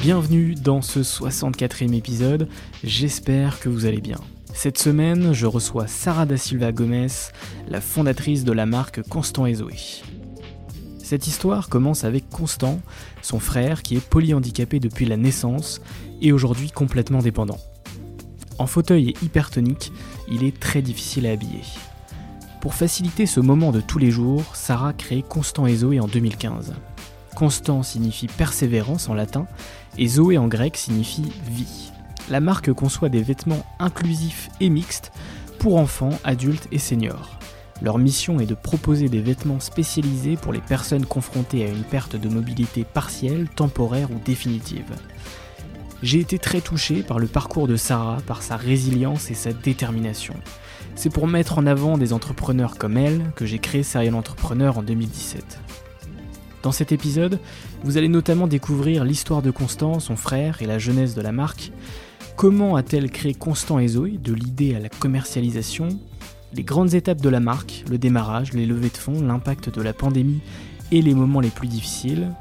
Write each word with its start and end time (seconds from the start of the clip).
Bienvenue 0.00 0.54
dans 0.54 0.80
ce 0.80 1.00
64e 1.00 1.92
épisode, 1.92 2.48
j'espère 2.84 3.58
que 3.58 3.68
vous 3.68 3.84
allez 3.84 4.00
bien. 4.00 4.20
Cette 4.54 4.78
semaine, 4.78 5.32
je 5.32 5.46
reçois 5.46 5.88
Sarah 5.88 6.24
da 6.24 6.36
Silva 6.36 6.70
Gomez, 6.70 7.08
la 7.66 7.80
fondatrice 7.80 8.44
de 8.44 8.52
la 8.52 8.64
marque 8.64 9.02
Constant 9.02 9.46
et 9.46 9.54
Zoé. 9.54 9.74
Cette 10.98 11.26
histoire 11.26 11.68
commence 11.68 12.04
avec 12.04 12.30
Constant, 12.30 12.80
son 13.22 13.40
frère 13.40 13.82
qui 13.82 13.96
est 13.96 14.08
polyhandicapé 14.08 14.78
depuis 14.78 15.04
la 15.04 15.16
naissance 15.16 15.80
et 16.22 16.30
aujourd'hui 16.30 16.70
complètement 16.70 17.20
dépendant. 17.20 17.58
En 18.58 18.68
fauteuil 18.68 19.10
et 19.10 19.24
hypertonique, 19.24 19.90
il 20.30 20.44
est 20.44 20.60
très 20.60 20.80
difficile 20.80 21.26
à 21.26 21.32
habiller. 21.32 21.64
Pour 22.60 22.74
faciliter 22.74 23.26
ce 23.26 23.40
moment 23.40 23.72
de 23.72 23.80
tous 23.80 23.98
les 23.98 24.12
jours, 24.12 24.54
Sarah 24.54 24.92
crée 24.92 25.24
Constant 25.28 25.66
et 25.66 25.74
Zoé 25.74 25.98
en 25.98 26.06
2015. 26.06 26.74
Constant 27.34 27.84
signifie 27.84 28.26
persévérance 28.26 29.08
en 29.08 29.14
latin 29.14 29.46
et 29.98 30.06
Zoé 30.06 30.38
en 30.38 30.48
grec 30.48 30.76
signifie 30.76 31.30
vie. 31.50 31.90
La 32.30 32.40
marque 32.40 32.72
conçoit 32.72 33.08
des 33.08 33.22
vêtements 33.22 33.64
inclusifs 33.78 34.48
et 34.60 34.70
mixtes 34.70 35.12
pour 35.58 35.76
enfants, 35.76 36.18
adultes 36.24 36.68
et 36.70 36.78
seniors. 36.78 37.38
Leur 37.82 37.98
mission 37.98 38.40
est 38.40 38.46
de 38.46 38.54
proposer 38.54 39.08
des 39.08 39.20
vêtements 39.20 39.60
spécialisés 39.60 40.36
pour 40.36 40.52
les 40.52 40.60
personnes 40.60 41.06
confrontées 41.06 41.64
à 41.64 41.68
une 41.68 41.84
perte 41.84 42.16
de 42.16 42.28
mobilité 42.28 42.84
partielle, 42.84 43.48
temporaire 43.48 44.10
ou 44.10 44.18
définitive. 44.24 44.94
J'ai 46.02 46.20
été 46.20 46.38
très 46.38 46.60
touché 46.60 47.02
par 47.02 47.18
le 47.18 47.26
parcours 47.26 47.66
de 47.66 47.76
Sarah, 47.76 48.18
par 48.26 48.42
sa 48.42 48.56
résilience 48.56 49.30
et 49.30 49.34
sa 49.34 49.52
détermination. 49.52 50.34
C'est 50.94 51.10
pour 51.10 51.26
mettre 51.26 51.58
en 51.58 51.66
avant 51.66 51.98
des 51.98 52.12
entrepreneurs 52.12 52.78
comme 52.78 52.96
elle 52.96 53.32
que 53.36 53.46
j'ai 53.46 53.58
créé 53.58 53.82
Serial 53.82 54.14
Entrepreneur 54.14 54.78
en 54.78 54.82
2017. 54.82 55.60
Dans 56.62 56.72
cet 56.72 56.92
épisode, 56.92 57.38
vous 57.84 57.96
allez 57.96 58.08
notamment 58.08 58.46
découvrir 58.46 59.04
l'histoire 59.04 59.42
de 59.42 59.50
Constant, 59.50 60.00
son 60.00 60.16
frère 60.16 60.60
et 60.60 60.66
la 60.66 60.78
jeunesse 60.78 61.14
de 61.14 61.20
la 61.20 61.32
marque. 61.32 61.72
Comment 62.36 62.76
a-t-elle 62.76 63.10
créé 63.10 63.34
Constant 63.34 63.78
et 63.78 63.88
Zoé, 63.88 64.18
de 64.22 64.32
l'idée 64.32 64.74
à 64.74 64.80
la 64.80 64.88
commercialisation? 64.88 65.88
Les 66.54 66.64
grandes 66.64 66.94
étapes 66.94 67.20
de 67.20 67.28
la 67.28 67.40
marque, 67.40 67.84
le 67.90 67.98
démarrage, 67.98 68.52
les 68.54 68.66
levées 68.66 68.88
de 68.88 68.96
fonds, 68.96 69.22
l'impact 69.22 69.74
de 69.74 69.82
la 69.82 69.92
pandémie 69.92 70.40
et 70.90 71.02
les 71.02 71.14
moments 71.14 71.40
les 71.40 71.50
plus 71.50 71.68
difficiles. 71.68 72.32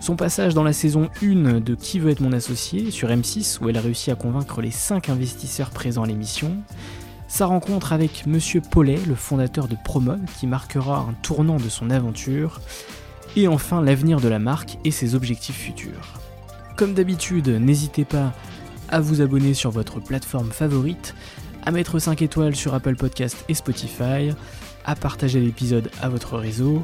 Son 0.00 0.16
passage 0.16 0.54
dans 0.54 0.62
la 0.62 0.72
saison 0.72 1.10
1 1.22 1.60
de 1.60 1.74
Qui 1.74 1.98
veut 1.98 2.10
être 2.10 2.20
mon 2.20 2.32
associé 2.32 2.90
sur 2.90 3.08
M6 3.08 3.58
où 3.60 3.68
elle 3.68 3.76
a 3.76 3.80
réussi 3.80 4.10
à 4.10 4.14
convaincre 4.14 4.62
les 4.62 4.70
5 4.70 5.08
investisseurs 5.08 5.70
présents 5.70 6.04
à 6.04 6.06
l'émission. 6.06 6.56
Sa 7.26 7.46
rencontre 7.46 7.92
avec 7.92 8.26
Monsieur 8.26 8.62
Paulet, 8.62 8.98
le 9.06 9.14
fondateur 9.14 9.68
de 9.68 9.76
Promode, 9.84 10.24
qui 10.38 10.46
marquera 10.46 11.00
un 11.00 11.14
tournant 11.22 11.56
de 11.56 11.68
son 11.68 11.90
aventure. 11.90 12.60
Et 13.36 13.48
enfin 13.48 13.82
l'avenir 13.82 14.20
de 14.20 14.28
la 14.28 14.38
marque 14.38 14.78
et 14.84 14.90
ses 14.90 15.14
objectifs 15.14 15.56
futurs. 15.56 16.20
Comme 16.76 16.94
d'habitude, 16.94 17.48
n'hésitez 17.48 18.04
pas 18.04 18.32
à 18.88 19.00
vous 19.00 19.20
abonner 19.20 19.54
sur 19.54 19.70
votre 19.70 20.00
plateforme 20.00 20.50
favorite, 20.50 21.14
à 21.64 21.70
mettre 21.70 21.98
5 21.98 22.22
étoiles 22.22 22.56
sur 22.56 22.74
Apple 22.74 22.96
Podcast 22.96 23.44
et 23.48 23.54
Spotify, 23.54 24.30
à 24.84 24.94
partager 24.94 25.40
l'épisode 25.40 25.90
à 26.00 26.08
votre 26.08 26.38
réseau 26.38 26.82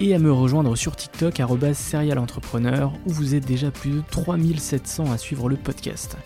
et 0.00 0.14
à 0.14 0.18
me 0.18 0.32
rejoindre 0.32 0.76
sur 0.76 0.94
TikTok 0.94 1.40
serialentrepreneur 1.72 2.92
où 3.06 3.10
vous 3.10 3.34
êtes 3.34 3.46
déjà 3.46 3.70
plus 3.70 3.90
de 3.90 4.02
3700 4.10 5.10
à 5.10 5.18
suivre 5.18 5.48
le 5.48 5.56
podcast. 5.56 6.16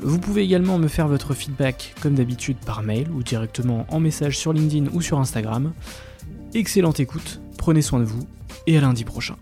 Vous 0.00 0.18
pouvez 0.18 0.42
également 0.42 0.78
me 0.78 0.88
faire 0.88 1.08
votre 1.08 1.34
feedback 1.34 1.94
comme 2.00 2.14
d'habitude 2.14 2.56
par 2.64 2.82
mail 2.82 3.10
ou 3.10 3.22
directement 3.22 3.84
en 3.90 4.00
message 4.00 4.38
sur 4.38 4.52
LinkedIn 4.52 4.86
ou 4.92 5.02
sur 5.02 5.18
Instagram. 5.18 5.72
Excellente 6.54 7.00
écoute, 7.00 7.40
prenez 7.58 7.82
soin 7.82 7.98
de 8.00 8.04
vous 8.04 8.26
et 8.66 8.78
à 8.78 8.80
lundi 8.80 9.04
prochain. 9.04 9.36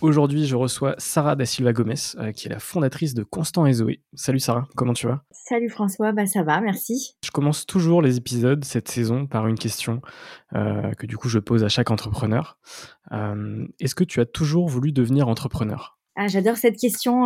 Aujourd'hui, 0.00 0.46
je 0.46 0.54
reçois 0.54 0.94
Sarah 0.98 1.34
da 1.34 1.46
Silva 1.46 1.72
Gomez, 1.72 1.94
euh, 2.16 2.30
qui 2.32 2.46
est 2.46 2.50
la 2.50 2.58
fondatrice 2.58 3.14
de 3.14 3.22
Constant 3.22 3.64
et 3.64 3.72
Zoé. 3.72 4.02
Salut 4.12 4.38
Sarah, 4.38 4.68
comment 4.76 4.92
tu 4.92 5.06
vas? 5.06 5.24
Salut 5.30 5.70
François, 5.70 6.12
bah 6.12 6.26
ça 6.26 6.42
va, 6.42 6.60
merci. 6.60 7.16
Je 7.24 7.30
commence 7.30 7.64
toujours 7.64 8.02
les 8.02 8.18
épisodes 8.18 8.62
cette 8.64 8.88
saison 8.88 9.26
par 9.26 9.46
une 9.46 9.58
question 9.58 10.02
euh, 10.54 10.92
que 10.92 11.06
du 11.06 11.16
coup 11.16 11.30
je 11.30 11.38
pose 11.38 11.64
à 11.64 11.70
chaque 11.70 11.90
entrepreneur. 11.90 12.58
Euh, 13.12 13.66
est-ce 13.80 13.94
que 13.94 14.04
tu 14.04 14.20
as 14.20 14.26
toujours 14.26 14.68
voulu 14.68 14.92
devenir 14.92 15.26
entrepreneur? 15.26 15.98
Ah, 16.16 16.28
J'adore 16.28 16.56
cette 16.56 16.76
question 16.76 17.24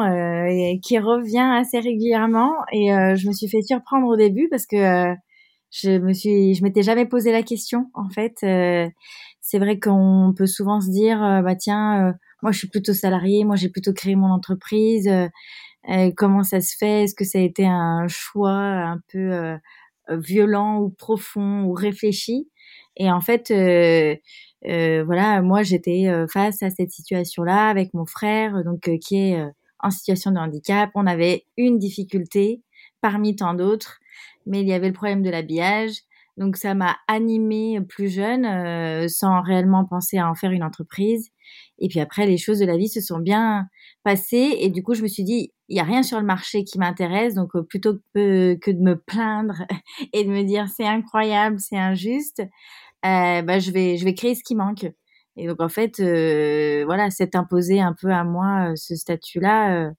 qui 0.82 0.98
revient 0.98 1.60
assez 1.60 1.78
régulièrement 1.78 2.54
et 2.72 2.88
je 2.88 3.28
me 3.28 3.32
suis 3.32 3.48
fait 3.48 3.62
surprendre 3.62 4.06
au 4.06 4.16
début 4.16 4.48
parce 4.48 4.66
que 4.66 5.14
je 5.70 5.98
me 5.98 6.12
suis, 6.12 6.54
je 6.54 6.62
m'étais 6.62 6.82
jamais 6.82 7.06
posé 7.06 7.30
la 7.32 7.42
question 7.42 7.90
en 7.94 8.08
fait. 8.08 8.36
c'est 8.40 9.58
vrai 9.58 9.78
qu'on 9.78 10.32
peut 10.36 10.46
souvent 10.46 10.80
se 10.80 10.90
dire, 10.90 11.18
bah 11.44 11.56
tiens 11.56 12.14
moi, 12.42 12.52
je 12.52 12.58
suis 12.58 12.68
plutôt 12.68 12.94
salarié. 12.94 13.44
Moi, 13.44 13.56
j'ai 13.56 13.68
plutôt 13.68 13.92
créé 13.92 14.14
mon 14.16 14.30
entreprise. 14.30 15.08
Euh, 15.08 15.28
euh, 15.90 16.10
comment 16.16 16.44
ça 16.44 16.60
se 16.60 16.76
fait? 16.76 17.04
Est-ce 17.04 17.14
que 17.14 17.24
ça 17.24 17.38
a 17.38 17.42
été 17.42 17.66
un 17.66 18.06
choix 18.08 18.52
un 18.52 19.00
peu 19.12 19.18
euh, 19.18 19.56
violent 20.10 20.80
ou 20.80 20.90
profond 20.90 21.64
ou 21.64 21.72
réfléchi? 21.72 22.48
Et 22.96 23.10
en 23.10 23.20
fait, 23.20 23.52
voilà, 24.64 25.42
moi, 25.42 25.62
j'étais 25.62 26.06
face 26.32 26.62
à 26.62 26.70
cette 26.70 26.90
situation-là 26.90 27.68
avec 27.68 27.94
mon 27.94 28.06
frère, 28.06 28.64
donc 28.64 28.90
qui 29.00 29.16
est 29.16 29.44
en 29.80 29.90
situation 29.90 30.30
de 30.30 30.38
handicap. 30.38 30.90
On 30.94 31.06
avait 31.06 31.44
une 31.56 31.78
difficulté 31.78 32.62
parmi 33.00 33.36
tant 33.36 33.54
d'autres, 33.54 34.00
mais 34.46 34.60
il 34.60 34.68
y 34.68 34.72
avait 34.72 34.88
le 34.88 34.94
problème 34.94 35.22
de 35.22 35.30
l'habillage. 35.30 36.02
Donc 36.36 36.56
ça 36.56 36.74
m'a 36.74 36.96
animée 37.08 37.80
plus 37.80 38.08
jeune, 38.08 39.08
sans 39.08 39.42
réellement 39.42 39.84
penser 39.84 40.18
à 40.18 40.30
en 40.30 40.34
faire 40.34 40.52
une 40.52 40.62
entreprise. 40.62 41.30
Et 41.78 41.88
puis 41.88 42.00
après, 42.00 42.26
les 42.26 42.38
choses 42.38 42.58
de 42.58 42.66
la 42.66 42.76
vie 42.76 42.88
se 42.88 43.00
sont 43.00 43.18
bien 43.18 43.68
passées. 44.04 44.56
Et 44.60 44.70
du 44.70 44.82
coup, 44.82 44.94
je 44.94 45.02
me 45.02 45.08
suis 45.08 45.24
dit, 45.24 45.52
il 45.68 45.74
n'y 45.74 45.80
a 45.80 45.84
rien 45.84 46.02
sur 46.02 46.18
le 46.18 46.26
marché 46.26 46.64
qui 46.64 46.78
m'intéresse. 46.78 47.34
Donc, 47.34 47.54
euh, 47.54 47.62
plutôt 47.62 47.94
que, 48.14 48.54
que 48.54 48.70
de 48.70 48.80
me 48.80 48.96
plaindre 48.96 49.62
et 50.12 50.24
de 50.24 50.30
me 50.30 50.42
dire, 50.42 50.66
c'est 50.74 50.86
incroyable, 50.86 51.58
c'est 51.58 51.76
injuste, 51.76 52.42
bah, 53.02 53.58
je 53.58 53.70
vais 53.70 53.96
je 53.96 54.04
vais 54.04 54.14
créer 54.14 54.34
ce 54.34 54.42
qui 54.44 54.54
manque. 54.54 54.86
Et 55.36 55.46
donc 55.46 55.60
en 55.60 55.68
fait, 55.68 56.00
voilà, 56.84 57.10
c'est 57.10 57.36
imposé 57.36 57.80
un 57.80 57.94
peu 57.94 58.10
à 58.10 58.24
moi 58.24 58.72
ce 58.76 58.96
statut-là 58.96 59.92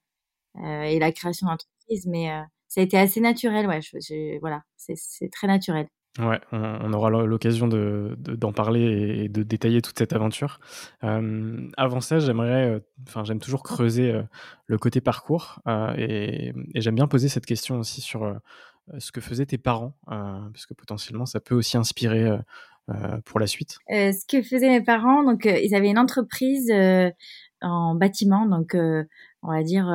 et 0.63 0.99
la 0.99 1.11
création 1.11 1.47
d'entreprise, 1.47 2.05
mais 2.07 2.29
ça 2.67 2.81
a 2.81 2.83
été 2.83 2.97
assez 2.97 3.19
naturel, 3.19 3.67
ouais. 3.67 3.79
voilà, 4.41 4.61
c'est 4.77 5.31
très 5.31 5.47
naturel. 5.47 5.87
Ouais, 6.17 6.39
on, 6.51 6.91
aura 6.91 7.09
l'occasion 7.09 7.67
d'en 7.67 7.77
de, 7.77 8.35
d'en 8.35 8.51
parler 8.51 9.23
et 9.23 9.29
de 9.29 9.43
détailler 9.43 9.81
toute 9.81 9.97
cette 9.97 10.13
aventure. 10.13 10.59
avant 11.01 12.01
ça, 12.01 12.19
j'aimerais, 12.19 12.81
enfin, 13.07 13.23
j'aime 13.23 13.39
toujours 13.39 13.63
creuser 13.63 14.19
le 14.65 14.77
côté 14.77 15.01
parcours 15.01 15.61
et, 15.97 16.53
j'aime 16.75 16.95
bien 16.95 17.07
poser 17.07 17.29
cette 17.29 17.45
question 17.45 17.79
aussi 17.79 18.01
sur 18.01 18.39
ce 18.97 19.11
que 19.11 19.21
faisaient 19.21 19.45
tes 19.45 19.57
parents, 19.57 19.95
parce 20.07 20.65
que 20.65 20.73
potentiellement, 20.73 21.25
ça 21.25 21.39
peut 21.39 21.55
aussi 21.55 21.77
inspirer 21.77 22.37
pour 23.25 23.39
la 23.39 23.47
suite. 23.47 23.77
ce 23.89 24.25
que 24.27 24.41
faisaient 24.41 24.69
mes 24.69 24.81
parents, 24.83 25.24
donc 25.24 25.45
ils 25.45 25.75
avaient 25.75 25.89
une 25.89 26.00
entreprise 26.00 26.71
en 27.62 27.95
bâtiment, 27.95 28.45
donc 28.45 28.75
on 28.75 29.51
va 29.51 29.63
dire 29.63 29.88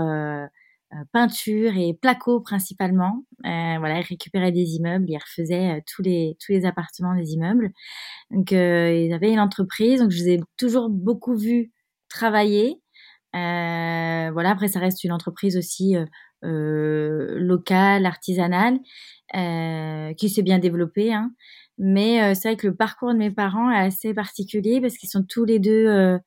euh, 0.94 1.04
peinture 1.12 1.76
et 1.76 1.94
placo 1.94 2.40
principalement. 2.40 3.24
Euh, 3.44 3.76
voilà, 3.78 4.00
ils 4.00 4.06
récupéraient 4.06 4.52
des 4.52 4.74
immeubles, 4.76 5.06
ils 5.08 5.18
refaisaient 5.18 5.78
euh, 5.78 5.80
tous 5.86 6.02
les 6.02 6.36
tous 6.40 6.52
les 6.52 6.66
appartements 6.66 7.14
des 7.16 7.32
immeubles. 7.32 7.72
Donc 8.30 8.52
ils 8.52 9.12
avaient 9.12 9.32
une 9.32 9.40
entreprise, 9.40 10.00
donc 10.00 10.10
je 10.10 10.22
les 10.24 10.34
ai 10.34 10.40
toujours 10.56 10.88
beaucoup 10.90 11.36
vus 11.36 11.72
travailler. 12.08 12.80
voilà, 13.32 14.50
après 14.50 14.68
ça 14.68 14.80
reste 14.80 15.04
une 15.04 15.12
entreprise 15.12 15.56
aussi 15.56 15.96
locale, 16.42 18.06
artisanale, 18.06 18.78
qui 20.16 20.28
s'est 20.28 20.42
bien 20.42 20.58
développée. 20.58 21.12
Hein. 21.12 21.32
Mais 21.78 22.34
c'est 22.34 22.48
vrai 22.48 22.56
que 22.56 22.66
le 22.68 22.74
parcours 22.74 23.12
de 23.12 23.18
mes 23.18 23.30
parents 23.30 23.70
est 23.70 23.78
assez 23.78 24.14
particulier 24.14 24.80
parce 24.80 24.96
qu'ils 24.96 25.08
sont 25.08 25.24
tous 25.24 25.44
les 25.44 25.58
deux 25.58 26.18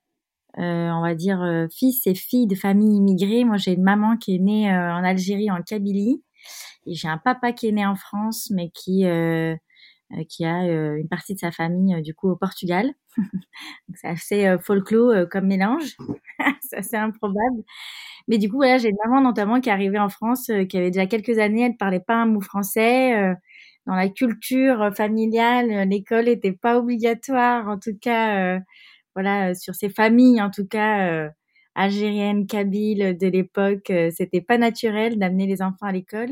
euh, 0.59 0.89
on 0.89 1.01
va 1.01 1.13
dire, 1.13 1.41
euh, 1.43 1.67
fils 1.69 2.07
et 2.07 2.15
filles 2.15 2.47
de 2.47 2.55
familles 2.55 2.97
immigrées. 2.97 3.43
Moi, 3.43 3.57
j'ai 3.57 3.73
une 3.73 3.83
maman 3.83 4.17
qui 4.17 4.35
est 4.35 4.39
née 4.39 4.71
euh, 4.73 4.91
en 4.93 5.03
Algérie, 5.03 5.51
en 5.51 5.61
Kabylie. 5.61 6.23
Et 6.87 6.95
j'ai 6.95 7.07
un 7.07 7.17
papa 7.19 7.51
qui 7.53 7.67
est 7.67 7.71
né 7.73 7.85
en 7.85 7.95
France, 7.95 8.49
mais 8.51 8.69
qui, 8.71 9.05
qui 10.29 10.45
a 10.45 10.63
une 10.95 11.07
partie 11.09 11.33
de 11.33 11.39
sa 11.39 11.51
famille, 11.51 12.01
du 12.01 12.13
coup, 12.13 12.29
au 12.29 12.35
Portugal. 12.37 12.93
c'est 13.95 14.07
assez 14.07 14.57
folklore 14.61 15.27
comme 15.29 15.47
mélange. 15.47 15.97
c'est 16.61 16.77
assez 16.77 16.95
improbable. 16.95 17.63
Mais 18.27 18.37
du 18.37 18.49
coup, 18.49 18.57
voilà, 18.57 18.77
j'ai 18.77 18.89
une 18.89 18.97
maman 19.05 19.21
notamment 19.21 19.61
qui 19.61 19.69
est 19.69 19.73
arrivée 19.73 19.99
en 19.99 20.09
France, 20.09 20.51
qui 20.69 20.77
avait 20.77 20.91
déjà 20.91 21.07
quelques 21.07 21.39
années, 21.39 21.63
elle 21.63 21.77
parlait 21.77 21.99
pas 21.99 22.15
un 22.15 22.25
mot 22.27 22.41
français. 22.41 23.35
Dans 23.87 23.95
la 23.95 24.09
culture 24.09 24.91
familiale, 24.95 25.89
l'école 25.89 26.25
n'était 26.25 26.53
pas 26.53 26.77
obligatoire, 26.79 27.67
en 27.69 27.79
tout 27.79 27.97
cas 27.99 28.59
voilà, 29.15 29.49
euh, 29.51 29.53
sur 29.55 29.75
ces 29.75 29.89
familles, 29.89 30.41
en 30.41 30.49
tout 30.51 30.67
cas 30.67 31.09
euh, 31.11 31.29
algériennes, 31.75 32.47
kabyles 32.47 33.17
de 33.17 33.27
l'époque, 33.27 33.89
euh, 33.89 34.11
c'était 34.15 34.41
pas 34.41 34.57
naturel 34.57 35.17
d'amener 35.19 35.47
les 35.47 35.61
enfants 35.61 35.85
à 35.87 35.91
l'école. 35.91 36.29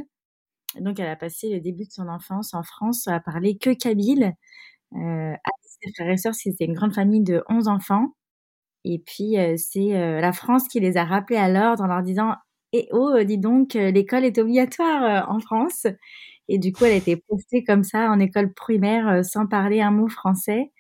Donc, 0.80 1.00
elle 1.00 1.08
a 1.10 1.16
passé 1.18 1.50
le 1.54 1.62
début 1.62 1.86
de 1.86 1.92
son 1.92 2.08
enfance 2.10 2.54
en 2.54 2.64
France 2.64 3.08
à 3.08 3.20
parler 3.20 3.58
que 3.58 3.72
kabyle. 3.72 4.34
Euh, 4.96 5.34
ses 5.64 5.92
frères 5.96 6.12
et 6.12 6.18
sœurs, 6.18 6.36
c'était 6.36 6.66
une 6.66 6.74
grande 6.76 6.96
famille 6.96 7.24
de 7.24 7.44
11 7.50 7.68
enfants. 7.70 8.16
Et 8.86 9.00
puis, 9.00 9.36
c'est 9.58 9.90
la 10.22 10.34
France 10.34 10.68
qui 10.70 10.80
les 10.80 10.98
a 10.98 11.06
rappelés 11.06 11.38
à 11.40 11.50
l'ordre 11.50 11.84
en 11.84 11.88
leur 11.88 12.04
disant 12.04 12.36
Eh 12.74 12.88
oh, 12.94 13.24
dis 13.26 13.38
donc, 13.40 13.74
l'école 13.76 14.26
est 14.26 14.38
obligatoire 14.40 15.30
en 15.30 15.40
France. 15.40 15.88
Et 16.50 16.60
du 16.60 16.72
coup, 16.74 16.86
elle 16.86 16.94
a 16.94 16.96
été 16.96 17.18
postée 17.18 17.64
comme 17.64 17.84
ça 17.84 18.10
en 18.12 18.20
école 18.20 18.54
primaire 18.54 19.24
sans 19.26 19.48
parler 19.48 19.82
un 19.82 19.92
mot 19.92 20.08
français. 20.08 20.72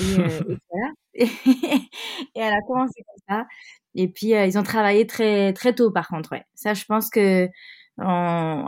Et, 0.00 0.04
et 0.54 0.58
voilà. 0.70 0.92
et 1.14 2.40
elle 2.40 2.52
a 2.54 2.60
commencé 2.66 3.02
comme 3.06 3.36
ça. 3.36 3.46
Et 3.94 4.08
puis, 4.08 4.34
euh, 4.34 4.46
ils 4.46 4.58
ont 4.58 4.62
travaillé 4.62 5.06
très, 5.06 5.52
très 5.52 5.74
tôt, 5.74 5.90
par 5.90 6.08
contre, 6.08 6.32
ouais. 6.32 6.44
Ça, 6.54 6.74
je 6.74 6.84
pense 6.84 7.10
que, 7.10 7.48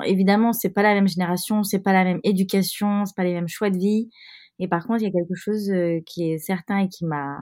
évidemment, 0.05 0.53
c'est 0.53 0.71
pas 0.71 0.83
la 0.83 0.95
même 0.95 1.09
génération, 1.09 1.63
c'est 1.63 1.81
pas 1.81 1.93
la 1.93 2.05
même 2.05 2.21
éducation, 2.25 3.05
c'est 3.07 3.17
pas 3.17 3.25
les 3.25 3.35
mêmes 3.35 3.49
choix 3.49 3.71
de 3.71 3.79
vie. 3.79 4.11
Et 4.59 4.69
par 4.69 4.87
contre, 4.87 5.03
il 5.03 5.05
y 5.05 5.09
a 5.09 5.13
quelque 5.13 5.35
chose 5.35 5.71
euh, 5.71 6.01
qui 6.07 6.31
est 6.33 6.39
certain 6.39 6.79
et 6.81 6.89
qui 6.89 7.05
m'a, 7.07 7.39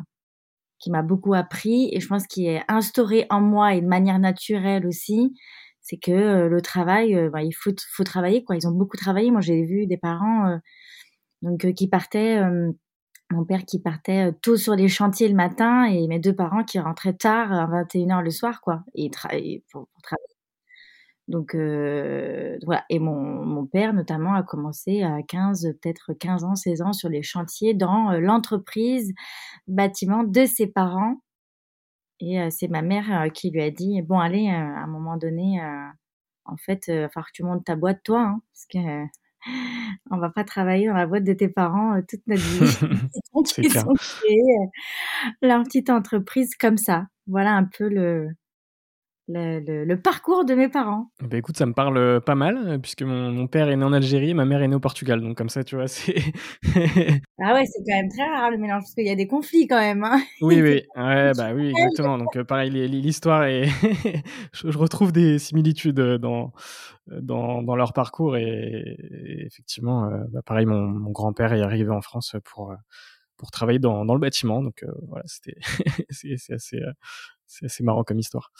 qui 0.81 0.91
m'a 0.91 1.03
beaucoup 1.03 1.35
appris 1.35 1.91
et 1.93 2.01
je 2.01 2.09
pense 2.09 2.27
qui 2.27 2.47
est 2.49 2.63
instauré 2.69 3.27
en 3.31 3.41
moi 3.41 3.75
et 3.75 3.83
de 3.83 3.87
manière 3.87 4.19
naturelle 4.19 4.87
aussi, 4.87 5.35
c'est 5.83 5.97
que 5.99 6.11
euh, 6.11 6.49
le 6.49 6.61
travail, 6.63 7.31
bah, 7.31 7.43
il 7.43 7.53
faut, 7.53 7.73
travailler, 8.05 8.45
quoi. 8.45 8.57
Ils 8.57 8.69
ont 8.69 8.73
beaucoup 8.73 8.97
travaillé. 8.97 9.31
Moi, 9.31 9.41
j'ai 9.41 9.65
vu 9.65 9.87
des 9.87 9.97
parents, 9.97 10.59
donc, 11.43 11.73
qui 11.75 11.89
partaient, 11.89 12.41
mon 13.31 13.45
père 13.45 13.65
qui 13.65 13.79
partait 13.79 14.31
euh, 14.31 14.33
tôt 14.43 14.57
sur 14.57 14.75
les 14.75 14.89
chantiers 14.89 15.29
le 15.29 15.35
matin 15.35 15.85
et 15.85 16.07
mes 16.09 16.19
deux 16.19 16.35
parents 16.35 16.65
qui 16.65 16.79
rentraient 16.79 17.15
tard 17.15 17.53
à 17.53 17.67
21h 17.67 18.23
le 18.23 18.31
soir, 18.31 18.61
quoi, 18.61 18.83
et 18.95 19.11
pour, 19.71 19.89
travailler. 20.03 20.27
Donc 21.29 21.55
euh, 21.55 22.59
voilà, 22.65 22.85
et 22.91 22.99
mon, 22.99 23.65
père 23.67 23.95
notamment 23.95 24.35
a 24.35 24.43
commencé 24.43 25.03
à 25.03 25.23
15, 25.23 25.77
peut-être 25.81 26.13
15 26.13 26.45
ans, 26.45 26.57
16 26.57 26.83
ans 26.83 26.93
sur 26.93 27.09
les 27.09 27.23
chantiers 27.23 27.73
dans 27.73 28.11
euh, 28.11 28.19
l'entreprise 28.19 29.13
bâtiment 29.69 30.25
de 30.25 30.45
ses 30.45 30.67
parents. 30.67 31.21
Et 32.21 32.51
c'est 32.51 32.69
ma 32.69 32.83
mère 32.83 33.33
qui 33.33 33.51
lui 33.51 33.63
a 33.63 33.71
dit, 33.71 34.03
bon 34.03 34.19
allez, 34.19 34.49
à 34.49 34.83
un 34.83 34.87
moment 34.87 35.17
donné, 35.17 35.61
en 36.45 36.57
fait, 36.57 36.89
il 36.89 37.01
va 37.01 37.09
falloir 37.09 37.29
que 37.29 37.33
tu 37.35 37.43
montes 37.43 37.65
ta 37.65 37.77
boîte 37.77 38.03
toi, 38.05 38.21
hein, 38.23 38.43
parce 38.53 38.67
que 38.67 39.07
on 40.11 40.19
va 40.19 40.31
pas 40.31 40.45
travailler 40.45 40.87
dans 40.87 40.95
la 40.95 41.07
boîte 41.07 41.25
de 41.25 41.33
tes 41.33 41.49
parents 41.49 41.97
euh, 41.97 42.03
toute 42.09 42.27
notre 42.27 42.43
vie. 42.43 42.61
Ils 43.59 43.79
ont 43.79 43.95
créé 43.95 44.39
euh, 44.39 45.31
leur 45.43 45.63
petite 45.65 45.91
entreprise 45.91 46.55
comme 46.57 46.77
ça. 46.77 47.07
Voilà 47.27 47.53
un 47.53 47.65
peu 47.65 47.89
le, 47.89 48.29
le, 49.33 49.95
parcours 49.97 50.45
de 50.45 50.55
mes 50.55 50.69
parents. 50.69 51.11
Bah 51.21 51.37
écoute, 51.37 51.57
ça 51.57 51.67
me 51.67 51.73
parle 51.73 51.97
euh, 51.97 52.21
pas 52.21 52.35
mal, 52.35 52.57
euh, 52.67 52.79
puisque 52.79 53.03
mon, 53.03 53.47
père 53.47 53.69
est 53.69 53.77
né 53.77 53.85
en 53.85 53.93
Algérie, 53.93 54.35
ma 54.35 54.45
mère 54.45 54.63
est 54.63 54.69
née 54.69 54.75
au 54.75 54.81
Portugal. 54.81 55.21
Donc 55.21 55.37
comme 55.37 55.49
ça, 55.49 55.65
tu 55.65 55.77
vois, 55.77 55.89
c'est... 55.89 56.15
ah 57.41 57.55
ouais, 57.55 57.65
c'est 57.67 57.83
quand 57.87 57.97
même 57.97 58.09
très 58.09 58.27
rare 58.27 58.51
le 58.51 58.59
mélange, 58.59 58.83
parce 58.83 58.95
qu'il 58.95 59.07
y 59.07 59.11
a 59.11 59.17
des 59.17 59.27
conflits 59.27 59.67
quand 59.67 59.79
même. 59.79 60.05
Hein 60.05 60.21
oui, 60.41 60.61
oui, 60.61 60.83
ouais, 60.97 61.33
bah 61.37 61.53
oui, 61.55 61.71
exactement. 61.71 62.19
Donc 62.19 62.37
euh, 62.37 62.45
pareil, 62.45 62.71
l'histoire 62.71 63.45
est... 63.45 63.69
je, 64.53 64.79
retrouve 64.79 65.13
des 65.13 65.39
similitudes 65.39 66.01
dans, 66.01 66.53
dans, 67.07 67.63
dans 67.63 67.77
leur 67.77 67.93
parcours, 67.93 68.37
et, 68.37 68.97
effectivement, 69.47 70.11
bah, 70.31 70.41
pareil, 70.45 70.67
mon, 70.67 70.87
mon 70.87 71.11
grand-père 71.11 71.53
est 71.53 71.63
arrivé 71.63 71.91
en 71.91 72.01
France 72.01 72.37
pour 72.45 72.75
pour 73.41 73.51
travailler 73.51 73.79
dans, 73.79 74.05
dans 74.05 74.13
le 74.13 74.21
bâtiment. 74.21 74.63
Donc 74.63 74.85
voilà, 75.09 75.25
c'était 75.27 75.57
c'est 76.11 76.35
assez 76.53 76.79
c'est 77.47 77.65
assez 77.65 77.83
marrant 77.83 78.05
comme 78.05 78.19
histoire. 78.19 78.53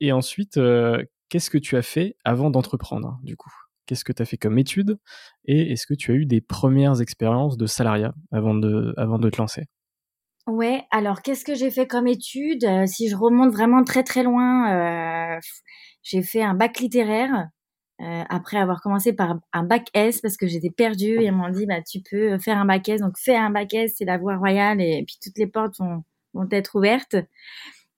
et 0.00 0.12
ensuite, 0.12 0.58
qu'est-ce 1.28 1.50
que 1.50 1.58
tu 1.58 1.76
as 1.76 1.82
fait 1.82 2.16
avant 2.24 2.50
d'entreprendre, 2.50 3.18
du 3.24 3.36
coup? 3.36 3.52
Qu'est-ce 3.86 4.04
que 4.04 4.12
tu 4.12 4.22
as 4.22 4.24
fait 4.24 4.36
comme 4.36 4.58
étude 4.58 4.98
Et 5.44 5.72
est-ce 5.72 5.86
que 5.86 5.94
tu 5.94 6.12
as 6.12 6.14
eu 6.14 6.26
des 6.26 6.40
premières 6.40 7.00
expériences 7.00 7.56
de 7.56 7.66
salariat 7.66 8.14
avant 8.32 8.54
de, 8.54 8.94
avant 8.96 9.18
de 9.18 9.28
te 9.28 9.38
lancer? 9.38 9.64
Ouais, 10.46 10.84
alors 10.92 11.22
qu'est-ce 11.22 11.44
que 11.44 11.54
j'ai 11.54 11.72
fait 11.72 11.88
comme 11.88 12.06
étude? 12.06 12.64
Si 12.86 13.08
je 13.08 13.16
remonte 13.16 13.52
vraiment 13.52 13.82
très 13.82 14.04
très 14.04 14.22
loin, 14.22 15.40
j'ai 16.02 16.22
fait 16.22 16.42
un 16.42 16.54
bac 16.54 16.78
littéraire. 16.78 17.48
Après 17.98 18.58
avoir 18.58 18.82
commencé 18.82 19.14
par 19.14 19.38
un 19.54 19.62
bac 19.62 19.88
S 19.94 20.20
parce 20.20 20.36
que 20.36 20.46
j'étais 20.46 20.70
perdue 20.70 21.22
et 21.22 21.30
m'ont 21.30 21.48
dit 21.48 21.64
bah 21.64 21.80
tu 21.80 22.00
peux 22.00 22.38
faire 22.38 22.58
un 22.58 22.66
bac 22.66 22.86
S 22.88 23.00
donc 23.00 23.14
fais 23.18 23.36
un 23.36 23.48
bac 23.48 23.72
S 23.72 23.94
c'est 23.96 24.04
la 24.04 24.18
voie 24.18 24.36
royale 24.36 24.82
et 24.82 25.02
puis 25.06 25.16
toutes 25.22 25.38
les 25.38 25.46
portes 25.46 25.76
sont 25.76 26.04
vont 26.36 26.48
être 26.50 26.76
ouvertes. 26.76 27.16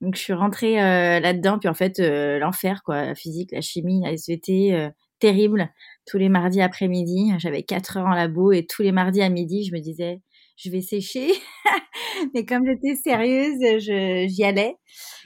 Donc 0.01 0.15
je 0.15 0.21
suis 0.21 0.33
rentrée 0.33 0.81
euh, 0.81 1.21
là-dedans, 1.21 1.59
puis 1.59 1.69
en 1.69 1.75
fait 1.75 1.99
euh, 1.99 2.39
l'enfer 2.39 2.83
quoi, 2.85 3.05
la 3.05 3.15
physique, 3.15 3.51
la 3.53 3.61
chimie, 3.61 4.03
la 4.05 4.13
SVT, 4.13 4.75
euh, 4.75 4.91
terrible. 5.19 5.71
Tous 6.07 6.19
les 6.19 6.29
mardis 6.29 6.61
après-midi, 6.61 7.33
j'avais 7.39 7.65
4 7.65 7.97
heures 7.99 8.07
en 8.07 8.15
labo 8.15 8.53
et 8.53 8.65
tous 8.65 8.83
les 8.83 8.93
mardis 8.93 9.23
à 9.23 9.29
midi, 9.29 9.65
je 9.65 9.75
me 9.75 9.81
disais 9.81 10.21
je 10.59 10.71
vais 10.71 10.83
sécher. 10.83 11.31
Mais 12.35 12.45
comme 12.45 12.67
j'étais 12.67 12.95
sérieuse, 12.95 13.59
j'y 13.81 14.45
allais 14.45 14.77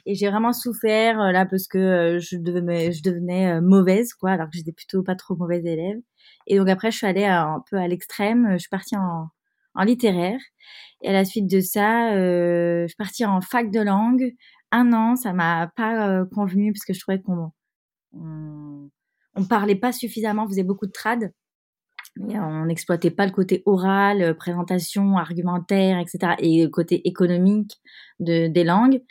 et 0.07 0.15
j'ai 0.15 0.29
vraiment 0.29 0.53
souffert 0.53 1.17
là 1.33 1.47
parce 1.47 1.67
que 1.67 2.19
je 2.21 2.37
devenais, 2.37 2.93
je 2.93 3.03
devenais 3.03 3.61
mauvaise 3.61 4.15
quoi, 4.15 4.33
alors 4.33 4.47
que 4.47 4.57
j'étais 4.57 4.73
plutôt 4.73 5.03
pas 5.03 5.17
trop 5.17 5.35
mauvaise 5.37 5.65
élève. 5.67 5.99
Et 6.47 6.59
donc 6.59 6.69
après 6.69 6.91
je 6.91 6.99
suis 6.99 7.07
allée 7.07 7.25
un 7.25 7.62
peu 7.71 7.77
à 7.77 7.89
l'extrême, 7.89 8.53
je 8.53 8.59
suis 8.59 8.69
partie 8.69 8.97
en, 8.97 9.29
en 9.75 9.85
littéraire 9.85 10.41
et 11.03 11.09
à 11.09 11.12
la 11.12 11.25
suite 11.25 11.51
de 11.51 11.61
ça, 11.61 12.12
euh, 12.15 12.83
je 12.83 12.89
suis 12.89 12.97
partie 12.97 13.25
en 13.25 13.41
fac 13.41 13.71
de 13.71 13.81
langue. 13.81 14.35
Un 14.71 14.93
an, 14.93 15.17
ça 15.17 15.33
m'a 15.33 15.71
pas 15.77 16.09
euh, 16.09 16.25
convenu 16.33 16.73
parce 16.73 16.85
que 16.85 16.95
je 16.95 17.01
trouvais 17.01 17.21
qu'on 17.21 17.51
on, 18.12 18.89
on, 19.35 19.45
parlait 19.45 19.75
pas 19.75 19.93
suffisamment, 19.93 20.45
on 20.45 20.49
faisait 20.49 20.62
beaucoup 20.62 20.87
de 20.87 20.93
trad. 20.93 21.33
On 22.21 22.66
n'exploitait 22.66 23.11
pas 23.11 23.26
le 23.26 23.33
côté 23.33 23.62
oral, 23.66 24.23
euh, 24.23 24.35
présentation, 24.35 25.16
argumentaire, 25.16 25.99
etc. 25.99 26.35
Et 26.38 26.64
le 26.64 26.69
côté 26.69 27.07
économique 27.09 27.81
de, 28.21 28.49
des 28.49 28.64
langues. 28.64 29.02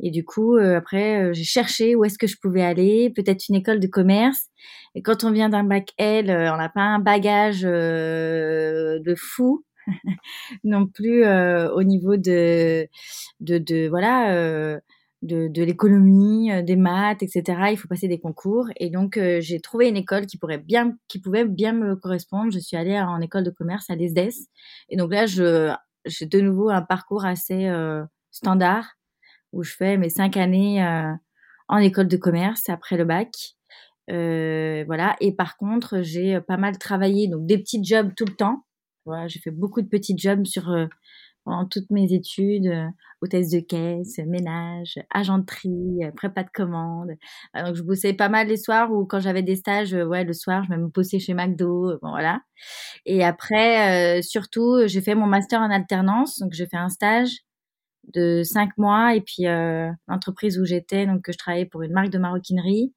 Et 0.00 0.10
du 0.10 0.24
coup, 0.24 0.56
euh, 0.56 0.76
après, 0.76 1.32
j'ai 1.34 1.44
cherché 1.44 1.94
où 1.94 2.04
est-ce 2.04 2.18
que 2.18 2.26
je 2.26 2.36
pouvais 2.40 2.62
aller, 2.62 3.10
peut-être 3.10 3.48
une 3.48 3.54
école 3.54 3.80
de 3.80 3.86
commerce. 3.86 4.48
Et 4.94 5.02
quand 5.02 5.24
on 5.24 5.30
vient 5.30 5.48
d'un 5.48 5.64
bac 5.64 5.92
L, 5.96 6.30
on 6.30 6.56
n'a 6.56 6.68
pas 6.68 6.82
un 6.82 6.98
bagage 6.98 7.62
de 7.62 9.14
fou. 9.16 9.64
non 10.64 10.86
plus 10.86 11.26
au 11.26 11.82
niveau 11.82 12.16
de, 12.16 12.86
de, 13.40 13.58
de 13.58 13.88
voilà, 13.88 14.78
de, 15.22 15.48
de 15.48 15.62
l'économie, 15.62 16.50
des 16.64 16.76
maths, 16.76 17.22
etc. 17.22 17.70
Il 17.70 17.76
faut 17.76 17.88
passer 17.88 18.08
des 18.08 18.20
concours. 18.20 18.66
Et 18.76 18.90
donc, 18.90 19.18
j'ai 19.40 19.60
trouvé 19.60 19.88
une 19.88 19.96
école 19.96 20.26
qui 20.26 20.36
pourrait 20.36 20.58
bien, 20.58 20.96
qui 21.08 21.20
pouvait 21.20 21.44
bien 21.44 21.72
me 21.72 21.96
correspondre. 21.96 22.52
Je 22.52 22.58
suis 22.58 22.76
allée 22.76 22.98
en 22.98 23.20
école 23.20 23.44
de 23.44 23.50
commerce 23.50 23.88
à 23.90 23.96
l'ESDES. 23.96 24.48
Et 24.88 24.96
donc 24.96 25.12
là, 25.12 25.26
j'ai 25.26 26.26
de 26.26 26.40
nouveau 26.40 26.70
un 26.70 26.82
parcours 26.82 27.24
assez 27.24 27.70
standard 28.30 28.96
où 29.52 29.62
je 29.62 29.72
fais 29.74 29.96
mes 29.96 30.08
cinq 30.08 30.36
années 30.36 30.84
en 31.68 31.78
école 31.78 32.08
de 32.08 32.16
commerce 32.16 32.68
après 32.68 32.96
le 32.96 33.04
bac. 33.04 33.30
Euh, 34.10 34.84
voilà. 34.86 35.16
Et 35.20 35.34
par 35.34 35.56
contre, 35.56 36.02
j'ai 36.02 36.40
pas 36.40 36.56
mal 36.56 36.78
travaillé, 36.78 37.28
donc 37.28 37.46
des 37.46 37.58
petits 37.58 37.82
jobs 37.84 38.12
tout 38.16 38.24
le 38.26 38.34
temps. 38.34 38.64
Voilà, 39.04 39.26
j'ai 39.26 39.40
fait 39.40 39.50
beaucoup 39.50 39.82
de 39.82 39.88
petits 39.88 40.16
jobs 40.16 40.44
sur 40.44 40.70
euh, 41.46 41.50
pendant 41.50 41.66
toutes 41.66 41.90
mes 41.90 42.12
études, 42.12 42.66
euh, 42.66 42.86
hôtesse 43.20 43.50
de 43.50 43.60
caisse, 43.60 44.18
ménage, 44.26 44.98
agenterie, 45.12 46.04
euh, 46.04 46.10
prépa 46.12 46.44
de 46.44 46.50
commande. 46.52 47.10
donc 47.54 47.74
je 47.74 47.82
bossais 47.82 48.12
pas 48.14 48.28
mal 48.28 48.48
les 48.48 48.56
soirs 48.56 48.92
ou 48.92 49.06
quand 49.06 49.20
j'avais 49.20 49.42
des 49.42 49.56
stages, 49.56 49.94
ouais, 49.94 50.24
le 50.24 50.32
soir, 50.32 50.64
je 50.64 50.70
même 50.70 50.88
bossais 50.88 51.18
chez 51.18 51.34
McDo, 51.34 51.98
bon 52.02 52.10
voilà. 52.10 52.40
Et 53.06 53.24
après, 53.24 54.22
surtout, 54.22 54.86
j'ai 54.86 55.00
fait 55.00 55.14
mon 55.14 55.26
master 55.26 55.60
en 55.60 55.70
alternance, 55.70 56.38
donc 56.40 56.52
j'ai 56.52 56.66
fait 56.66 56.76
un 56.76 56.88
stage 56.88 57.30
de 58.14 58.42
cinq 58.44 58.76
mois 58.78 59.14
et 59.16 59.20
puis 59.20 59.44
l'entreprise 60.08 60.58
où 60.60 60.64
j'étais, 60.64 61.06
donc 61.06 61.22
que 61.22 61.32
je 61.32 61.38
travaillais 61.38 61.66
pour 61.66 61.82
une 61.82 61.92
marque 61.92 62.10
de 62.10 62.18
maroquinerie 62.18 62.92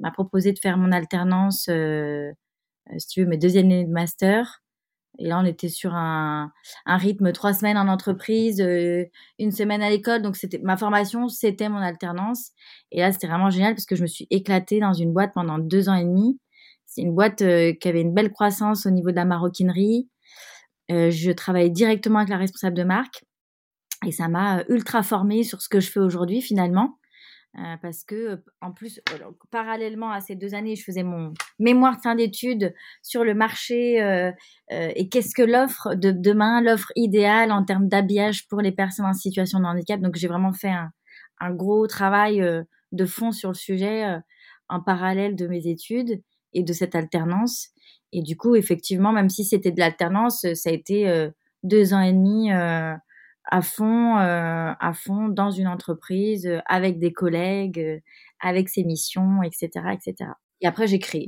m'a 0.00 0.10
proposé 0.10 0.52
de 0.52 0.58
faire 0.58 0.76
mon 0.78 0.92
alternance, 0.92 1.68
euh, 1.68 2.32
euh, 2.90 2.98
si 2.98 3.06
tu 3.08 3.20
veux, 3.22 3.28
mes 3.28 3.38
deux 3.38 3.56
années 3.56 3.84
de 3.84 3.90
master. 3.92 4.59
Et 5.20 5.28
là, 5.28 5.38
on 5.38 5.44
était 5.44 5.68
sur 5.68 5.94
un, 5.94 6.50
rythme 6.86 7.32
trois 7.32 7.52
semaines 7.52 7.76
en 7.76 7.88
entreprise, 7.88 8.60
euh, 8.60 9.04
une 9.38 9.52
semaine 9.52 9.82
à 9.82 9.90
l'école. 9.90 10.22
Donc, 10.22 10.36
c'était 10.36 10.58
ma 10.58 10.76
formation, 10.76 11.28
c'était 11.28 11.68
mon 11.68 11.78
alternance. 11.78 12.52
Et 12.90 13.00
là, 13.00 13.12
c'était 13.12 13.26
vraiment 13.26 13.50
génial 13.50 13.74
parce 13.74 13.86
que 13.86 13.96
je 13.96 14.02
me 14.02 14.06
suis 14.06 14.26
éclatée 14.30 14.80
dans 14.80 14.94
une 14.94 15.12
boîte 15.12 15.32
pendant 15.34 15.58
deux 15.58 15.88
ans 15.88 15.94
et 15.94 16.04
demi. 16.04 16.40
C'est 16.86 17.02
une 17.02 17.14
boîte 17.14 17.38
qui 17.38 17.88
avait 17.88 18.00
une 18.00 18.14
belle 18.14 18.32
croissance 18.32 18.86
au 18.86 18.90
niveau 18.90 19.10
de 19.10 19.16
la 19.16 19.24
maroquinerie. 19.24 20.08
je 20.88 21.30
travaillais 21.30 21.70
directement 21.70 22.18
avec 22.18 22.30
la 22.30 22.38
responsable 22.38 22.76
de 22.76 22.82
marque 22.82 23.22
et 24.06 24.12
ça 24.12 24.28
m'a 24.28 24.64
ultra 24.68 25.02
formée 25.02 25.44
sur 25.44 25.60
ce 25.60 25.68
que 25.68 25.80
je 25.80 25.90
fais 25.90 26.00
aujourd'hui 26.00 26.40
finalement. 26.40 26.98
Euh, 27.58 27.76
parce 27.82 28.04
que 28.04 28.40
en 28.60 28.70
plus 28.70 29.00
parallèlement 29.50 30.12
à 30.12 30.20
ces 30.20 30.36
deux 30.36 30.54
années 30.54 30.76
je 30.76 30.84
faisais 30.84 31.02
mon 31.02 31.34
mémoire 31.58 31.96
de 31.96 32.00
fin 32.00 32.14
d'études 32.14 32.72
sur 33.02 33.24
le 33.24 33.34
marché 33.34 33.96
et 34.70 35.08
qu'est-ce 35.08 35.34
que 35.34 35.42
l'offre 35.42 35.96
de 35.96 36.12
demain 36.12 36.62
l'offre 36.62 36.92
idéale 36.94 37.50
en 37.50 37.64
termes 37.64 37.88
d'habillage 37.88 38.46
pour 38.46 38.60
les 38.60 38.70
personnes 38.70 39.06
en 39.06 39.14
situation 39.14 39.58
de 39.58 39.64
handicap. 39.64 40.00
Donc 40.00 40.14
j'ai 40.14 40.28
vraiment 40.28 40.52
fait 40.52 40.70
un 41.40 41.50
gros 41.50 41.88
travail 41.88 42.40
de 42.92 43.04
fond 43.04 43.32
sur 43.32 43.48
le 43.48 43.56
sujet 43.56 44.04
en 44.68 44.80
parallèle 44.80 45.34
de 45.34 45.48
mes 45.48 45.66
études 45.66 46.22
et 46.52 46.62
de 46.62 46.72
cette 46.72 46.94
alternance. 46.94 47.70
Et 48.12 48.22
du 48.22 48.36
coup 48.36 48.54
effectivement 48.54 49.10
même 49.10 49.28
si 49.28 49.44
c'était 49.44 49.72
de 49.72 49.80
l'alternance 49.80 50.46
ça 50.54 50.70
a 50.70 50.72
été 50.72 51.28
deux 51.64 51.94
ans 51.94 52.00
et 52.00 52.12
demi 52.12 52.52
à 53.44 53.62
fond, 53.62 54.18
euh, 54.18 54.72
à 54.78 54.92
fond 54.94 55.28
dans 55.28 55.50
une 55.50 55.66
entreprise, 55.66 56.46
euh, 56.46 56.60
avec 56.66 56.98
des 56.98 57.12
collègues, 57.12 57.80
euh, 57.80 57.98
avec 58.40 58.68
ses 58.68 58.84
missions, 58.84 59.42
etc., 59.42 59.68
etc. 59.92 60.30
Et 60.60 60.66
après, 60.66 60.86
j'ai 60.86 60.98
créé. 60.98 61.26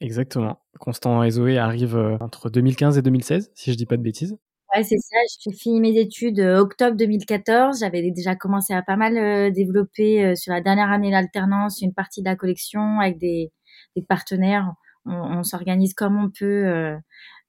exactement. 0.00 0.60
Constant 0.78 1.22
Ezoé 1.22 1.58
arrive 1.58 1.96
entre 2.20 2.50
2015 2.50 2.98
et 2.98 3.02
2016, 3.02 3.50
si 3.54 3.72
je 3.72 3.76
dis 3.76 3.86
pas 3.86 3.96
de 3.96 4.02
bêtises. 4.02 4.36
Ouais, 4.74 4.82
c'est 4.82 4.98
ça. 4.98 5.16
J'ai 5.40 5.52
fini 5.52 5.80
mes 5.80 5.98
études 5.98 6.40
octobre 6.40 6.96
2014. 6.96 7.80
J'avais 7.80 8.10
déjà 8.10 8.34
commencé 8.34 8.74
à 8.74 8.82
pas 8.82 8.96
mal 8.96 9.52
développer 9.52 10.34
sur 10.34 10.52
la 10.52 10.60
dernière 10.60 10.90
année 10.90 11.10
d'alternance 11.10 11.80
une 11.80 11.94
partie 11.94 12.22
de 12.22 12.28
la 12.28 12.36
collection 12.36 13.00
avec 13.00 13.18
des, 13.18 13.52
des 13.96 14.02
partenaires. 14.02 14.72
On, 15.06 15.12
on 15.12 15.42
s'organise 15.42 15.94
comme 15.94 16.18
on 16.18 16.30
peut 16.30 16.96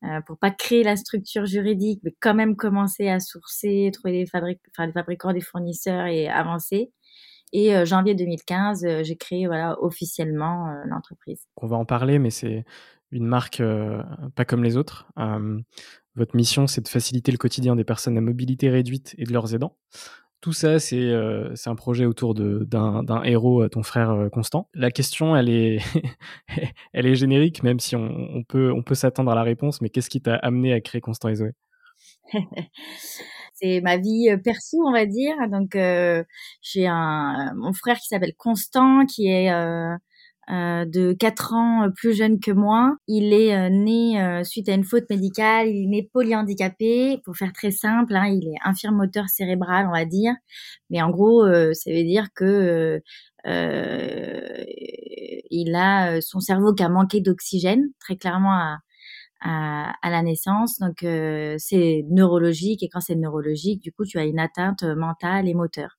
euh, 0.05 0.21
pour 0.21 0.37
pas 0.37 0.51
créer 0.51 0.83
la 0.83 0.95
structure 0.95 1.45
juridique, 1.45 2.01
mais 2.03 2.15
quand 2.19 2.33
même 2.33 2.55
commencer 2.55 3.09
à 3.09 3.19
sourcer, 3.19 3.89
trouver 3.93 4.11
des, 4.11 4.23
des 4.23 4.91
fabricants, 4.93 5.33
des 5.33 5.41
fournisseurs 5.41 6.05
et 6.05 6.27
avancer. 6.27 6.91
Et 7.53 7.75
euh, 7.75 7.85
janvier 7.85 8.15
2015, 8.15 8.85
euh, 8.85 9.03
j'ai 9.03 9.15
créé 9.15 9.47
voilà 9.47 9.81
officiellement 9.81 10.73
l'entreprise. 10.85 11.47
On 11.57 11.67
va 11.67 11.77
en 11.77 11.85
parler, 11.85 12.19
mais 12.19 12.29
c'est 12.29 12.65
une 13.11 13.25
marque 13.25 13.61
pas 14.35 14.45
comme 14.45 14.63
les 14.63 14.75
autres. 14.75 15.07
votre 16.15 16.35
mission, 16.35 16.67
c'est 16.67 16.81
de 16.81 16.87
faciliter 16.87 17.31
le 17.31 17.37
quotidien 17.37 17.75
des 17.75 17.85
personnes 17.85 18.17
à 18.17 18.21
mobilité 18.21 18.69
réduite 18.69 19.15
et 19.17 19.23
de 19.23 19.31
leurs 19.31 19.53
aidants 19.53 19.77
tout 20.41 20.53
ça, 20.53 20.77
euh, 20.93 21.51
c'est 21.55 21.69
un 21.69 21.75
projet 21.75 22.05
autour 22.05 22.35
d'un 22.35 23.23
héros, 23.23 23.63
euh, 23.63 23.69
ton 23.69 23.83
frère 23.83 24.11
euh, 24.11 24.29
Constant. 24.29 24.69
La 24.73 24.91
question, 24.91 25.35
elle 25.35 25.49
est, 25.49 25.79
elle 26.93 27.07
est 27.07 27.15
générique, 27.15 27.63
même 27.63 27.79
si 27.79 27.95
on, 27.95 28.43
peut, 28.47 28.71
on 28.71 28.83
peut 28.83 28.95
s'attendre 28.95 29.31
à 29.31 29.35
la 29.35 29.43
réponse, 29.43 29.81
mais 29.81 29.89
qu'est-ce 29.89 30.09
qui 30.09 30.21
t'a 30.21 30.35
amené 30.35 30.73
à 30.73 30.81
créer 30.81 31.01
Constant 31.01 31.29
et 31.29 31.35
Zoé? 31.35 31.51
C'est 33.53 33.81
ma 33.81 33.97
vie 33.97 34.27
perso, 34.43 34.77
on 34.85 34.91
va 34.91 35.05
dire. 35.05 35.35
Donc, 35.49 35.77
j'ai 36.61 36.87
un 36.87 37.53
mon 37.55 37.71
frère 37.73 37.97
qui 37.97 38.07
s'appelle 38.07 38.35
Constant, 38.37 39.05
qui 39.05 39.27
est 39.29 39.49
euh, 39.49 39.95
de 40.49 41.13
4 41.13 41.53
ans 41.53 41.83
euh, 41.83 41.89
plus 41.89 42.13
jeune 42.13 42.39
que 42.39 42.51
moi. 42.51 42.95
Il 43.07 43.33
est 43.33 43.55
euh, 43.55 43.69
né 43.69 44.43
suite 44.43 44.69
à 44.69 44.73
une 44.73 44.83
faute 44.83 45.09
médicale, 45.09 45.69
il 45.69 45.95
est 45.97 46.09
polyhandicapé, 46.11 47.19
pour 47.25 47.35
faire 47.35 47.53
très 47.53 47.71
simple, 47.71 48.15
hein, 48.15 48.27
il 48.27 48.47
est 48.47 48.57
infirme 48.63 48.95
moteur 48.95 49.27
cérébral, 49.29 49.87
on 49.87 49.91
va 49.93 50.05
dire. 50.05 50.33
Mais 50.89 51.01
en 51.01 51.09
gros, 51.09 51.45
ça 51.73 51.91
veut 51.91 52.03
dire 52.03 52.27
que 52.35 53.01
il 55.51 55.75
a 55.75 56.21
son 56.21 56.39
cerveau 56.39 56.73
qui 56.73 56.83
a 56.83 56.89
manqué 56.89 57.21
d'oxygène, 57.21 57.89
très 57.99 58.17
clairement 58.17 58.53
à, 58.53 58.79
à, 59.41 59.93
à, 60.01 60.09
la 60.09 60.21
naissance. 60.23 60.79
Donc 60.79 60.97
c'est 61.01 62.05
neurologique 62.09 62.83
et 62.83 62.89
quand 62.89 63.01
c'est 63.01 63.15
neurologique, 63.15 63.81
du 63.81 63.91
coup 63.91 64.05
tu 64.05 64.17
as 64.19 64.25
une 64.25 64.39
atteinte 64.39 64.83
mentale 64.83 65.47
et 65.47 65.53
moteur. 65.53 65.97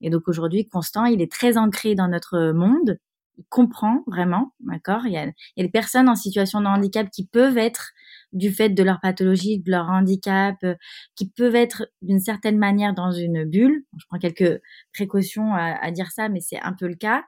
Et 0.00 0.10
donc 0.10 0.28
aujourd'hui, 0.28 0.66
Constant, 0.66 1.06
il 1.06 1.20
est 1.22 1.30
très 1.30 1.58
ancré 1.58 1.94
dans 1.94 2.08
notre 2.08 2.52
monde 2.52 2.98
il 3.38 3.44
comprend 3.48 4.02
vraiment, 4.06 4.52
d'accord? 4.60 5.02
Il, 5.06 5.12
y 5.12 5.16
a, 5.16 5.24
il 5.26 5.32
y 5.56 5.60
a 5.60 5.64
des 5.64 5.70
personnes 5.70 6.08
en 6.08 6.16
situation 6.16 6.60
de 6.60 6.66
handicap 6.66 7.08
qui 7.10 7.26
peuvent 7.26 7.58
être 7.58 7.92
du 8.32 8.52
fait 8.52 8.70
de 8.70 8.82
leur 8.82 9.00
pathologie, 9.00 9.60
de 9.60 9.70
leur 9.70 9.88
handicap, 9.88 10.56
euh, 10.64 10.74
qui 11.16 11.30
peuvent 11.30 11.54
être 11.54 11.88
d'une 12.02 12.20
certaine 12.20 12.58
manière 12.58 12.94
dans 12.94 13.12
une 13.12 13.44
bulle. 13.44 13.84
Je 13.98 14.04
prends 14.08 14.18
quelques 14.18 14.60
précautions 14.92 15.54
à, 15.54 15.76
à 15.82 15.90
dire 15.92 16.10
ça, 16.10 16.28
mais 16.28 16.40
c'est 16.40 16.60
un 16.60 16.72
peu 16.74 16.88
le 16.88 16.96
cas. 16.96 17.24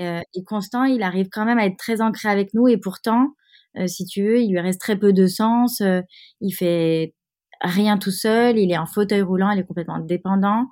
Euh, 0.00 0.20
et 0.34 0.44
Constant, 0.44 0.84
il 0.84 1.02
arrive 1.02 1.28
quand 1.30 1.44
même 1.44 1.58
à 1.58 1.66
être 1.66 1.78
très 1.78 2.00
ancré 2.02 2.28
avec 2.28 2.54
nous, 2.54 2.68
et 2.68 2.76
pourtant, 2.78 3.30
euh, 3.78 3.86
si 3.86 4.04
tu 4.06 4.22
veux, 4.22 4.40
il 4.40 4.50
lui 4.50 4.60
reste 4.60 4.80
très 4.80 4.96
peu 4.98 5.12
de 5.12 5.26
sens. 5.26 5.80
Euh, 5.80 6.02
il 6.40 6.52
fait 6.52 7.14
rien 7.62 7.98
tout 7.98 8.10
seul. 8.10 8.58
Il 8.58 8.70
est 8.72 8.78
en 8.78 8.86
fauteuil 8.86 9.22
roulant. 9.22 9.50
Il 9.50 9.58
est 9.60 9.64
complètement 9.66 9.98
dépendant. 10.00 10.66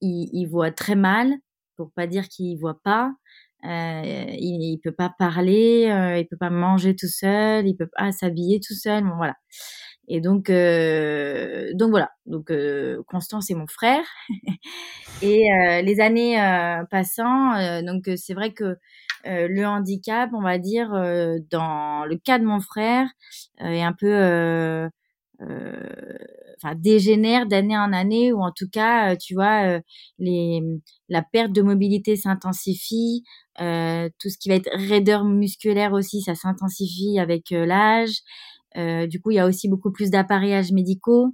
Il, 0.00 0.28
il 0.32 0.46
voit 0.46 0.70
très 0.72 0.96
mal, 0.96 1.32
pour 1.76 1.92
pas 1.92 2.06
dire 2.06 2.28
qu'il 2.28 2.58
voit 2.58 2.80
pas. 2.82 3.12
Euh, 3.64 4.24
il, 4.38 4.62
il 4.62 4.80
peut 4.82 4.92
pas 4.92 5.14
parler, 5.18 5.88
euh, 5.88 6.18
il 6.18 6.26
peut 6.26 6.36
pas 6.36 6.50
manger 6.50 6.96
tout 6.96 7.08
seul, 7.08 7.66
il 7.66 7.76
peut 7.76 7.88
pas 7.96 8.10
s'habiller 8.12 8.60
tout 8.60 8.74
seul, 8.74 9.04
bon, 9.04 9.16
voilà. 9.16 9.36
Et 10.08 10.20
donc, 10.20 10.50
euh, 10.50 11.70
donc 11.74 11.90
voilà. 11.90 12.10
Donc 12.26 12.50
euh, 12.50 13.02
Constant 13.06 13.40
c'est 13.40 13.54
mon 13.54 13.66
frère. 13.66 14.04
et 15.22 15.52
euh, 15.52 15.82
les 15.82 16.00
années 16.00 16.36
passant, 16.90 17.82
donc 17.82 18.08
c'est 18.16 18.34
vrai 18.34 18.52
que 18.52 18.76
le 19.24 19.64
handicap, 19.64 20.30
on 20.34 20.42
va 20.42 20.58
dire, 20.58 20.90
dans 21.50 22.04
le 22.04 22.16
cas 22.16 22.38
de 22.38 22.44
mon 22.44 22.60
frère, 22.60 23.06
est 23.60 23.82
un 23.82 23.92
peu 23.92 24.88
enfin 25.40 26.74
dégénère 26.76 27.46
d'année 27.46 27.76
en 27.76 27.92
année 27.92 28.32
ou 28.32 28.42
en 28.42 28.52
tout 28.52 28.68
cas 28.70 29.16
tu 29.16 29.34
vois 29.34 29.80
les 30.18 30.60
la 31.08 31.22
perte 31.22 31.52
de 31.52 31.62
mobilité 31.62 32.16
s'intensifie 32.16 33.24
euh, 33.60 34.08
tout 34.18 34.30
ce 34.30 34.38
qui 34.38 34.48
va 34.48 34.56
être 34.56 34.70
raideur 34.74 35.24
musculaire 35.24 35.92
aussi, 35.92 36.22
ça 36.22 36.34
s'intensifie 36.34 37.18
avec 37.18 37.52
euh, 37.52 37.66
l'âge. 37.66 38.20
Euh, 38.76 39.06
du 39.06 39.20
coup, 39.20 39.30
il 39.30 39.36
y 39.36 39.38
a 39.40 39.46
aussi 39.46 39.68
beaucoup 39.68 39.92
plus 39.92 40.10
d'appareillages 40.10 40.72
médicaux. 40.72 41.32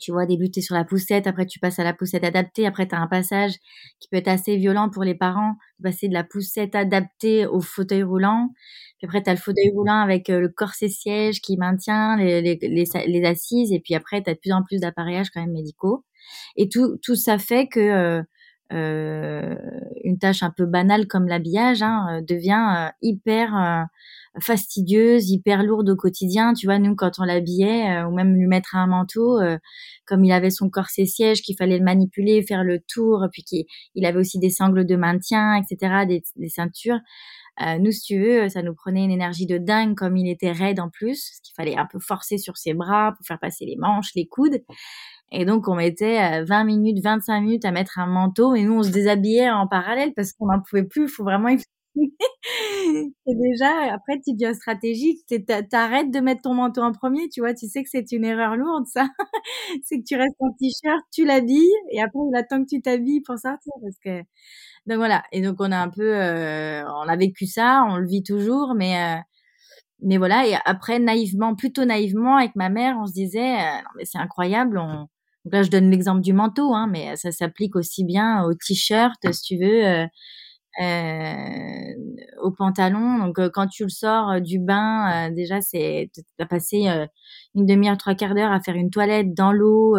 Tu 0.00 0.10
vois, 0.10 0.26
débuter 0.26 0.60
sur 0.60 0.74
la 0.74 0.84
poussette, 0.84 1.28
après 1.28 1.46
tu 1.46 1.60
passes 1.60 1.78
à 1.78 1.84
la 1.84 1.94
poussette 1.94 2.24
adaptée, 2.24 2.66
après 2.66 2.88
tu 2.88 2.96
as 2.96 3.00
un 3.00 3.06
passage 3.06 3.52
qui 4.00 4.08
peut 4.08 4.16
être 4.16 4.26
assez 4.28 4.56
violent 4.56 4.90
pour 4.90 5.04
les 5.04 5.14
parents, 5.14 5.54
passer 5.84 6.08
de 6.08 6.14
la 6.14 6.24
poussette 6.24 6.74
adaptée 6.74 7.46
au 7.46 7.60
fauteuil 7.60 8.02
roulant. 8.02 8.50
Puis 8.98 9.06
après, 9.06 9.22
tu 9.22 9.30
as 9.30 9.34
le 9.34 9.38
fauteuil 9.38 9.70
roulant 9.72 10.00
avec 10.00 10.28
le 10.28 10.48
corset 10.48 10.88
siège 10.88 11.40
qui 11.40 11.56
maintient 11.56 12.16
les, 12.16 12.42
les, 12.42 12.58
les, 12.60 12.86
les 13.06 13.24
assises, 13.24 13.70
et 13.72 13.78
puis 13.78 13.94
après, 13.94 14.20
tu 14.22 14.30
as 14.30 14.34
de 14.34 14.38
plus 14.40 14.52
en 14.52 14.64
plus 14.64 14.80
d'appareillages 14.80 15.30
quand 15.30 15.40
même 15.40 15.52
médicaux. 15.52 16.04
Et 16.56 16.68
tout, 16.68 16.98
tout 17.02 17.16
ça 17.16 17.38
fait 17.38 17.68
que 17.68 18.24
une 18.70 20.18
tâche 20.20 20.42
un 20.42 20.50
peu 20.50 20.66
banale 20.66 21.06
comme 21.06 21.28
l'habillage 21.28 21.82
hein, 21.82 22.22
devient 22.26 22.90
hyper 23.02 23.86
fastidieuse, 24.40 25.30
hyper 25.30 25.62
lourde 25.62 25.90
au 25.90 25.96
quotidien. 25.96 26.54
Tu 26.54 26.66
vois, 26.66 26.78
nous, 26.78 26.96
quand 26.96 27.18
on 27.18 27.24
l'habillait, 27.24 28.02
ou 28.02 28.14
même 28.14 28.34
lui 28.34 28.46
mettre 28.46 28.74
un 28.74 28.86
manteau, 28.86 29.38
comme 30.06 30.24
il 30.24 30.32
avait 30.32 30.50
son 30.50 30.70
corset 30.70 31.06
siège, 31.06 31.42
qu'il 31.42 31.56
fallait 31.56 31.78
le 31.78 31.84
manipuler, 31.84 32.42
faire 32.42 32.64
le 32.64 32.80
tour, 32.80 33.26
puis 33.32 33.44
qu'il 33.44 33.64
il 33.94 34.06
avait 34.06 34.18
aussi 34.18 34.38
des 34.38 34.50
sangles 34.50 34.86
de 34.86 34.96
maintien, 34.96 35.54
etc., 35.56 36.04
des, 36.06 36.22
des 36.36 36.48
ceintures. 36.48 36.98
Euh, 37.62 37.78
nous, 37.78 37.92
si 37.92 38.00
tu 38.00 38.20
veux, 38.20 38.48
ça 38.48 38.62
nous 38.62 38.74
prenait 38.74 39.04
une 39.04 39.12
énergie 39.12 39.46
de 39.46 39.58
dingue 39.58 39.94
comme 39.94 40.16
il 40.16 40.28
était 40.28 40.50
raide 40.50 40.80
en 40.80 40.90
plus, 40.90 41.30
parce 41.30 41.40
qu'il 41.40 41.54
fallait 41.54 41.76
un 41.76 41.86
peu 41.86 42.00
forcer 42.00 42.38
sur 42.38 42.56
ses 42.56 42.74
bras 42.74 43.12
pour 43.16 43.24
faire 43.26 43.38
passer 43.38 43.64
les 43.64 43.76
manches, 43.76 44.10
les 44.16 44.26
coudes. 44.26 44.60
Et 45.32 45.44
donc, 45.44 45.68
on 45.68 45.74
mettait 45.74 46.44
20 46.44 46.62
euh, 46.62 46.64
minutes, 46.64 47.02
25 47.02 47.40
minutes 47.40 47.64
à 47.64 47.72
mettre 47.72 47.98
un 47.98 48.06
manteau 48.06 48.54
et 48.54 48.62
nous, 48.62 48.74
on 48.78 48.82
se 48.82 48.90
déshabillait 48.90 49.50
en 49.50 49.66
parallèle 49.66 50.12
parce 50.14 50.32
qu'on 50.32 50.46
n'en 50.46 50.60
pouvait 50.60 50.84
plus. 50.84 51.04
Il 51.04 51.08
faut 51.08 51.24
vraiment 51.24 51.48
et 51.96 53.34
déjà, 53.34 53.92
après, 53.92 54.20
tu 54.24 54.32
deviens 54.34 54.54
stratégique. 54.54 55.20
T'arrêtes 55.70 56.10
de 56.10 56.20
mettre 56.20 56.42
ton 56.42 56.54
manteau 56.54 56.82
en 56.82 56.92
premier, 56.92 57.28
tu 57.28 57.40
vois. 57.40 57.54
Tu 57.54 57.68
sais 57.68 57.82
que 57.82 57.88
c'est 57.90 58.12
une 58.12 58.24
erreur 58.24 58.56
lourde, 58.56 58.86
ça. 58.86 59.06
c'est 59.84 59.98
que 59.98 60.04
tu 60.06 60.16
restes 60.16 60.36
en 60.40 60.52
t-shirt, 60.52 61.02
tu 61.12 61.24
l'habilles, 61.24 61.72
et 61.90 62.02
après, 62.02 62.18
il 62.30 62.36
attend 62.36 62.62
que 62.62 62.68
tu 62.68 62.82
t'habilles 62.82 63.22
pour 63.22 63.38
sortir, 63.38 63.72
parce 63.82 63.98
que. 64.04 64.22
Donc 64.86 64.98
voilà. 64.98 65.22
Et 65.32 65.40
donc 65.42 65.56
on 65.60 65.72
a 65.72 65.78
un 65.78 65.88
peu, 65.88 66.14
euh, 66.14 66.84
on 66.84 67.08
a 67.08 67.16
vécu 67.16 67.46
ça, 67.46 67.84
on 67.88 67.96
le 67.96 68.06
vit 68.06 68.22
toujours, 68.22 68.74
mais 68.74 68.98
euh, 68.98 69.20
mais 70.02 70.18
voilà. 70.18 70.46
Et 70.46 70.56
après, 70.66 70.98
naïvement, 70.98 71.54
plutôt 71.56 71.84
naïvement, 71.84 72.36
avec 72.36 72.56
ma 72.56 72.68
mère, 72.68 72.96
on 73.00 73.06
se 73.06 73.12
disait, 73.12 73.54
euh, 73.54 73.76
non 73.82 73.90
mais 73.96 74.04
c'est 74.04 74.18
incroyable. 74.18 74.78
On... 74.78 75.08
Donc 75.44 75.52
là, 75.54 75.62
je 75.62 75.70
donne 75.70 75.90
l'exemple 75.90 76.20
du 76.22 76.32
manteau, 76.32 76.74
hein, 76.74 76.88
mais 76.90 77.16
ça 77.16 77.32
s'applique 77.32 77.76
aussi 77.76 78.04
bien 78.04 78.44
au 78.44 78.54
t-shirt, 78.54 79.16
si 79.32 79.42
tu 79.42 79.56
veux 79.58 80.06
euh, 80.80 81.94
au 82.42 82.50
pantalon. 82.50 83.18
Donc 83.18 83.38
euh, 83.38 83.48
quand 83.52 83.68
tu 83.68 83.84
le 83.84 83.90
sors 83.90 84.30
euh, 84.30 84.40
du 84.40 84.58
bain, 84.58 85.30
déjà 85.30 85.60
c'est 85.60 86.10
as 86.40 86.46
passé 86.46 86.88
une 87.54 87.66
demi-heure, 87.66 87.96
trois 87.96 88.14
quarts 88.16 88.34
d'heure 88.34 88.50
à 88.52 88.60
faire 88.60 88.74
une 88.74 88.90
toilette 88.90 89.34
dans 89.34 89.52
l'eau. 89.52 89.96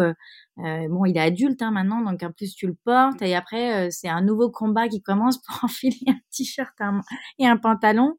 bon, 0.58 1.04
il 1.06 1.16
est 1.16 1.20
adulte 1.20 1.62
hein, 1.62 1.70
maintenant, 1.70 2.02
donc 2.02 2.22
en 2.22 2.30
plus 2.32 2.54
tu 2.54 2.66
le 2.66 2.74
portes 2.84 3.22
et 3.22 3.34
après 3.34 3.90
c'est 3.90 4.08
un 4.08 4.20
nouveau 4.22 4.50
combat 4.50 4.88
qui 4.88 5.02
commence 5.02 5.38
pour 5.46 5.64
enfiler 5.64 5.96
un 6.08 6.18
t-shirt 6.30 6.74
et 7.38 7.46
un 7.46 7.56
pantalon. 7.56 8.14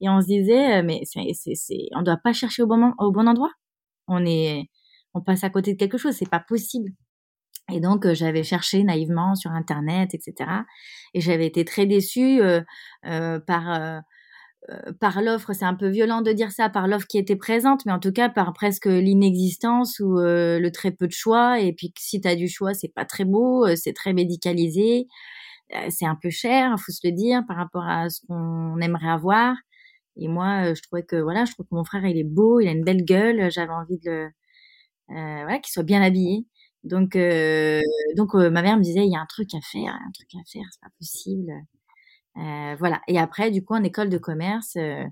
Et 0.00 0.08
on 0.10 0.20
se 0.20 0.26
disait 0.26 0.82
mais 0.82 1.00
c'est 1.04 1.32
c'est 1.54 1.88
on 1.94 2.02
doit 2.02 2.18
pas 2.22 2.32
chercher 2.34 2.62
au 2.62 2.66
bon 2.66 2.92
au 2.98 3.10
bon 3.12 3.26
endroit. 3.28 3.52
On 4.08 4.24
est 4.26 4.68
on 5.14 5.20
passe 5.20 5.44
à 5.44 5.50
côté 5.50 5.72
de 5.74 5.78
quelque 5.78 5.98
chose, 5.98 6.14
c'est 6.14 6.28
pas 6.28 6.40
possible. 6.40 6.92
Et 7.70 7.80
donc, 7.80 8.06
euh, 8.06 8.14
j'avais 8.14 8.42
cherché 8.42 8.82
naïvement 8.82 9.34
sur 9.34 9.52
Internet, 9.52 10.14
etc. 10.14 10.50
Et 11.14 11.20
j'avais 11.20 11.46
été 11.46 11.64
très 11.64 11.86
déçue 11.86 12.40
euh, 12.42 12.60
euh, 13.06 13.38
par, 13.38 14.02
par 15.00 15.22
l'offre. 15.22 15.52
C'est 15.52 15.64
un 15.64 15.74
peu 15.74 15.88
violent 15.88 16.22
de 16.22 16.32
dire 16.32 16.50
ça, 16.52 16.68
par 16.68 16.88
l'offre 16.88 17.06
qui 17.06 17.18
était 17.18 17.36
présente, 17.36 17.86
mais 17.86 17.92
en 17.92 18.00
tout 18.00 18.12
cas 18.12 18.28
par 18.28 18.52
presque 18.52 18.86
l'inexistence 18.86 20.00
ou 20.00 20.16
le 20.18 20.68
très 20.70 20.90
peu 20.90 21.06
de 21.06 21.12
choix. 21.12 21.60
Et 21.60 21.72
puis, 21.72 21.92
si 21.98 22.20
tu 22.20 22.28
as 22.28 22.36
du 22.36 22.48
choix, 22.48 22.74
c'est 22.74 22.92
pas 22.92 23.04
très 23.04 23.24
beau, 23.24 23.66
c'est 23.76 23.92
très 23.92 24.12
médicalisé, 24.12 25.06
c'est 25.90 26.06
un 26.06 26.16
peu 26.20 26.30
cher, 26.30 26.74
faut 26.78 26.92
se 26.92 27.06
le 27.06 27.12
dire, 27.12 27.42
par 27.48 27.56
rapport 27.56 27.86
à 27.86 28.10
ce 28.10 28.20
qu'on 28.26 28.78
aimerait 28.80 29.10
avoir. 29.10 29.56
Et 30.16 30.28
moi, 30.28 30.74
je 30.74 30.82
trouvais 30.82 31.04
que 31.04 31.16
voilà, 31.16 31.44
je 31.44 31.52
trouve 31.52 31.66
que 31.66 31.74
mon 31.74 31.84
frère, 31.84 32.04
il 32.06 32.18
est 32.18 32.24
beau, 32.24 32.60
il 32.60 32.68
a 32.68 32.72
une 32.72 32.84
belle 32.84 33.04
gueule. 33.04 33.50
J'avais 33.50 33.72
envie 33.72 33.98
de 33.98 34.10
le, 34.10 34.30
voilà, 35.12 35.58
qu'il 35.58 35.72
soit 35.72 35.82
bien 35.82 36.02
habillé. 36.02 36.46
Donc, 36.84 37.14
euh, 37.14 37.80
donc 38.16 38.34
euh, 38.34 38.50
ma 38.50 38.62
mère 38.62 38.76
me 38.76 38.82
disait, 38.82 39.04
il 39.04 39.12
y 39.12 39.16
a 39.16 39.20
un 39.20 39.26
truc 39.26 39.54
à 39.54 39.60
faire, 39.60 39.94
un 39.94 40.10
truc 40.12 40.28
à 40.34 40.42
faire, 40.50 40.64
c'est 40.70 40.80
pas 40.80 40.92
possible. 40.98 41.52
Euh, 42.38 42.76
voilà. 42.78 43.00
Et 43.08 43.18
après, 43.18 43.50
du 43.50 43.64
coup, 43.64 43.74
en 43.74 43.82
école 43.84 44.08
de 44.08 44.18
commerce, 44.18 44.76
euh, 44.76 45.04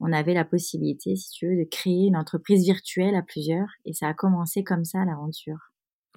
on 0.00 0.12
avait 0.12 0.34
la 0.34 0.44
possibilité, 0.44 1.16
si 1.16 1.30
tu 1.30 1.48
veux, 1.48 1.56
de 1.56 1.68
créer 1.68 2.06
une 2.06 2.16
entreprise 2.16 2.64
virtuelle 2.64 3.14
à 3.14 3.22
plusieurs. 3.22 3.68
Et 3.84 3.92
ça 3.94 4.08
a 4.08 4.14
commencé 4.14 4.62
comme 4.62 4.84
ça, 4.84 5.04
l'aventure. 5.04 5.58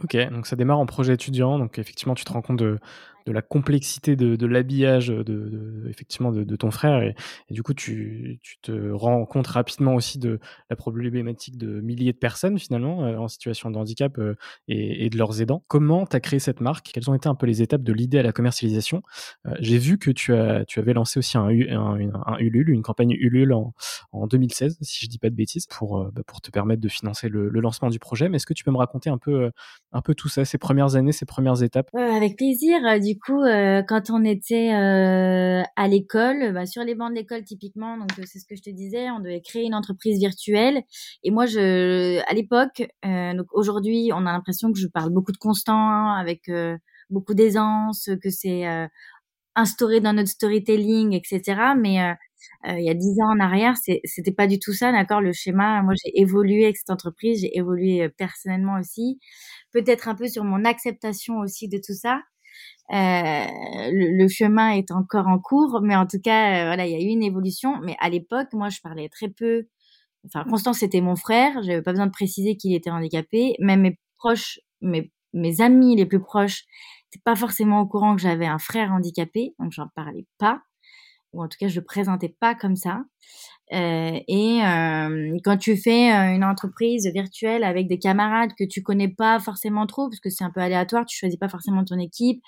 Ok, 0.03 0.15
donc 0.31 0.47
ça 0.47 0.55
démarre 0.55 0.79
en 0.79 0.85
projet 0.85 1.13
étudiant, 1.13 1.59
donc 1.59 1.77
effectivement 1.77 2.15
tu 2.15 2.23
te 2.23 2.31
rends 2.31 2.41
compte 2.41 2.57
de, 2.57 2.79
de 3.25 3.31
la 3.31 3.41
complexité 3.41 4.15
de, 4.15 4.45
l'habillage 4.45 5.07
de, 5.07 5.85
effectivement 5.89 6.31
de, 6.31 6.55
ton 6.55 6.71
frère 6.71 7.01
et, 7.01 7.15
du 7.49 7.63
coup 7.63 7.73
tu, 7.73 8.39
tu, 8.41 8.57
te 8.61 8.91
rends 8.91 9.25
compte 9.25 9.47
rapidement 9.47 9.95
aussi 9.95 10.19
de 10.19 10.39
la 10.69 10.75
problématique 10.75 11.57
de 11.57 11.81
milliers 11.81 12.13
de 12.13 12.17
personnes 12.17 12.59
finalement 12.59 13.03
euh, 13.03 13.17
en 13.17 13.27
situation 13.27 13.71
de 13.71 13.77
handicap 13.77 14.17
euh, 14.17 14.35
et, 14.67 15.09
de 15.09 15.17
leurs 15.17 15.41
aidants. 15.41 15.63
Comment 15.67 16.05
tu 16.05 16.15
as 16.15 16.19
créé 16.19 16.39
cette 16.39 16.61
marque? 16.61 16.91
Quelles 16.93 17.09
ont 17.09 17.13
été 17.13 17.27
un 17.27 17.35
peu 17.35 17.45
les 17.45 17.61
étapes 17.61 17.83
de 17.83 17.93
l'idée 17.93 18.19
à 18.19 18.23
la 18.23 18.31
commercialisation? 18.31 19.01
Euh, 19.45 19.51
J'ai 19.59 19.77
vu 19.77 19.97
que 19.97 20.11
tu, 20.11 20.33
as, 20.33 20.65
tu 20.65 20.79
avais 20.79 20.93
lancé 20.93 21.19
aussi 21.19 21.37
un, 21.37 21.49
Ulule, 22.39 22.69
une 22.69 22.81
campagne 22.81 23.11
Ulule 23.11 23.53
en, 23.53 23.73
en 24.11 24.27
2016 24.27 24.77
si 24.81 25.05
je 25.05 25.09
dis 25.09 25.19
pas 25.19 25.29
de 25.29 25.35
bêtises 25.35 25.67
pour, 25.67 26.11
bah, 26.11 26.21
pour 26.25 26.41
te 26.41 26.51
permettre 26.51 26.81
de 26.81 26.89
financer 26.89 27.29
le, 27.29 27.49
lancement 27.49 27.89
du 27.89 27.99
projet. 27.99 28.29
Mais 28.29 28.37
est-ce 28.37 28.45
que 28.45 28.53
tu 28.53 28.63
peux 28.63 28.71
me 28.71 28.77
raconter 28.77 29.09
un 29.09 29.17
peu, 29.17 29.51
un 29.91 30.01
peu 30.01 30.15
tout 30.15 30.29
ça, 30.29 30.45
ces 30.45 30.57
premières 30.57 30.95
années, 30.95 31.11
ces 31.11 31.25
premières 31.25 31.61
étapes? 31.61 31.89
Avec 31.93 32.37
plaisir 32.37 32.79
coup, 33.19 33.41
euh, 33.41 33.81
quand 33.83 34.09
on 34.09 34.23
était 34.23 34.73
euh, 34.73 35.63
à 35.75 35.87
l'école, 35.87 36.53
bah, 36.53 36.65
sur 36.65 36.83
les 36.83 36.95
bancs 36.95 37.09
de 37.11 37.15
l'école 37.15 37.43
typiquement, 37.43 37.97
donc 37.97 38.09
c'est 38.25 38.39
ce 38.39 38.45
que 38.45 38.55
je 38.55 38.61
te 38.61 38.69
disais, 38.69 39.09
on 39.11 39.19
devait 39.19 39.41
créer 39.41 39.63
une 39.65 39.75
entreprise 39.75 40.19
virtuelle. 40.19 40.83
Et 41.23 41.31
moi, 41.31 41.43
à 41.45 42.33
l'époque, 42.33 42.83
euh, 43.05 43.33
donc 43.33 43.47
aujourd'hui, 43.53 44.11
on 44.13 44.25
a 44.25 44.31
l'impression 44.31 44.71
que 44.71 44.79
je 44.79 44.87
parle 44.87 45.11
beaucoup 45.11 45.31
de 45.31 45.37
constant, 45.37 46.11
avec 46.13 46.49
beaucoup 47.09 47.33
d'aisance, 47.33 48.09
que 48.21 48.29
c'est 48.29 48.65
instauré 49.55 49.99
dans 50.01 50.13
notre 50.13 50.29
storytelling, 50.29 51.13
etc. 51.13 51.75
Mais 51.77 51.97
il 52.67 52.83
y 52.83 52.89
a 52.89 52.93
dix 52.93 53.19
ans 53.21 53.31
en 53.35 53.39
arrière, 53.39 53.75
c'était 53.77 54.31
pas 54.33 54.47
du 54.47 54.59
tout 54.59 54.73
ça, 54.73 54.91
d'accord? 54.91 55.21
Le 55.21 55.33
schéma, 55.33 55.81
moi, 55.83 55.93
j'ai 56.03 56.19
évolué 56.21 56.65
avec 56.65 56.77
cette 56.77 56.89
entreprise, 56.89 57.41
j'ai 57.41 57.57
évolué 57.57 58.09
personnellement 58.17 58.79
aussi, 58.79 59.19
peut-être 59.71 60.07
un 60.07 60.15
peu 60.15 60.27
sur 60.27 60.43
mon 60.43 60.65
acceptation 60.65 61.39
aussi 61.39 61.67
de 61.69 61.77
tout 61.77 61.93
ça. 61.93 62.21
Euh, 62.91 63.45
le, 63.91 64.27
chemin 64.27 64.71
est 64.71 64.91
encore 64.91 65.27
en 65.27 65.39
cours, 65.39 65.81
mais 65.81 65.95
en 65.95 66.05
tout 66.05 66.19
cas, 66.19 66.63
euh, 66.63 66.65
voilà, 66.67 66.85
il 66.85 66.91
y 66.91 66.95
a 66.95 66.99
eu 66.99 67.09
une 67.09 67.23
évolution. 67.23 67.79
Mais 67.83 67.95
à 67.99 68.09
l'époque, 68.09 68.49
moi, 68.53 68.69
je 68.69 68.79
parlais 68.81 69.09
très 69.09 69.29
peu. 69.29 69.67
Enfin, 70.25 70.43
Constance, 70.49 70.79
c'était 70.79 71.01
mon 71.01 71.15
frère. 71.15 71.63
J'avais 71.63 71.81
pas 71.81 71.91
besoin 71.91 72.07
de 72.07 72.11
préciser 72.11 72.57
qu'il 72.57 72.73
était 72.75 72.91
handicapé. 72.91 73.55
Même 73.59 73.81
mes 73.81 73.99
proches, 74.17 74.59
mes, 74.81 75.11
mes 75.33 75.61
amis 75.61 75.95
les 75.95 76.05
plus 76.05 76.21
proches, 76.21 76.65
n'étaient 77.07 77.23
pas 77.23 77.35
forcément 77.35 77.81
au 77.81 77.87
courant 77.87 78.15
que 78.15 78.21
j'avais 78.21 78.45
un 78.45 78.59
frère 78.59 78.91
handicapé, 78.91 79.53
donc 79.59 79.71
j'en 79.71 79.87
parlais 79.95 80.25
pas 80.37 80.61
ou 81.33 81.43
en 81.43 81.47
tout 81.47 81.57
cas 81.59 81.67
je 81.67 81.79
le 81.79 81.85
présentais 81.85 82.29
pas 82.29 82.55
comme 82.55 82.75
ça. 82.75 83.03
Euh, 83.73 84.19
et 84.27 84.61
euh, 84.65 85.37
quand 85.45 85.55
tu 85.57 85.77
fais 85.77 86.11
euh, 86.13 86.35
une 86.35 86.43
entreprise 86.43 87.07
virtuelle 87.07 87.63
avec 87.63 87.87
des 87.87 87.99
camarades 87.99 88.51
que 88.57 88.65
tu 88.65 88.83
connais 88.83 89.07
pas 89.07 89.39
forcément 89.39 89.87
trop, 89.87 90.09
parce 90.09 90.19
que 90.19 90.29
c'est 90.29 90.43
un 90.43 90.51
peu 90.51 90.59
aléatoire, 90.59 91.05
tu 91.05 91.17
choisis 91.17 91.39
pas 91.39 91.47
forcément 91.47 91.85
ton 91.85 91.97
équipe, 91.97 92.41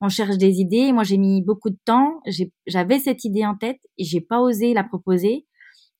on 0.00 0.08
cherche 0.08 0.38
des 0.38 0.60
idées. 0.60 0.92
Moi 0.92 1.02
j'ai 1.02 1.18
mis 1.18 1.42
beaucoup 1.42 1.70
de 1.70 1.78
temps, 1.84 2.20
j'avais 2.66 3.00
cette 3.00 3.24
idée 3.24 3.44
en 3.44 3.56
tête 3.56 3.80
et 3.98 4.04
j'ai 4.04 4.20
pas 4.20 4.40
osé 4.40 4.72
la 4.72 4.84
proposer 4.84 5.46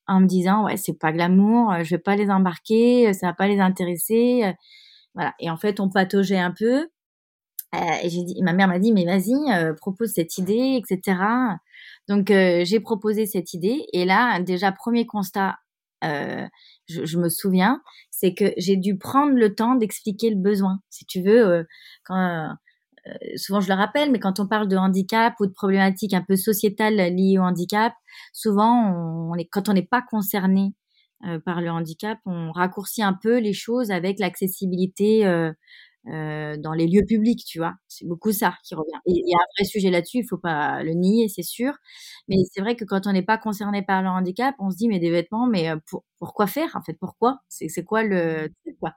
en 0.07 0.21
me 0.21 0.27
disant 0.27 0.65
ouais 0.65 0.77
c'est 0.77 0.99
pas 0.99 1.13
glamour, 1.13 1.75
je 1.83 1.91
vais 1.91 1.99
pas 1.99 2.17
les 2.17 2.31
embarquer, 2.31 3.13
ça 3.15 3.29
va 3.29 3.33
pas 3.35 3.49
les 3.49 3.61
intéresser, 3.61 4.55
voilà. 5.15 5.35
Et 5.41 5.51
en 5.51 5.57
fait 5.57 5.81
on 5.81 5.91
pataugeait 5.91 6.39
un 6.39 6.53
peu. 6.57 6.89
et 7.75 8.11
j'ai 8.11 8.23
dit, 8.25 8.43
ma 8.43 8.53
mère 8.53 8.69
m'a 8.69 8.79
dit 8.79 8.93
mais 8.93 9.05
vas-y 9.05 9.35
propose 9.81 10.13
cette 10.13 10.39
idée, 10.39 10.81
etc. 10.81 11.17
Donc 12.09 12.31
euh, 12.31 12.65
j'ai 12.65 12.81
proposé 12.81 13.27
cette 13.27 13.53
idée 13.55 13.87
et 13.93 14.05
là 14.05 14.41
déjà 14.41 14.73
premier 14.73 15.07
constat, 15.07 15.57
euh, 16.05 16.47
je, 16.89 17.19
me 17.19 17.29
souviens, 17.29 17.83
c'est 18.11 18.35
que 18.35 18.53
j'ai 18.57 18.77
dû 18.77 18.97
prendre 18.97 19.35
le 19.35 19.55
temps 19.55 19.75
d'expliquer 19.75 20.31
le 20.31 20.37
besoin. 20.37 20.81
Si 20.91 21.05
tu 21.05 21.23
veux, 21.23 21.47
euh, 21.47 21.65
quand, 22.05 22.55
souvent 23.37 23.61
je 23.61 23.69
le 23.69 23.75
rappelle, 23.75 24.11
mais 24.11 24.21
quand 24.21 24.41
on 24.41 24.47
parle 24.47 24.69
de 24.69 24.77
handicap 24.77 25.35
ou 25.41 25.47
de 25.47 25.53
problématiques 25.53 26.15
un 26.15 26.25
peu 26.27 26.37
sociétales 26.37 26.97
liées 26.97 27.39
au 27.39 27.43
handicap, 27.43 27.93
souvent 28.33 28.93
on 29.31 29.35
est, 29.35 29.47
quand 29.47 29.69
on 29.69 29.73
n'est 29.75 29.83
pas 29.83 30.03
concerné 30.03 30.75
par 31.45 31.61
le 31.61 31.71
handicap, 31.71 32.19
on 32.27 32.53
raccourcit 32.53 33.03
un 33.03 33.13
peu 33.13 33.39
les 33.39 33.53
choses 33.53 33.91
avec 33.91 34.21
l'accessibilité 34.21 35.27
euh, 36.11 36.57
dans 36.57 36.73
les 36.73 36.87
lieux 36.87 37.05
publics, 37.07 37.45
tu 37.45 37.59
vois. 37.59 37.75
C'est 37.89 38.07
beaucoup 38.07 38.33
ça 38.33 38.55
qui 38.65 38.75
revient. 38.75 38.99
Et 39.07 39.13
il 39.13 39.29
y 39.29 39.35
a 39.35 39.39
un 39.39 39.47
vrai 39.59 39.65
sujet 39.65 39.91
là-dessus, 39.91 40.19
il 40.19 40.27
faut 40.27 40.39
pas 40.39 40.83
le 40.83 40.93
nier, 40.93 41.29
c'est 41.29 41.43
sûr. 41.43 41.75
Mais 42.29 42.37
c'est 42.53 42.61
vrai 42.61 42.77
que 42.77 42.85
quand 42.85 43.07
on 43.07 43.13
n'est 43.13 43.23
pas 43.23 43.39
concerné 43.39 43.83
par 43.83 44.03
le 44.03 44.09
handicap, 44.09 44.55
on 44.59 44.71
se 44.71 44.77
dit 44.77 44.89
mais 44.89 44.99
des 44.99 45.11
vêtements, 45.11 45.47
mais 45.47 45.71
euh, 45.71 45.77
pour, 45.89 46.05
pourquoi 46.19 46.47
faire 46.47 46.71
en 46.77 46.83
fait 46.83 46.95
Pourquoi? 46.99 47.41
C'est 47.49 47.85
quoi 47.85 48.03
le 48.05 48.49
quoi? 48.81 48.93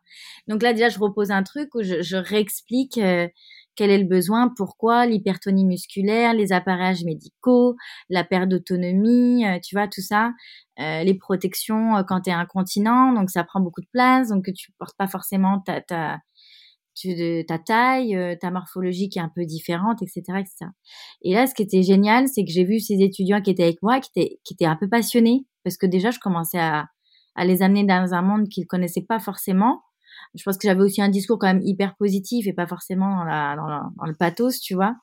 Donc 0.47 0.61
là 0.63 0.73
déjà, 0.73 0.89
je 0.89 0.99
repose 0.99 1.31
un 1.31 1.43
truc 1.43 1.73
où 1.75 1.83
je, 1.83 2.01
je 2.01 2.17
réexplique. 2.17 2.97
Euh, 2.97 3.27
quel 3.75 3.89
est 3.89 3.97
le 3.97 4.05
besoin, 4.05 4.49
pourquoi, 4.57 5.05
l'hypertonie 5.05 5.65
musculaire, 5.65 6.33
les 6.33 6.51
appareillages 6.51 7.05
médicaux, 7.05 7.77
la 8.09 8.25
perte 8.25 8.49
d'autonomie, 8.49 9.45
tu 9.63 9.75
vois, 9.75 9.87
tout 9.87 10.01
ça, 10.01 10.33
euh, 10.79 11.03
les 11.03 11.13
protections 11.13 12.03
quand 12.07 12.21
tu 12.21 12.29
es 12.29 12.33
incontinent, 12.33 13.13
donc 13.13 13.29
ça 13.29 13.43
prend 13.43 13.61
beaucoup 13.61 13.81
de 13.81 13.87
place, 13.91 14.29
donc 14.29 14.51
tu 14.53 14.71
portes 14.77 14.97
pas 14.97 15.07
forcément 15.07 15.59
ta, 15.61 15.79
ta, 15.81 16.19
tu, 17.01 17.45
ta 17.47 17.59
taille, 17.59 18.15
euh, 18.15 18.35
ta 18.39 18.51
morphologie 18.51 19.09
qui 19.09 19.19
est 19.19 19.21
un 19.21 19.31
peu 19.33 19.45
différente, 19.45 20.01
etc., 20.01 20.21
etc. 20.39 20.71
Et 21.23 21.33
là, 21.33 21.47
ce 21.47 21.55
qui 21.55 21.63
était 21.63 21.83
génial, 21.83 22.27
c'est 22.27 22.43
que 22.43 22.51
j'ai 22.51 22.63
vu 22.63 22.79
ces 22.79 23.01
étudiants 23.01 23.41
qui 23.41 23.51
étaient 23.51 23.63
avec 23.63 23.81
moi, 23.81 23.99
qui 23.99 24.09
étaient, 24.15 24.39
qui 24.43 24.53
étaient 24.53 24.65
un 24.65 24.75
peu 24.75 24.87
passionnés, 24.89 25.45
parce 25.63 25.77
que 25.77 25.85
déjà, 25.85 26.11
je 26.11 26.19
commençais 26.19 26.59
à, 26.59 26.87
à 27.35 27.45
les 27.45 27.61
amener 27.61 27.83
dans 27.83 28.13
un 28.13 28.21
monde 28.21 28.47
qu'ils 28.49 28.67
connaissaient 28.67 29.05
pas 29.07 29.19
forcément. 29.19 29.81
Je 30.35 30.43
pense 30.43 30.57
que 30.57 30.67
j'avais 30.67 30.83
aussi 30.83 31.01
un 31.01 31.09
discours 31.09 31.39
quand 31.39 31.47
même 31.47 31.61
hyper 31.63 31.95
positif 31.97 32.47
et 32.47 32.53
pas 32.53 32.67
forcément 32.67 33.17
dans, 33.17 33.23
la, 33.23 33.55
dans 33.97 34.05
le 34.05 34.15
pathos, 34.15 34.59
tu 34.59 34.75
vois. 34.75 34.95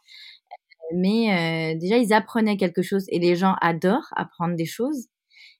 Mais 0.95 1.75
euh, 1.75 1.79
déjà, 1.79 1.99
ils 1.99 2.13
apprenaient 2.13 2.57
quelque 2.57 2.83
chose 2.83 3.05
et 3.09 3.19
les 3.19 3.37
gens 3.37 3.55
adorent 3.61 4.09
apprendre 4.17 4.57
des 4.57 4.67
choses. 4.67 5.09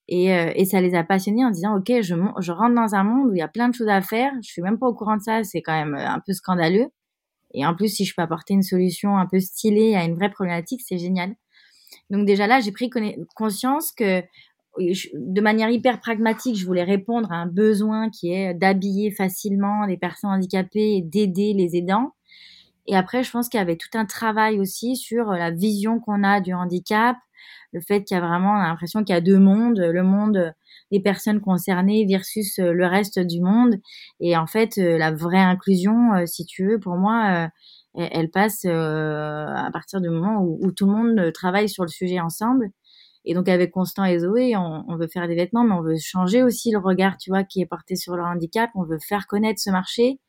Et, 0.09 0.33
euh, 0.35 0.51
et 0.55 0.65
ça 0.65 0.81
les 0.81 0.95
a 0.95 1.05
passionnés 1.05 1.45
en 1.45 1.51
disant, 1.51 1.77
OK, 1.77 1.93
je, 2.01 2.15
je 2.41 2.53
rentre 2.53 2.75
dans 2.75 2.95
un 2.95 3.05
monde 3.05 3.31
où 3.31 3.35
il 3.35 3.39
y 3.39 3.43
a 3.43 3.49
plein 3.49 3.69
de 3.69 3.75
choses 3.75 3.89
à 3.89 4.01
faire. 4.01 4.33
Je 4.43 4.49
suis 4.51 4.63
même 4.63 4.79
pas 4.79 4.87
au 4.87 4.95
courant 4.95 5.17
de 5.17 5.23
ça. 5.23 5.45
C'est 5.45 5.61
quand 5.61 5.75
même 5.75 5.95
euh, 5.95 6.09
un 6.09 6.21
peu 6.21 6.33
scandaleux. 6.33 6.87
Et 7.55 7.67
en 7.67 7.75
plus, 7.75 7.89
si 7.89 8.05
je 8.05 8.15
peux 8.15 8.23
apporter 8.23 8.55
une 8.55 8.63
solution 8.63 9.17
un 9.17 9.27
peu 9.27 9.41
stylée 9.41 9.95
à 9.95 10.05
une 10.05 10.15
vraie 10.15 10.31
problématique, 10.31 10.81
c'est 10.85 10.99
génial. 10.99 11.35
Donc 12.11 12.27
déjà 12.27 12.47
là, 12.47 12.61
j'ai 12.61 12.73
pris 12.73 12.91
conscience 13.35 13.93
que 13.93 14.23
de 14.79 15.41
manière 15.41 15.71
hyper 15.71 16.01
pragmatique, 16.01 16.57
je 16.57 16.67
voulais 16.67 16.85
répondre 16.85 17.33
à 17.33 17.37
un 17.37 17.47
besoin 17.47 18.11
qui 18.11 18.33
est 18.33 18.55
d'habiller 18.55 19.11
facilement 19.11 19.87
les 19.87 19.97
personnes 19.97 20.31
handicapées 20.31 20.97
et 20.97 21.03
d'aider 21.03 21.53
les 21.55 21.77
aidants. 21.77 22.13
Et 22.87 22.97
après, 22.97 23.23
je 23.23 23.31
pense 23.31 23.49
qu'il 23.49 23.59
y 23.59 23.63
avait 23.63 23.77
tout 23.77 23.91
un 23.95 24.07
travail 24.07 24.61
aussi 24.61 24.97
sur 24.97 25.33
la 25.33 25.51
vision 25.51 26.01
qu'on 26.01 26.23
a 26.23 26.41
du 26.41 26.55
handicap, 26.55 27.17
le 27.73 27.81
fait 27.81 28.05
qu'il 28.05 28.17
y 28.17 28.21
a 28.21 28.27
vraiment 28.27 28.57
l'impression 28.57 29.05
qu'il 29.05 29.15
y 29.15 29.19
a 29.19 29.21
deux 29.21 29.39
mondes, 29.39 29.79
le 29.79 30.03
monde 30.03 30.55
des 30.91 31.01
personnes 31.01 31.41
concernées 31.41 32.07
versus 32.07 32.59
euh, 32.59 32.73
le 32.73 32.87
reste 32.87 33.19
du 33.19 33.41
monde. 33.41 33.77
Et 34.21 34.37
en 34.37 34.47
fait, 34.47 34.79
euh, 34.79 34.99
la 34.99 35.13
vraie 35.13 35.39
inclusion, 35.39 36.15
euh, 36.15 36.27
si 36.27 36.45
tu 36.47 36.67
veux, 36.67 36.79
pour 36.79 36.97
moi, 36.97 37.51
elle 37.95 38.31
passe 38.31 38.65
à 38.65 39.71
partir 39.73 40.01
du 40.01 40.09
moment 40.09 40.41
où, 40.41 40.71
tout 40.71 40.87
le 40.87 40.93
monde 40.93 41.33
travaille 41.33 41.69
sur 41.69 41.83
le 41.83 41.89
sujet 41.89 42.21
ensemble. 42.21 42.71
Et 43.25 43.35
donc 43.35 43.49
avec 43.49 43.73
Constant 43.73 44.05
et 44.05 44.21
Zoé, 44.21 44.57
on, 44.57 44.97
veut 44.97 45.09
faire 45.09 45.27
des 45.27 45.35
vêtements, 45.35 45.65
mais 45.65 45.75
on 45.75 45.83
veut 45.83 45.97
changer 45.99 46.43
aussi 46.43 46.71
le 46.71 46.79
regard, 46.79 47.17
tu 47.17 47.31
vois, 47.31 47.43
qui 47.43 47.61
est 47.61 47.67
porté 47.67 47.97
sur 47.97 48.17
le 48.17 48.23
handicap. 48.23 48.71
On 48.77 48.85
veut 48.85 48.99
faire 49.01 49.27
connaître 49.27 49.61
ce 49.61 49.71
marché, 49.71 50.21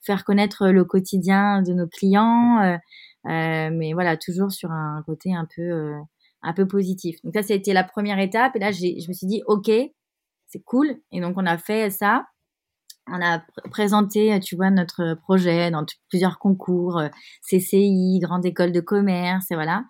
faire 0.00 0.24
connaître 0.24 0.68
le 0.68 0.84
quotidien 0.84 1.62
de 1.62 1.72
nos 1.72 1.88
clients, 1.88 2.78
euh, 3.26 3.70
mais 3.72 3.92
voilà, 3.92 4.16
toujours 4.16 4.52
sur 4.52 4.70
un 4.70 5.02
côté 5.04 5.34
un 5.34 5.48
peu 5.56 5.92
un 6.42 6.52
peu 6.52 6.66
positif. 6.66 7.16
Donc 7.24 7.34
ça, 7.34 7.42
c'était 7.42 7.72
la 7.72 7.84
première 7.84 8.18
étape. 8.18 8.56
Et 8.56 8.58
là, 8.58 8.72
je 8.72 9.08
me 9.08 9.12
suis 9.12 9.26
dit, 9.26 9.42
OK, 9.46 9.70
c'est 10.46 10.62
cool. 10.64 10.96
Et 11.12 11.20
donc, 11.20 11.34
on 11.36 11.46
a 11.46 11.58
fait 11.58 11.90
ça. 11.90 12.26
On 13.06 13.20
a 13.20 13.42
présenté, 13.70 14.38
tu 14.40 14.56
vois, 14.56 14.70
notre 14.70 15.14
projet 15.22 15.70
dans 15.70 15.84
plusieurs 16.08 16.38
concours, 16.38 16.98
euh, 16.98 17.08
CCI, 17.42 18.20
Grande 18.20 18.46
École 18.46 18.72
de 18.72 18.80
Commerce, 18.80 19.50
et 19.50 19.54
voilà. 19.54 19.84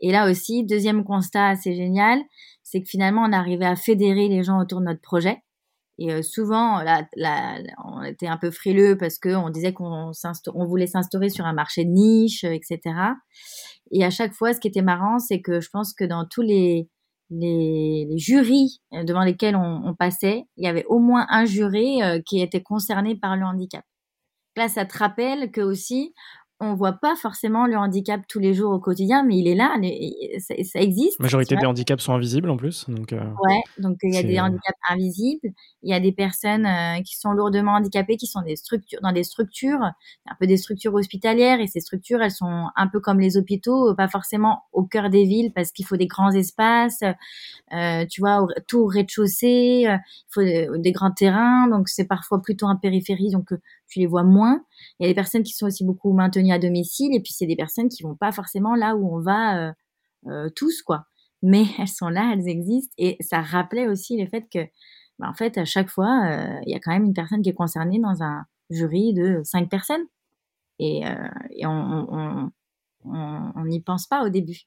Et 0.00 0.12
là 0.12 0.30
aussi, 0.30 0.64
deuxième 0.64 1.04
constat 1.04 1.48
assez 1.48 1.74
génial, 1.74 2.20
c'est 2.62 2.82
que 2.82 2.88
finalement, 2.88 3.22
on 3.22 3.32
arrivait 3.32 3.66
à 3.66 3.76
fédérer 3.76 4.28
les 4.28 4.42
gens 4.42 4.60
autour 4.60 4.80
de 4.80 4.86
notre 4.86 5.00
projet. 5.00 5.42
Et 5.98 6.12
euh, 6.12 6.22
souvent, 6.22 6.82
là, 6.82 7.06
on 7.84 8.02
était 8.02 8.26
un 8.26 8.36
peu 8.36 8.50
frileux 8.50 8.96
parce 8.98 9.18
qu'on 9.18 9.50
disait 9.50 9.72
qu'on 9.72 10.12
on 10.54 10.66
voulait 10.66 10.86
s'instaurer 10.86 11.30
sur 11.30 11.46
un 11.46 11.54
marché 11.54 11.84
de 11.84 11.90
niche, 11.90 12.44
etc. 12.44 12.80
Et 13.90 14.04
à 14.04 14.10
chaque 14.10 14.32
fois, 14.32 14.52
ce 14.52 14.60
qui 14.60 14.68
était 14.68 14.82
marrant, 14.82 15.18
c'est 15.18 15.40
que 15.40 15.60
je 15.60 15.70
pense 15.70 15.94
que 15.94 16.04
dans 16.04 16.26
tous 16.26 16.42
les, 16.42 16.88
les, 17.30 18.08
jurys 18.16 18.80
euh, 18.92 19.04
devant 19.04 19.22
lesquels 19.22 19.56
on, 19.56 19.82
on, 19.84 19.94
passait, 19.94 20.44
il 20.56 20.64
y 20.64 20.68
avait 20.68 20.84
au 20.86 20.98
moins 20.98 21.26
un 21.30 21.44
euh, 21.44 22.20
qui 22.24 22.40
était 22.40 22.62
concerné 22.62 23.16
par 23.16 23.36
le 23.36 23.44
handicap. 23.44 23.84
Là, 24.56 24.68
ça 24.68 24.86
te 24.86 24.96
rappelle 24.96 25.50
que 25.50 25.60
aussi, 25.60 26.14
on 26.58 26.74
voit 26.74 26.94
pas 26.94 27.16
forcément 27.16 27.66
le 27.66 27.76
handicap 27.76 28.22
tous 28.28 28.38
les 28.38 28.54
jours 28.54 28.72
au 28.72 28.78
quotidien, 28.78 29.22
mais 29.24 29.36
il 29.36 29.46
est 29.46 29.54
là, 29.54 29.76
ça, 30.38 30.54
ça 30.64 30.80
existe. 30.80 31.18
La 31.18 31.24
majorité 31.24 31.54
des 31.54 31.66
handicaps 31.66 32.02
sont 32.02 32.14
invisibles 32.14 32.48
en 32.48 32.56
plus. 32.56 32.88
Donc, 32.88 33.12
euh, 33.12 33.20
ouais, 33.20 33.60
donc 33.78 33.98
il 34.02 34.14
y 34.14 34.18
a 34.18 34.22
des 34.22 34.40
handicaps 34.40 34.78
invisibles, 34.88 35.50
il 35.82 35.90
y 35.90 35.92
a 35.92 36.00
des 36.00 36.12
personnes 36.12 36.64
euh, 36.64 37.02
qui 37.02 37.16
sont 37.16 37.32
lourdement 37.32 37.72
handicapées, 37.72 38.16
qui 38.16 38.26
sont 38.26 38.40
des 38.40 38.56
structures, 38.56 38.98
dans 39.02 39.12
des 39.12 39.24
structures, 39.24 39.82
un 39.82 40.34
peu 40.40 40.46
des 40.46 40.56
structures 40.56 40.94
hospitalières, 40.94 41.60
et 41.60 41.66
ces 41.66 41.80
structures, 41.80 42.22
elles 42.22 42.30
sont 42.30 42.68
un 42.74 42.86
peu 42.86 43.00
comme 43.00 43.20
les 43.20 43.36
hôpitaux, 43.36 43.94
pas 43.94 44.08
forcément 44.08 44.62
au 44.72 44.84
cœur 44.84 45.10
des 45.10 45.24
villes, 45.24 45.52
parce 45.54 45.72
qu'il 45.72 45.84
faut 45.84 45.98
des 45.98 46.06
grands 46.06 46.32
espaces, 46.32 47.02
euh, 47.74 48.06
tu 48.10 48.22
vois, 48.22 48.46
tout 48.66 48.78
au 48.78 48.86
rez-de-chaussée, 48.86 49.84
il 49.86 50.00
faut 50.30 50.42
des 50.42 50.92
grands 50.92 51.10
terrains, 51.10 51.68
donc 51.68 51.90
c'est 51.90 52.06
parfois 52.06 52.40
plutôt 52.40 52.66
en 52.66 52.76
périphérie, 52.76 53.30
donc 53.30 53.50
tu 53.88 54.00
les 54.00 54.06
vois 54.06 54.24
moins. 54.24 54.64
Il 54.98 55.04
y 55.04 55.06
a 55.06 55.10
des 55.10 55.14
personnes 55.14 55.42
qui 55.42 55.52
sont 55.52 55.66
aussi 55.66 55.84
beaucoup 55.84 56.12
maintenues 56.12 56.52
à 56.52 56.58
domicile 56.58 57.14
et 57.14 57.20
puis 57.20 57.32
c'est 57.32 57.46
des 57.46 57.56
personnes 57.56 57.88
qui 57.88 58.02
vont 58.02 58.16
pas 58.16 58.32
forcément 58.32 58.74
là 58.74 58.96
où 58.96 59.14
on 59.14 59.20
va 59.20 59.68
euh, 59.68 59.72
euh, 60.26 60.48
tous 60.54 60.82
quoi. 60.82 61.06
Mais 61.42 61.64
elles 61.78 61.88
sont 61.88 62.08
là, 62.08 62.32
elles 62.32 62.48
existent 62.48 62.94
et 62.98 63.16
ça 63.20 63.40
rappelait 63.40 63.88
aussi 63.88 64.16
le 64.20 64.28
fait 64.28 64.46
que 64.52 64.66
bah, 65.18 65.28
en 65.28 65.34
fait 65.34 65.58
à 65.58 65.64
chaque 65.64 65.88
fois 65.88 66.26
euh, 66.26 66.60
il 66.66 66.72
y 66.72 66.74
a 66.74 66.80
quand 66.80 66.92
même 66.92 67.04
une 67.04 67.14
personne 67.14 67.42
qui 67.42 67.50
est 67.50 67.54
concernée 67.54 67.98
dans 67.98 68.22
un 68.22 68.44
jury 68.70 69.14
de 69.14 69.40
cinq 69.44 69.70
personnes 69.70 70.04
et, 70.78 71.04
on, 71.64 72.50
on 73.12 73.64
n'y 73.64 73.80
pense 73.80 74.06
pas 74.06 74.24
au 74.24 74.28
début. 74.28 74.60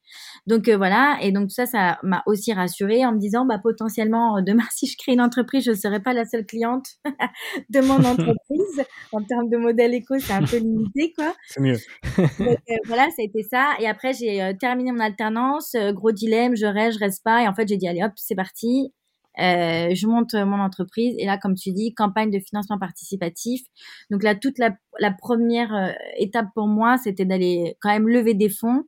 Donc 0.48 0.68
euh, 0.68 0.78
voilà, 0.78 1.18
et 1.22 1.32
donc 1.32 1.52
ça, 1.52 1.66
ça 1.66 2.00
m'a 2.04 2.24
aussi 2.26 2.54
rassurée 2.54 3.06
en 3.06 3.14
me 3.14 3.20
disant, 3.20 3.46
bah 3.46 3.60
potentiellement 3.60 4.38
euh, 4.38 4.42
demain, 4.42 4.64
si 4.72 4.88
je 4.88 4.98
crée 4.98 5.14
une 5.14 5.22
entreprise, 5.22 5.64
je 5.64 5.72
ne 5.72 5.76
serai 5.76 6.00
pas 6.00 6.14
la 6.14 6.26
seule 6.26 6.46
cliente 6.46 6.88
de 7.70 7.82
mon 7.82 8.04
entreprise. 8.04 8.84
en 9.12 9.24
termes 9.24 9.50
de 9.50 9.58
modèle 9.58 9.94
éco, 9.94 10.18
c'est 10.20 10.34
un 10.34 10.44
peu 10.44 10.58
limité, 10.58 11.14
quoi. 11.14 11.34
C'est 11.48 11.62
mieux. 11.62 11.78
donc, 12.18 12.58
euh, 12.70 12.76
voilà, 12.86 13.08
ça 13.10 13.22
a 13.22 13.24
été 13.24 13.44
ça. 13.44 13.74
Et 13.80 13.88
après, 13.88 14.14
j'ai 14.14 14.56
terminé 14.60 14.92
mon 14.92 15.00
alternance, 15.00 15.76
gros 15.94 16.12
dilemme, 16.12 16.56
je 16.56 16.66
reste, 16.66 17.00
je 17.00 17.04
reste 17.04 17.24
pas. 17.24 17.44
Et 17.44 17.48
en 17.48 17.54
fait, 17.54 17.68
j'ai 17.68 17.78
dit, 17.78 17.88
allez 17.88 18.04
hop, 18.04 18.12
c'est 18.16 18.36
parti. 18.36 18.94
Euh, 19.38 19.94
je 19.94 20.08
monte 20.08 20.34
mon 20.34 20.60
entreprise 20.60 21.16
et 21.18 21.26
là, 21.26 21.38
comme 21.38 21.56
tu 21.56 21.72
dis, 21.72 21.94
campagne 21.94 22.32
de 22.32 22.40
financement 22.40 22.78
participatif. 22.78 23.62
Donc 24.10 24.24
là, 24.24 24.36
toute 24.36 24.58
la, 24.58 24.76
la 25.00 25.12
première 25.12 25.74
euh, 25.74 25.92
étape 26.18 26.48
pour 26.56 26.68
moi, 26.68 26.98
c'était 26.98 27.26
d'aller 27.26 27.78
quand 27.80 27.90
même 27.90 28.08
lever 28.10 28.34
des 28.34 28.50
fonds, 28.50 28.84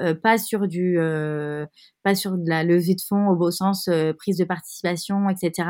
euh, 0.00 0.14
pas 0.14 0.38
sur 0.38 0.66
du, 0.66 0.98
euh, 0.98 1.66
pas 2.02 2.14
sur 2.14 2.32
de 2.32 2.48
la 2.48 2.64
levée 2.64 2.94
de 2.94 3.02
fonds 3.06 3.28
au 3.28 3.36
beau 3.36 3.50
sens 3.50 3.88
prise 4.18 4.38
de 4.38 4.44
participation, 4.44 5.28
etc. 5.28 5.68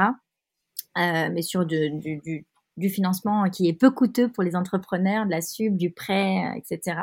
mais 0.97 1.43
sur 1.43 1.67
du, 1.67 1.91
du, 1.91 2.47
du, 2.77 2.89
financement 2.89 3.51
qui 3.51 3.69
est 3.69 3.73
peu 3.73 3.91
coûteux 3.91 4.31
pour 4.31 4.43
les 4.45 4.57
entrepreneurs, 4.57 5.27
de 5.27 5.31
la 5.31 5.41
sub, 5.41 5.77
du 5.77 5.91
prêt, 5.91 6.55
etc. 6.57 6.97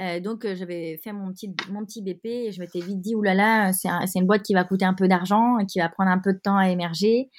Euh, 0.00 0.20
donc 0.20 0.44
euh, 0.44 0.54
j'avais 0.54 0.96
fait 1.02 1.12
mon 1.12 1.32
petit 1.32 1.52
mon 1.70 1.84
petit 1.84 2.02
BP 2.02 2.26
et 2.26 2.52
je 2.52 2.60
m'étais 2.60 2.80
vite 2.80 3.00
dit 3.00 3.16
oulala 3.16 3.72
c'est 3.72 3.88
une 4.14 4.26
boîte 4.26 4.42
qui 4.42 4.54
va 4.54 4.62
coûter 4.62 4.84
un 4.84 4.94
peu 4.94 5.08
d'argent 5.08 5.56
qui 5.66 5.80
va 5.80 5.88
prendre 5.88 6.10
un 6.10 6.18
peu 6.18 6.32
de 6.32 6.38
temps 6.38 6.56
à 6.56 6.68
émerger. 6.68 7.30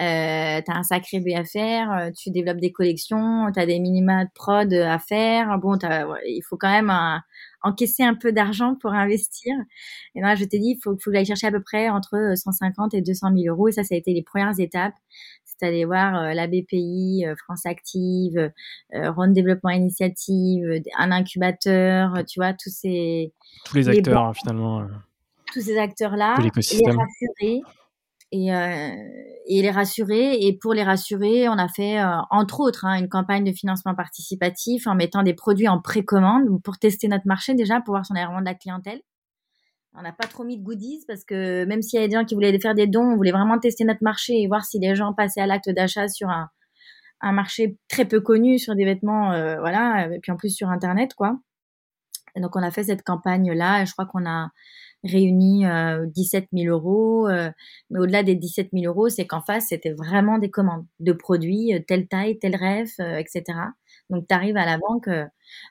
Euh, 0.00 0.60
t'as 0.64 0.74
un 0.74 0.82
sacré 0.82 1.20
B 1.20 1.28
à 1.36 1.44
faire 1.44 1.92
euh, 1.92 2.10
tu 2.16 2.30
développes 2.30 2.60
des 2.60 2.72
collections 2.72 3.50
t'as 3.52 3.66
des 3.66 3.78
minima 3.80 4.24
de 4.24 4.30
prod 4.34 4.72
à 4.72 4.98
faire. 4.98 5.58
Bon 5.58 5.76
il 6.26 6.42
faut 6.48 6.56
quand 6.56 6.70
même 6.70 6.92
encaisser 7.62 8.02
un 8.02 8.14
peu 8.14 8.32
d'argent 8.32 8.76
pour 8.80 8.92
investir. 8.92 9.54
Et 10.14 10.20
là 10.20 10.34
je 10.36 10.44
t'ai 10.44 10.58
dit 10.58 10.76
il 10.76 10.80
faut, 10.82 10.92
faut 10.92 11.10
que 11.10 11.16
j'aille 11.16 11.26
chercher 11.26 11.48
à 11.48 11.52
peu 11.52 11.62
près 11.62 11.90
entre 11.90 12.32
150 12.34 12.94
et 12.94 13.02
200 13.02 13.28
000 13.36 13.54
euros. 13.54 13.68
Et 13.68 13.72
ça 13.72 13.84
ça 13.84 13.94
a 13.94 13.98
été 13.98 14.14
les 14.14 14.22
premières 14.22 14.58
étapes 14.58 14.94
c'est 15.58 15.66
aller 15.66 15.84
voir 15.84 16.16
euh, 16.16 16.34
la 16.34 16.46
BPI, 16.46 17.24
euh, 17.26 17.34
France 17.36 17.66
Active, 17.66 18.52
euh, 18.94 19.10
Ronde 19.12 19.32
Développement 19.32 19.70
Initiative, 19.70 20.82
un 20.98 21.10
incubateur, 21.12 22.24
tu 22.28 22.40
vois, 22.40 22.52
tous 22.52 22.70
ces... 22.70 23.32
Tous 23.64 23.76
les 23.76 23.88
acteurs, 23.88 24.34
finalement. 24.36 24.86
Tous 25.52 25.60
ces 25.60 25.78
acteurs-là, 25.78 26.36
les 26.40 26.50
rassurer. 26.50 27.62
Et, 28.32 28.48
et, 28.48 29.62
les 29.62 29.70
rassurer. 29.70 30.34
Et 30.40 30.58
pour 30.58 30.74
les 30.74 30.82
rassurer, 30.82 31.48
on 31.48 31.52
a 31.52 31.68
fait, 31.68 32.02
entre 32.30 32.60
autres, 32.60 32.84
hein, 32.84 32.98
une 32.98 33.08
campagne 33.08 33.44
de 33.44 33.52
financement 33.52 33.94
participatif 33.94 34.86
en 34.86 34.96
mettant 34.96 35.22
des 35.22 35.32
produits 35.32 35.68
en 35.68 35.80
précommande 35.80 36.60
pour 36.62 36.76
tester 36.78 37.08
notre 37.08 37.26
marché 37.26 37.54
déjà, 37.54 37.80
pour 37.80 37.94
voir 37.94 38.04
si 38.04 38.12
on 38.12 38.16
avait 38.16 38.24
vraiment 38.24 38.40
de 38.40 38.46
la 38.46 38.54
clientèle. 38.54 39.00
On 39.98 40.02
n'a 40.02 40.12
pas 40.12 40.26
trop 40.26 40.44
mis 40.44 40.58
de 40.58 40.62
goodies 40.62 41.04
parce 41.08 41.24
que 41.24 41.64
même 41.64 41.80
s'il 41.80 41.96
y 41.96 42.00
avait 42.00 42.08
des 42.08 42.16
gens 42.16 42.24
qui 42.26 42.34
voulaient 42.34 42.58
faire 42.58 42.74
des 42.74 42.86
dons, 42.86 43.12
on 43.12 43.16
voulait 43.16 43.32
vraiment 43.32 43.58
tester 43.58 43.84
notre 43.84 44.02
marché 44.02 44.42
et 44.42 44.46
voir 44.46 44.64
si 44.64 44.78
les 44.78 44.94
gens 44.94 45.14
passaient 45.14 45.40
à 45.40 45.46
l'acte 45.46 45.70
d'achat 45.70 46.06
sur 46.08 46.28
un, 46.28 46.50
marché 47.32 47.78
très 47.88 48.04
peu 48.04 48.20
connu, 48.20 48.58
sur 48.58 48.74
des 48.76 48.84
vêtements, 48.84 49.32
euh, 49.32 49.58
voilà, 49.58 50.08
et 50.12 50.20
puis 50.20 50.30
en 50.32 50.36
plus 50.36 50.50
sur 50.50 50.68
Internet, 50.68 51.14
quoi. 51.14 51.38
donc 52.36 52.54
on 52.56 52.62
a 52.62 52.70
fait 52.70 52.84
cette 52.84 53.02
campagne-là, 53.02 53.84
je 53.86 53.92
crois 53.92 54.06
qu'on 54.06 54.26
a 54.26 54.50
réuni 55.02 55.64
17 56.14 56.44
euh, 56.44 56.46
000 56.52 56.76
euros, 56.76 57.26
euh, 57.28 57.50
mais 57.90 57.98
au-delà 57.98 58.22
des 58.22 58.34
17 58.34 58.68
000 58.74 58.84
euros, 58.84 59.08
c'est 59.08 59.26
qu'en 59.26 59.40
face, 59.40 59.68
c'était 59.68 59.92
vraiment 59.92 60.38
des 60.38 60.50
commandes 60.50 60.84
de 61.00 61.12
produits, 61.12 61.72
telle 61.88 62.06
taille, 62.06 62.38
tel 62.38 62.54
rêve, 62.54 62.90
etc. 62.98 63.44
Donc, 64.10 64.26
tu 64.28 64.34
arrives 64.34 64.56
à 64.56 64.64
la 64.64 64.78
banque, 64.78 65.08
euh, 65.08 65.26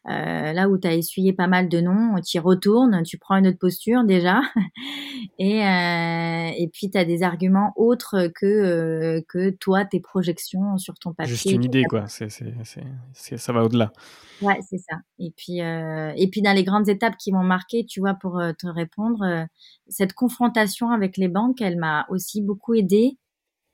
là 0.06 0.68
où 0.68 0.78
tu 0.78 0.88
as 0.88 0.94
essuyé 0.94 1.34
pas 1.34 1.48
mal 1.48 1.70
de 1.70 1.80
noms, 1.80 2.20
tu 2.22 2.38
y 2.38 2.40
retournes, 2.40 3.02
tu 3.04 3.18
prends 3.18 3.38
une 3.38 3.48
autre 3.48 3.58
posture 3.58 4.04
déjà, 4.04 4.42
et, 5.40 5.66
euh, 5.66 6.50
et 6.58 6.68
puis 6.68 6.90
tu 6.90 6.98
as 6.98 7.06
des 7.06 7.24
arguments 7.24 7.74
autres 7.78 8.28
que, 8.36 8.46
euh, 8.46 9.22
que 9.30 9.52
toi, 9.52 9.86
tes 9.86 10.02
projections 10.02 10.78
sur 10.78 10.96
ton 10.96 11.14
papier. 11.14 11.34
Juste 11.34 11.52
une 11.52 11.64
idée, 11.64 11.84
quoi. 11.84 12.08
C'est, 12.08 12.30
c'est, 12.30 13.38
ça 13.38 13.54
va 13.54 13.64
au-delà. 13.64 13.94
Ouais, 14.42 14.60
c'est 14.70 14.80
ça. 14.80 14.98
Et 15.18 15.32
puis, 15.36 15.60
et 15.60 16.30
puis 16.30 16.42
dans 16.42 16.54
les 16.54 16.66
grandes 16.66 16.90
étapes 16.90 17.16
qui 17.18 17.32
m'ont 17.32 17.44
marqué, 17.44 17.86
tu 17.86 18.02
vois, 18.02 18.16
pour 18.16 18.42
te 18.58 18.68
répondre, 18.68 19.48
cette 19.88 20.14
confrontation 20.14 20.90
avec 20.90 21.16
les 21.16 21.30
banques, 21.30 21.62
elle 21.62 21.78
m'a 21.78 22.06
aussi 22.10 22.42
beaucoup 22.42 22.74
aidée 22.74 23.18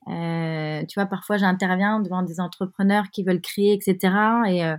euh, 0.08 0.84
tu 0.88 1.00
vois, 1.00 1.06
parfois 1.06 1.38
j'interviens 1.38 2.00
devant 2.00 2.24
des 2.24 2.40
entrepreneurs 2.40 3.06
qui 3.12 3.24
veulent 3.24 3.42
créer, 3.42 3.74
etc. 3.74 4.14
Et 4.48 4.66
euh, 4.66 4.76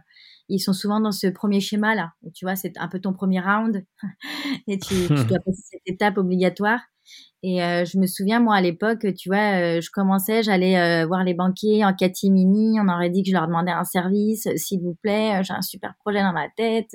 ils 0.49 0.59
sont 0.59 0.73
souvent 0.73 1.01
dans 1.01 1.13
ce 1.13 1.29
premier 1.29 1.61
schéma-là. 1.61 2.13
Tu 2.35 2.45
vois, 2.45 2.57
c'est 2.57 2.77
un 2.79 2.89
peu 2.89 3.01
ton 3.01 3.13
premier 3.13 3.41
round 3.41 3.85
et 4.67 4.79
tu, 4.79 4.95
tu, 5.07 5.25
dois 5.25 5.39
passer 5.45 5.63
cette 5.71 5.83
étape 5.87 6.19
obligatoire. 6.19 6.81
Et 7.45 7.63
euh, 7.63 7.85
je 7.85 7.99
me 7.99 8.07
souviens, 8.07 8.41
moi, 8.41 8.57
à 8.57 8.61
l'époque, 8.61 9.07
tu 9.17 9.29
vois, 9.29 9.81
je 9.81 9.91
commençais, 9.93 10.43
j'allais 10.43 11.05
voir 11.07 11.25
les 11.25 11.35
banquiers 11.35 11.85
en 11.85 11.93
catimini. 11.93 12.79
On 12.81 12.89
aurait 12.89 13.11
dit 13.11 13.23
que 13.23 13.31
je 13.31 13.35
leur 13.35 13.47
demandais 13.47 13.73
un 13.73 13.85
service, 13.85 14.49
s'il 14.57 14.81
vous 14.81 14.97
plaît, 15.03 15.43
j'ai 15.43 15.53
un 15.53 15.63
super 15.63 15.95
projet 16.05 16.21
dans 16.23 16.33
ma 16.33 16.49
tête 16.57 16.95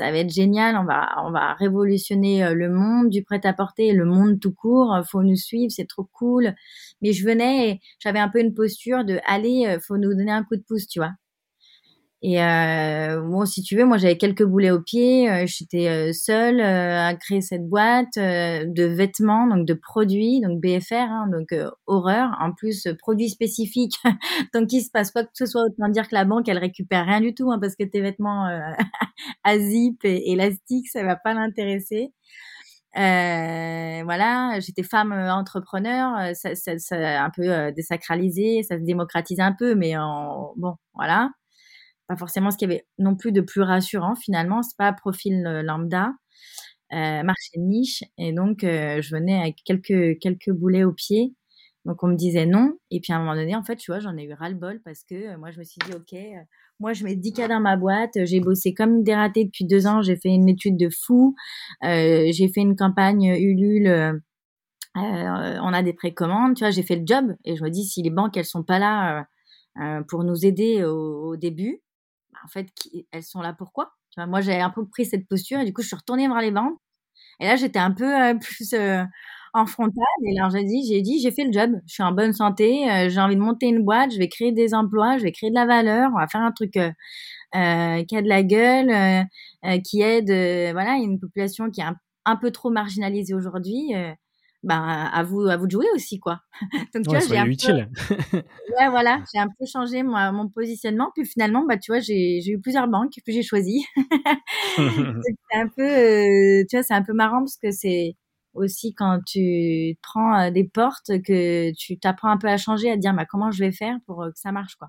ça 0.00 0.10
va 0.10 0.16
être 0.18 0.30
génial, 0.32 0.76
on 0.76 0.84
va, 0.84 1.10
on 1.26 1.30
va 1.30 1.52
révolutionner 1.52 2.42
euh, 2.42 2.54
le 2.54 2.70
monde 2.70 3.10
du 3.10 3.22
prêt-à-porter, 3.22 3.92
le 3.92 4.06
monde 4.06 4.40
tout 4.40 4.52
court, 4.54 4.94
euh, 4.94 5.02
faut 5.02 5.22
nous 5.22 5.36
suivre, 5.36 5.70
c'est 5.70 5.86
trop 5.86 6.08
cool. 6.12 6.54
Mais 7.02 7.12
je 7.12 7.22
venais, 7.26 7.80
j'avais 7.98 8.18
un 8.18 8.30
peu 8.30 8.40
une 8.40 8.54
posture 8.54 9.04
de, 9.04 9.20
allez, 9.26 9.66
euh, 9.66 9.78
faut 9.78 9.98
nous 9.98 10.14
donner 10.14 10.32
un 10.32 10.42
coup 10.42 10.56
de 10.56 10.62
pouce, 10.62 10.86
tu 10.88 11.00
vois. 11.00 11.12
Et 12.22 12.42
euh, 12.42 13.22
bon, 13.22 13.46
si 13.46 13.62
tu 13.62 13.76
veux, 13.76 13.86
moi 13.86 13.96
j'avais 13.96 14.18
quelques 14.18 14.44
boulets 14.44 14.70
aux 14.70 14.82
pieds. 14.82 15.30
Euh, 15.30 15.44
J'étais 15.46 15.88
euh, 15.88 16.12
seule 16.12 16.60
euh, 16.60 17.08
à 17.08 17.14
créer 17.14 17.40
cette 17.40 17.66
boîte 17.66 18.16
de 18.16 18.84
vêtements, 18.84 19.46
donc 19.46 19.66
de 19.66 19.72
produits, 19.72 20.40
donc 20.42 20.60
BFR, 20.60 20.94
hein, 20.94 21.28
donc 21.32 21.54
horreur. 21.86 22.36
En 22.40 22.52
plus, 22.52 22.86
produits 22.98 23.30
spécifiques. 23.30 23.96
donc 24.54 24.70
il 24.72 24.82
se 24.82 24.90
passe 24.90 25.10
quoi 25.12 25.24
que 25.24 25.30
ce 25.32 25.46
soit, 25.46 25.62
autant 25.62 25.88
dire 25.88 26.08
que 26.08 26.14
la 26.14 26.26
banque 26.26 26.48
elle 26.48 26.58
récupère 26.58 27.06
rien 27.06 27.20
du 27.22 27.34
tout, 27.34 27.50
hein, 27.50 27.58
parce 27.58 27.74
que 27.74 27.84
tes 27.84 28.02
vêtements 28.02 28.46
à 29.44 29.58
zip 29.58 30.04
et 30.04 30.32
élastiques, 30.32 30.88
ça 30.88 31.02
va 31.04 31.16
pas 31.16 31.32
l'intéresser. 31.32 32.12
Euh, 32.96 34.02
voilà, 34.04 34.58
j'étais 34.60 34.82
femme 34.82 35.12
entrepreneur, 35.12 36.34
ça, 36.34 36.54
ça, 36.54 36.78
ça, 36.78 37.24
un 37.24 37.30
peu 37.30 37.72
désacralisé, 37.72 38.62
ça 38.64 38.78
se 38.78 38.82
démocratise 38.84 39.40
un 39.40 39.52
peu, 39.52 39.74
mais 39.74 39.96
en, 39.96 40.52
bon, 40.56 40.74
voilà 40.94 41.30
pas 42.10 42.16
forcément 42.16 42.50
ce 42.50 42.56
qu'il 42.56 42.68
y 42.68 42.72
avait 42.72 42.84
non 42.98 43.14
plus 43.14 43.30
de 43.30 43.40
plus 43.40 43.62
rassurant 43.62 44.16
finalement. 44.16 44.62
C'est 44.62 44.76
pas 44.76 44.92
profil 44.92 45.46
euh, 45.46 45.62
lambda, 45.62 46.10
euh, 46.92 47.22
marché 47.22 47.52
de 47.56 47.62
niche. 47.62 48.02
Et 48.18 48.32
donc, 48.32 48.64
euh, 48.64 49.00
je 49.00 49.14
venais 49.14 49.38
avec 49.40 49.58
quelques, 49.64 50.18
quelques 50.18 50.50
boulets 50.50 50.82
au 50.82 50.92
pied. 50.92 51.36
Donc, 51.84 52.02
on 52.02 52.08
me 52.08 52.16
disait 52.16 52.46
non. 52.46 52.72
Et 52.90 52.98
puis, 52.98 53.12
à 53.12 53.16
un 53.16 53.20
moment 53.20 53.36
donné, 53.36 53.54
en 53.54 53.62
fait, 53.62 53.76
tu 53.76 53.92
vois, 53.92 54.00
j'en 54.00 54.16
ai 54.16 54.24
eu 54.24 54.32
ras-le-bol 54.32 54.80
parce 54.84 55.04
que 55.04 55.36
moi, 55.36 55.52
je 55.52 55.60
me 55.60 55.64
suis 55.64 55.78
dit, 55.86 55.92
OK, 55.94 56.18
moi, 56.80 56.94
je 56.94 57.04
mets 57.04 57.14
10 57.14 57.32
cas 57.32 57.46
dans 57.46 57.60
ma 57.60 57.76
boîte. 57.76 58.18
J'ai 58.24 58.40
bossé 58.40 58.74
comme 58.74 58.96
une 58.96 59.04
dératée 59.04 59.44
depuis 59.44 59.64
deux 59.64 59.86
ans. 59.86 60.02
J'ai 60.02 60.16
fait 60.16 60.30
une 60.30 60.48
étude 60.48 60.76
de 60.76 60.88
fou. 60.90 61.36
j'ai 61.80 62.50
fait 62.52 62.60
une 62.60 62.74
campagne 62.74 63.36
Ulule. 63.38 64.20
on 64.96 65.72
a 65.72 65.82
des 65.84 65.92
précommandes. 65.92 66.56
Tu 66.56 66.64
vois, 66.64 66.72
j'ai 66.72 66.82
fait 66.82 66.96
le 66.96 67.04
job. 67.06 67.36
Et 67.44 67.54
je 67.54 67.62
me 67.62 67.70
dis, 67.70 67.84
si 67.84 68.02
les 68.02 68.10
banques, 68.10 68.36
elles 68.36 68.44
sont 68.44 68.64
pas 68.64 68.80
là 68.80 69.26
pour 70.08 70.24
nous 70.24 70.44
aider 70.44 70.82
au 70.84 71.36
début, 71.36 71.80
en 72.44 72.48
fait, 72.48 72.68
elles 73.12 73.22
sont 73.22 73.40
là 73.42 73.52
pourquoi? 73.52 73.92
Tu 74.10 74.20
vois, 74.20 74.26
Moi, 74.26 74.40
j'ai 74.40 74.60
un 74.60 74.70
peu 74.70 74.86
pris 74.88 75.06
cette 75.06 75.28
posture 75.28 75.60
et 75.60 75.64
du 75.64 75.72
coup, 75.72 75.82
je 75.82 75.88
suis 75.88 75.96
retournée 75.96 76.26
voir 76.28 76.40
les 76.40 76.50
banques. 76.50 76.78
Et 77.40 77.46
là, 77.46 77.56
j'étais 77.56 77.78
un 77.78 77.92
peu 77.92 78.04
euh, 78.04 78.34
plus 78.40 78.72
euh, 78.74 79.04
en 79.54 79.66
frontale. 79.66 80.04
Et 80.26 80.34
là, 80.34 80.48
j'ai 80.52 80.64
dit, 80.64 80.86
j'ai 80.88 81.02
dit, 81.02 81.20
j'ai 81.20 81.30
fait 81.32 81.44
le 81.44 81.52
job. 81.52 81.72
Je 81.86 81.94
suis 81.94 82.02
en 82.02 82.12
bonne 82.12 82.32
santé. 82.32 82.90
Euh, 82.90 83.08
j'ai 83.10 83.20
envie 83.20 83.36
de 83.36 83.40
monter 83.40 83.66
une 83.68 83.84
boîte. 83.84 84.12
Je 84.12 84.18
vais 84.18 84.28
créer 84.28 84.52
des 84.52 84.74
emplois. 84.74 85.18
Je 85.18 85.24
vais 85.24 85.32
créer 85.32 85.50
de 85.50 85.54
la 85.54 85.66
valeur. 85.66 86.10
On 86.14 86.18
va 86.18 86.28
faire 86.28 86.42
un 86.42 86.52
truc 86.52 86.72
qui 86.72 86.78
a 86.80 88.22
de 88.22 88.28
la 88.28 88.42
gueule, 88.42 89.26
qui 89.84 90.02
aide, 90.02 90.30
voilà, 90.72 90.94
une 90.96 91.18
population 91.18 91.70
qui 91.70 91.80
est 91.80 91.84
un 92.26 92.36
peu 92.36 92.50
trop 92.52 92.70
marginalisée 92.70 93.34
aujourd'hui 93.34 93.92
ben 94.62 95.08
à 95.12 95.22
vous 95.22 95.42
à 95.42 95.56
vous 95.56 95.66
de 95.66 95.70
jouer 95.70 95.86
aussi 95.94 96.18
quoi. 96.18 96.40
Donc 96.94 97.04
tu 97.04 97.10
vois, 97.10 97.20
j'ai 97.20 97.38
un 97.38 97.46
utile. 97.46 97.90
Peu... 98.08 98.14
ouais 98.78 98.88
voilà, 98.90 99.22
j'ai 99.32 99.40
un 99.40 99.48
peu 99.48 99.64
changé 99.66 100.02
moi, 100.02 100.32
mon 100.32 100.48
positionnement 100.48 101.10
puis 101.14 101.24
finalement 101.24 101.64
bah 101.66 101.78
tu 101.78 101.92
vois, 101.92 102.00
j'ai 102.00 102.40
eu 102.46 102.60
plusieurs 102.60 102.88
banques 102.88 103.12
que 103.24 103.32
j'ai 103.32 103.42
choisi. 103.42 103.84
c'est 104.76 105.56
un 105.56 105.68
peu 105.68 105.82
euh, 105.82 106.64
tu 106.68 106.76
vois, 106.76 106.82
c'est 106.82 106.94
un 106.94 107.02
peu 107.02 107.14
marrant 107.14 107.40
parce 107.40 107.56
que 107.56 107.70
c'est 107.70 108.16
aussi 108.54 108.94
quand 108.94 109.20
tu 109.26 109.96
prends 110.02 110.38
euh, 110.38 110.50
des 110.50 110.64
portes 110.64 111.10
que 111.24 111.72
tu 111.72 111.98
t'apprends 111.98 112.30
un 112.30 112.36
peu 112.36 112.48
à 112.48 112.56
changer 112.56 112.90
à 112.90 112.96
dire 112.96 113.14
bah 113.14 113.24
comment 113.24 113.50
je 113.50 113.64
vais 113.64 113.72
faire 113.72 113.96
pour 114.06 114.22
euh, 114.22 114.30
que 114.30 114.38
ça 114.38 114.52
marche 114.52 114.76
quoi. 114.76 114.88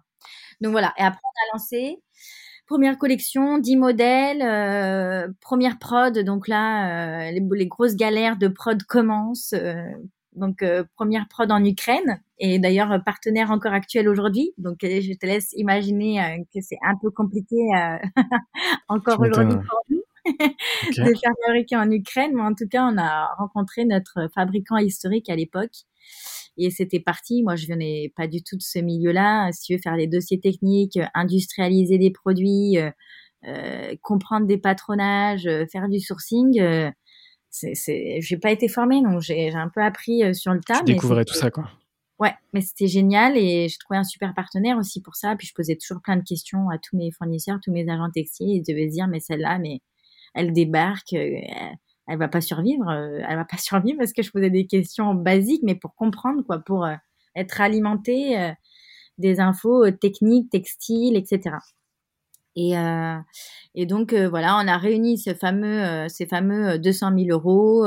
Donc 0.59 0.71
voilà, 0.71 0.93
et 0.97 1.01
après 1.01 1.21
on 1.23 1.29
a 1.29 1.57
lancé 1.57 2.01
première 2.71 2.97
collection, 2.97 3.57
10 3.57 3.75
modèles, 3.75 4.41
euh, 4.41 5.27
première 5.41 5.77
prod, 5.77 6.17
donc 6.19 6.47
là, 6.47 7.27
euh, 7.27 7.31
les, 7.31 7.67
grosses 7.67 7.97
galères 7.97 8.37
de 8.37 8.47
prod 8.47 8.81
commencent. 8.83 9.53
Euh, 9.53 9.83
donc, 10.37 10.63
première 10.95 11.27
prod 11.27 11.51
en 11.51 11.61
Ukraine, 11.65 12.21
et 12.39 12.57
d'ailleurs 12.59 13.03
partenaire 13.03 13.51
encore 13.51 13.73
actuel 13.73 14.07
aujourd'hui. 14.07 14.53
Donc, 14.57 14.77
je 14.81 15.13
te 15.19 15.25
laisse 15.25 15.51
imaginer 15.57 16.45
que 16.53 16.61
c'est 16.61 16.77
un 16.87 16.95
peu 17.01 17.11
compliqué 17.11 17.57
encore 18.87 19.19
aujourd'hui 19.19 19.57
pour 19.57 19.81
nous. 19.89 20.01
de 20.25 21.13
faire 21.15 21.33
fabriquer 21.45 21.75
en 21.75 21.91
Ukraine, 21.91 22.31
mais 22.35 22.43
en 22.43 22.53
tout 22.53 22.67
cas, 22.69 22.85
on 22.85 22.97
a 22.97 23.33
rencontré 23.37 23.83
notre 23.83 24.29
fabricant 24.33 24.77
historique 24.77 25.29
à 25.29 25.35
l'époque 25.35 25.73
et 26.57 26.69
c'était 26.69 26.99
parti. 26.99 27.43
Moi, 27.43 27.55
je 27.55 27.67
venais 27.67 28.11
pas 28.15 28.27
du 28.27 28.43
tout 28.43 28.57
de 28.57 28.61
ce 28.61 28.79
milieu-là. 28.79 29.51
Si 29.51 29.63
tu 29.63 29.73
veux 29.73 29.81
faire 29.81 29.97
des 29.97 30.07
dossiers 30.07 30.39
techniques, 30.39 30.97
euh, 30.97 31.05
industrialiser 31.13 31.97
des 31.97 32.11
produits, 32.11 32.77
euh, 32.77 32.91
euh, 33.47 33.95
comprendre 34.01 34.47
des 34.47 34.57
patronages, 34.57 35.49
faire 35.71 35.89
du 35.89 35.99
sourcing, 35.99 36.59
euh, 36.59 36.89
c'est, 37.49 38.21
j'ai 38.21 38.37
pas 38.37 38.51
été 38.51 38.67
formée, 38.67 39.01
donc 39.01 39.21
j'ai, 39.21 39.49
un 39.53 39.69
peu 39.69 39.81
appris 39.81 40.33
sur 40.35 40.53
le 40.53 40.61
tas. 40.61 40.79
Tu 40.79 40.93
découvrais 40.93 41.25
tout 41.25 41.33
ça, 41.33 41.51
quoi. 41.51 41.69
Ouais, 42.19 42.33
mais 42.53 42.61
c'était 42.61 42.87
génial 42.87 43.35
et 43.35 43.67
j'ai 43.67 43.77
trouvé 43.79 43.97
un 43.97 44.03
super 44.03 44.33
partenaire 44.35 44.77
aussi 44.77 45.01
pour 45.01 45.15
ça. 45.15 45.35
Puis 45.35 45.47
je 45.47 45.53
posais 45.55 45.75
toujours 45.75 46.01
plein 46.03 46.17
de 46.17 46.23
questions 46.23 46.69
à 46.69 46.77
tous 46.77 46.95
mes 46.95 47.09
fournisseurs, 47.11 47.57
tous 47.63 47.71
mes 47.71 47.89
agents 47.89 48.11
textiles. 48.13 48.49
Ils 48.49 48.61
devaient 48.61 48.89
se 48.89 48.93
dire, 48.93 49.07
mais 49.07 49.19
celle-là, 49.19 49.57
mais 49.57 49.79
elle 50.35 50.53
débarque, 50.53 51.13
elle 51.13 51.77
va 52.17 52.27
pas 52.27 52.41
survivre. 52.41 52.89
Euh, 52.89 53.19
elle 53.27 53.35
va 53.35 53.45
pas 53.45 53.57
survivre 53.57 53.97
parce 53.99 54.13
que 54.13 54.21
je 54.21 54.31
posais 54.31 54.49
des 54.49 54.67
questions 54.67 55.13
basiques, 55.13 55.63
mais 55.63 55.75
pour 55.75 55.95
comprendre, 55.95 56.43
quoi, 56.43 56.59
pour 56.59 56.85
euh, 56.85 56.95
être 57.35 57.61
alimenté 57.61 58.39
euh, 58.39 58.51
des 59.17 59.39
infos 59.39 59.89
techniques, 59.91 60.49
textiles, 60.49 61.15
etc. 61.15 61.55
Et, 62.57 62.73
et 63.75 63.85
donc 63.85 64.13
voilà, 64.13 64.57
on 64.57 64.67
a 64.67 64.77
réuni 64.77 65.17
ce 65.17 65.33
fameux, 65.33 66.09
ces 66.09 66.25
fameux 66.25 66.77
200 66.79 67.11
000 67.17 67.29
euros 67.29 67.85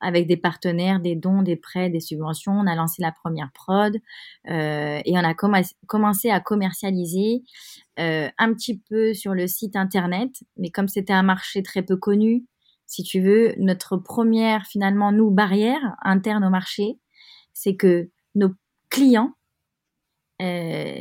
avec 0.00 0.26
des 0.26 0.36
partenaires, 0.36 1.00
des 1.00 1.14
dons, 1.14 1.40
des 1.40 1.56
prêts, 1.56 1.88
des 1.88 2.00
subventions. 2.00 2.52
On 2.52 2.66
a 2.66 2.74
lancé 2.74 3.00
la 3.00 3.12
première 3.12 3.50
prod 3.52 3.96
et 4.46 5.12
on 5.14 5.24
a 5.24 5.34
commencé 5.86 6.30
à 6.30 6.40
commercialiser 6.40 7.42
un 7.96 8.52
petit 8.52 8.78
peu 8.78 9.14
sur 9.14 9.32
le 9.32 9.46
site 9.46 9.76
internet. 9.76 10.30
Mais 10.58 10.68
comme 10.68 10.88
c'était 10.88 11.14
un 11.14 11.22
marché 11.22 11.62
très 11.62 11.82
peu 11.82 11.96
connu, 11.96 12.44
si 12.92 13.02
tu 13.02 13.22
veux, 13.22 13.54
notre 13.56 13.96
première, 13.96 14.66
finalement, 14.66 15.12
nous, 15.12 15.30
barrière 15.30 15.96
interne 16.02 16.44
au 16.44 16.50
marché, 16.50 16.98
c'est 17.54 17.74
que 17.74 18.10
nos 18.34 18.50
clients 18.90 19.32
euh, 20.42 21.00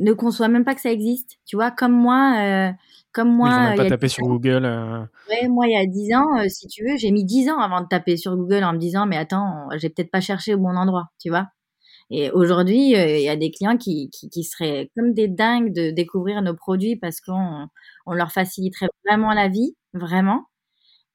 ne 0.00 0.12
conçoivent 0.12 0.50
même 0.50 0.64
pas 0.64 0.74
que 0.74 0.80
ça 0.80 0.90
existe. 0.90 1.38
Tu 1.46 1.54
vois, 1.54 1.70
comme 1.70 1.92
moi, 1.92 2.34
euh, 2.40 2.72
comme 3.12 3.32
moi. 3.32 3.74
Ils 3.74 3.76
pas 3.76 3.88
taper 3.88 4.08
sur 4.08 4.26
Google. 4.26 4.64
Euh. 4.64 5.02
Ouais, 5.30 5.46
moi, 5.46 5.68
il 5.68 5.74
y 5.74 5.76
a 5.76 5.86
10 5.86 6.14
ans, 6.16 6.48
si 6.48 6.66
tu 6.66 6.82
veux, 6.82 6.96
j'ai 6.96 7.12
mis 7.12 7.24
10 7.24 7.48
ans 7.48 7.60
avant 7.60 7.80
de 7.80 7.86
taper 7.86 8.16
sur 8.16 8.36
Google 8.36 8.64
en 8.64 8.72
me 8.72 8.78
disant, 8.78 9.06
mais 9.06 9.16
attends, 9.16 9.68
j'ai 9.76 9.90
peut-être 9.90 10.10
pas 10.10 10.20
cherché 10.20 10.54
au 10.54 10.58
bon 10.58 10.76
endroit, 10.76 11.10
tu 11.20 11.28
vois. 11.30 11.46
Et 12.10 12.32
aujourd'hui, 12.32 12.90
il 12.90 13.22
y 13.22 13.28
a 13.28 13.36
des 13.36 13.52
clients 13.52 13.76
qui, 13.76 14.10
qui, 14.10 14.28
qui, 14.30 14.42
seraient 14.42 14.90
comme 14.96 15.14
des 15.14 15.28
dingues 15.28 15.72
de 15.72 15.92
découvrir 15.92 16.42
nos 16.42 16.54
produits 16.54 16.96
parce 16.96 17.20
qu'on 17.20 17.68
on 18.04 18.12
leur 18.14 18.32
faciliterait 18.32 18.88
vraiment 19.06 19.32
la 19.32 19.46
vie, 19.46 19.76
vraiment. 19.92 20.46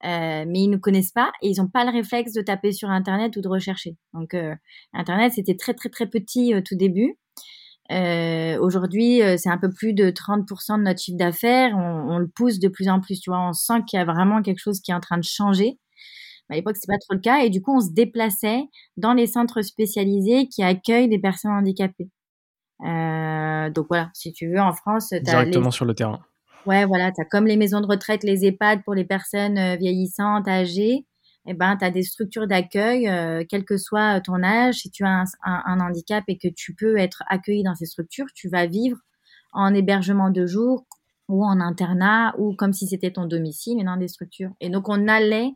Euh, 0.06 0.46
mais 0.48 0.62
ils 0.62 0.70
ne 0.70 0.78
connaissent 0.78 1.12
pas 1.12 1.32
et 1.42 1.50
ils 1.50 1.62
n'ont 1.62 1.68
pas 1.68 1.84
le 1.84 1.92
réflexe 1.92 2.32
de 2.32 2.42
taper 2.42 2.72
sur 2.72 2.90
Internet 2.90 3.36
ou 3.36 3.42
de 3.42 3.50
rechercher. 3.50 3.98
Donc, 4.14 4.34
euh, 4.34 4.56
Internet, 4.94 5.34
c'était 5.34 5.58
très, 5.58 5.74
très, 5.74 5.90
très 5.90 6.08
petit 6.08 6.56
au 6.56 6.62
tout 6.62 6.76
début. 6.76 7.18
Euh, 7.92 8.58
Aujourd'hui, 8.60 9.22
euh, 9.22 9.36
c'est 9.38 9.50
un 9.50 9.58
peu 9.58 9.70
plus 9.70 9.94
de 9.94 10.10
30% 10.10 10.78
de 10.78 10.84
notre 10.84 11.02
chiffre 11.02 11.18
d'affaires. 11.18 11.76
On, 11.76 12.16
on, 12.16 12.18
le 12.18 12.28
pousse 12.28 12.60
de 12.60 12.70
plus 12.70 12.88
en 12.88 13.02
plus. 13.02 13.20
Tu 13.20 13.30
vois, 13.30 13.42
on 13.42 13.54
sent 13.54 13.82
qu'il 13.88 13.98
y 13.98 14.02
a 14.02 14.06
vraiment 14.06 14.42
quelque 14.42 14.60
chose 14.60 14.80
qui 14.80 14.92
est 14.92 14.94
en 14.94 15.00
train 15.02 15.18
de 15.18 15.24
changer. 15.24 15.78
À 16.50 16.56
l'époque, 16.56 16.78
c'est 16.80 16.88
pas 16.88 16.98
trop 16.98 17.16
le 17.16 17.20
cas. 17.20 17.40
Et 17.44 17.50
du 17.50 17.62
coup, 17.62 17.76
on 17.76 17.82
se 17.82 17.92
déplaçait 17.92 18.64
dans 18.96 19.14
les 19.14 19.28
centres 19.28 19.62
spécialisés 19.62 20.48
qui 20.48 20.64
accueillent 20.64 21.10
des 21.10 21.20
personnes 21.20 21.52
handicapées. 21.52 22.10
donc 22.80 23.86
voilà, 23.90 24.10
si 24.14 24.32
tu 24.32 24.50
veux, 24.50 24.60
en 24.60 24.74
France, 24.74 25.12
as 25.12 25.20
directement 25.20 25.72
sur 25.72 25.86
le 25.86 25.94
terrain. 25.94 26.20
Ouais, 26.66 26.86
voilà, 26.86 27.12
tu 27.12 27.22
as 27.22 27.26
comme 27.26 27.48
les 27.48 27.58
maisons 27.58 27.82
de 27.82 27.88
retraite, 27.88 28.24
les 28.24 28.46
EHPAD 28.46 28.84
pour 28.84 28.94
les 28.94 29.06
personnes 29.06 29.78
vieillissantes, 29.78 30.48
âgées. 30.48 31.06
Eh 31.46 31.54
ben, 31.54 31.78
tu 31.78 31.86
as 31.86 31.90
des 31.90 32.04
structures 32.04 32.48
d'accueil, 32.48 33.10
quel 33.48 33.66
que 33.66 33.78
soit 33.78 34.20
ton 34.22 34.44
âge. 34.44 34.76
Si 34.76 34.92
tu 34.92 35.04
as 35.04 35.24
un, 35.44 35.80
handicap 35.80 36.24
et 36.28 36.38
que 36.38 36.48
tu 36.48 36.76
peux 36.76 36.98
être 36.98 37.24
accueilli 37.28 37.64
dans 37.64 37.76
ces 37.76 37.86
structures, 37.86 38.28
tu 38.36 38.50
vas 38.50 38.66
vivre 38.66 38.98
en 39.54 39.74
hébergement 39.74 40.30
de 40.30 40.46
jour 40.46 40.86
ou 41.28 41.46
en 41.46 41.60
internat 41.60 42.34
ou 42.38 42.54
comme 42.56 42.74
si 42.74 42.88
c'était 42.88 43.12
ton 43.12 43.26
domicile, 43.26 43.78
mais 43.78 43.84
dans 43.84 43.98
des 43.98 44.08
structures. 44.08 44.52
Et 44.60 44.70
donc, 44.70 44.90
on 44.90 45.08
allait 45.08 45.52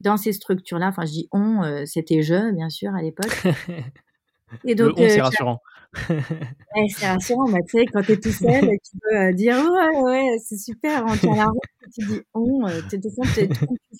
dans 0.00 0.16
ces 0.16 0.32
structures-là. 0.32 0.88
Enfin, 0.88 1.04
je 1.04 1.12
dis 1.12 1.28
on, 1.32 1.62
euh, 1.62 1.84
c'était 1.84 2.22
je, 2.22 2.52
bien 2.52 2.70
sûr, 2.70 2.94
à 2.94 3.02
l'époque. 3.02 3.30
Et 4.64 4.74
donc, 4.74 4.98
Le 4.98 5.04
on, 5.04 5.08
c'est 5.08 5.20
euh, 5.20 5.24
rassurant. 5.24 5.60
ouais, 6.08 6.86
c'est 6.96 7.06
rassurant. 7.06 7.48
Bah, 7.50 7.58
tu 7.68 7.78
sais, 7.78 7.86
quand 7.86 8.02
tu 8.02 8.12
es 8.12 8.16
tout 8.16 8.30
seul, 8.30 8.60
tu 8.84 8.98
peux 9.02 9.16
euh, 9.16 9.32
dire 9.32 9.56
ouais, 9.56 10.00
ouais, 10.02 10.36
c'est 10.44 10.58
super, 10.58 11.04
on 11.06 11.16
tient 11.16 11.34
la 11.34 11.46
route. 11.46 11.60
Tu 11.92 12.06
dis 12.06 12.20
on, 12.34 12.68
tu, 12.88 13.48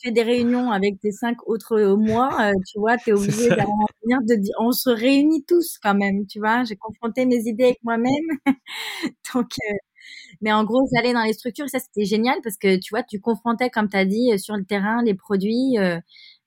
fais 0.03 0.11
des 0.13 0.23
réunions 0.23 0.71
avec 0.71 1.01
tes 1.01 1.11
cinq 1.11 1.37
autres 1.49 1.95
mois, 1.95 2.53
tu 2.67 2.79
vois, 2.79 2.97
tu 2.97 3.11
es 3.11 3.13
obligé 3.13 3.49
de 3.49 4.35
dire 4.37 4.55
on 4.61 4.71
se 4.71 4.91
réunit 4.91 5.45
tous 5.45 5.79
quand 5.83 5.95
même, 5.95 6.27
tu 6.27 6.39
vois. 6.39 6.63
J'ai 6.65 6.77
confronté 6.77 7.27
mes 7.27 7.49
idées 7.49 7.65
avec 7.65 7.79
moi-même. 7.83 8.13
donc, 9.35 9.49
mais 10.41 10.53
en 10.53 10.65
gros, 10.65 10.87
j'allais 10.95 11.13
dans 11.13 11.23
les 11.23 11.33
structures 11.33 11.67
et 11.67 11.69
ça, 11.69 11.79
c'était 11.79 12.05
génial 12.05 12.39
parce 12.43 12.57
que 12.57 12.77
tu 12.79 12.91
vois, 12.91 13.03
tu 13.03 13.21
confrontais, 13.21 13.71
comme 13.71 13.89
tu 13.89 13.97
as 13.97 14.05
dit, 14.05 14.33
euh, 14.33 14.39
sur 14.39 14.57
le 14.57 14.65
terrain 14.65 15.03
les 15.05 15.15
produits. 15.15 15.79
Euh, 15.79 15.99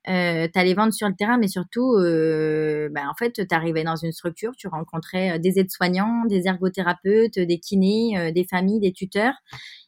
euh, 0.10 0.48
tu 0.52 0.60
allais 0.60 0.74
vendre 0.74 0.94
sur 0.94 1.08
le 1.08 1.16
terrain, 1.16 1.38
mais 1.38 1.48
surtout, 1.48 1.94
euh, 1.96 2.90
ben, 2.92 3.08
en 3.08 3.14
fait, 3.14 3.32
tu 3.34 3.56
arrivais 3.56 3.84
dans 3.84 3.96
une 3.96 4.12
structure, 4.12 4.52
tu 4.58 4.68
rencontrais 4.68 5.32
euh, 5.32 5.38
des 5.38 5.60
aides-soignants, 5.60 6.26
des 6.26 6.48
ergothérapeutes, 6.48 7.40
des 7.40 7.60
kinés, 7.60 8.32
des 8.34 8.44
familles, 8.44 8.80
des 8.82 8.92
tuteurs. 8.92 9.34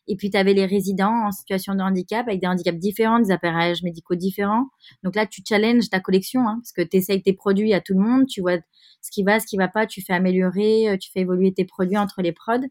Et 0.08 0.16
puis, 0.16 0.30
tu 0.30 0.38
avais 0.38 0.54
les 0.54 0.66
résidents 0.66 1.28
en 1.28 1.32
situation 1.32 1.76
de 1.76 1.82
handicap, 1.82 2.28
avec 2.28 2.40
des 2.40 2.48
handicaps 2.48 2.78
différents, 2.80 3.20
des 3.20 3.32
appareillages 3.32 3.84
médicaux 3.84 4.16
différents. 4.16 4.68
Donc 5.04 5.16
là, 5.16 5.26
tu 5.26 5.42
challenges 5.48 5.90
ta 5.90 6.00
collection, 6.00 6.48
hein, 6.48 6.60
parce 6.62 6.72
que 6.72 6.82
tu 6.82 6.98
essayes 6.98 7.22
tes 7.22 7.34
produits 7.34 7.74
à 7.74 7.82
tout 7.82 7.94
le 7.94 8.00
monde, 8.00 8.26
tu 8.28 8.42
vois 8.42 8.58
ce 9.02 9.12
qui 9.12 9.24
va, 9.24 9.40
ce 9.40 9.46
qui 9.48 9.58
va 9.58 9.68
pas, 9.68 9.86
tu 9.86 10.02
fais 10.02 10.14
améliorer, 10.14 10.98
tu 11.02 11.12
fais 11.12 11.22
évoluer 11.22 11.54
tes 11.54 11.66
produits 11.66 11.98
entre 11.98 12.22
les 12.22 12.32
prods. 12.32 12.66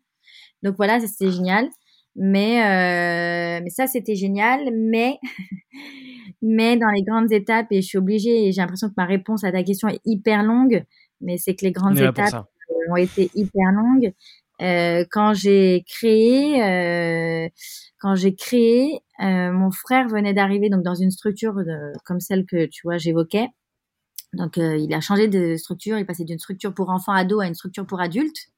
Donc 0.63 0.77
voilà, 0.77 0.99
c'était 1.01 1.31
génial. 1.31 1.69
Mais, 2.17 2.63
euh, 2.63 3.61
mais 3.63 3.71
ça, 3.71 3.87
c'était 3.87 4.15
génial. 4.15 4.71
Mais, 4.75 5.19
mais 6.43 6.77
dans 6.77 6.91
les 6.91 7.03
grandes 7.03 7.33
étapes, 7.33 7.69
et 7.71 7.83
je 7.83 7.87
suis 7.87 7.99
obligée, 7.99 8.47
et 8.47 8.53
j'ai 8.53 8.61
l'impression 8.61 8.89
que 8.89 8.95
ma 8.97 9.07
réponse 9.07 9.45
à 9.45 9.53
ta 9.53 9.63
question 9.63 9.89
est 9.89 10.01
hyper 10.05 10.43
longue, 10.43 10.85
mais 11.21 11.39
c'est 11.39 11.55
que 11.55 11.65
les 11.65 11.73
grandes 11.73 11.99
étapes 11.99 12.35
euh, 12.35 12.93
ont 12.93 12.97
été 12.97 13.31
hyper 13.35 13.73
longues. 13.73 14.13
Euh, 14.63 15.05
quand 15.11 15.35
j'ai 15.35 15.85
créé, 15.89 16.63
euh, 16.63 17.49
quand 17.99 18.15
j'ai 18.15 18.35
créé, 18.37 19.01
euh, 19.21 19.53
mon 19.53 19.71
frère 19.71 20.09
venait 20.09 20.35
d'arriver 20.35 20.71
donc 20.71 20.83
dans 20.85 20.95
une 20.95 21.11
structure 21.11 21.55
de, 21.55 21.93
comme 22.05 22.21
celle 22.21 22.47
que 22.47 22.67
tu 22.67 22.83
vois 22.85 22.99
j'évoquais. 22.99 23.49
Donc 24.33 24.59
euh, 24.59 24.77
il 24.77 24.93
a 24.95 25.01
changé 25.01 25.29
de 25.29 25.57
structure, 25.57 25.99
il 25.99 26.07
passait 26.07 26.25
d'une 26.25 26.39
structure 26.39 26.75
pour 26.75 26.91
enfants 26.91 27.13
ados 27.13 27.43
à 27.43 27.47
une 27.47 27.55
structure 27.55 27.87
pour 27.87 28.01
adultes. 28.01 28.49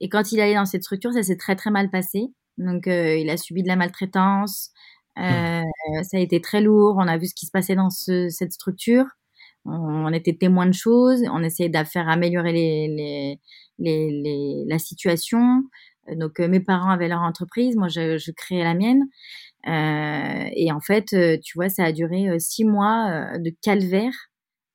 Et 0.00 0.08
quand 0.08 0.32
il 0.32 0.40
allait 0.40 0.54
dans 0.54 0.66
cette 0.66 0.82
structure, 0.82 1.12
ça 1.12 1.22
s'est 1.22 1.36
très 1.36 1.56
très 1.56 1.70
mal 1.70 1.90
passé. 1.90 2.32
Donc 2.58 2.86
euh, 2.86 3.16
il 3.16 3.30
a 3.30 3.36
subi 3.36 3.62
de 3.62 3.68
la 3.68 3.76
maltraitance. 3.76 4.70
Euh, 5.18 5.62
ça 6.02 6.16
a 6.16 6.20
été 6.20 6.40
très 6.40 6.60
lourd. 6.60 6.96
On 6.98 7.06
a 7.08 7.18
vu 7.18 7.26
ce 7.26 7.34
qui 7.34 7.46
se 7.46 7.50
passait 7.50 7.76
dans 7.76 7.90
ce, 7.90 8.28
cette 8.28 8.52
structure. 8.52 9.06
On, 9.64 10.12
était 10.12 10.34
témoin 10.34 10.66
de 10.66 10.74
choses. 10.74 11.22
On 11.32 11.42
essayait 11.42 11.70
de 11.70 11.84
faire 11.84 12.08
améliorer 12.08 12.52
les, 12.52 12.88
les, 12.88 13.40
les, 13.78 14.10
les 14.22 14.64
la 14.66 14.78
situation. 14.78 15.62
Donc 16.12 16.40
euh, 16.40 16.48
mes 16.48 16.60
parents 16.60 16.90
avaient 16.90 17.08
leur 17.08 17.22
entreprise, 17.22 17.76
moi 17.76 17.88
je, 17.88 18.18
je 18.18 18.30
créais 18.30 18.64
la 18.64 18.74
mienne. 18.74 19.04
Euh, 19.66 20.48
et 20.54 20.70
en 20.72 20.80
fait, 20.80 21.12
euh, 21.14 21.38
tu 21.42 21.56
vois, 21.58 21.68
ça 21.68 21.84
a 21.84 21.92
duré 21.92 22.38
six 22.38 22.64
mois 22.64 23.38
de 23.38 23.50
calvaire 23.62 24.12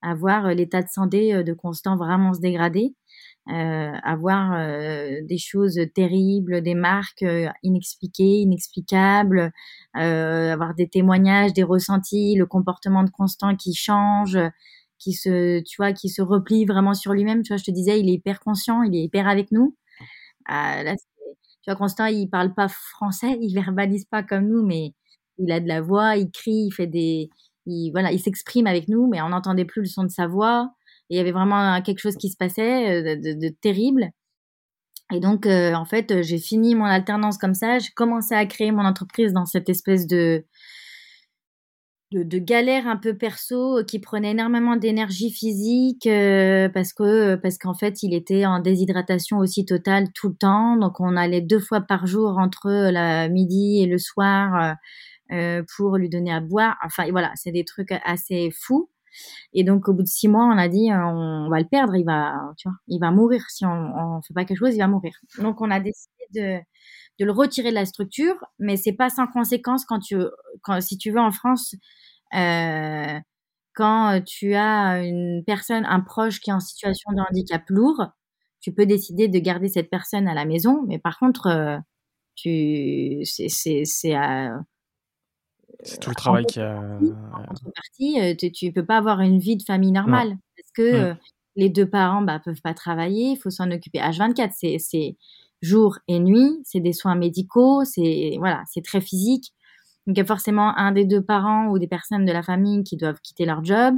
à 0.02 0.16
voir 0.16 0.48
l'état 0.54 0.82
de 0.82 0.88
santé 0.90 1.44
de 1.44 1.54
Constant 1.54 1.98
vraiment 1.98 2.34
se 2.34 2.40
dégrader 2.40 2.96
euh, 3.50 3.94
avoir 4.04 4.54
euh, 4.54 5.22
des 5.24 5.38
choses 5.38 5.80
terribles, 5.96 6.62
des 6.62 6.76
marques 6.76 7.24
euh, 7.24 7.50
inexpliquées, 7.64 8.42
inexplicables, 8.42 9.52
euh, 9.98 10.54
avoir 10.54 10.76
des 10.76 10.88
témoignages, 10.88 11.54
des 11.54 11.64
ressentis, 11.64 12.36
le 12.36 12.46
comportement 12.46 13.04
de 13.04 13.10
Constant 13.10 13.56
qui 13.56 13.74
change, 13.74 14.38
qui 15.00 15.14
se, 15.14 15.62
tu 15.62 15.78
vois, 15.78 15.94
qui 15.94 16.10
se 16.10 16.22
replie 16.22 16.66
vraiment 16.66 16.94
sur 16.94 17.14
lui-même. 17.14 17.42
Tu 17.44 17.54
vois, 17.54 17.58
je 17.58 17.64
te 17.64 17.72
disais, 17.72 18.00
il 18.00 18.10
est 18.10 18.14
hyper 18.14 18.40
conscient, 18.40 18.84
il 18.84 18.96
est 18.96 19.02
hyper 19.02 19.28
avec 19.28 19.52
nous. 19.52 19.76
là, 20.48 20.96
tu 21.64 21.72
vois, 21.72 21.76
Constant, 21.76 22.06
il 22.06 22.30
parle 22.30 22.54
pas 22.54 22.68
français, 22.68 23.38
il 23.42 23.54
verbalise 23.54 24.06
pas 24.06 24.24
comme 24.24 24.48
nous, 24.48 24.66
mais 24.66 24.94
il 25.40 25.52
a 25.52 25.60
de 25.60 25.68
la 25.68 25.82
voix, 25.82 26.18
il 26.18 26.30
crie, 26.32 26.68
il 26.68 26.72
fait 26.72 26.88
des, 26.88 27.30
il, 27.66 27.92
voilà, 27.92 28.12
il 28.12 28.20
s'exprime 28.20 28.68
avec 28.68 28.90
nous, 28.90 29.08
mais 29.08 29.22
on 29.22 29.30
n'entendait 29.30 29.66
plus 29.66 29.82
le 29.82 29.88
son 29.88 30.04
de 30.04 30.10
sa 30.10 30.28
voix 30.28 30.72
il 31.10 31.18
y 31.18 31.20
avait 31.20 31.32
vraiment 31.32 31.82
quelque 31.82 32.00
chose 32.00 32.16
qui 32.18 32.30
se 32.30 32.38
passait 32.38 33.02
euh, 33.02 33.16
de, 33.16 33.50
terrible. 33.50 34.10
Et 35.12 35.20
donc, 35.20 35.48
euh, 35.48 35.74
en 35.74 35.86
fait, 35.86 36.22
j'ai 36.22 36.38
fini 36.38 36.76
mon 36.76 36.86
alternance 36.86 37.38
comme 37.38 37.56
ça. 37.56 37.80
J'ai 37.80 37.92
commencé 37.96 38.36
à 38.36 38.46
créer 38.46 38.72
mon 38.72 38.86
entreprise 38.86 39.34
dans 39.34 39.46
cette 39.46 39.68
espèce 39.68 40.06
de, 40.06 40.46
de, 42.12 42.38
galère 42.38 42.88
un 42.88 42.98
peu 42.98 43.18
perso 43.18 43.84
qui 43.86 43.98
prenait 43.98 44.32
énormément 44.32 44.76
d'énergie 44.76 45.32
physique 45.32 46.06
euh, 46.06 46.70
parce 46.70 46.94
que 46.94 47.36
parce 47.36 47.58
qu'en 47.58 47.74
fait, 47.74 48.04
il 48.04 48.14
était 48.14 48.46
en 48.46 48.60
déshydratation 48.60 49.40
aussi 49.40 49.66
totale 49.66 50.12
tout 50.14 50.30
le 50.30 50.36
temps. 50.36 50.78
Donc, 50.78 51.00
on 51.00 51.18
allait 51.18 51.42
deux 51.42 51.60
fois 51.60 51.82
par 51.82 52.06
jour 52.06 52.38
entre 52.38 52.70
la 52.70 53.30
midi 53.30 53.82
et 53.82 53.88
le 53.88 53.98
soir 53.98 54.76
pour 55.76 55.98
lui 55.98 56.10
donner 56.10 56.32
à 56.32 56.40
boire. 56.40 56.78
Enfin, 56.86 57.10
voilà, 57.10 57.32
c'est 57.36 57.52
des 57.52 57.66
trucs 57.66 57.94
assez 58.04 58.52
fous. 58.52 58.90
Et 59.54 59.64
donc, 59.64 59.88
au 59.88 59.94
bout 59.94 60.04
de 60.04 60.08
six 60.08 60.28
mois, 60.28 60.46
on 60.46 60.58
a 60.58 60.68
dit, 60.68 60.92
euh, 60.92 61.06
on 61.06 61.50
va 61.50 61.60
le 61.60 61.68
perdre, 61.68 61.96
il 61.96 62.06
va, 62.06 62.36
tu 62.58 62.68
vois, 62.68 62.78
il 62.88 63.00
va 63.00 63.12
mourir. 63.12 63.44
Si 63.50 63.66
on, 63.66 63.70
on 63.70 64.22
fait 64.22 64.34
pas 64.34 64.46
quelque 64.46 64.60
chose, 64.60 64.76
il 64.76 64.80
va 64.80 64.88
mourir. 64.88 65.14
Donc, 65.40 65.62
on 65.62 65.72
a 65.72 65.80
décidé 65.80 66.14
de, 66.34 66.60
de 67.20 67.26
le 67.26 67.32
retirer 67.32 67.70
de 67.70 67.76
la 67.76 67.86
structure, 67.86 68.36
mais 68.60 68.78
c'est 68.78 68.94
pas 68.94 69.10
sans 69.10 69.28
conséquence 69.28 69.86
quand 69.86 70.00
tu, 70.00 70.18
quand, 70.64 70.82
si 70.82 70.98
tu 70.98 71.12
veux, 71.12 71.20
en 71.20 71.32
France, 71.32 71.76
euh, 72.36 73.20
quand 73.74 74.22
tu 74.26 74.56
as 74.56 75.04
une 75.04 75.44
personne, 75.46 75.86
un 75.86 76.02
proche 76.02 76.40
qui 76.42 76.50
est 76.50 76.54
en 76.54 76.60
situation 76.60 77.12
de 77.14 77.22
handicap 77.22 77.64
lourd, 77.70 78.08
tu 78.62 78.74
peux 78.74 78.86
décider 78.86 79.28
de 79.28 79.40
garder 79.40 79.70
cette 79.70 79.90
personne 79.90 80.28
à 80.28 80.34
la 80.34 80.46
maison, 80.46 80.84
mais 80.88 81.00
par 81.00 81.18
contre, 81.18 81.48
euh, 81.48 81.78
tu, 82.36 83.22
c'est, 83.24 83.50
c'est, 83.50 83.84
c'est 83.86 84.16
à, 84.16 84.60
c'est 85.84 86.00
tout 86.00 86.10
le 86.10 86.16
travail 86.16 86.46
qui 86.46 86.60
a. 86.60 86.78
En 86.78 87.44
contrepartie, 87.44 88.20
euh, 88.20 88.36
tu, 88.36 88.66
ne 88.68 88.72
peux 88.72 88.86
pas 88.86 88.98
avoir 88.98 89.22
une 89.22 89.40
vie 89.40 89.58
de 89.58 89.64
famille 89.64 89.92
normale 89.92 90.38
parce 90.58 90.72
que 90.76 90.82
euh, 90.82 91.14
les 91.56 91.70
deux 91.70 91.90
parents 91.90 92.22
bah, 92.22 92.40
peuvent 92.44 92.62
pas 92.62 92.74
travailler, 92.74 93.32
il 93.32 93.38
faut 93.38 93.50
s'en 93.50 93.72
occuper 93.72 94.00
H24. 94.00 94.80
C'est 94.80 95.18
jour 95.62 96.00
et 96.08 96.20
nuit, 96.20 96.60
c'est 96.64 96.80
des 96.80 96.94
soins 96.94 97.16
médicaux, 97.16 97.84
c'est 97.86 98.36
voilà, 98.40 98.64
c'est 98.72 98.84
très 98.84 99.02
physique. 99.02 99.54
Donc 100.08 100.18
il 100.18 100.20
y 100.20 100.24
a 100.24 100.26
forcément 100.26 100.76
un 100.78 100.92
des 100.92 101.06
deux 101.06 101.22
parents 101.22 101.68
ou 101.68 101.78
des 101.78 101.88
personnes 101.88 102.26
de 102.26 102.32
la 102.32 102.42
famille 102.42 102.84
qui 102.84 102.98
doivent 102.98 103.20
quitter 103.22 103.46
leur 103.46 103.64
job. 103.64 103.96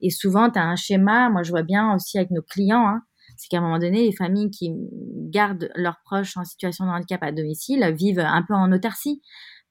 Et 0.00 0.10
souvent, 0.10 0.50
tu 0.50 0.58
as 0.58 0.64
un 0.64 0.76
schéma, 0.76 1.30
moi 1.30 1.42
je 1.42 1.50
vois 1.50 1.62
bien 1.62 1.94
aussi 1.94 2.18
avec 2.18 2.30
nos 2.30 2.42
clients, 2.42 2.86
hein, 2.86 3.02
c'est 3.36 3.48
qu'à 3.48 3.58
un 3.58 3.60
moment 3.60 3.78
donné, 3.78 4.04
les 4.04 4.12
familles 4.12 4.50
qui 4.50 4.72
gardent 5.30 5.70
leurs 5.74 5.98
proches 6.04 6.36
en 6.36 6.44
situation 6.44 6.84
de 6.84 6.90
handicap 6.90 7.22
à 7.22 7.32
domicile 7.32 7.92
vivent 7.96 8.20
un 8.20 8.42
peu 8.46 8.54
en 8.54 8.70
autarcie 8.72 9.22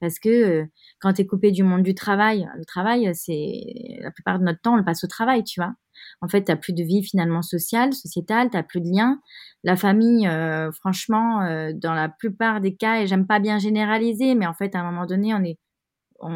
parce 0.04 0.18
que 0.18 0.28
euh, 0.28 0.66
quand 1.00 1.14
tu 1.14 1.22
es 1.22 1.26
coupé 1.26 1.50
du 1.50 1.62
monde 1.62 1.82
du 1.82 1.94
travail, 1.94 2.46
le 2.58 2.64
travail, 2.66 3.10
c'est 3.14 3.98
la 4.02 4.10
plupart 4.10 4.38
de 4.38 4.44
notre 4.44 4.60
temps, 4.60 4.74
on 4.74 4.76
le 4.76 4.84
passe 4.84 5.02
au 5.02 5.06
travail, 5.06 5.44
tu 5.44 5.60
vois. 5.60 5.72
En 6.20 6.28
fait, 6.28 6.44
tu 6.44 6.54
plus 6.56 6.74
de 6.74 6.82
vie 6.82 7.02
finalement 7.02 7.40
sociale, 7.40 7.94
sociétale, 7.94 8.50
tu 8.50 8.62
plus 8.64 8.82
de 8.82 8.94
liens. 8.94 9.18
La 9.62 9.76
famille, 9.76 10.28
euh, 10.28 10.70
franchement, 10.72 11.40
euh, 11.40 11.72
dans 11.74 11.94
la 11.94 12.10
plupart 12.10 12.60
des 12.60 12.76
cas, 12.76 13.00
et 13.00 13.06
j'aime 13.06 13.26
pas 13.26 13.38
bien 13.38 13.58
généraliser, 13.58 14.34
mais 14.34 14.46
en 14.46 14.52
fait, 14.52 14.74
à 14.74 14.80
un 14.80 14.90
moment 14.90 15.06
donné, 15.06 15.32
on 15.32 15.42
est... 15.42 15.58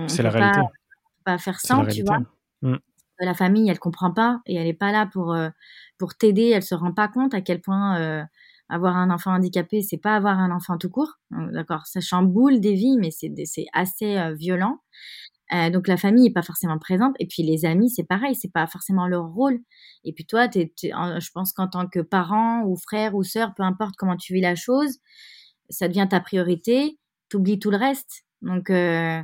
c'est 0.06 0.22
la 0.22 0.30
réalité. 0.30 0.60
Pas, 1.24 1.32
pas 1.32 1.38
faire 1.38 1.60
sans, 1.60 1.84
tu 1.84 2.04
vois. 2.04 2.20
Mmh. 2.62 2.76
La 3.20 3.34
famille, 3.34 3.68
elle 3.68 3.78
comprend 3.78 4.14
pas 4.14 4.40
et 4.46 4.54
elle 4.54 4.66
est 4.66 4.72
pas 4.72 4.92
là 4.92 5.04
pour, 5.12 5.36
pour 5.98 6.14
t'aider, 6.14 6.48
elle 6.54 6.62
se 6.62 6.74
rend 6.74 6.94
pas 6.94 7.08
compte 7.08 7.34
à 7.34 7.42
quel 7.42 7.60
point 7.60 8.26
avoir 8.68 8.96
un 8.96 9.10
enfant 9.10 9.32
handicapé, 9.32 9.82
c'est 9.82 9.98
pas 9.98 10.14
avoir 10.14 10.38
un 10.38 10.50
enfant 10.50 10.78
tout 10.78 10.90
court. 10.90 11.18
D'accord, 11.30 11.86
ça 11.86 12.00
chamboule 12.00 12.60
des 12.60 12.74
vies, 12.74 12.98
mais 12.98 13.10
c'est 13.10 13.66
assez 13.72 14.16
euh, 14.18 14.34
violent. 14.34 14.78
Euh, 15.54 15.70
donc 15.70 15.88
la 15.88 15.96
famille 15.96 16.26
est 16.26 16.32
pas 16.32 16.42
forcément 16.42 16.78
présente. 16.78 17.14
Et 17.18 17.26
puis 17.26 17.42
les 17.42 17.64
amis, 17.64 17.90
c'est 17.90 18.04
pareil, 18.04 18.34
c'est 18.34 18.52
pas 18.52 18.66
forcément 18.66 19.06
leur 19.06 19.26
rôle. 19.26 19.58
Et 20.04 20.12
puis 20.12 20.26
toi, 20.26 20.48
je 20.52 21.30
pense 21.32 21.52
qu'en 21.52 21.68
tant 21.68 21.86
que 21.86 22.00
parent 22.00 22.62
ou 22.64 22.76
frère 22.76 23.14
ou 23.14 23.22
sœur, 23.22 23.54
peu 23.54 23.62
importe 23.62 23.94
comment 23.96 24.16
tu 24.16 24.34
vis 24.34 24.40
la 24.40 24.54
chose, 24.54 24.98
ça 25.70 25.88
devient 25.88 26.06
ta 26.08 26.20
priorité. 26.20 26.98
T'oublies 27.28 27.58
tout 27.58 27.70
le 27.70 27.78
reste. 27.78 28.24
Donc 28.42 28.70
euh, 28.70 29.20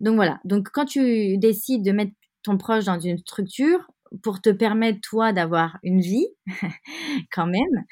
donc 0.00 0.16
voilà. 0.16 0.40
Donc 0.44 0.68
quand 0.72 0.84
tu 0.84 1.38
décides 1.38 1.84
de 1.84 1.92
mettre 1.92 2.12
ton 2.42 2.58
proche 2.58 2.84
dans 2.84 3.00
une 3.00 3.18
structure, 3.18 3.80
pour 4.22 4.40
te 4.40 4.50
permettre 4.50 5.00
toi 5.02 5.32
d'avoir 5.32 5.78
une 5.82 6.00
vie 6.00 6.26
quand 7.32 7.46
même. 7.46 7.84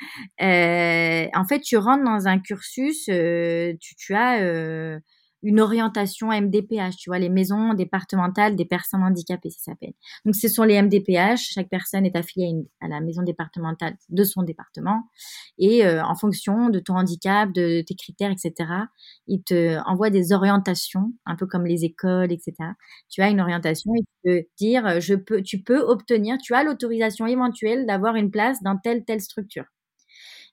Euh, 0.43 1.29
en 1.35 1.45
fait, 1.47 1.61
tu 1.61 1.77
rentres 1.77 2.05
dans 2.05 2.29
un 2.29 2.39
cursus, 2.39 3.09
euh, 3.09 3.75
tu, 3.81 3.95
tu 3.97 4.15
as 4.15 4.41
euh, 4.43 4.99
une 5.43 5.61
orientation 5.61 6.29
MDPH, 6.29 6.97
tu 6.97 7.11
vois, 7.11 7.19
les 7.19 7.29
maisons 7.29 7.75
départementales 7.75 8.57
des 8.57 8.65
personnes 8.65 9.03
handicapées, 9.03 9.51
ça 9.51 9.73
s'appelle. 9.73 9.95
Donc, 10.25 10.35
ce 10.35 10.49
sont 10.49 10.65
les 10.65 10.81
MDPH. 10.81 11.53
Chaque 11.55 11.69
personne 11.69 12.05
est 12.05 12.17
affiliée 12.17 12.53
à, 12.81 12.89
la 12.89 13.01
maison 13.01 13.23
départementale 13.23 13.97
de 14.09 14.25
son 14.25 14.43
département. 14.43 15.03
Et 15.59 15.85
euh, 15.87 16.05
en 16.05 16.15
fonction 16.15 16.69
de 16.69 16.79
ton 16.79 16.97
handicap, 16.97 17.53
de 17.53 17.83
tes 17.83 17.95
critères, 17.95 18.31
etc., 18.31 18.71
ils 19.27 19.43
te 19.43 19.79
envoient 19.89 20.11
des 20.11 20.33
orientations, 20.33 21.13
un 21.27 21.37
peu 21.37 21.47
comme 21.47 21.67
les 21.67 21.85
écoles, 21.85 22.33
etc. 22.33 22.55
Tu 23.09 23.23
as 23.23 23.31
une 23.31 23.41
orientation 23.41 23.95
et 23.95 24.01
tu 24.01 24.15
peux 24.25 24.43
dire, 24.59 25.01
je 25.01 25.15
peux, 25.15 25.43
tu 25.43 25.63
peux 25.63 25.81
obtenir, 25.81 26.37
tu 26.39 26.55
as 26.55 26.65
l'autorisation 26.65 27.27
éventuelle 27.27 27.87
d'avoir 27.87 28.17
une 28.17 28.31
place 28.31 28.63
dans 28.63 28.77
telle, 28.77 29.05
telle 29.05 29.21
structure. 29.21 29.65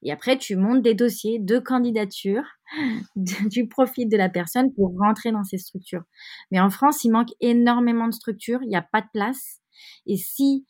Et 0.03 0.11
après, 0.11 0.37
tu 0.37 0.55
montes 0.55 0.81
des 0.81 0.93
dossiers 0.93 1.39
de 1.39 1.59
candidature 1.59 2.43
du 3.15 3.67
profil 3.67 4.09
de 4.09 4.17
la 4.17 4.29
personne 4.29 4.73
pour 4.73 4.95
rentrer 4.97 5.31
dans 5.31 5.43
ces 5.43 5.57
structures. 5.57 6.03
Mais 6.51 6.59
en 6.59 6.69
France, 6.69 7.03
il 7.03 7.11
manque 7.11 7.31
énormément 7.39 8.07
de 8.07 8.13
structures, 8.13 8.59
il 8.61 8.69
n'y 8.69 8.75
a 8.75 8.87
pas 8.91 9.01
de 9.01 9.07
place. 9.13 9.59
Et 10.05 10.17
si 10.17 10.65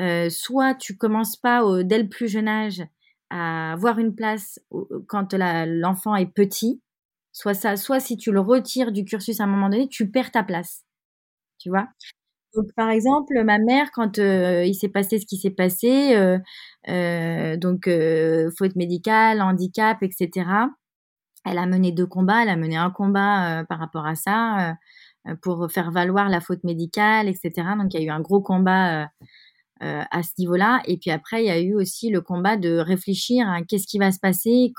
euh, 0.00 0.30
soit 0.30 0.74
tu 0.74 0.96
commences 0.96 1.36
pas 1.36 1.62
dès 1.84 2.02
le 2.02 2.08
plus 2.08 2.28
jeune 2.28 2.48
âge 2.48 2.82
à 3.30 3.72
avoir 3.72 3.98
une 3.98 4.14
place 4.14 4.58
quand 5.06 5.34
l'enfant 5.34 6.16
est 6.16 6.26
petit, 6.26 6.82
soit 7.32 7.54
ça, 7.54 7.76
soit 7.76 8.00
si 8.00 8.16
tu 8.16 8.32
le 8.32 8.40
retires 8.40 8.92
du 8.92 9.04
cursus 9.04 9.40
à 9.40 9.44
un 9.44 9.46
moment 9.46 9.68
donné, 9.68 9.88
tu 9.88 10.10
perds 10.10 10.32
ta 10.32 10.42
place. 10.42 10.84
Tu 11.58 11.68
vois? 11.68 11.88
Donc, 12.54 12.66
par 12.74 12.90
exemple, 12.90 13.32
ma 13.44 13.58
mère, 13.58 13.90
quand 13.92 14.18
euh, 14.18 14.64
il 14.64 14.74
s'est 14.74 14.88
passé 14.88 15.18
ce 15.20 15.26
qui 15.26 15.36
s'est 15.36 15.50
passé, 15.50 16.16
euh, 16.16 16.38
euh, 16.88 17.56
donc 17.56 17.88
faute 18.58 18.76
médicale, 18.76 19.40
handicap, 19.40 19.98
etc. 20.02 20.30
Elle 21.44 21.58
a 21.58 21.66
mené 21.66 21.92
deux 21.92 22.06
combats. 22.06 22.42
Elle 22.42 22.48
a 22.48 22.56
mené 22.56 22.76
un 22.76 22.90
combat 22.90 23.64
par 23.68 23.78
rapport 23.78 24.06
à 24.06 24.14
ça 24.16 24.76
pour 25.42 25.70
faire 25.70 25.90
valoir 25.92 26.28
la 26.28 26.40
faute 26.40 26.64
médicale, 26.64 27.28
etc. 27.28 27.52
Donc, 27.78 27.94
il 27.94 28.00
y 28.00 28.02
a 28.02 28.06
eu 28.06 28.10
un 28.10 28.20
gros 28.20 28.42
combat 28.42 29.08
à 29.80 30.22
ce 30.22 30.32
niveau-là. 30.38 30.82
Et 30.86 30.98
puis 30.98 31.10
après, 31.10 31.44
il 31.44 31.46
y 31.46 31.50
a 31.50 31.60
eu 31.60 31.74
aussi 31.74 32.10
le 32.10 32.20
combat 32.20 32.56
de 32.56 32.78
réfléchir 32.78 33.48
à 33.48 33.62
qu'est-ce 33.62 33.86
qui 33.86 33.98
va 33.98 34.12
se 34.12 34.18
passer, 34.18 34.72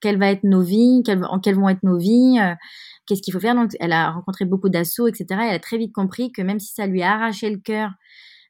quelles 0.00 0.18
va 0.18 0.30
être 0.30 0.44
nos 0.44 0.62
vies, 0.62 1.02
quelles, 1.04 1.22
quelles 1.42 1.56
vont 1.56 1.68
être 1.68 1.82
nos 1.84 1.98
vies 1.98 2.38
qu'est-ce 3.10 3.22
qu'il 3.22 3.34
faut 3.34 3.40
faire. 3.40 3.56
Donc, 3.56 3.72
elle 3.80 3.92
a 3.92 4.12
rencontré 4.12 4.44
beaucoup 4.44 4.68
d'assauts, 4.68 5.08
etc. 5.08 5.26
elle 5.30 5.54
a 5.54 5.58
très 5.58 5.78
vite 5.78 5.92
compris 5.92 6.30
que 6.30 6.42
même 6.42 6.60
si 6.60 6.72
ça 6.72 6.86
lui 6.86 7.02
a 7.02 7.12
arraché 7.14 7.50
le 7.50 7.58
cœur, 7.58 7.90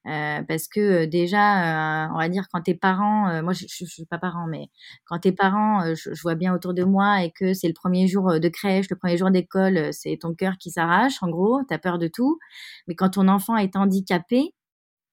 euh, 0.06 0.42
parce 0.48 0.68
que 0.68 0.80
euh, 0.80 1.06
déjà, 1.06 2.06
euh, 2.06 2.08
on 2.14 2.18
va 2.18 2.28
dire 2.28 2.44
quand 2.52 2.62
tes 2.62 2.74
parents, 2.74 3.42
moi 3.42 3.52
je, 3.52 3.66
je, 3.68 3.84
suis 3.84 4.04
pas 4.06 4.18
parent, 4.18 4.46
mais 4.46 4.68
quand 5.06 5.18
tes 5.18 5.32
parents, 5.32 5.94
je, 5.94 6.10
vois 6.22 6.34
bien 6.34 6.54
autour 6.54 6.74
de 6.74 6.84
moi 6.84 7.22
et 7.22 7.30
que 7.32 7.54
c'est 7.54 7.68
le 7.68 7.74
premier 7.74 8.06
jour 8.06 8.38
de 8.38 8.48
crèche, 8.48 8.86
le 8.90 8.96
premier 8.96 9.16
jour 9.16 9.30
d'école, 9.30 9.92
c'est 9.92 10.18
ton 10.20 10.34
cœur 10.34 10.54
qui 10.58 10.70
s'arrache, 10.70 11.22
en 11.22 11.28
gros, 11.28 11.60
tu 11.66 11.74
as 11.74 11.78
peur 11.78 11.98
de 11.98 12.08
tout. 12.08 12.38
Mais 12.86 12.94
quand 12.94 13.10
ton 13.10 13.28
enfant 13.28 13.56
est 13.56 13.76
handicapé, 13.76 14.54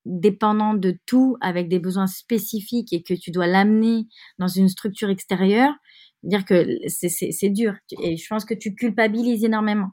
dépendant 0.06 0.74
de 0.74 0.98
tout, 1.06 1.36
avec 1.40 1.68
des 1.68 1.78
besoins 1.78 2.06
spécifiques 2.06 2.92
et 2.92 3.02
que 3.02 3.14
tu 3.14 3.30
dois 3.30 3.46
l'amener 3.46 4.06
dans 4.38 4.48
une 4.48 4.68
structure 4.68 5.10
extérieure, 5.10 5.74
dire 6.22 6.44
que 6.44 6.78
c'est 6.88 7.50
dur. 7.50 7.74
Et 8.02 8.16
je 8.16 8.26
pense 8.28 8.44
que 8.44 8.54
tu 8.54 8.74
culpabilises 8.74 9.44
énormément. 9.44 9.90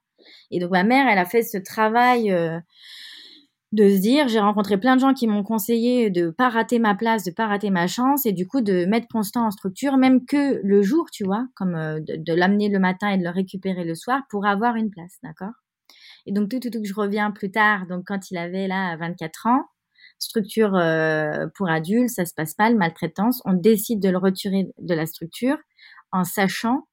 Et 0.52 0.60
donc 0.60 0.72
ma 0.72 0.84
mère, 0.84 1.08
elle 1.08 1.20
a 1.20 1.26
fait 1.26 1.44
ce 1.44 1.58
travail 1.58 2.32
euh, 2.32 2.60
de 3.72 3.90
se 3.90 4.00
dire, 4.00 4.28
j'ai 4.28 4.40
rencontré 4.40 4.80
plein 4.80 4.96
de 4.96 5.02
gens 5.02 5.14
qui 5.14 5.28
m'ont 5.28 5.44
conseillé 5.44 6.10
de 6.10 6.30
pas 6.30 6.50
rater 6.50 6.80
ma 6.80 6.96
place, 6.96 7.24
de 7.24 7.32
pas 7.32 7.48
rater 7.48 7.70
ma 7.70 7.88
chance, 7.88 8.26
et 8.26 8.32
du 8.32 8.48
coup 8.48 8.62
de 8.62 8.86
mettre 8.86 9.08
Constant 9.12 9.46
en 9.46 9.52
structure, 9.52 9.98
même 9.98 10.26
que 10.26 10.62
le 10.64 10.82
jour, 10.82 11.08
tu 11.12 11.24
vois, 11.26 11.46
comme 11.56 11.76
euh, 11.76 12.00
de, 12.00 12.34
l'amener 12.34 12.70
le 12.70 12.80
matin 12.80 13.10
et 13.10 13.18
de 13.18 13.24
le 13.24 13.30
récupérer 13.30 13.84
le 13.84 13.96
soir 13.96 14.22
pour 14.30 14.46
avoir 14.46 14.76
une 14.76 14.90
place, 14.90 15.18
d'accord? 15.24 15.54
Et 16.26 16.32
donc 16.32 16.50
tout, 16.50 16.60
tout, 16.60 16.70
tout, 16.70 16.84
je 16.84 16.94
reviens 16.94 17.32
plus 17.32 17.52
tard, 17.52 17.86
donc 17.88 18.04
quand 18.08 18.32
il 18.32 18.38
avait 18.38 18.68
là 18.68 18.96
24 18.98 19.48
ans, 19.48 19.66
structure 20.20 20.76
euh, 20.76 21.48
pour 21.56 21.70
adultes, 21.70 22.10
ça 22.10 22.26
se 22.26 22.34
passe 22.34 22.58
mal, 22.58 22.76
maltraitance, 22.76 23.42
on 23.46 23.54
décide 23.54 24.02
de 24.02 24.10
le 24.10 24.18
retirer 24.18 24.68
de 24.80 24.94
la 24.94 25.06
structure 25.06 25.58
en 26.12 26.24
sachant 26.24 26.88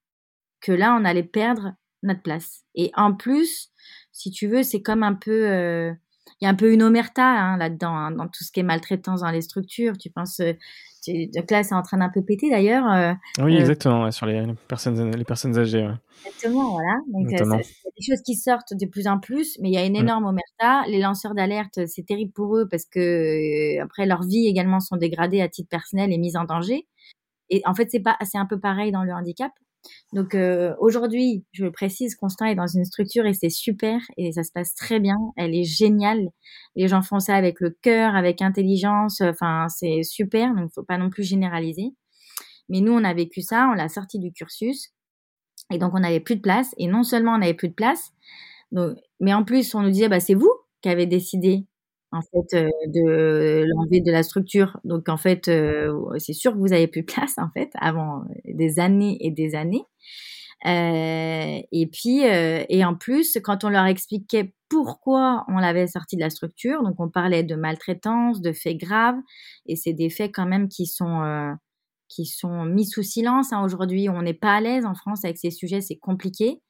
que 0.61 0.73
là, 0.73 0.97
on 0.99 1.05
allait 1.05 1.23
perdre 1.23 1.75
notre 2.03 2.23
place. 2.23 2.63
Et 2.75 2.91
en 2.95 3.15
plus, 3.15 3.71
si 4.13 4.31
tu 4.31 4.47
veux, 4.47 4.63
c'est 4.63 4.83
comme 4.83 5.03
un 5.03 5.15
peu... 5.15 5.49
Euh, 5.49 5.93
il 6.41 6.45
y 6.45 6.49
a 6.49 6.51
un 6.51 6.55
peu 6.55 6.73
une 6.73 6.83
omerta 6.83 7.25
hein, 7.25 7.57
là-dedans, 7.57 7.95
hein, 7.95 8.11
dans 8.11 8.27
tout 8.27 8.43
ce 8.43 8.51
qui 8.51 8.61
est 8.61 8.65
maltraitance 8.65 9.21
dans 9.21 9.31
les 9.31 9.43
structures. 9.43 9.97
Tu 9.97 10.11
penses, 10.11 10.41
euh, 10.41 10.55
donc 11.09 11.51
là, 11.51 11.63
c'est 11.63 11.75
en 11.75 11.83
train 11.83 11.99
d'un 11.99 12.09
peu 12.09 12.23
péter 12.23 12.51
d'ailleurs. 12.51 12.91
Euh, 12.93 13.13
oui, 13.41 13.57
exactement, 13.57 14.11
sur 14.11 14.27
les, 14.27 14.45
personnes, 14.67 15.15
les 15.15 15.25
personnes 15.25 15.57
âgées. 15.57 15.89
Exactement, 16.27 16.73
voilà. 16.73 16.95
Donc, 17.09 17.33
a 17.33 17.59
des 17.59 18.07
choses 18.07 18.23
qui 18.23 18.35
sortent 18.35 18.75
de 18.75 18.87
plus 18.87 19.07
en 19.07 19.19
plus, 19.19 19.57
mais 19.61 19.69
il 19.69 19.75
y 19.75 19.79
a 19.79 19.85
une 19.85 19.95
mm. 19.95 20.03
énorme 20.03 20.27
omerta. 20.27 20.89
Les 20.89 21.01
lanceurs 21.01 21.35
d'alerte, 21.35 21.87
c'est 21.87 22.05
terrible 22.07 22.33
pour 22.33 22.57
eux 22.57 22.69
parce 22.69 22.87
que 22.87 23.81
après, 23.81 24.07
leur 24.07 24.23
vie 24.23 24.47
également 24.47 24.81
sont 24.81 24.97
dégradées 24.97 25.41
à 25.41 25.49
titre 25.49 25.69
personnel 25.69 26.13
et 26.13 26.19
mises 26.19 26.37
en 26.37 26.45
danger. 26.45 26.87
Et 27.53 27.61
en 27.67 27.75
fait, 27.75 27.91
c'est 27.91 28.39
un 28.39 28.47
peu 28.47 28.59
pareil 28.59 28.93
dans 28.93 29.05
le 29.05 29.13
handicap. 29.13 29.53
Donc 30.15 30.35
euh, 30.35 30.75
aujourd'hui, 30.79 31.45
je 31.53 31.65
le 31.65 31.71
précise, 31.71 32.15
Constant 32.15 32.47
est 32.47 32.55
dans 32.55 32.67
une 32.67 32.85
structure 32.85 33.27
et 33.27 33.35
c'est 33.35 33.51
super 33.51 34.01
et 34.17 34.33
ça 34.33 34.43
se 34.43 34.51
passe 34.51 34.75
très 34.75 35.01
bien. 35.01 35.19
Elle 35.37 35.55
est 35.55 35.65
géniale. 35.65 36.29
Les 36.77 36.89
gens 36.89 37.03
font 37.03 37.21
ça 37.21 37.35
avec 37.35 37.61
le 37.61 37.77
cœur, 37.83 38.17
avec 38.17 38.41
intelligence. 38.41 39.21
Enfin, 39.21 39.67
c'est 39.69 40.03
super. 40.03 40.55
Donc, 40.55 40.71
faut 40.75 40.83
pas 40.83 40.97
non 40.99 41.11
plus 41.11 41.25
généraliser. 41.25 41.91
Mais 42.71 42.81
nous, 42.81 42.93
on 42.93 43.05
a 43.05 43.13
vécu 43.13 43.43
ça. 43.43 43.69
On 43.71 43.75
l'a 43.75 43.89
sorti 43.91 44.19
du 44.19 44.33
cursus 44.33 44.93
et 45.71 45.79
donc 45.79 45.93
on 45.95 46.01
n'avait 46.01 46.21
plus 46.21 46.37
de 46.37 46.41
place. 46.41 46.75
Et 46.79 46.87
non 46.87 47.03
seulement 47.03 47.35
on 47.35 47.39
n'avait 47.39 47.55
plus 47.55 47.69
de 47.69 47.75
place, 47.75 48.13
mais 49.21 49.35
en 49.35 49.45
plus 49.45 49.75
on 49.75 49.83
nous 49.83 49.91
disait 49.91 50.09
bah 50.09 50.21
c'est 50.21 50.35
vous 50.35 50.53
qui 50.81 50.89
avez 50.89 51.07
décidé 51.07 51.67
en 52.13 52.21
fait, 52.23 52.55
euh, 52.55 52.69
de 52.89 53.65
l'enlever 53.67 54.01
de 54.01 54.13
la 54.13 54.23
structure. 54.23 54.79
Donc, 54.85 55.09
en 55.09 55.17
fait, 55.17 55.49
euh, 55.49 55.93
c'est 56.19 56.35
sûr 56.35 56.53
que 56.53 56.59
vous 56.59 56.73
avez 56.73 56.87
plus 56.87 57.01
de 57.03 57.07
place, 57.07 57.39
en 57.39 57.49
fait, 57.55 57.71
avant 57.81 58.25
des 58.45 58.79
années 58.79 59.17
et 59.21 59.31
des 59.31 59.55
années. 59.55 59.85
Euh, 60.67 61.61
et 61.73 61.87
puis, 61.89 62.21
et 62.23 62.85
en 62.85 62.95
plus, 62.95 63.39
quand 63.43 63.65
on 63.65 63.69
leur 63.69 63.87
expliquait 63.87 64.55
pourquoi 64.69 65.45
on 65.49 65.59
l'avait 65.59 65.87
sorti 65.89 66.17
de 66.17 66.21
la 66.23 66.31
structure, 66.31 66.83
donc 66.83 66.95
on 67.01 67.09
parlait 67.09 67.43
de 67.43 67.57
maltraitance, 67.57 68.41
de 68.41 68.53
faits 68.53 68.79
graves, 68.79 69.17
et 69.67 69.77
c'est 69.77 69.93
des 69.93 70.09
faits 70.11 70.33
quand 70.35 70.47
même 70.47 70.69
qui 70.69 70.87
sont 70.87 71.57
qui 72.15 72.27
sont 72.27 72.65
mis 72.65 72.87
sous 72.87 73.03
silence. 73.03 73.53
Hein. 73.53 73.65
Aujourd'hui, 73.65 74.09
on 74.09 74.23
n'est 74.23 74.35
pas 74.35 74.57
à 74.57 74.61
l'aise 74.61 74.85
en 74.85 74.95
France 74.95 75.25
avec 75.25 75.39
ces 75.39 75.51
sujets, 75.51 75.81
c'est 75.81 75.97
compliqué. 75.97 76.61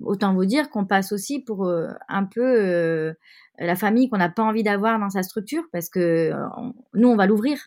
Autant 0.00 0.34
vous 0.34 0.44
dire 0.44 0.70
qu'on 0.70 0.86
passe 0.86 1.12
aussi 1.12 1.40
pour 1.40 1.70
un 2.08 2.24
peu 2.24 3.14
la 3.60 3.76
famille 3.76 4.08
qu'on 4.08 4.16
n'a 4.16 4.30
pas 4.30 4.42
envie 4.42 4.62
d'avoir 4.62 4.98
dans 4.98 5.10
sa 5.10 5.22
structure 5.22 5.62
parce 5.72 5.88
que 5.88 6.32
euh, 6.32 6.48
nous, 6.94 7.08
on 7.08 7.16
va 7.16 7.26
l'ouvrir 7.26 7.58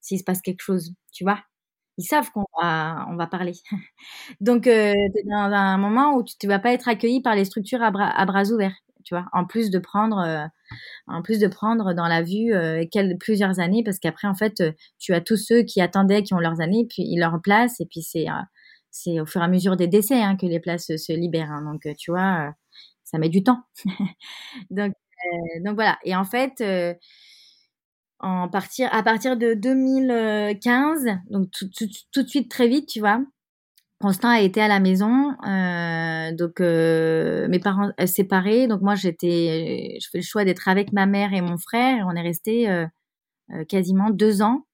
s'il 0.00 0.18
se 0.18 0.24
passe 0.24 0.42
quelque 0.42 0.60
chose, 0.60 0.92
tu 1.12 1.24
vois. 1.24 1.38
Ils 1.98 2.04
savent 2.04 2.30
qu'on 2.30 2.44
va, 2.60 3.06
on 3.08 3.16
va 3.16 3.26
parler. 3.26 3.54
Donc, 4.40 4.66
euh, 4.66 4.92
dans 5.24 5.50
un 5.52 5.78
moment 5.78 6.14
où 6.16 6.24
tu 6.24 6.46
ne 6.46 6.48
vas 6.48 6.58
pas 6.58 6.72
être 6.72 6.88
accueilli 6.88 7.22
par 7.22 7.34
les 7.34 7.44
structures 7.44 7.82
à 7.82 7.90
bras 7.90 8.44
ouverts, 8.52 8.76
tu 9.06 9.14
vois. 9.14 9.24
En 9.32 9.46
plus 9.46 9.70
de 9.70 9.78
prendre, 9.78 10.18
euh, 10.18 10.44
en 11.06 11.22
plus 11.22 11.38
de 11.38 11.48
prendre 11.48 11.94
dans 11.94 12.08
la 12.08 12.22
vue 12.22 12.52
plusieurs 13.18 13.60
années, 13.60 13.82
parce 13.82 13.98
qu'après, 13.98 14.28
en 14.28 14.34
fait, 14.34 14.62
tu 14.98 15.14
as 15.14 15.22
tous 15.22 15.38
ceux 15.38 15.62
qui 15.62 15.80
attendaient, 15.80 16.22
qui 16.22 16.34
ont 16.34 16.40
leurs 16.40 16.60
années, 16.60 16.86
puis 16.88 17.04
ils 17.06 17.18
leur 17.18 17.40
place, 17.42 17.80
et 17.80 17.86
puis 17.86 18.02
c'est 18.02 18.26
c'est 18.90 19.20
au 19.20 19.26
fur 19.26 19.42
et 19.42 19.44
à 19.44 19.48
mesure 19.48 19.76
des 19.76 19.88
décès 19.88 20.22
hein, 20.22 20.36
que 20.36 20.46
les 20.46 20.60
places 20.60 20.86
se 20.86 21.12
libèrent. 21.12 21.50
Hein. 21.50 21.62
donc, 21.70 21.86
tu 21.98 22.10
vois, 22.10 22.54
ça 23.04 23.18
met 23.18 23.28
du 23.28 23.42
temps. 23.42 23.62
donc, 24.70 24.92
euh, 24.92 25.64
donc 25.64 25.74
voilà. 25.74 25.98
Et 26.04 26.14
en 26.14 26.24
fait, 26.24 26.60
euh, 26.60 26.94
en 28.20 28.48
partir, 28.48 28.92
à 28.92 29.02
partir 29.02 29.36
de 29.36 29.54
2015, 29.54 31.06
donc 31.30 31.50
tout, 31.50 32.22
de 32.22 32.28
suite 32.28 32.50
très 32.50 32.68
vite, 32.68 32.88
tu 32.88 33.00
vois, 33.00 33.20
Constant 33.98 34.28
a 34.28 34.40
été 34.40 34.60
à 34.60 34.68
la 34.68 34.78
maison, 34.78 35.34
euh, 35.46 36.32
donc 36.32 36.60
mes 36.60 37.58
parents 37.58 37.90
séparés, 38.04 38.66
donc 38.66 38.82
moi 38.82 38.94
j'étais, 38.94 39.96
je 40.02 40.08
fais 40.10 40.18
le 40.18 40.24
choix 40.24 40.44
d'être 40.44 40.68
avec 40.68 40.92
ma 40.92 41.06
mère 41.06 41.32
et 41.32 41.40
mon 41.40 41.56
frère, 41.56 42.06
on 42.06 42.14
est 42.14 42.20
resté 42.22 42.86
quasiment 43.68 44.10
deux 44.10 44.42
ans 44.42 44.66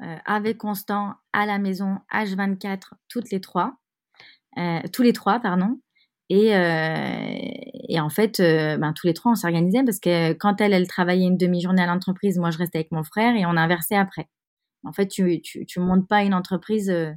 avec 0.00 0.56
Constant 0.56 1.16
à 1.34 1.44
la 1.44 1.58
maison 1.58 1.98
H24 2.10 2.92
toutes 3.08 3.30
les 3.30 3.42
trois, 3.42 3.74
tous 4.90 5.02
les 5.02 5.12
trois 5.12 5.38
pardon, 5.38 5.78
et, 6.28 6.54
euh, 6.56 7.38
et 7.88 8.00
en 8.00 8.08
fait, 8.08 8.40
euh, 8.40 8.76
ben, 8.78 8.92
tous 8.92 9.06
les 9.06 9.14
trois, 9.14 9.32
on 9.32 9.34
s'organisait 9.36 9.84
parce 9.84 10.00
que 10.00 10.32
quand 10.32 10.60
elle, 10.60 10.72
elle 10.72 10.88
travaillait 10.88 11.26
une 11.26 11.36
demi-journée 11.36 11.82
à 11.82 11.86
l'entreprise, 11.86 12.38
moi, 12.38 12.50
je 12.50 12.58
restais 12.58 12.78
avec 12.78 12.90
mon 12.92 13.04
frère 13.04 13.36
et 13.36 13.46
on 13.46 13.50
inversait 13.50 13.96
après. 13.96 14.28
En 14.84 14.92
fait, 14.92 15.08
tu, 15.08 15.40
tu, 15.42 15.66
tu 15.66 15.80
montes 15.80 16.08
pas 16.08 16.22
une 16.24 16.34
entreprise 16.34 16.90
euh, 16.90 17.12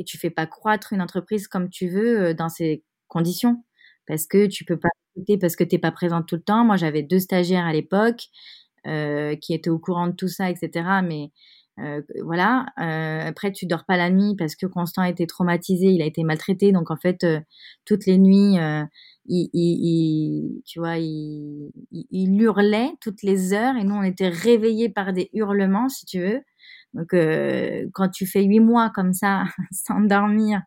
et 0.00 0.04
tu 0.04 0.18
fais 0.18 0.30
pas 0.30 0.46
croître 0.46 0.92
une 0.92 1.02
entreprise 1.02 1.46
comme 1.46 1.68
tu 1.68 1.88
veux 1.88 2.20
euh, 2.20 2.34
dans 2.34 2.48
ces 2.48 2.82
conditions 3.06 3.62
parce 4.06 4.26
que 4.26 4.46
tu 4.46 4.64
peux 4.64 4.78
pas 4.78 4.88
parce 5.40 5.56
que 5.56 5.64
t'es 5.64 5.78
pas 5.78 5.92
présente 5.92 6.26
tout 6.26 6.36
le 6.36 6.42
temps. 6.42 6.64
Moi, 6.64 6.76
j'avais 6.76 7.02
deux 7.02 7.18
stagiaires 7.20 7.66
à 7.66 7.72
l'époque. 7.72 8.28
qui 8.84 9.52
était 9.54 9.70
au 9.70 9.78
courant 9.78 10.06
de 10.06 10.14
tout 10.14 10.28
ça, 10.28 10.48
etc. 10.50 11.02
Mais 11.04 11.30
voilà. 12.22 12.66
après, 12.76 13.52
tu 13.52 13.66
dors 13.66 13.84
pas 13.84 13.96
la 13.96 14.10
nuit 14.10 14.34
parce 14.38 14.56
que 14.56 14.66
Constant 14.66 15.04
était 15.04 15.26
traumatisé, 15.26 15.88
il 15.88 16.00
a 16.02 16.06
été 16.06 16.24
maltraité, 16.24 16.72
donc 16.72 16.90
en 16.90 16.96
fait, 16.96 17.26
toutes 17.84 18.06
les 18.06 18.18
nuits, 18.18 18.56
il, 19.26 19.50
il, 19.52 20.62
tu 20.64 20.78
vois, 20.78 20.96
il, 20.98 21.70
il, 21.92 22.40
hurlait 22.40 22.92
toutes 23.00 23.22
les 23.22 23.52
heures 23.52 23.76
et 23.76 23.84
nous 23.84 23.94
on 23.94 24.02
était 24.02 24.28
réveillés 24.28 24.88
par 24.88 25.12
des 25.12 25.28
hurlements, 25.32 25.88
si 25.88 26.06
tu 26.06 26.20
veux. 26.20 26.40
Donc, 26.94 27.14
euh, 27.14 27.86
quand 27.94 28.08
tu 28.08 28.26
fais 28.26 28.42
huit 28.42 28.60
mois 28.60 28.90
comme 28.90 29.12
ça, 29.12 29.44
sans 29.70 30.00
dormir, 30.00 30.62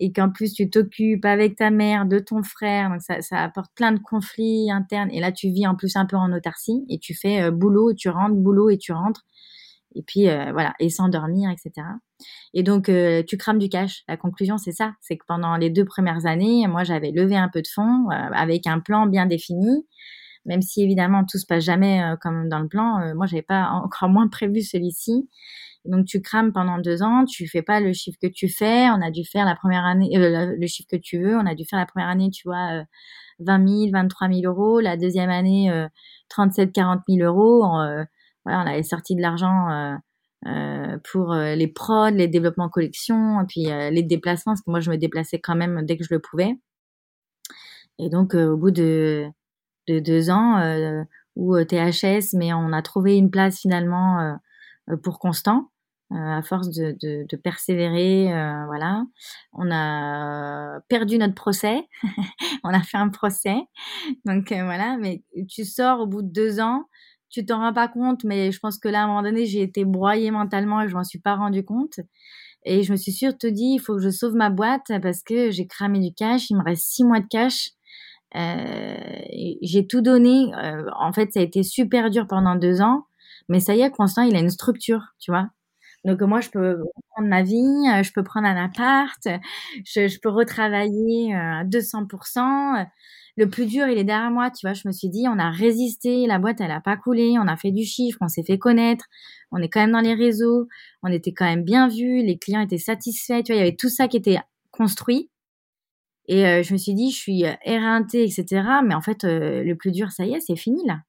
et 0.00 0.12
qu'en 0.12 0.30
plus 0.30 0.52
tu 0.52 0.68
t'occupes 0.68 1.24
avec 1.24 1.56
ta 1.56 1.70
mère, 1.70 2.06
de 2.06 2.18
ton 2.18 2.42
frère, 2.42 2.90
donc 2.90 3.00
ça, 3.00 3.22
ça, 3.22 3.42
apporte 3.42 3.72
plein 3.74 3.92
de 3.92 3.98
conflits 3.98 4.70
internes. 4.70 5.10
Et 5.12 5.20
là, 5.20 5.32
tu 5.32 5.48
vis 5.48 5.66
en 5.66 5.74
plus 5.74 5.96
un 5.96 6.06
peu 6.06 6.16
en 6.16 6.32
autarcie, 6.32 6.84
et 6.88 6.98
tu 6.98 7.14
fais 7.14 7.42
euh, 7.42 7.50
boulot, 7.50 7.94
tu 7.94 8.08
rentres, 8.10 8.34
boulot, 8.34 8.70
et 8.70 8.78
tu 8.78 8.92
rentres. 8.92 9.24
Et 9.94 10.02
puis, 10.02 10.28
euh, 10.28 10.52
voilà, 10.52 10.74
et 10.78 10.90
sans 10.90 11.08
dormir, 11.08 11.50
etc. 11.50 11.86
Et 12.52 12.62
donc, 12.62 12.90
euh, 12.90 13.22
tu 13.26 13.38
crames 13.38 13.58
du 13.58 13.70
cash. 13.70 14.02
La 14.08 14.18
conclusion, 14.18 14.58
c'est 14.58 14.72
ça. 14.72 14.92
C'est 15.00 15.16
que 15.16 15.24
pendant 15.26 15.56
les 15.56 15.70
deux 15.70 15.86
premières 15.86 16.26
années, 16.26 16.66
moi, 16.68 16.84
j'avais 16.84 17.12
levé 17.12 17.34
un 17.36 17.48
peu 17.48 17.62
de 17.62 17.68
fonds 17.68 18.08
avec 18.10 18.66
un 18.66 18.80
plan 18.80 19.06
bien 19.06 19.24
défini 19.24 19.86
même 20.46 20.62
si 20.62 20.82
évidemment 20.82 21.24
tout 21.24 21.38
se 21.38 21.46
passe 21.46 21.64
jamais 21.64 22.02
euh, 22.02 22.16
comme 22.16 22.48
dans 22.48 22.60
le 22.60 22.68
plan, 22.68 23.00
euh, 23.00 23.14
moi 23.14 23.26
j'avais 23.26 23.42
pas 23.42 23.68
encore 23.70 24.08
moins 24.08 24.28
prévu 24.28 24.62
celui-ci. 24.62 25.28
Donc 25.84 26.06
tu 26.06 26.20
crames 26.20 26.52
pendant 26.52 26.78
deux 26.78 27.02
ans, 27.02 27.24
tu 27.26 27.46
fais 27.48 27.62
pas 27.62 27.80
le 27.80 27.92
chiffre 27.92 28.18
que 28.20 28.26
tu 28.26 28.48
fais. 28.48 28.88
On 28.90 29.02
a 29.02 29.10
dû 29.10 29.24
faire 29.24 29.44
la 29.44 29.54
première 29.54 29.84
année 29.84 30.16
euh, 30.16 30.54
le 30.58 30.66
chiffre 30.66 30.88
que 30.90 30.96
tu 30.96 31.20
veux. 31.20 31.36
On 31.36 31.46
a 31.46 31.54
dû 31.54 31.64
faire 31.64 31.78
la 31.78 31.86
première 31.86 32.08
année, 32.08 32.30
tu 32.30 32.48
vois, 32.48 32.84
20 33.40 33.68
000, 33.68 33.90
23 33.92 34.28
000 34.28 34.40
euros. 34.44 34.80
La 34.80 34.96
deuxième 34.96 35.30
année, 35.30 35.70
37, 36.28 36.72
40 36.72 37.02
000 37.08 37.24
euros. 37.24 37.60
voilà, 38.44 38.62
on 38.64 38.66
avait 38.66 38.82
sorti 38.82 39.14
de 39.14 39.22
l'argent 39.22 39.98
pour 41.12 41.34
les 41.34 41.68
prods, 41.68 42.10
les 42.10 42.28
développements 42.28 42.68
collection, 42.68 43.44
puis 43.48 43.66
les 43.66 44.02
déplacements, 44.02 44.52
parce 44.54 44.62
que 44.62 44.70
moi 44.70 44.80
je 44.80 44.90
me 44.90 44.96
déplaçais 44.96 45.38
quand 45.38 45.56
même 45.56 45.84
dès 45.86 45.96
que 45.96 46.04
je 46.04 46.12
le 46.14 46.20
pouvais. 46.20 46.56
Et 47.98 48.08
donc 48.10 48.34
au 48.34 48.56
bout 48.56 48.72
de 48.72 49.30
de 49.86 49.98
deux 50.00 50.30
ans 50.30 50.58
euh, 50.58 51.02
ou 51.36 51.56
THS, 51.62 52.34
mais 52.34 52.52
on 52.52 52.72
a 52.72 52.82
trouvé 52.82 53.16
une 53.16 53.30
place 53.30 53.60
finalement 53.60 54.20
euh, 54.20 54.34
euh, 54.90 54.96
pour 54.96 55.18
Constant. 55.18 55.70
à 56.10 56.42
force 56.42 56.70
de, 56.70 56.96
de, 57.02 57.26
de 57.28 57.36
persévérer, 57.36 58.26
voilà, 58.66 59.04
on 59.52 59.70
a 59.72 60.80
perdu 60.88 61.18
notre 61.18 61.34
procès. 61.34 61.82
on 62.64 62.70
a 62.70 62.82
fait 62.82 62.98
un 62.98 63.08
procès, 63.08 63.56
donc 64.24 64.52
voilà. 64.52 64.96
Mais 64.98 65.22
tu 65.48 65.64
sors 65.64 66.00
au 66.00 66.06
bout 66.06 66.22
de 66.22 66.32
deux 66.32 66.60
ans, 66.60 66.84
tu 67.28 67.44
t'en 67.44 67.58
rends 67.58 67.72
pas 67.72 67.88
compte, 67.88 68.24
mais 68.24 68.52
je 68.52 68.60
pense 68.60 68.78
que 68.78 68.88
là, 68.88 69.00
à 69.00 69.04
un 69.04 69.06
moment 69.08 69.22
donné, 69.22 69.46
j'ai 69.46 69.62
été 69.62 69.84
broyée 69.84 70.30
mentalement 70.30 70.80
et 70.82 70.88
je 70.88 70.94
m'en 70.94 71.04
suis 71.04 71.18
pas 71.18 71.34
rendu 71.34 71.64
compte. 71.64 71.98
Et 72.64 72.82
je 72.82 72.90
me 72.90 72.96
suis 72.96 73.12
surtout 73.12 73.50
dit, 73.50 73.74
il 73.74 73.78
faut 73.78 73.94
que 73.94 74.02
je 74.02 74.10
sauve 74.10 74.34
ma 74.34 74.50
boîte 74.50 74.90
parce 75.00 75.22
que 75.22 75.50
j'ai 75.52 75.66
cramé 75.68 76.00
du 76.00 76.12
cash. 76.12 76.50
Il 76.50 76.56
me 76.56 76.64
reste 76.64 76.84
six 76.84 77.04
mois 77.04 77.20
de 77.20 77.26
cash. 77.28 77.70
Euh, 78.36 78.96
j'ai 79.62 79.86
tout 79.86 80.00
donné. 80.02 80.52
Euh, 80.54 80.84
en 80.98 81.12
fait, 81.12 81.32
ça 81.32 81.40
a 81.40 81.42
été 81.42 81.62
super 81.62 82.10
dur 82.10 82.26
pendant 82.26 82.56
deux 82.56 82.80
ans. 82.80 83.04
Mais 83.48 83.60
ça 83.60 83.74
y 83.74 83.80
est, 83.82 83.90
Constant, 83.90 84.22
il 84.22 84.36
a 84.36 84.40
une 84.40 84.50
structure, 84.50 85.02
tu 85.20 85.30
vois. 85.30 85.48
Donc 86.04 86.20
moi, 86.22 86.40
je 86.40 86.50
peux 86.50 86.78
prendre 87.10 87.28
ma 87.28 87.42
vie, 87.42 87.56
euh, 87.94 88.02
je 88.02 88.12
peux 88.12 88.22
prendre 88.22 88.46
un 88.46 88.56
appart, 88.56 89.18
je, 89.84 90.08
je 90.08 90.20
peux 90.20 90.28
retravailler 90.30 91.34
à 91.34 91.64
200%. 91.64 92.86
Le 93.36 93.48
plus 93.50 93.66
dur, 93.66 93.86
il 93.88 93.98
est 93.98 94.04
derrière 94.04 94.30
moi, 94.30 94.50
tu 94.50 94.66
vois. 94.66 94.72
Je 94.74 94.86
me 94.88 94.92
suis 94.92 95.08
dit, 95.10 95.26
on 95.28 95.38
a 95.38 95.50
résisté, 95.50 96.26
la 96.26 96.38
boîte, 96.38 96.60
elle 96.60 96.70
a 96.70 96.80
pas 96.80 96.96
coulé, 96.96 97.36
on 97.38 97.46
a 97.48 97.56
fait 97.56 97.72
du 97.72 97.84
chiffre, 97.84 98.18
on 98.22 98.28
s'est 98.28 98.44
fait 98.44 98.58
connaître, 98.58 99.04
on 99.52 99.58
est 99.58 99.68
quand 99.68 99.80
même 99.80 99.92
dans 99.92 100.00
les 100.00 100.14
réseaux, 100.14 100.68
on 101.02 101.12
était 101.12 101.32
quand 101.32 101.44
même 101.44 101.64
bien 101.64 101.88
vus, 101.88 102.22
les 102.22 102.38
clients 102.38 102.60
étaient 102.62 102.78
satisfaits, 102.78 103.42
tu 103.44 103.52
vois. 103.52 103.56
Il 103.56 103.58
y 103.58 103.68
avait 103.68 103.76
tout 103.76 103.90
ça 103.90 104.08
qui 104.08 104.16
était 104.16 104.38
construit. 104.70 105.30
Et 106.28 106.46
euh, 106.46 106.62
je 106.62 106.72
me 106.72 106.78
suis 106.78 106.94
dit, 106.94 107.10
je 107.10 107.16
suis 107.16 107.44
éreintée, 107.64 108.24
etc. 108.24 108.62
Mais 108.84 108.94
en 108.94 109.00
fait, 109.00 109.24
euh, 109.24 109.62
le 109.62 109.76
plus 109.76 109.92
dur, 109.92 110.10
ça 110.10 110.24
y 110.24 110.34
est, 110.34 110.40
c'est 110.40 110.56
fini 110.56 110.84
là. 110.86 111.00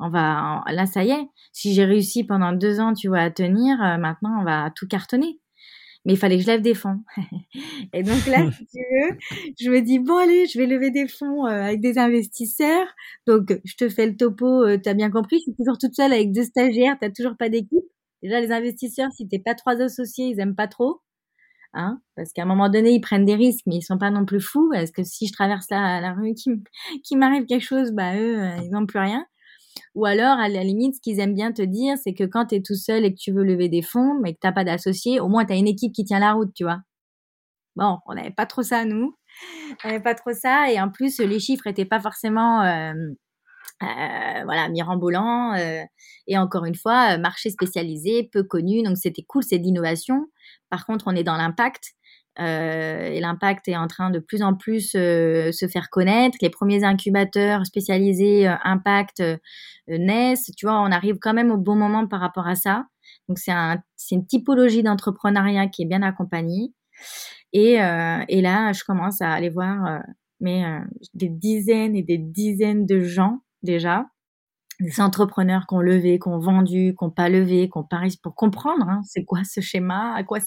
On 0.00 0.08
va, 0.08 0.64
là, 0.68 0.86
ça 0.86 1.04
y 1.04 1.10
est. 1.10 1.28
Si 1.52 1.74
j'ai 1.74 1.84
réussi 1.84 2.24
pendant 2.24 2.52
deux 2.52 2.80
ans, 2.80 2.92
tu 2.92 3.08
vois, 3.08 3.20
à 3.20 3.30
tenir, 3.30 3.80
euh, 3.82 3.98
maintenant, 3.98 4.40
on 4.40 4.44
va 4.44 4.70
tout 4.74 4.88
cartonner. 4.88 5.38
Mais 6.04 6.14
il 6.14 6.16
fallait 6.16 6.36
que 6.36 6.42
je 6.42 6.48
lève 6.48 6.62
des 6.62 6.74
fonds. 6.74 7.04
et 7.92 8.02
donc 8.02 8.26
là, 8.26 8.50
si 8.58 8.66
tu 8.66 8.78
veux, 8.78 9.18
je 9.60 9.70
me 9.70 9.80
dis, 9.80 10.00
bon, 10.00 10.16
allez, 10.16 10.46
je 10.46 10.58
vais 10.58 10.66
lever 10.66 10.90
des 10.90 11.06
fonds 11.06 11.44
avec 11.44 11.80
des 11.80 11.98
investisseurs. 11.98 12.88
Donc, 13.26 13.60
je 13.64 13.76
te 13.76 13.88
fais 13.88 14.06
le 14.06 14.16
topo, 14.16 14.66
tu 14.78 14.88
as 14.88 14.94
bien 14.94 15.10
compris, 15.10 15.36
je 15.36 15.42
suis 15.42 15.54
toujours 15.56 15.78
toute 15.78 15.94
seule 15.94 16.12
avec 16.12 16.32
deux 16.32 16.44
stagiaires, 16.44 16.96
tu 17.00 17.12
toujours 17.12 17.36
pas 17.36 17.48
d'équipe. 17.48 17.84
Déjà, 18.22 18.40
les 18.40 18.50
investisseurs, 18.50 19.10
si 19.12 19.28
t'es 19.28 19.38
pas 19.38 19.54
trois 19.54 19.80
associés, 19.80 20.26
ils 20.26 20.40
aiment 20.40 20.56
pas 20.56 20.68
trop. 20.68 21.00
Hein 21.74 22.00
parce 22.16 22.32
qu'à 22.32 22.42
un 22.42 22.46
moment 22.46 22.68
donné, 22.68 22.92
ils 22.92 23.00
prennent 23.00 23.24
des 23.24 23.34
risques, 23.34 23.64
mais 23.66 23.76
ils 23.76 23.82
sont 23.82 23.98
pas 23.98 24.10
non 24.10 24.26
plus 24.26 24.40
fous. 24.40 24.72
Est-ce 24.74 24.92
que 24.92 25.02
si 25.02 25.26
je 25.26 25.32
traverse 25.32 25.66
la, 25.70 26.12
rue, 26.12 26.34
qui 27.04 27.16
m'arrive 27.16 27.46
quelque 27.46 27.64
chose, 27.64 27.92
bah 27.92 28.16
eux, 28.16 28.40
euh, 28.40 28.56
ils 28.62 28.70
n'ont 28.70 28.86
plus 28.86 28.98
rien. 28.98 29.24
Ou 29.94 30.04
alors, 30.06 30.38
à 30.38 30.48
la 30.48 30.64
limite, 30.64 30.96
ce 30.96 31.00
qu'ils 31.00 31.20
aiment 31.20 31.34
bien 31.34 31.52
te 31.52 31.62
dire, 31.62 31.96
c'est 32.02 32.14
que 32.14 32.24
quand 32.24 32.46
tu 32.46 32.56
es 32.56 32.62
tout 32.62 32.74
seul 32.74 33.04
et 33.04 33.14
que 33.14 33.18
tu 33.18 33.32
veux 33.32 33.44
lever 33.44 33.68
des 33.68 33.82
fonds, 33.82 34.18
mais 34.20 34.34
que 34.34 34.38
t'as 34.40 34.52
pas 34.52 34.64
d'associé, 34.64 35.20
au 35.20 35.28
moins 35.28 35.44
tu 35.44 35.52
as 35.52 35.56
une 35.56 35.68
équipe 35.68 35.92
qui 35.92 36.04
tient 36.04 36.18
la 36.18 36.32
route, 36.32 36.52
tu 36.54 36.64
vois. 36.64 36.80
Bon, 37.76 37.98
on 38.06 38.14
n'avait 38.14 38.30
pas 38.30 38.46
trop 38.46 38.62
ça, 38.62 38.84
nous. 38.84 39.16
On 39.84 39.88
n'avait 39.88 40.02
pas 40.02 40.14
trop 40.14 40.32
ça. 40.32 40.70
Et 40.70 40.80
en 40.80 40.90
plus, 40.90 41.18
les 41.20 41.40
chiffres 41.40 41.66
étaient 41.66 41.86
pas 41.86 42.00
forcément... 42.00 42.62
Euh, 42.62 42.92
euh, 43.82 44.44
voilà, 44.44 44.68
mirambolant. 44.68 45.54
Euh, 45.54 45.82
et 46.26 46.38
encore 46.38 46.64
une 46.64 46.74
fois, 46.74 47.18
marché 47.18 47.50
spécialisé, 47.50 48.28
peu 48.32 48.42
connu. 48.42 48.82
Donc 48.82 48.96
c'était 48.96 49.22
cool, 49.22 49.42
c'est 49.42 49.58
de 49.58 49.64
l'innovation. 49.64 50.26
Par 50.70 50.86
contre, 50.86 51.06
on 51.08 51.16
est 51.16 51.24
dans 51.24 51.36
l'impact. 51.36 51.92
Euh, 52.40 53.10
et 53.10 53.20
l'impact 53.20 53.68
est 53.68 53.76
en 53.76 53.86
train 53.86 54.08
de 54.08 54.18
plus 54.18 54.42
en 54.42 54.54
plus 54.54 54.92
euh, 54.94 55.52
se 55.52 55.68
faire 55.68 55.90
connaître. 55.90 56.38
Les 56.40 56.48
premiers 56.48 56.82
incubateurs 56.82 57.66
spécialisés 57.66 58.48
euh, 58.48 58.54
impact 58.64 59.22
naissent. 59.88 60.50
Tu 60.56 60.66
vois, 60.66 60.80
on 60.80 60.90
arrive 60.90 61.18
quand 61.20 61.34
même 61.34 61.50
au 61.50 61.58
bon 61.58 61.76
moment 61.76 62.06
par 62.06 62.20
rapport 62.20 62.46
à 62.46 62.54
ça. 62.54 62.86
Donc 63.28 63.38
c'est 63.38 63.52
un, 63.52 63.82
une 64.10 64.26
typologie 64.26 64.82
d'entrepreneuriat 64.82 65.68
qui 65.68 65.82
est 65.82 65.86
bien 65.86 66.02
accompagnée. 66.02 66.72
Et, 67.52 67.74
et 67.74 68.40
là, 68.40 68.72
je 68.72 68.84
commence 68.84 69.20
à 69.20 69.30
aller 69.30 69.50
voir 69.50 70.00
mais 70.40 70.64
des 71.14 71.28
dizaines 71.28 71.94
et 71.94 72.02
des 72.02 72.18
dizaines 72.18 72.86
de 72.86 73.00
gens 73.00 73.40
déjà 73.62 74.06
des 74.80 75.00
entrepreneurs 75.00 75.66
qui 75.68 75.74
ont 75.74 75.80
levé, 75.80 76.18
qui 76.18 76.28
ont 76.28 76.38
vendu, 76.38 76.94
qui 76.98 77.04
n'ont 77.04 77.10
pas 77.10 77.28
levé, 77.28 77.68
qui 77.68 77.78
ont 77.78 77.84
pas 77.84 78.00
pour 78.22 78.34
comprendre 78.34 78.88
hein, 78.88 79.02
c'est 79.06 79.24
quoi 79.24 79.44
ce 79.44 79.60
schéma, 79.60 80.14
à 80.14 80.24
quoi 80.24 80.38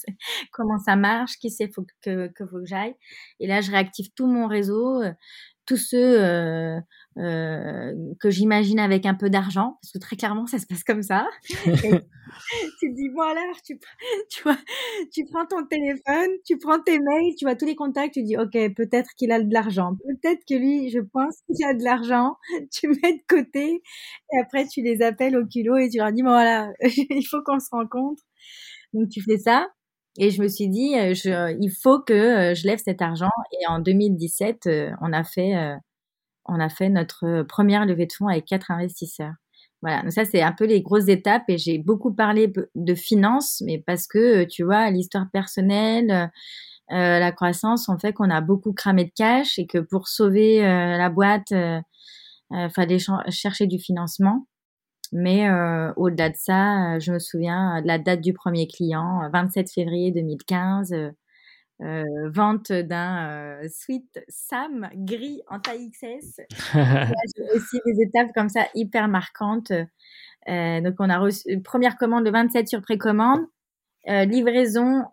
comment 0.52 0.78
ça 0.78 0.96
marche, 0.96 1.38
qui 1.38 1.50
c'est 1.50 1.72
faut 1.72 1.86
que, 2.02 2.28
que 2.28 2.46
faut 2.46 2.58
que 2.58 2.66
j'aille. 2.66 2.94
Et 3.40 3.46
là, 3.46 3.60
je 3.60 3.70
réactive 3.70 4.08
tout 4.14 4.26
mon 4.26 4.46
réseau, 4.46 5.02
euh, 5.02 5.12
tous 5.66 5.78
ceux 5.78 6.22
euh, 6.22 6.78
euh, 7.18 7.92
que 8.20 8.30
j'imagine 8.30 8.78
avec 8.78 9.06
un 9.06 9.14
peu 9.14 9.30
d'argent, 9.30 9.78
parce 9.82 9.92
que 9.92 9.98
très 9.98 10.16
clairement, 10.16 10.46
ça 10.46 10.58
se 10.58 10.66
passe 10.66 10.84
comme 10.84 11.02
ça. 11.02 11.26
tu 11.48 11.60
te 11.60 12.94
dis, 12.94 13.08
bon 13.14 13.22
alors, 13.22 13.56
tu, 13.64 13.78
tu, 14.30 14.42
vois, 14.42 14.56
tu 15.12 15.24
prends 15.24 15.46
ton 15.46 15.64
téléphone, 15.66 16.30
tu 16.44 16.58
prends 16.58 16.80
tes 16.80 16.98
mails, 16.98 17.34
tu 17.38 17.44
vois 17.44 17.56
tous 17.56 17.66
les 17.66 17.76
contacts, 17.76 18.14
tu 18.14 18.22
dis, 18.22 18.36
ok, 18.36 18.52
peut-être 18.74 19.10
qu'il 19.16 19.32
a 19.32 19.42
de 19.42 19.52
l'argent, 19.52 19.92
peut-être 19.94 20.42
que 20.48 20.54
lui, 20.54 20.90
je 20.90 21.00
pense 21.00 21.36
qu'il 21.46 21.64
a 21.66 21.74
de 21.74 21.82
l'argent, 21.82 22.36
tu 22.72 22.88
mets 22.88 23.12
de 23.12 23.22
côté, 23.28 23.82
et 24.32 24.40
après 24.42 24.66
tu 24.66 24.82
les 24.82 25.02
appelles 25.02 25.36
au 25.36 25.46
culot 25.46 25.76
et 25.76 25.88
tu 25.88 25.98
leur 25.98 26.12
dis, 26.12 26.22
bon 26.22 26.30
voilà, 26.30 26.70
il 26.82 27.26
faut 27.28 27.42
qu'on 27.44 27.60
se 27.60 27.70
rencontre. 27.70 28.22
Donc 28.92 29.08
tu 29.10 29.22
fais 29.22 29.38
ça. 29.38 29.66
Et 30.18 30.30
je 30.30 30.40
me 30.42 30.48
suis 30.48 30.68
dit, 30.68 30.94
euh, 30.96 31.14
je, 31.14 31.56
il 31.60 31.70
faut 31.70 32.00
que 32.00 32.12
euh, 32.12 32.54
je 32.54 32.66
lève 32.66 32.78
cet 32.82 33.02
argent. 33.02 33.30
Et 33.52 33.66
en 33.68 33.80
2017, 33.80 34.66
euh, 34.66 34.90
on 35.02 35.12
a 35.12 35.24
fait, 35.24 35.54
on 36.48 36.60
a 36.60 36.68
fait 36.68 36.88
notre 36.88 37.42
première 37.42 37.86
levée 37.86 38.06
de 38.06 38.12
fonds 38.12 38.28
avec 38.28 38.46
quatre 38.46 38.70
investisseurs. 38.70 39.34
Voilà, 39.82 40.02
donc 40.02 40.12
ça 40.12 40.24
c'est 40.24 40.42
un 40.42 40.52
peu 40.52 40.64
les 40.64 40.80
grosses 40.80 41.08
étapes 41.08 41.44
et 41.48 41.58
j'ai 41.58 41.78
beaucoup 41.78 42.12
parlé 42.12 42.52
de 42.74 42.94
finances, 42.94 43.62
mais 43.64 43.82
parce 43.86 44.06
que 44.06 44.44
tu 44.44 44.64
vois 44.64 44.90
l'histoire 44.90 45.26
personnelle, 45.32 46.30
la 46.88 47.32
croissance 47.32 47.88
ont 47.88 47.98
fait 47.98 48.12
qu'on 48.12 48.30
a 48.30 48.40
beaucoup 48.40 48.72
cramé 48.72 49.04
de 49.04 49.12
cash 49.14 49.58
et 49.58 49.66
que 49.66 49.78
pour 49.78 50.08
sauver 50.08 50.60
la 50.62 51.10
boîte, 51.10 51.50
il 51.50 52.70
fallait 52.70 52.98
chercher 53.28 53.66
du 53.66 53.78
financement. 53.78 54.46
Mais 55.12 55.48
euh, 55.48 55.92
au-delà 55.96 56.30
de 56.30 56.36
ça, 56.36 56.94
euh, 56.94 57.00
je 57.00 57.12
me 57.12 57.18
souviens 57.18 57.80
de 57.82 57.86
la 57.86 57.98
date 57.98 58.20
du 58.20 58.32
premier 58.32 58.66
client, 58.66 59.28
27 59.32 59.70
février 59.72 60.10
2015, 60.10 60.94
euh, 61.82 62.02
vente 62.30 62.72
d'un 62.72 63.60
Sweet 63.68 64.20
Sam 64.28 64.88
gris 64.94 65.42
en 65.48 65.60
taille 65.60 65.90
XS. 65.90 66.40
Aussi 67.54 67.80
des 67.84 68.02
étapes 68.02 68.32
comme 68.34 68.48
ça 68.48 68.66
hyper 68.74 69.08
marquantes. 69.08 69.72
donc 70.46 70.94
on 70.98 71.10
a 71.10 71.18
reçu 71.18 71.60
première 71.62 71.96
commande 71.96 72.24
le 72.24 72.30
27 72.30 72.68
sur 72.68 72.82
précommande, 72.82 73.46
livraison 74.06 75.04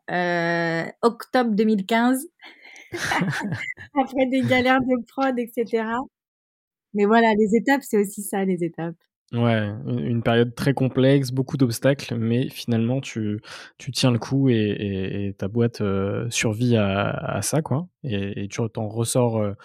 octobre 1.01 1.51
2015. 1.51 2.27
Après 3.99 4.25
des 4.27 4.41
galères 4.41 4.81
de 4.81 5.03
prod, 5.05 5.37
etc. 5.37 5.83
Mais 6.93 7.05
voilà, 7.05 7.33
les 7.33 7.55
étapes, 7.55 7.81
c'est 7.83 7.97
aussi 7.97 8.21
ça, 8.21 8.45
les 8.45 8.63
étapes. 8.63 8.95
Ouais, 9.33 9.67
une 9.87 10.21
période 10.21 10.53
très 10.53 10.75
complexe, 10.75 11.31
beaucoup 11.31 11.57
d'obstacles, 11.57 12.15
mais 12.15 12.49
finalement 12.49 13.01
tu 13.01 13.41
tu 13.79 13.91
tiens 13.91 14.11
le 14.11 14.19
coup 14.19 14.49
et 14.49 14.55
et 15.29 15.33
ta 15.33 15.47
boîte, 15.47 15.81
heu, 15.81 16.27
survit 16.29 16.75
à 16.77 17.09
à 17.09 17.41
ça 17.41 17.63
quoi 17.63 17.87
et 18.03 18.47
tu 18.47 18.59
t'en 18.71 18.87
ressors, 18.87 19.41
heu, 19.41 19.55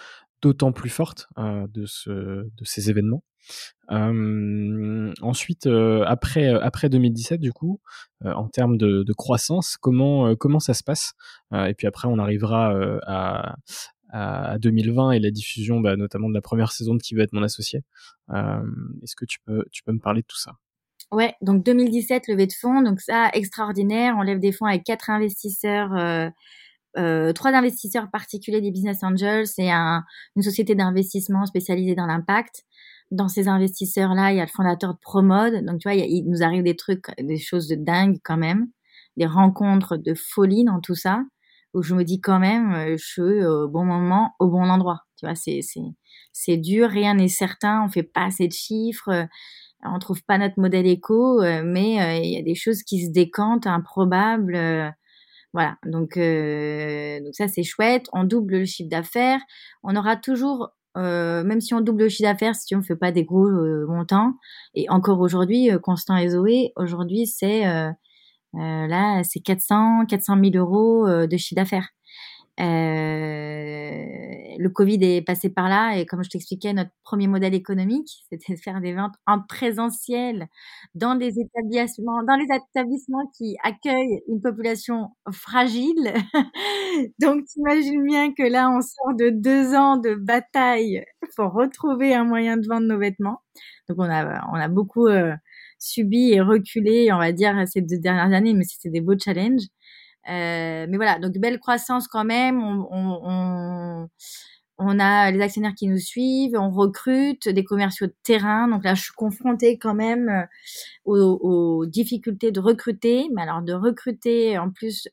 d'autant 0.41 0.71
plus 0.71 0.89
forte, 0.89 1.27
heu, 1.37 1.67
de 1.71 1.85
ce 1.85 2.09
de 2.11 2.63
ces 2.65 2.89
événements. 2.89 3.23
Ensuite, 5.21 5.67
après, 6.05 6.47
après 6.49 6.89
2017 6.89 7.41
du 7.41 7.53
coup, 7.53 7.79
en 8.25 8.47
termes 8.49 8.77
de 8.77 9.03
de 9.03 9.13
croissance, 9.13 9.77
comment, 9.77 10.35
comment 10.35 10.59
ça 10.59 10.73
se 10.73 10.83
passe? 10.83 11.13
Et 11.53 11.73
puis 11.75 11.87
après 11.87 12.07
on 12.07 12.19
arrivera, 12.19 12.73
à 13.07 13.55
à 14.09 14.57
2020 14.59 15.11
et 15.11 15.19
la 15.19 15.31
diffusion, 15.31 15.79
bah, 15.79 15.95
notamment 15.95 16.29
de 16.29 16.33
la 16.33 16.41
première 16.41 16.71
saison 16.71 16.95
de 16.95 17.01
Qui 17.01 17.15
veut 17.15 17.21
être 17.21 17.33
mon 17.33 17.43
associé. 17.43 17.83
Est-ce 18.29 19.15
que 19.15 19.25
tu 19.25 19.39
peux, 19.45 19.65
tu 19.71 19.83
peux 19.83 19.91
me 19.91 19.99
parler 19.99 20.21
de 20.21 20.27
tout 20.27 20.37
ça? 20.37 20.55
Ouais, 21.11 21.33
donc 21.41 21.63
2017, 21.63 22.27
levée 22.27 22.45
de 22.45 22.53
fonds, 22.53 22.81
donc 22.81 23.01
ça, 23.01 23.29
extraordinaire. 23.33 24.15
On 24.17 24.21
lève 24.21 24.39
des 24.39 24.51
fonds 24.51 24.65
avec 24.65 24.83
quatre 24.83 25.09
investisseurs, 25.09 25.95
euh, 25.95 26.29
euh, 26.97 27.33
trois 27.33 27.51
investisseurs 27.51 28.11
particuliers 28.11 28.61
des 28.61 28.69
Business 28.71 29.03
Angels 29.03 29.47
et 29.57 29.71
un, 29.71 30.03
une 30.35 30.43
société 30.43 30.75
d'investissement 30.75 31.47
spécialisée 31.47 31.95
dans 31.95 32.05
l'impact. 32.05 32.63
Dans 33.09 33.27
ces 33.27 33.47
investisseurs-là, 33.47 34.33
il 34.33 34.37
y 34.37 34.39
a 34.39 34.45
le 34.45 34.51
fondateur 34.51 34.93
de 34.93 34.99
Promode. 34.99 35.65
Donc, 35.65 35.79
tu 35.79 35.89
vois, 35.89 35.95
il, 35.95 36.05
il, 36.11 36.29
nous 36.29 36.43
arrive 36.43 36.61
des 36.61 36.75
trucs, 36.75 37.07
des 37.19 37.39
choses 37.39 37.67
de 37.67 37.75
dingue 37.75 38.17
quand 38.23 38.37
même, 38.37 38.67
des 39.17 39.25
rencontres 39.25 39.97
de 39.97 40.13
folie 40.13 40.63
dans 40.63 40.79
tout 40.79 40.95
ça 40.95 41.23
où 41.73 41.83
je 41.83 41.95
me 41.95 42.03
dis 42.03 42.21
quand 42.21 42.39
même, 42.39 42.73
euh, 42.73 42.97
je 42.97 43.05
suis 43.05 43.45
au 43.45 43.67
bon 43.67 43.85
moment, 43.85 44.33
au 44.39 44.47
bon 44.47 44.69
endroit. 44.69 45.01
Tu 45.17 45.25
vois, 45.25 45.35
c'est 45.35 45.61
c'est 45.61 45.81
c'est 46.33 46.57
dur, 46.57 46.89
rien 46.89 47.15
n'est 47.15 47.27
certain, 47.27 47.83
on 47.85 47.89
fait 47.89 48.03
pas 48.03 48.25
assez 48.25 48.47
de 48.47 48.53
chiffres, 48.53 49.09
euh, 49.09 49.25
on 49.83 49.99
trouve 49.99 50.23
pas 50.23 50.37
notre 50.37 50.59
modèle 50.59 50.87
éco, 50.87 51.41
euh, 51.41 51.61
mais 51.65 52.23
il 52.25 52.31
y 52.33 52.37
a 52.37 52.43
des 52.43 52.55
choses 52.55 52.83
qui 52.83 53.05
se 53.05 53.11
décantent, 53.11 53.67
improbables. 53.67 54.93
voilà, 55.53 55.77
donc 55.85 56.17
donc 56.17 57.35
ça 57.35 57.47
c'est 57.47 57.63
chouette. 57.63 58.07
On 58.13 58.23
double 58.23 58.59
le 58.59 58.65
chiffre 58.65 58.89
d'affaires. 58.89 59.41
On 59.83 59.95
aura 59.95 60.15
toujours 60.17 60.69
même 60.95 61.61
si 61.61 61.73
on 61.73 61.81
double 61.81 62.03
le 62.03 62.09
chiffre 62.09 62.29
d'affaires, 62.29 62.55
si 62.55 62.75
on 62.75 62.81
fait 62.81 62.95
pas 62.95 63.11
des 63.11 63.23
gros 63.23 63.49
montants, 63.87 64.33
et 64.75 64.89
encore 64.89 65.19
aujourd'hui, 65.21 65.69
Constant 65.81 66.17
et 66.17 66.29
Zoé, 66.29 66.73
aujourd'hui 66.75 67.25
c'est 67.27 67.67
euh, 67.67 67.89
là, 68.53 69.23
c'est 69.23 69.39
400, 69.39 70.05
400 70.07 70.37
000 70.43 70.55
euros 70.55 71.07
euh, 71.07 71.27
de 71.27 71.37
chiffre 71.37 71.55
d'affaires. 71.55 71.89
Euh, 72.59 74.05
le 74.57 74.67
Covid 74.67 74.99
est 75.01 75.21
passé 75.21 75.49
par 75.49 75.69
là 75.69 75.97
et 75.97 76.05
comme 76.05 76.23
je 76.23 76.29
t'expliquais, 76.29 76.73
notre 76.73 76.91
premier 77.03 77.27
modèle 77.27 77.53
économique, 77.53 78.25
c'était 78.29 78.55
de 78.55 78.59
faire 78.59 78.81
des 78.81 78.93
ventes 78.93 79.15
en 79.27 79.39
présentiel 79.41 80.47
dans 80.93 81.15
des 81.15 81.39
établissements, 81.39 82.21
dans 82.23 82.35
les 82.35 82.47
établissements 82.53 83.31
qui 83.37 83.55
accueillent 83.63 84.21
une 84.27 84.41
population 84.41 85.11
fragile. 85.31 86.13
Donc, 87.19 87.45
t'imagines 87.45 88.03
bien 88.03 88.33
que 88.33 88.43
là, 88.43 88.69
on 88.69 88.81
sort 88.81 89.15
de 89.15 89.29
deux 89.29 89.73
ans 89.75 89.95
de 89.97 90.15
bataille 90.15 91.05
pour 91.37 91.53
retrouver 91.53 92.13
un 92.13 92.25
moyen 92.25 92.57
de 92.57 92.67
vendre 92.67 92.87
nos 92.87 92.99
vêtements. 92.99 93.41
Donc, 93.87 93.99
on 93.99 94.09
a, 94.09 94.45
on 94.51 94.55
a 94.55 94.67
beaucoup 94.67 95.07
euh, 95.07 95.33
subi 95.79 96.31
et 96.33 96.41
reculé, 96.41 97.11
on 97.11 97.17
va 97.17 97.31
dire, 97.31 97.55
ces 97.67 97.81
deux 97.81 97.97
dernières 97.97 98.33
années, 98.35 98.53
mais 98.53 98.63
c'était 98.63 98.89
des 98.89 99.01
beaux 99.01 99.17
challenges. 99.17 99.67
Euh, 100.29 100.85
mais 100.89 100.97
voilà, 100.97 101.19
donc 101.19 101.33
belle 101.37 101.59
croissance 101.59 102.07
quand 102.07 102.25
même. 102.25 102.61
On, 104.81 104.99
a 104.99 105.31
les 105.31 105.41
actionnaires 105.41 105.75
qui 105.75 105.87
nous 105.87 105.97
suivent, 105.97 106.55
on 106.55 106.69
recrute 106.69 107.49
des 107.49 107.63
commerciaux 107.63 108.07
de 108.07 108.15
terrain. 108.23 108.67
Donc 108.67 108.83
là, 108.83 108.95
je 108.95 109.03
suis 109.03 109.13
confrontée 109.13 109.77
quand 109.77 109.95
même 109.95 110.29
euh, 110.29 110.45
aux, 111.05 111.81
aux 111.81 111.85
difficultés 111.85 112.51
de 112.51 112.59
recruter. 112.59 113.27
Mais 113.33 113.41
alors 113.41 113.61
de 113.61 113.73
recruter 113.73 114.57
en 114.57 114.71
plus 114.71 115.07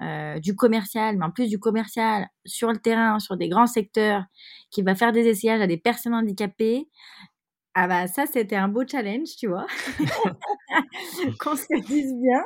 euh, 0.00 0.38
du 0.38 0.54
commercial, 0.54 1.16
mais 1.16 1.24
en 1.24 1.32
plus 1.32 1.48
du 1.48 1.58
commercial 1.58 2.28
sur 2.44 2.70
le 2.70 2.78
terrain, 2.78 3.18
sur 3.18 3.36
des 3.36 3.48
grands 3.48 3.66
secteurs, 3.66 4.22
qui 4.70 4.82
va 4.82 4.94
faire 4.94 5.10
des 5.10 5.26
essayages 5.26 5.60
à 5.60 5.66
des 5.66 5.76
personnes 5.76 6.14
handicapées. 6.14 6.88
Ah 7.80 7.86
bah 7.86 8.08
ça, 8.08 8.26
c'était 8.26 8.56
un 8.56 8.66
beau 8.66 8.82
challenge, 8.84 9.36
tu 9.38 9.46
vois. 9.46 9.64
Qu'on 11.38 11.54
se 11.54 11.80
dise 11.86 12.12
bien. 12.20 12.42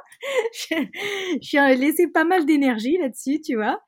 je, 0.52 1.38
suis 1.40 1.56
laissé 1.78 2.06
pas 2.08 2.24
mal 2.24 2.44
d'énergie 2.44 2.98
là-dessus, 2.98 3.40
tu 3.40 3.54
vois. 3.54 3.80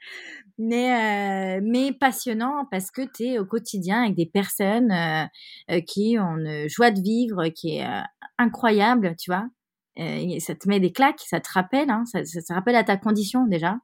Mais, 0.57 1.59
euh, 1.59 1.61
mais 1.62 1.92
passionnant 1.92 2.66
parce 2.70 2.90
que 2.90 3.03
tu 3.14 3.24
es 3.24 3.38
au 3.38 3.45
quotidien 3.45 4.05
avec 4.05 4.14
des 4.14 4.24
personnes 4.24 4.90
euh, 4.90 5.26
euh, 5.70 5.80
qui 5.82 6.16
ont 6.18 6.38
une 6.38 6.66
joie 6.70 6.90
de 6.90 7.03
vivre 7.03 7.49
qui 7.49 7.76
est 7.76 7.86
incroyable, 8.38 9.14
tu 9.20 9.30
vois. 9.30 9.47
ça 10.40 10.55
te 10.55 10.66
met 10.66 10.80
des 10.80 10.92
claques, 10.92 11.20
ça 11.20 11.40
te 11.40 11.51
rappelle, 11.53 11.90
hein, 11.90 12.05
ça, 12.07 12.24
ça, 12.24 12.40
te 12.40 12.55
rappelle 12.55 12.76
à 12.76 12.84
ta 12.84 12.97
condition 12.97 13.47
déjà. 13.47 13.76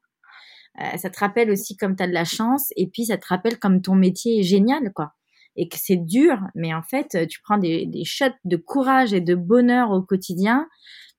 ça 0.96 1.10
te 1.10 1.18
rappelle 1.18 1.50
aussi 1.50 1.76
comme 1.76 1.94
tu 1.94 2.04
as 2.04 2.08
de 2.08 2.14
la 2.14 2.24
chance 2.24 2.72
et 2.76 2.86
puis 2.86 3.04
ça 3.04 3.18
te 3.18 3.26
rappelle 3.26 3.58
comme 3.58 3.82
ton 3.82 3.96
métier 3.96 4.40
est 4.40 4.44
génial, 4.44 4.94
quoi 4.94 5.12
et 5.56 5.68
que 5.68 5.76
c'est 5.78 5.96
dur, 5.96 6.38
mais 6.54 6.72
en 6.74 6.82
fait, 6.82 7.26
tu 7.28 7.40
prends 7.42 7.58
des, 7.58 7.90
shots 8.04 8.26
de 8.44 8.56
courage 8.56 9.12
et 9.12 9.20
de 9.20 9.34
bonheur 9.34 9.90
au 9.90 10.02
quotidien 10.02 10.66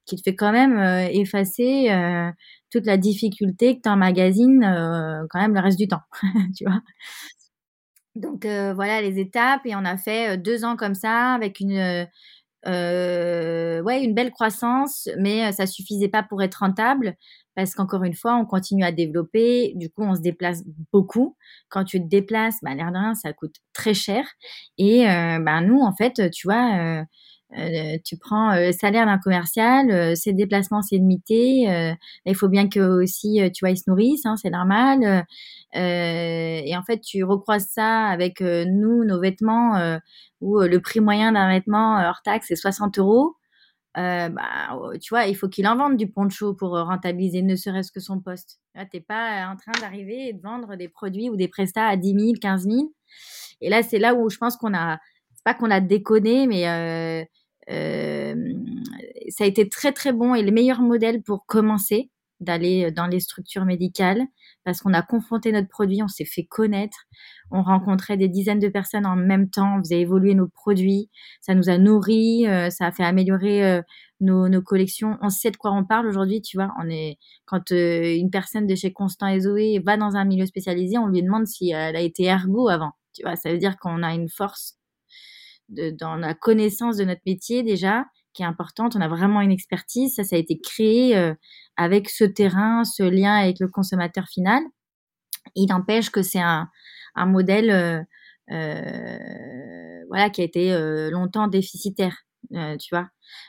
qui 0.06 0.16
te 0.16 0.22
fait 0.24 0.36
quand 0.36 0.52
même 0.52 0.78
euh, 0.78 1.08
effacer 1.12 1.90
euh, 1.92 2.30
toute 2.72 2.86
la 2.86 2.98
difficulté 2.98 3.78
que 3.78 3.82
tu 3.84 3.90
emmagasines 3.90 4.64
euh, 4.64 5.26
quand 5.30 5.40
même 5.40 5.54
le 5.54 5.60
reste 5.60 5.78
du 5.78 5.88
temps, 5.88 6.02
tu 6.58 6.66
vois. 6.66 6.82
Donc 8.16 8.46
voilà 8.46 9.02
les 9.02 9.20
étapes 9.20 9.62
et 9.64 9.74
on 9.74 9.86
a 9.86 9.96
fait 9.96 10.38
deux 10.38 10.66
ans 10.66 10.76
comme 10.76 10.96
ça 10.96 11.34
avec 11.34 11.62
une 11.62 12.06
ouais 12.66 14.04
une 14.04 14.14
belle 14.14 14.32
croissance, 14.32 15.08
mais 15.18 15.54
ça 15.54 15.66
suffisait 15.66 16.10
pas 16.10 16.22
pour 16.22 16.44
être 16.44 16.56
rentable 16.56 17.16
parce 17.56 17.76
qu'encore 17.76 18.04
une 18.04 18.14
fois, 18.14 18.36
on 18.36 18.46
continue 18.46 18.84
à 18.84 18.92
développer. 18.92 19.74
Du 19.76 19.90
coup, 19.90 20.04
on 20.04 20.16
se 20.16 20.22
déplace 20.22 20.64
beaucoup. 20.92 21.36
Quand 21.70 21.84
tu 21.84 22.00
te 22.00 22.08
déplaces, 22.08 22.56
bah, 22.62 22.74
l'air 22.76 22.92
de 22.92 22.98
rien, 22.98 23.16
ça 23.16 23.34
coûte 23.34 23.56
très 23.74 23.94
cher. 23.94 24.26
Et 24.78 25.10
euh, 25.10 25.40
bah, 25.40 25.62
nous, 25.62 25.80
en 25.80 25.94
fait, 25.94 26.30
tu 26.32 26.48
vois, 26.48 26.78
euh, 26.80 27.04
euh, 27.58 27.98
tu 28.06 28.18
prends 28.18 28.56
le 28.56 28.72
salaire 28.72 29.06
d'un 29.06 29.18
commercial, 29.18 30.16
ses 30.16 30.32
déplacements, 30.34 30.82
c'est 30.82 30.96
limité. 30.96 31.96
il 32.26 32.36
faut 32.36 32.48
bien 32.48 32.70
que 32.70 32.80
aussi, 32.80 33.42
tu 33.54 33.66
vois, 33.66 33.72
ils 33.72 33.78
se 33.78 33.90
nourrissent, 33.90 34.26
hein, 34.26 34.38
c'est 34.38 34.50
normal. 34.50 35.26
et 35.74 36.74
en 36.78 36.84
fait, 36.84 37.02
tu 37.02 37.24
recroises 37.26 37.68
ça 37.68 38.06
avec 38.06 38.40
nous, 38.42 39.04
nos 39.04 39.20
vêtements, 39.20 39.98
où 40.40 40.60
le 40.62 40.80
prix 40.80 41.02
moyen 41.02 41.34
d'un 41.34 41.50
vêtement 41.50 42.00
hors 42.02 42.22
taxe, 42.24 42.48
c'est 42.48 42.56
60 42.56 43.00
euros. 43.00 43.36
Euh, 43.98 44.30
bah, 44.30 44.80
oh, 44.80 44.98
tu 45.00 45.14
vois, 45.14 45.26
il 45.26 45.36
faut 45.36 45.50
qu'il 45.50 45.68
en 45.68 45.76
vende 45.76 45.98
du 45.98 46.08
poncho 46.08 46.54
pour 46.54 46.78
euh, 46.78 46.84
rentabiliser 46.84 47.42
ne 47.42 47.56
serait-ce 47.56 47.92
que 47.92 48.00
son 48.00 48.22
poste. 48.22 48.60
Tu 48.76 48.82
n'es 48.94 49.02
pas 49.02 49.48
en 49.52 49.58
train 49.58 49.74
d'arriver 49.82 50.30
et 50.30 50.34
de 50.34 50.42
vendre 50.42 50.76
des 50.78 50.88
produits 50.88 51.30
ou 51.30 51.36
des 51.36 51.50
prestats 51.50 51.88
à 51.88 51.98
10 51.98 52.14
000, 52.14 52.34
15 52.42 52.64
000. 52.64 52.94
Et 53.60 53.70
là, 53.70 53.84
c'est 53.84 54.00
là 54.00 54.14
où 54.16 54.30
je 54.30 54.38
pense 54.38 54.56
qu'on 54.56 54.74
a, 54.74 54.98
c'est 55.36 55.44
pas 55.44 55.54
qu'on 55.54 55.72
a 55.72 55.82
déconné, 55.82 56.48
mais 56.48 56.70
euh, 56.70 57.26
euh, 57.70 58.54
ça 59.30 59.44
a 59.44 59.48
été 59.48 59.68
très 59.68 59.92
très 59.92 60.14
bon 60.14 60.36
et 60.36 60.42
le 60.44 60.52
meilleur 60.52 60.82
modèle 60.82 61.22
pour 61.22 61.46
commencer 61.46 62.10
d'aller 62.40 62.92
dans 62.92 63.08
les 63.08 63.20
structures 63.20 63.66
médicales 63.66 64.24
parce 64.64 64.82
qu'on 64.82 64.94
a 64.94 65.02
confronté 65.02 65.52
notre 65.52 65.68
produit, 65.68 66.04
on 66.04 66.08
s'est 66.08 66.26
fait 66.26 66.44
connaître, 66.44 67.06
on 67.50 67.64
rencontrait 67.64 68.18
des 68.18 68.28
dizaines 68.28 68.60
de 68.60 68.68
personnes 68.68 69.06
en 69.06 69.16
même 69.16 69.50
temps, 69.50 69.78
on 69.78 69.80
faisait 69.80 70.02
évoluer 70.02 70.36
nos 70.36 70.48
produits, 70.48 71.10
ça 71.42 71.56
nous 71.56 71.70
a 71.70 71.78
nourris, 71.78 72.48
euh, 72.48 72.70
ça 72.70 72.88
a 72.88 72.92
fait 72.92 73.04
améliorer 73.04 73.66
euh, 73.66 73.82
nos, 74.20 74.62
collections. 74.62 75.18
On 75.22 75.30
sait 75.30 75.52
de 75.52 75.58
quoi 75.58 75.72
on 75.72 75.84
parle 75.84 76.08
aujourd'hui, 76.08 76.42
tu 76.42 76.58
vois. 76.58 76.72
On 76.80 76.90
est 76.90 77.18
quand 77.46 77.72
euh, 77.72 78.16
une 78.16 78.30
personne 78.30 78.68
de 78.68 78.76
chez 78.76 78.94
Constant 78.94 79.28
et 79.28 79.40
Zoé 79.40 79.82
va 79.86 79.98
dans 79.98 80.16
un 80.16 80.26
milieu 80.26 80.46
spécialisé, 80.46 80.98
on 80.98 81.08
lui 81.08 81.24
demande 81.24 81.48
si 81.48 81.72
elle 81.72 81.96
a 81.96 82.02
été 82.02 82.26
ergo 82.26 82.70
avant. 82.70 82.92
Tu 83.14 83.24
vois, 83.24 83.36
ça 83.36 83.52
veut 83.52 83.58
dire 83.58 83.78
qu'on 83.78 84.04
a 84.04 84.14
une 84.14 84.30
force 84.30 84.78
de, 85.70 85.90
dans 85.90 86.16
la 86.16 86.34
connaissance 86.34 86.98
de 86.98 87.06
notre 87.06 87.22
métier 87.26 87.64
déjà 87.64 88.06
qui 88.34 88.44
est 88.44 88.46
importante. 88.46 88.96
On 88.96 89.02
a 89.02 89.08
vraiment 89.08 89.42
une 89.42 89.52
expertise. 89.52 90.16
Ça, 90.16 90.24
ça 90.24 90.36
a 90.36 90.40
été 90.40 90.60
créé 90.60 91.34
avec 91.78 92.10
ce 92.10 92.24
terrain, 92.24 92.84
ce 92.84 93.04
lien 93.04 93.36
avec 93.36 93.60
le 93.60 93.68
consommateur 93.68 94.28
final. 94.28 94.62
Il 95.56 95.68
n'empêche 95.68 96.10
que 96.10 96.22
c'est 96.22 96.40
un, 96.42 96.70
modèle 97.16 97.70
euh, 97.72 98.02
euh, 98.52 100.04
voilà, 100.10 100.30
qui 100.30 100.42
a 100.42 100.44
été 100.44 100.74
euh, 100.74 101.10
longtemps 101.10 101.48
déficitaire. 101.48 102.16
Euh, 102.54 102.76
tu 102.78 102.94
vois. 102.94 103.08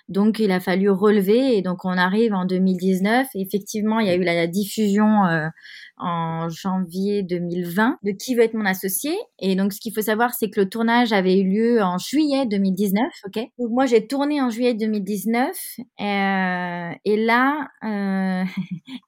Donc 0.08 0.38
il 0.38 0.52
a 0.52 0.60
fallu 0.60 0.88
relever 0.90 1.56
et 1.56 1.62
donc 1.62 1.84
on 1.84 1.96
arrive 1.96 2.34
en 2.34 2.44
2019. 2.44 3.26
Effectivement, 3.34 3.98
il 4.00 4.06
y 4.06 4.10
a 4.10 4.14
eu 4.14 4.22
la, 4.22 4.46
diffusion 4.46 5.24
euh, 5.26 5.48
en 5.96 6.48
janvier 6.48 7.22
2020 7.22 7.98
de 8.02 8.12
Qui 8.12 8.34
veut 8.34 8.42
être 8.42 8.54
mon 8.54 8.64
associé? 8.64 9.12
Et 9.38 9.56
donc 9.56 9.72
ce 9.72 9.80
qu'il 9.80 9.92
faut 9.92 10.02
savoir, 10.02 10.34
c'est 10.34 10.50
que 10.50 10.60
le 10.60 10.68
tournage 10.68 11.12
avait 11.12 11.38
eu 11.38 11.48
lieu 11.48 11.82
en 11.82 11.98
juillet 11.98 12.46
2019. 12.46 13.02
Ok? 13.26 13.42
Donc 13.58 13.70
moi 13.70 13.86
j'ai 13.86 14.06
tourné 14.06 14.40
en 14.40 14.50
juillet 14.50 14.74
2019 14.74 15.48
euh, 15.48 16.90
et 17.04 17.16
là 17.16 17.68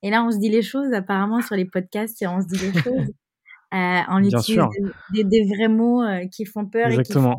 et 0.03 0.09
là 0.09 0.23
on 0.23 0.31
se 0.31 0.39
dit 0.39 0.49
les 0.49 0.61
choses 0.61 0.93
apparemment 0.93 1.41
sur 1.41 1.55
les 1.55 1.65
podcasts 1.65 2.21
et 2.21 2.27
on 2.27 2.41
se 2.41 2.47
dit 2.47 2.57
les 2.57 2.81
choses. 2.81 3.11
En 3.75 4.23
utilisant 4.23 4.69
des, 5.13 5.23
des, 5.23 5.45
vrais 5.45 5.67
mots 5.67 6.03
qui 6.31 6.45
font 6.45 6.65
peur 6.65 6.91
et 6.91 7.03
qui 7.03 7.13
font 7.13 7.35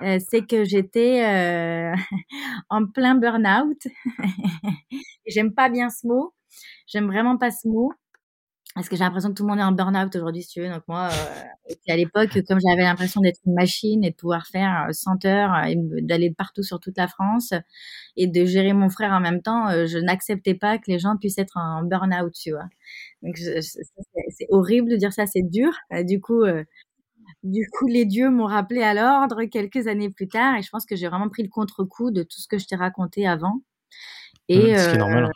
mal, 0.00 0.20
c'est 0.20 0.46
que 0.46 0.64
j'étais 0.64 1.92
en 2.70 2.86
plein 2.86 3.14
burn-out. 3.14 3.86
J'aime 5.26 5.52
pas 5.54 5.68
bien 5.68 5.90
ce 5.90 6.06
mot. 6.06 6.34
J'aime 6.86 7.06
vraiment 7.06 7.36
pas 7.36 7.50
ce 7.50 7.68
mot. 7.68 7.92
Parce 8.76 8.90
que 8.90 8.96
j'ai 8.96 9.04
l'impression 9.04 9.30
que 9.30 9.34
tout 9.34 9.42
le 9.42 9.48
monde 9.48 9.58
est 9.58 9.62
en 9.62 9.72
burn-out 9.72 10.14
aujourd'hui, 10.14 10.42
si 10.42 10.50
tu 10.50 10.60
veux. 10.60 10.68
Donc 10.68 10.82
moi, 10.86 11.08
euh, 11.10 11.74
à 11.88 11.96
l'époque, 11.96 12.28
comme 12.46 12.58
j'avais 12.60 12.82
l'impression 12.82 13.22
d'être 13.22 13.40
une 13.46 13.54
machine 13.54 14.04
et 14.04 14.10
de 14.10 14.14
pouvoir 14.14 14.46
faire 14.48 14.88
100 14.92 15.24
euh, 15.24 15.28
heures 15.28 15.64
et 15.64 15.76
d'aller 16.02 16.30
partout 16.30 16.62
sur 16.62 16.78
toute 16.78 16.98
la 16.98 17.08
France 17.08 17.54
et 18.18 18.26
de 18.26 18.44
gérer 18.44 18.74
mon 18.74 18.90
frère 18.90 19.12
en 19.12 19.20
même 19.20 19.40
temps, 19.40 19.70
euh, 19.70 19.86
je 19.86 19.96
n'acceptais 19.96 20.52
pas 20.52 20.76
que 20.76 20.84
les 20.88 20.98
gens 20.98 21.16
puissent 21.16 21.38
être 21.38 21.56
en 21.56 21.84
burn-out, 21.84 22.34
tu 22.34 22.50
vois. 22.50 22.68
Donc 23.22 23.38
c'est 23.38 24.46
horrible 24.50 24.90
de 24.90 24.96
dire 24.96 25.14
ça, 25.14 25.24
c'est 25.24 25.40
dur. 25.40 25.72
du 26.04 26.20
coup, 26.20 26.44
du 27.44 27.66
coup, 27.70 27.86
les 27.86 28.04
dieux 28.04 28.28
m'ont 28.28 28.44
rappelé 28.44 28.82
à 28.82 28.92
l'ordre 28.92 29.44
quelques 29.44 29.86
années 29.86 30.10
plus 30.10 30.28
tard 30.28 30.54
et 30.58 30.60
je 30.60 30.68
pense 30.68 30.84
que 30.84 30.96
j'ai 30.96 31.08
vraiment 31.08 31.30
pris 31.30 31.42
le 31.42 31.48
contre-coup 31.48 32.10
de 32.10 32.22
tout 32.22 32.42
ce 32.42 32.46
que 32.46 32.58
je 32.58 32.66
t'ai 32.66 32.76
raconté 32.76 33.26
avant. 33.26 33.62
Et, 34.50 34.74
mmh, 34.74 34.76
ce 34.76 34.88
qui 34.90 34.94
est 34.96 34.98
normal. 34.98 35.30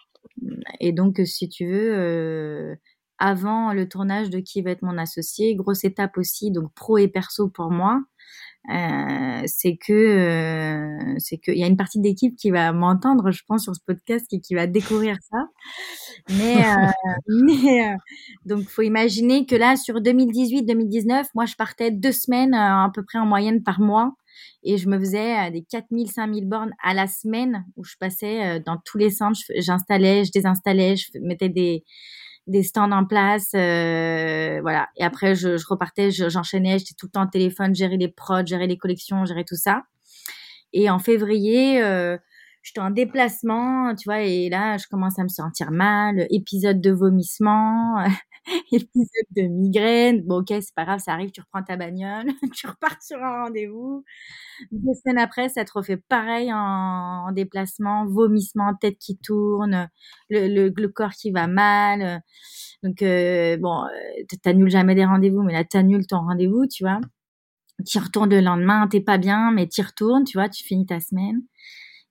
Et 0.79 0.93
donc, 0.93 1.23
si 1.25 1.49
tu 1.49 1.67
veux 1.67 2.77
avant 3.21 3.73
le 3.73 3.89
tournage 3.89 4.31
de 4.31 4.41
Qui 4.41 4.63
va 4.63 4.71
être 4.73 4.83
mon 4.83 4.99
associé. 4.99 5.55
Grosse 5.55 5.85
étape 5.85 6.19
aussi, 6.19 6.51
donc 6.51 6.73
pro 6.75 6.99
et 6.99 7.09
perso 7.09 7.49
pour 7.49 7.71
moi. 7.71 8.01
Euh, 8.69 9.43
c'est 9.47 9.77
que 9.77 9.93
euh, 9.93 11.15
c'est 11.19 11.39
qu'il 11.39 11.57
y 11.57 11.65
a 11.65 11.67
une 11.67 11.79
partie 11.79 11.99
d'équipe 11.99 12.37
qui 12.37 12.51
va 12.51 12.73
m'entendre, 12.73 13.31
je 13.31 13.43
pense, 13.47 13.65
sur 13.65 13.75
ce 13.75 13.81
podcast 13.87 14.27
et 14.33 14.41
qui 14.41 14.55
va 14.55 14.67
découvrir 14.67 15.17
ça. 15.31 15.39
Mais, 16.29 16.57
euh, 16.59 16.87
mais 17.29 17.91
euh, 17.91 17.97
donc 18.45 18.69
faut 18.69 18.83
imaginer 18.83 19.47
que 19.47 19.57
là, 19.57 19.77
sur 19.77 19.97
2018-2019, 19.97 21.27
moi, 21.35 21.47
je 21.47 21.55
partais 21.57 21.91
deux 21.91 22.13
semaines 22.13 22.55
à 22.55 22.91
peu 22.95 23.03
près 23.03 23.19
en 23.19 23.27
moyenne 23.27 23.63
par 23.63 23.81
mois 23.81 24.13
et 24.63 24.77
je 24.77 24.89
me 24.89 24.99
faisais 24.99 25.51
des 25.51 25.63
4000, 25.63 26.11
5000 26.11 26.47
bornes 26.47 26.73
à 26.83 26.95
la 26.95 27.07
semaine 27.07 27.65
où 27.77 27.85
je 27.85 27.97
passais 27.99 28.61
dans 28.61 28.77
tous 28.85 28.99
les 28.99 29.11
centres, 29.11 29.41
j'installais, 29.57 30.25
je 30.25 30.33
désinstallais, 30.33 30.97
je 30.97 31.19
mettais 31.21 31.49
des 31.49 31.83
des 32.51 32.63
stands 32.63 32.93
en 32.93 33.05
place, 33.05 33.51
euh, 33.55 34.61
voilà. 34.63 34.89
Et 34.97 35.05
après, 35.05 35.35
je, 35.35 35.57
je 35.57 35.67
repartais, 35.69 36.11
j'enchaînais, 36.11 36.79
j'étais 36.79 36.95
tout 36.99 37.07
le 37.07 37.13
temps 37.13 37.25
au 37.25 37.31
téléphone, 37.31 37.75
gérer 37.75 37.97
les 37.97 38.09
prods, 38.09 38.47
gérer 38.47 38.67
les 38.67 38.77
collections, 38.77 39.25
gérer 39.25 39.45
tout 39.45 39.57
ça. 39.57 39.85
Et 40.73 40.91
en 40.91 40.99
février, 40.99 41.83
euh, 41.83 42.17
j'étais 42.63 42.81
en 42.81 42.91
déplacement, 42.91 43.95
tu 43.95 44.09
vois, 44.09 44.21
et 44.21 44.49
là, 44.49 44.77
je 44.77 44.87
commence 44.89 45.19
à 45.19 45.23
me 45.23 45.29
sentir 45.29 45.71
mal, 45.71 46.27
épisode 46.31 46.81
de 46.81 46.91
vomissement, 46.91 48.05
épisode 48.73 49.27
de 49.37 49.43
migraine. 49.43 50.23
Bon, 50.23 50.41
ok, 50.41 50.49
c'est 50.49 50.75
pas 50.75 50.85
grave, 50.85 51.01
ça 51.01 51.13
arrive, 51.13 51.31
tu 51.31 51.41
reprends 51.41 51.63
ta 51.63 51.77
bagnole, 51.77 52.27
tu 52.55 52.67
repars 52.67 53.03
sur 53.03 53.23
un 53.23 53.45
rendez-vous. 53.45 54.05
Deux 54.73 54.95
semaines 54.95 55.19
après, 55.19 55.49
ça 55.49 55.65
te 55.65 55.73
refait 55.73 55.97
pareil 55.97 56.53
en, 56.53 57.33
déplacement, 57.33 58.07
vomissement, 58.07 58.75
tête 58.75 58.99
qui 58.99 59.19
tourne, 59.19 59.89
le, 60.31 60.87
corps 60.89 61.13
qui 61.13 61.31
va 61.31 61.47
mal. 61.47 62.23
Donc, 62.83 63.03
euh, 63.03 63.57
bon, 63.59 63.85
euh, 63.85 64.25
t'annules 64.43 64.71
jamais 64.71 64.95
des 64.95 65.05
rendez-vous, 65.05 65.43
mais 65.43 65.53
là, 65.53 65.65
t'annules 65.65 66.07
ton 66.07 66.19
rendez-vous, 66.21 66.67
tu 66.67 66.85
vois. 66.85 67.01
Tu 67.87 67.99
retournes 67.99 68.31
le 68.31 68.41
lendemain, 68.41 68.89
t'es 68.89 69.01
pas 69.01 69.19
bien, 69.19 69.53
mais 69.53 69.69
tu 69.69 69.83
retournes, 69.83 70.25
tu 70.25 70.39
vois, 70.39 70.49
tu 70.49 70.65
finis 70.65 70.87
ta 70.87 71.01
semaine. 71.01 71.43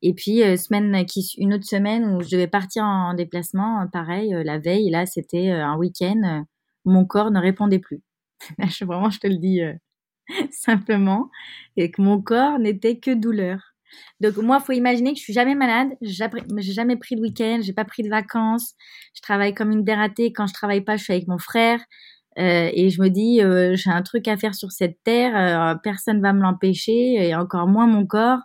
Et 0.02 0.14
puis 0.14 0.43
euh, 0.43 0.56
semaine 0.56 1.06
qui 1.06 1.34
une 1.38 1.54
autre 1.54 1.66
semaine 1.66 2.16
où 2.16 2.22
je 2.22 2.30
devais 2.30 2.47
partir 2.47 2.84
en, 2.84 3.14
déplacement, 3.14 3.86
pareil, 3.91 4.34
la 4.43 4.60
veille, 4.60 4.89
là 4.89 5.06
c'était 5.06 5.50
un 5.50 5.78
week-end, 5.78 6.45
mon 6.86 7.06
corps 7.06 7.32
ne 7.32 7.39
répondait 7.39 7.80
plus. 7.80 8.02
je, 8.60 8.86
vraiment, 8.86 9.10
je 9.10 9.20
te 9.20 9.28
le 9.28 9.38
dis 9.38 9.62
simplement, 10.52 11.30
et 11.78 11.91
que 11.91 12.02
mon 12.02 12.22
corps 12.22 12.60
n'était 12.60 13.00
que 13.00 13.12
douleur. 13.12 13.70
Donc 14.20 14.38
moi, 14.38 14.60
faut 14.60 14.74
imaginer 14.74 15.14
que 15.14 15.20
je 15.20 15.24
suis 15.24 15.34
jamais 15.34 15.56
malade, 15.56 15.89
j'ai 16.02 16.74
jamais 16.74 16.95
pris 16.97 17.16
de 17.16 17.22
week-end, 17.22 17.60
j'ai 17.62 17.74
pas 17.74 17.86
pris 17.86 18.04
de 18.04 18.10
vacances, 18.10 18.76
je 19.16 19.22
travaille 19.22 19.54
comme 19.54 19.72
une 19.72 19.84
dératée. 19.84 20.32
Quand 20.32 20.47
je 20.47 20.54
travaille 20.54 20.82
pas, 20.82 20.97
je 20.97 21.04
suis 21.04 21.14
avec 21.14 21.28
mon 21.28 21.39
frère. 21.39 21.80
Euh, 22.38 22.70
et 22.74 22.89
je 22.89 23.02
me 23.02 23.10
dis, 23.10 23.41
euh, 23.41 23.76
j'ai 23.76 23.89
un 23.89 24.02
truc 24.02 24.28
à 24.28 24.38
faire 24.38 24.56
sur 24.56 24.72
cette 24.72 24.97
terre, 25.04 25.36
euh, 25.36 25.76
personne 25.84 26.22
va 26.22 26.32
me 26.32 26.41
l'empêcher, 26.41 27.16
et 27.16 27.36
encore 27.36 27.68
moins 27.68 27.88
mon 27.88 28.06
corps. 28.06 28.39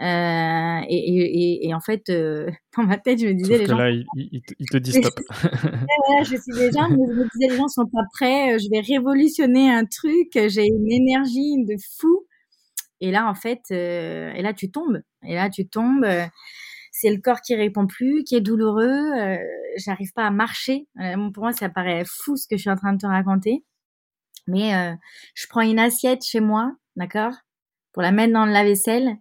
Euh, 0.00 0.80
et, 0.88 0.96
et, 0.96 1.66
et, 1.66 1.74
en 1.74 1.80
fait, 1.80 2.08
euh, 2.08 2.48
dans 2.76 2.84
ma 2.84 2.98
tête, 2.98 3.20
je 3.20 3.26
me 3.26 3.32
disais, 3.34 3.58
les 3.58 3.66
gens. 3.66 3.76
là, 3.76 3.90
il, 3.90 4.42
te 4.70 4.76
dit 4.76 4.92
stop. 4.92 5.12
voilà, 5.42 6.22
je 6.22 6.36
suis 6.36 6.52
déjà, 6.56 6.88
mais 6.88 7.04
je 7.08 7.14
me 7.14 7.24
disais, 7.24 7.48
les 7.50 7.56
gens 7.56 7.68
sont 7.68 7.86
pas 7.86 8.04
prêts, 8.12 8.54
euh, 8.54 8.58
je 8.58 8.70
vais 8.70 8.80
révolutionner 8.80 9.70
un 9.70 9.84
truc, 9.84 10.28
j'ai 10.34 10.66
une 10.66 10.90
énergie 10.90 11.64
de 11.64 11.74
fou. 11.98 12.26
Et 13.00 13.10
là, 13.10 13.28
en 13.28 13.34
fait, 13.34 13.60
euh, 13.72 14.32
et 14.34 14.42
là, 14.42 14.52
tu 14.52 14.70
tombes. 14.70 15.00
Et 15.24 15.34
là, 15.34 15.50
tu 15.50 15.68
tombes. 15.68 16.06
c'est 16.92 17.10
le 17.10 17.20
corps 17.20 17.40
qui 17.40 17.54
répond 17.54 17.86
plus, 17.86 18.24
qui 18.24 18.36
est 18.36 18.40
douloureux. 18.40 19.38
J'arrive 19.76 20.12
pas 20.12 20.26
à 20.26 20.30
marcher. 20.30 20.88
pour 21.34 21.44
moi, 21.44 21.52
ça 21.52 21.68
paraît 21.68 22.04
fou 22.04 22.36
ce 22.36 22.48
que 22.48 22.56
je 22.56 22.62
suis 22.62 22.70
en 22.70 22.76
train 22.76 22.92
de 22.92 22.98
te 22.98 23.06
raconter. 23.06 23.64
Mais 24.48 24.96
je 25.34 25.46
prends 25.48 25.60
une 25.60 25.78
assiette 25.78 26.24
chez 26.24 26.40
moi, 26.40 26.72
d'accord, 26.96 27.34
pour 27.92 28.02
la 28.02 28.10
mettre 28.10 28.32
dans 28.32 28.46
le 28.46 28.52
lave-vaisselle 28.52 29.16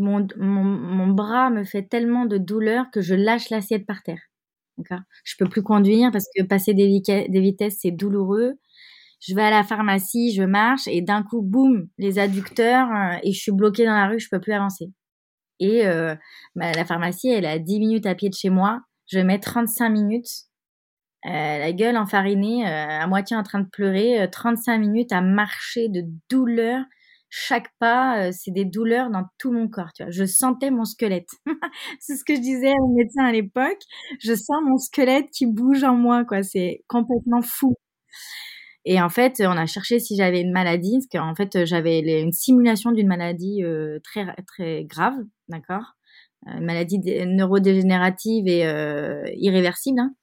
mon, 0.00 0.26
mon, 0.36 1.08
bras 1.08 1.50
me 1.50 1.64
fait 1.64 1.82
tellement 1.82 2.26
de 2.26 2.38
douleur 2.38 2.86
que 2.92 3.00
je 3.00 3.14
lâche 3.14 3.50
l'assiette 3.50 3.86
par 3.86 4.02
terre. 4.02 4.20
D'accord? 4.78 5.00
Je 5.24 5.34
peux 5.38 5.48
plus 5.48 5.62
conduire 5.62 6.10
parce 6.10 6.26
que 6.34 6.42
passer 6.42 6.74
des, 6.74 6.86
vitesses, 6.86 7.78
c'est 7.80 7.90
douloureux. 7.90 8.54
Je 9.20 9.34
vais 9.34 9.42
à 9.42 9.50
la 9.50 9.62
pharmacie, 9.62 10.32
je 10.34 10.42
marche 10.42 10.88
et 10.88 11.00
d'un 11.02 11.22
coup, 11.22 11.42
boum, 11.42 11.88
les 11.98 12.18
adducteurs 12.18 12.88
euh, 12.90 13.18
et 13.22 13.32
je 13.32 13.38
suis 13.38 13.52
bloquée 13.52 13.84
dans 13.84 13.94
la 13.94 14.08
rue, 14.08 14.18
je 14.18 14.28
peux 14.30 14.40
plus 14.40 14.52
avancer. 14.52 14.90
Et 15.60 15.86
euh, 15.86 16.16
bah, 16.56 16.72
la 16.72 16.84
pharmacie, 16.84 17.28
elle 17.28 17.46
à 17.46 17.58
10 17.58 17.78
minutes 17.78 18.06
à 18.06 18.14
pied 18.14 18.30
de 18.30 18.34
chez 18.34 18.50
moi. 18.50 18.80
Je 19.06 19.20
mets 19.20 19.38
35 19.38 19.90
minutes, 19.90 20.46
euh, 21.26 21.30
la 21.30 21.72
gueule 21.72 21.96
enfarinée, 21.96 22.66
à 22.66 23.06
moitié 23.06 23.36
en 23.36 23.42
train 23.42 23.60
de 23.60 23.68
pleurer, 23.68 24.26
35 24.32 24.78
minutes 24.78 25.12
à 25.12 25.20
marcher 25.20 25.88
de 25.88 26.02
douleur 26.30 26.82
chaque 27.34 27.70
pas, 27.78 28.26
euh, 28.26 28.30
c'est 28.30 28.50
des 28.50 28.66
douleurs 28.66 29.10
dans 29.10 29.24
tout 29.38 29.52
mon 29.52 29.66
corps, 29.66 29.90
tu 29.94 30.02
vois. 30.02 30.10
Je 30.12 30.26
sentais 30.26 30.70
mon 30.70 30.84
squelette. 30.84 31.30
c'est 31.98 32.16
ce 32.16 32.24
que 32.24 32.34
je 32.34 32.40
disais 32.40 32.74
au 32.78 32.88
médecin 32.94 33.24
à 33.24 33.32
l'époque. 33.32 33.80
Je 34.20 34.34
sens 34.34 34.58
mon 34.62 34.76
squelette 34.76 35.30
qui 35.30 35.46
bouge 35.46 35.82
en 35.82 35.96
moi, 35.96 36.26
quoi. 36.26 36.42
C'est 36.42 36.84
complètement 36.88 37.40
fou. 37.40 37.74
Et 38.84 39.00
en 39.00 39.08
fait, 39.08 39.40
on 39.40 39.56
a 39.56 39.64
cherché 39.64 39.98
si 39.98 40.14
j'avais 40.14 40.42
une 40.42 40.52
maladie, 40.52 40.98
parce 40.98 41.06
qu'en 41.24 41.34
fait, 41.34 41.64
j'avais 41.64 42.00
une 42.20 42.32
simulation 42.32 42.92
d'une 42.92 43.08
maladie 43.08 43.64
euh, 43.64 43.98
très 44.04 44.26
très 44.46 44.84
grave, 44.84 45.14
d'accord, 45.48 45.94
euh, 46.48 46.58
une 46.58 46.66
maladie 46.66 46.98
neurodégénérative 47.26 48.46
et 48.46 48.60
irréversible. 49.38 50.00
Hein 50.00 50.14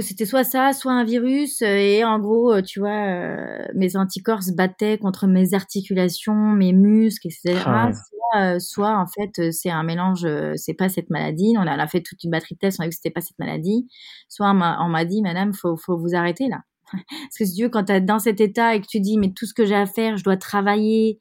c'était 0.00 0.26
soit 0.26 0.44
ça, 0.44 0.72
soit 0.72 0.92
un 0.92 1.04
virus. 1.04 1.62
Euh, 1.62 1.76
et 1.76 2.04
en 2.04 2.18
gros, 2.18 2.52
euh, 2.52 2.62
tu 2.62 2.80
vois, 2.80 2.90
euh, 2.90 3.66
mes 3.74 3.96
anticorps 3.96 4.42
se 4.42 4.52
battaient 4.52 4.98
contre 4.98 5.26
mes 5.26 5.54
articulations, 5.54 6.34
mes 6.34 6.72
muscles, 6.72 7.28
etc. 7.28 7.62
Ah 7.66 7.90
soit, 7.92 8.60
soit, 8.60 8.98
en 8.98 9.06
fait, 9.06 9.52
c'est 9.52 9.70
un 9.70 9.82
mélange, 9.82 10.26
c'est 10.56 10.74
pas 10.74 10.88
cette 10.88 11.10
maladie. 11.10 11.54
On 11.58 11.66
a, 11.66 11.86
fait 11.86 12.00
toute 12.00 12.22
une 12.22 12.30
batterie 12.30 12.54
de 12.54 12.60
tests, 12.60 12.78
on 12.80 12.84
a 12.84 12.86
vu 12.86 12.90
que 12.90 12.96
c'était 12.96 13.10
pas 13.10 13.20
cette 13.20 13.38
maladie. 13.38 13.88
Soit 14.28 14.50
on 14.50 14.54
m'a 14.88 15.04
dit, 15.04 15.22
madame, 15.22 15.52
faut, 15.52 15.76
faut 15.76 15.96
vous 15.96 16.14
arrêter 16.14 16.48
là. 16.48 16.60
Parce 16.92 17.38
que 17.38 17.44
si 17.44 17.54
Dieu, 17.54 17.68
quand 17.68 17.84
tu 17.84 17.92
es 17.92 18.00
dans 18.00 18.18
cet 18.18 18.40
état 18.40 18.74
et 18.74 18.80
que 18.80 18.86
tu 18.86 19.00
dis, 19.00 19.18
mais 19.18 19.32
tout 19.32 19.46
ce 19.46 19.54
que 19.54 19.66
j'ai 19.66 19.74
à 19.74 19.86
faire, 19.86 20.16
je 20.16 20.24
dois 20.24 20.36
travailler, 20.36 21.18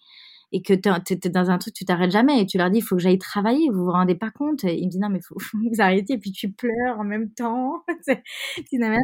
et 0.51 0.61
que 0.61 0.73
tu 0.73 1.29
dans 1.29 1.49
un 1.51 1.57
truc, 1.57 1.73
tu 1.73 1.85
t'arrêtes 1.85 2.11
jamais 2.11 2.41
et 2.41 2.45
tu 2.45 2.57
leur 2.57 2.69
dis, 2.69 2.79
il 2.79 2.81
faut 2.81 2.95
que 2.95 3.01
j'aille 3.01 3.19
travailler, 3.19 3.69
vous 3.69 3.85
vous 3.85 3.91
rendez 3.91 4.15
pas 4.15 4.31
compte. 4.31 4.63
Et 4.63 4.75
ils 4.77 4.85
me 4.85 4.91
disent, 4.91 4.99
non, 4.99 5.09
mais 5.09 5.21
faut, 5.21 5.37
faut 5.39 5.57
vous 5.57 5.81
arrêter, 5.81 6.13
et 6.13 6.17
puis 6.17 6.31
tu 6.31 6.51
pleures 6.51 6.99
en 6.99 7.03
même 7.03 7.31
temps. 7.31 7.83
Il 8.71 8.97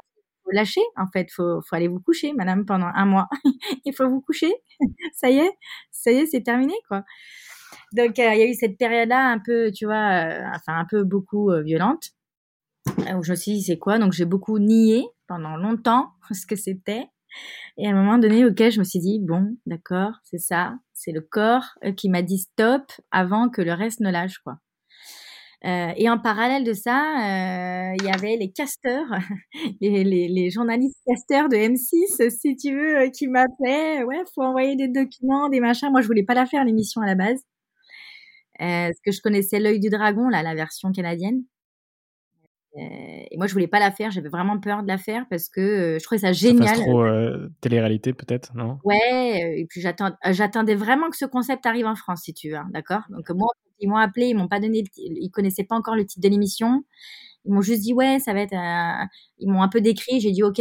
faut 0.43 0.51
lâcher, 0.51 0.81
en 0.95 1.07
fait, 1.07 1.31
faut, 1.31 1.59
faut 1.67 1.75
aller 1.75 1.87
vous 1.87 1.99
coucher, 1.99 2.33
madame, 2.33 2.65
pendant 2.65 2.91
un 2.93 3.05
mois. 3.05 3.27
il 3.85 3.93
faut 3.95 4.07
vous 4.07 4.21
coucher. 4.21 4.53
ça 5.13 5.29
y 5.31 5.37
est, 5.39 5.51
ça 5.91 6.11
y 6.11 6.17
est, 6.17 6.27
c'est 6.27 6.43
terminé, 6.43 6.75
quoi. 6.87 7.03
Donc, 7.93 8.19
euh, 8.19 8.33
il 8.33 8.39
y 8.39 8.43
a 8.43 8.47
eu 8.47 8.53
cette 8.53 8.77
période-là 8.77 9.31
un 9.31 9.39
peu, 9.39 9.71
tu 9.71 9.85
vois, 9.85 10.27
euh, 10.27 10.43
enfin, 10.55 10.77
un 10.79 10.85
peu 10.85 11.03
beaucoup 11.03 11.49
euh, 11.51 11.61
violente, 11.63 12.11
où 13.15 13.23
je 13.23 13.31
me 13.31 13.35
suis 13.35 13.53
dit, 13.53 13.63
c'est 13.63 13.79
quoi? 13.79 13.97
Donc, 13.97 14.13
j'ai 14.13 14.25
beaucoup 14.25 14.59
nié 14.59 15.07
pendant 15.27 15.57
longtemps 15.57 16.11
ce 16.31 16.45
que 16.45 16.55
c'était. 16.55 17.07
Et 17.77 17.87
à 17.87 17.91
un 17.91 17.93
moment 17.93 18.17
donné, 18.17 18.45
ok, 18.45 18.69
je 18.69 18.79
me 18.79 18.83
suis 18.83 18.99
dit, 18.99 19.19
bon, 19.19 19.57
d'accord, 19.65 20.13
c'est 20.23 20.37
ça, 20.37 20.75
c'est 20.93 21.11
le 21.11 21.21
corps 21.21 21.75
euh, 21.83 21.91
qui 21.91 22.09
m'a 22.09 22.21
dit 22.21 22.39
stop 22.39 22.83
avant 23.11 23.49
que 23.49 23.61
le 23.61 23.73
reste 23.73 23.99
ne 23.99 24.11
lâche, 24.11 24.39
quoi. 24.39 24.57
Euh, 25.65 25.91
et 25.97 26.09
en 26.09 26.19
parallèle 26.19 26.63
de 26.63 26.73
ça, 26.73 26.99
euh, 26.99 27.95
il 27.99 28.05
y 28.05 28.11
avait 28.11 28.37
les 28.37 28.51
casteurs, 28.51 29.07
les, 29.81 30.49
journalistes 30.51 30.99
casteurs 31.07 31.49
de 31.49 31.55
M6, 31.55 32.29
si 32.29 32.55
tu 32.55 32.75
veux, 32.75 33.09
qui 33.09 33.27
m'appelaient. 33.27 34.03
Ouais, 34.03 34.23
faut 34.35 34.43
envoyer 34.43 34.75
des 34.75 34.87
documents, 34.87 35.49
des 35.49 35.59
machins. 35.59 35.89
Moi, 35.91 36.01
je 36.01 36.07
voulais 36.07 36.23
pas 36.23 36.35
la 36.35 36.45
faire 36.45 36.63
l'émission 36.65 37.01
à 37.01 37.07
la 37.07 37.15
base, 37.15 37.41
parce 38.59 38.99
que 39.03 39.11
je 39.11 39.21
connaissais 39.21 39.59
l'œil 39.59 39.79
du 39.79 39.89
dragon, 39.89 40.29
là, 40.29 40.43
la 40.43 40.55
version 40.55 40.91
canadienne. 40.91 41.43
Et 42.77 43.37
moi, 43.37 43.47
je 43.47 43.53
voulais 43.53 43.67
pas 43.67 43.79
la 43.79 43.91
faire. 43.91 44.11
J'avais 44.11 44.29
vraiment 44.29 44.59
peur 44.59 44.83
de 44.83 44.87
la 44.87 44.97
faire 44.97 45.25
parce 45.29 45.49
que 45.49 45.97
je 45.99 46.03
trouvais 46.03 46.19
ça 46.19 46.33
génial. 46.33 46.75
Ça 46.75 46.81
trop 46.83 47.05
télé-réalité, 47.61 48.13
peut-être, 48.13 48.53
non? 48.55 48.79
Ouais. 48.83 49.59
Et 49.59 49.65
puis 49.65 49.81
j'attendais 49.81 50.75
vraiment 50.75 51.09
que 51.09 51.17
ce 51.17 51.25
concept 51.25 51.65
arrive 51.65 51.85
en 51.85 51.95
France, 51.95 52.21
si 52.23 52.33
tu 52.33 52.49
veux. 52.49 52.57
Hein, 52.57 52.69
d'accord? 52.73 53.01
Donc 53.09 53.29
moi, 53.29 53.47
ils 53.79 53.89
m'ont 53.89 53.97
appelé, 53.97 54.27
ils 54.27 54.35
m'ont 54.35 54.47
pas 54.47 54.59
donné, 54.59 54.83
ils 54.97 55.29
connaissaient 55.31 55.63
pas 55.63 55.75
encore 55.75 55.95
le 55.95 56.05
titre 56.05 56.21
de 56.21 56.29
l'émission. 56.29 56.83
Ils 57.47 57.53
m'ont 57.53 57.61
juste 57.61 57.81
dit 57.81 57.93
ouais, 57.93 58.19
ça 58.19 58.33
va 58.33 58.41
être. 58.41 58.55
Ils 59.37 59.49
m'ont 59.49 59.61
un 59.61 59.69
peu 59.69 59.79
décrit. 59.79 60.19
J'ai 60.19 60.31
dit 60.31 60.43
ok, 60.43 60.59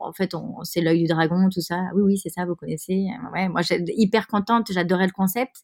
en 0.00 0.12
fait, 0.12 0.32
c'est 0.62 0.80
l'œil 0.80 1.02
du 1.02 1.08
dragon, 1.08 1.48
tout 1.52 1.60
ça. 1.60 1.80
Oui, 1.94 2.02
oui, 2.04 2.18
c'est 2.18 2.28
ça, 2.28 2.44
vous 2.44 2.54
connaissez. 2.54 3.08
Ouais, 3.34 3.48
moi, 3.48 3.62
j'étais 3.62 3.94
hyper 3.96 4.28
contente. 4.28 4.70
J'adorais 4.72 5.06
le 5.06 5.12
concept. 5.12 5.56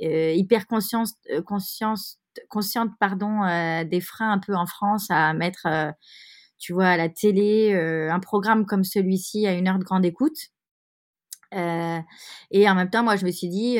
Euh, 0.00 0.32
hyper 0.32 0.68
conscience, 0.68 1.14
euh, 1.32 1.42
conscience, 1.42 2.20
consciente, 2.48 2.90
pardon, 3.00 3.42
euh, 3.44 3.84
des 3.84 4.00
freins 4.00 4.32
un 4.32 4.38
peu 4.38 4.54
en 4.54 4.66
France 4.66 5.06
à 5.10 5.32
mettre, 5.34 5.66
tu 6.58 6.72
vois, 6.72 6.88
à 6.88 6.96
la 6.96 7.08
télé 7.08 7.74
un 7.74 8.20
programme 8.20 8.66
comme 8.66 8.84
celui-ci 8.84 9.46
à 9.46 9.54
une 9.54 9.68
heure 9.68 9.78
de 9.78 9.84
grande 9.84 10.04
écoute. 10.04 10.38
et 11.52 12.68
en 12.68 12.74
même 12.74 12.90
temps, 12.90 13.02
moi, 13.02 13.16
je 13.16 13.24
me 13.24 13.30
suis 13.30 13.48
dit 13.48 13.78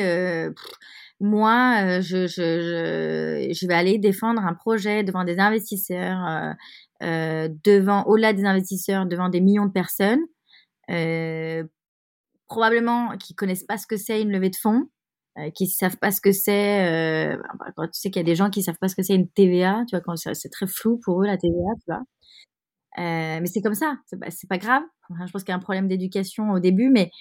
moi, 1.19 1.83
euh, 1.83 2.01
je, 2.01 3.67
vais 3.67 3.73
aller 3.73 3.97
défendre 3.97 4.41
un 4.41 4.53
projet 4.53 5.03
devant 5.03 5.23
des 5.25 5.39
investisseurs, 5.39 6.25
euh, 6.25 6.53
euh, 7.03 7.49
devant, 7.63 8.03
au-delà 8.05 8.33
des 8.33 8.45
investisseurs, 8.45 9.05
devant 9.05 9.29
des 9.29 9.41
millions 9.41 9.65
de 9.65 9.71
personnes, 9.71 10.21
euh, 10.91 11.63
probablement 12.47 13.17
qui 13.17 13.35
connaissent 13.35 13.65
pas 13.65 13.77
ce 13.77 13.87
que 13.87 13.97
c'est 13.97 14.21
une 14.21 14.31
levée 14.31 14.49
de 14.49 14.55
fonds, 14.55 14.89
euh, 15.37 15.49
qui 15.51 15.67
savent 15.67 15.97
pas 15.97 16.11
ce 16.11 16.21
que 16.21 16.31
c'est. 16.31 17.35
Bah, 17.77 17.87
tu 17.87 17.99
sais 17.99 18.09
qu'il 18.09 18.19
y 18.19 18.25
a 18.25 18.25
des 18.25 18.35
gens 18.35 18.49
qui 18.49 18.63
savent 18.63 18.77
pas 18.79 18.87
ce 18.87 18.95
que 18.95 19.03
c'est 19.03 19.15
une 19.15 19.29
TVA, 19.29 19.83
tu 19.87 19.95
vois, 19.95 20.01
quand 20.01 20.15
c'est 20.15 20.49
très 20.49 20.67
flou 20.67 20.99
pour 21.03 21.21
eux 21.21 21.25
la 21.25 21.37
TVA, 21.37 21.73
tu 21.79 21.85
vois. 21.87 22.01
Euh, 22.97 23.39
mais 23.39 23.45
c'est 23.45 23.61
comme 23.61 23.75
ça, 23.75 23.97
c'est 24.07 24.19
pas, 24.19 24.27
pas 24.49 24.57
grave. 24.57 24.81
je 25.09 25.31
pense 25.31 25.43
qu'il 25.43 25.51
y 25.51 25.53
a 25.53 25.55
un 25.55 25.61
problème 25.61 25.87
d'éducation 25.87 26.51
au 26.51 26.59
début, 26.59 26.89
mais 26.89 27.11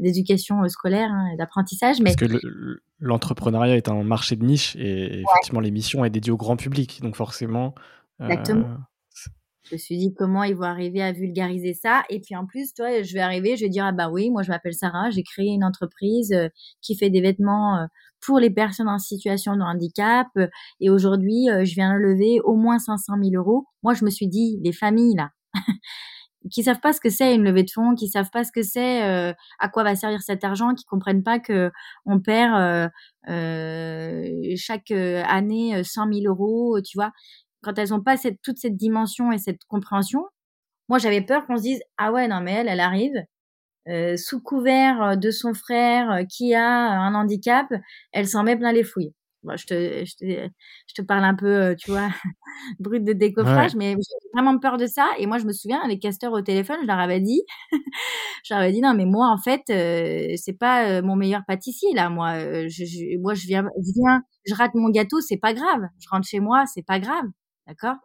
d'éducation 0.00 0.62
euh, 0.62 0.68
scolaire, 0.68 1.10
hein, 1.10 1.34
d'apprentissage. 1.36 2.00
Mais... 2.00 2.14
Parce 2.14 2.30
que 2.30 2.80
l'entrepreneuriat 3.00 3.76
est 3.76 3.88
un 3.88 4.02
marché 4.02 4.36
de 4.36 4.44
niche 4.44 4.76
et 4.76 5.20
effectivement 5.20 5.60
l'émission 5.60 6.04
est 6.04 6.10
dédiée 6.10 6.32
au 6.32 6.36
grand 6.36 6.56
public, 6.56 7.00
donc 7.02 7.16
forcément. 7.16 7.74
Euh, 8.20 8.28
Exactement. 8.28 8.78
Je 9.68 9.74
me 9.74 9.78
suis 9.78 9.96
dit 9.98 10.14
comment 10.14 10.44
ils 10.44 10.54
vont 10.54 10.62
arriver 10.62 11.02
à 11.02 11.12
vulgariser 11.12 11.74
ça? 11.74 12.04
Et 12.08 12.20
puis 12.20 12.36
en 12.36 12.46
plus, 12.46 12.72
toi, 12.72 13.02
je 13.02 13.12
vais 13.14 13.20
arriver, 13.20 13.56
je 13.56 13.64
vais 13.64 13.68
dire 13.68 13.84
ah 13.84 13.92
bah 13.92 14.08
oui, 14.10 14.30
moi 14.30 14.42
je 14.42 14.50
m'appelle 14.50 14.74
Sarah, 14.74 15.10
j'ai 15.10 15.22
créé 15.24 15.46
une 15.46 15.64
entreprise 15.64 16.34
qui 16.82 16.96
fait 16.96 17.10
des 17.10 17.20
vêtements 17.20 17.86
pour 18.24 18.38
les 18.38 18.50
personnes 18.50 18.88
en 18.88 18.98
situation 18.98 19.56
de 19.56 19.62
handicap. 19.62 20.28
Et 20.80 20.90
aujourd'hui, 20.90 21.46
je 21.48 21.74
viens 21.74 21.94
lever 21.94 22.40
au 22.44 22.54
moins 22.54 22.78
500 22.78 23.14
000 23.22 23.34
euros. 23.34 23.66
Moi, 23.82 23.94
je 23.94 24.04
me 24.04 24.10
suis 24.10 24.28
dit 24.28 24.60
les 24.62 24.72
familles 24.72 25.16
là. 25.16 25.30
qui 26.50 26.62
savent 26.62 26.80
pas 26.80 26.92
ce 26.92 27.00
que 27.00 27.10
c'est 27.10 27.34
une 27.34 27.42
levée 27.42 27.64
de 27.64 27.70
fonds, 27.70 27.94
qui 27.94 28.08
savent 28.08 28.30
pas 28.30 28.44
ce 28.44 28.52
que 28.52 28.62
c'est, 28.62 29.02
à 29.02 29.68
quoi 29.72 29.82
va 29.82 29.96
servir 29.96 30.22
cet 30.22 30.44
argent, 30.44 30.74
qui 30.74 30.84
comprennent 30.84 31.22
pas 31.22 31.40
que 31.40 31.70
on 32.04 32.20
perd 32.20 32.90
euh, 33.28 34.54
chaque 34.56 34.90
année 34.90 35.82
100 35.82 36.12
000 36.12 36.26
euros, 36.26 36.80
tu 36.82 36.96
vois 36.96 37.10
quand 37.66 37.78
elles 37.78 37.90
n'ont 37.90 38.02
pas 38.02 38.16
cette, 38.16 38.40
toute 38.42 38.58
cette 38.58 38.76
dimension 38.78 39.32
et 39.32 39.38
cette 39.38 39.64
compréhension, 39.68 40.24
moi 40.88 40.98
j'avais 40.98 41.22
peur 41.22 41.46
qu'on 41.46 41.56
se 41.58 41.62
dise 41.62 41.80
ah 41.98 42.12
ouais 42.12 42.28
non 42.28 42.40
mais 42.42 42.52
elle 42.54 42.68
elle 42.68 42.80
arrive 42.80 43.14
euh, 43.88 44.16
sous 44.16 44.40
couvert 44.42 45.16
de 45.16 45.30
son 45.30 45.54
frère 45.54 46.10
euh, 46.10 46.24
qui 46.24 46.54
a 46.54 46.68
un 46.68 47.14
handicap, 47.14 47.66
elle 48.12 48.26
s'en 48.28 48.42
met 48.42 48.56
plein 48.56 48.72
les 48.72 48.82
fouilles. 48.82 49.12
Bon, 49.44 49.56
je, 49.56 49.64
te, 49.66 50.04
je, 50.04 50.16
te, 50.16 50.50
je 50.88 50.94
te 50.94 51.02
parle 51.02 51.22
un 51.24 51.36
peu, 51.36 51.46
euh, 51.46 51.74
tu 51.76 51.92
vois, 51.92 52.08
brut 52.80 53.04
de 53.04 53.12
décoffrage, 53.12 53.76
mais 53.76 53.92
j'ai 53.92 54.28
vraiment 54.34 54.58
peur 54.58 54.76
de 54.76 54.86
ça. 54.86 55.08
Et 55.18 55.26
moi, 55.26 55.38
je 55.38 55.44
me 55.44 55.52
souviens, 55.52 55.86
les 55.86 56.00
casteurs 56.00 56.32
au 56.32 56.40
téléphone, 56.42 56.78
je 56.82 56.86
leur 56.88 56.98
avais 56.98 57.20
dit, 57.20 57.42
je 58.44 58.54
leur 58.54 58.62
avais 58.62 58.72
dit, 58.72 58.80
non, 58.80 58.94
mais 58.94 59.04
moi, 59.06 59.28
en 59.28 59.38
fait, 59.38 59.62
euh, 59.70 60.34
c'est 60.36 60.58
pas 60.58 61.00
mon 61.02 61.14
meilleur 61.14 61.42
pâtissier, 61.46 61.94
là. 61.94 62.10
Moi, 62.10 62.68
je, 62.68 62.84
je, 62.84 63.18
moi, 63.20 63.34
je 63.34 63.46
viens, 63.46 63.62
je 63.78 63.92
viens, 63.94 64.22
je 64.46 64.54
rate 64.54 64.74
mon 64.74 64.90
gâteau, 64.90 65.20
c'est 65.20 65.36
pas 65.38 65.54
grave. 65.54 65.82
Je 66.00 66.08
rentre 66.10 66.26
chez 66.26 66.40
moi, 66.40 66.64
c'est 66.66 66.84
pas 66.84 66.98
grave. 66.98 67.24
D'accord? 67.66 67.96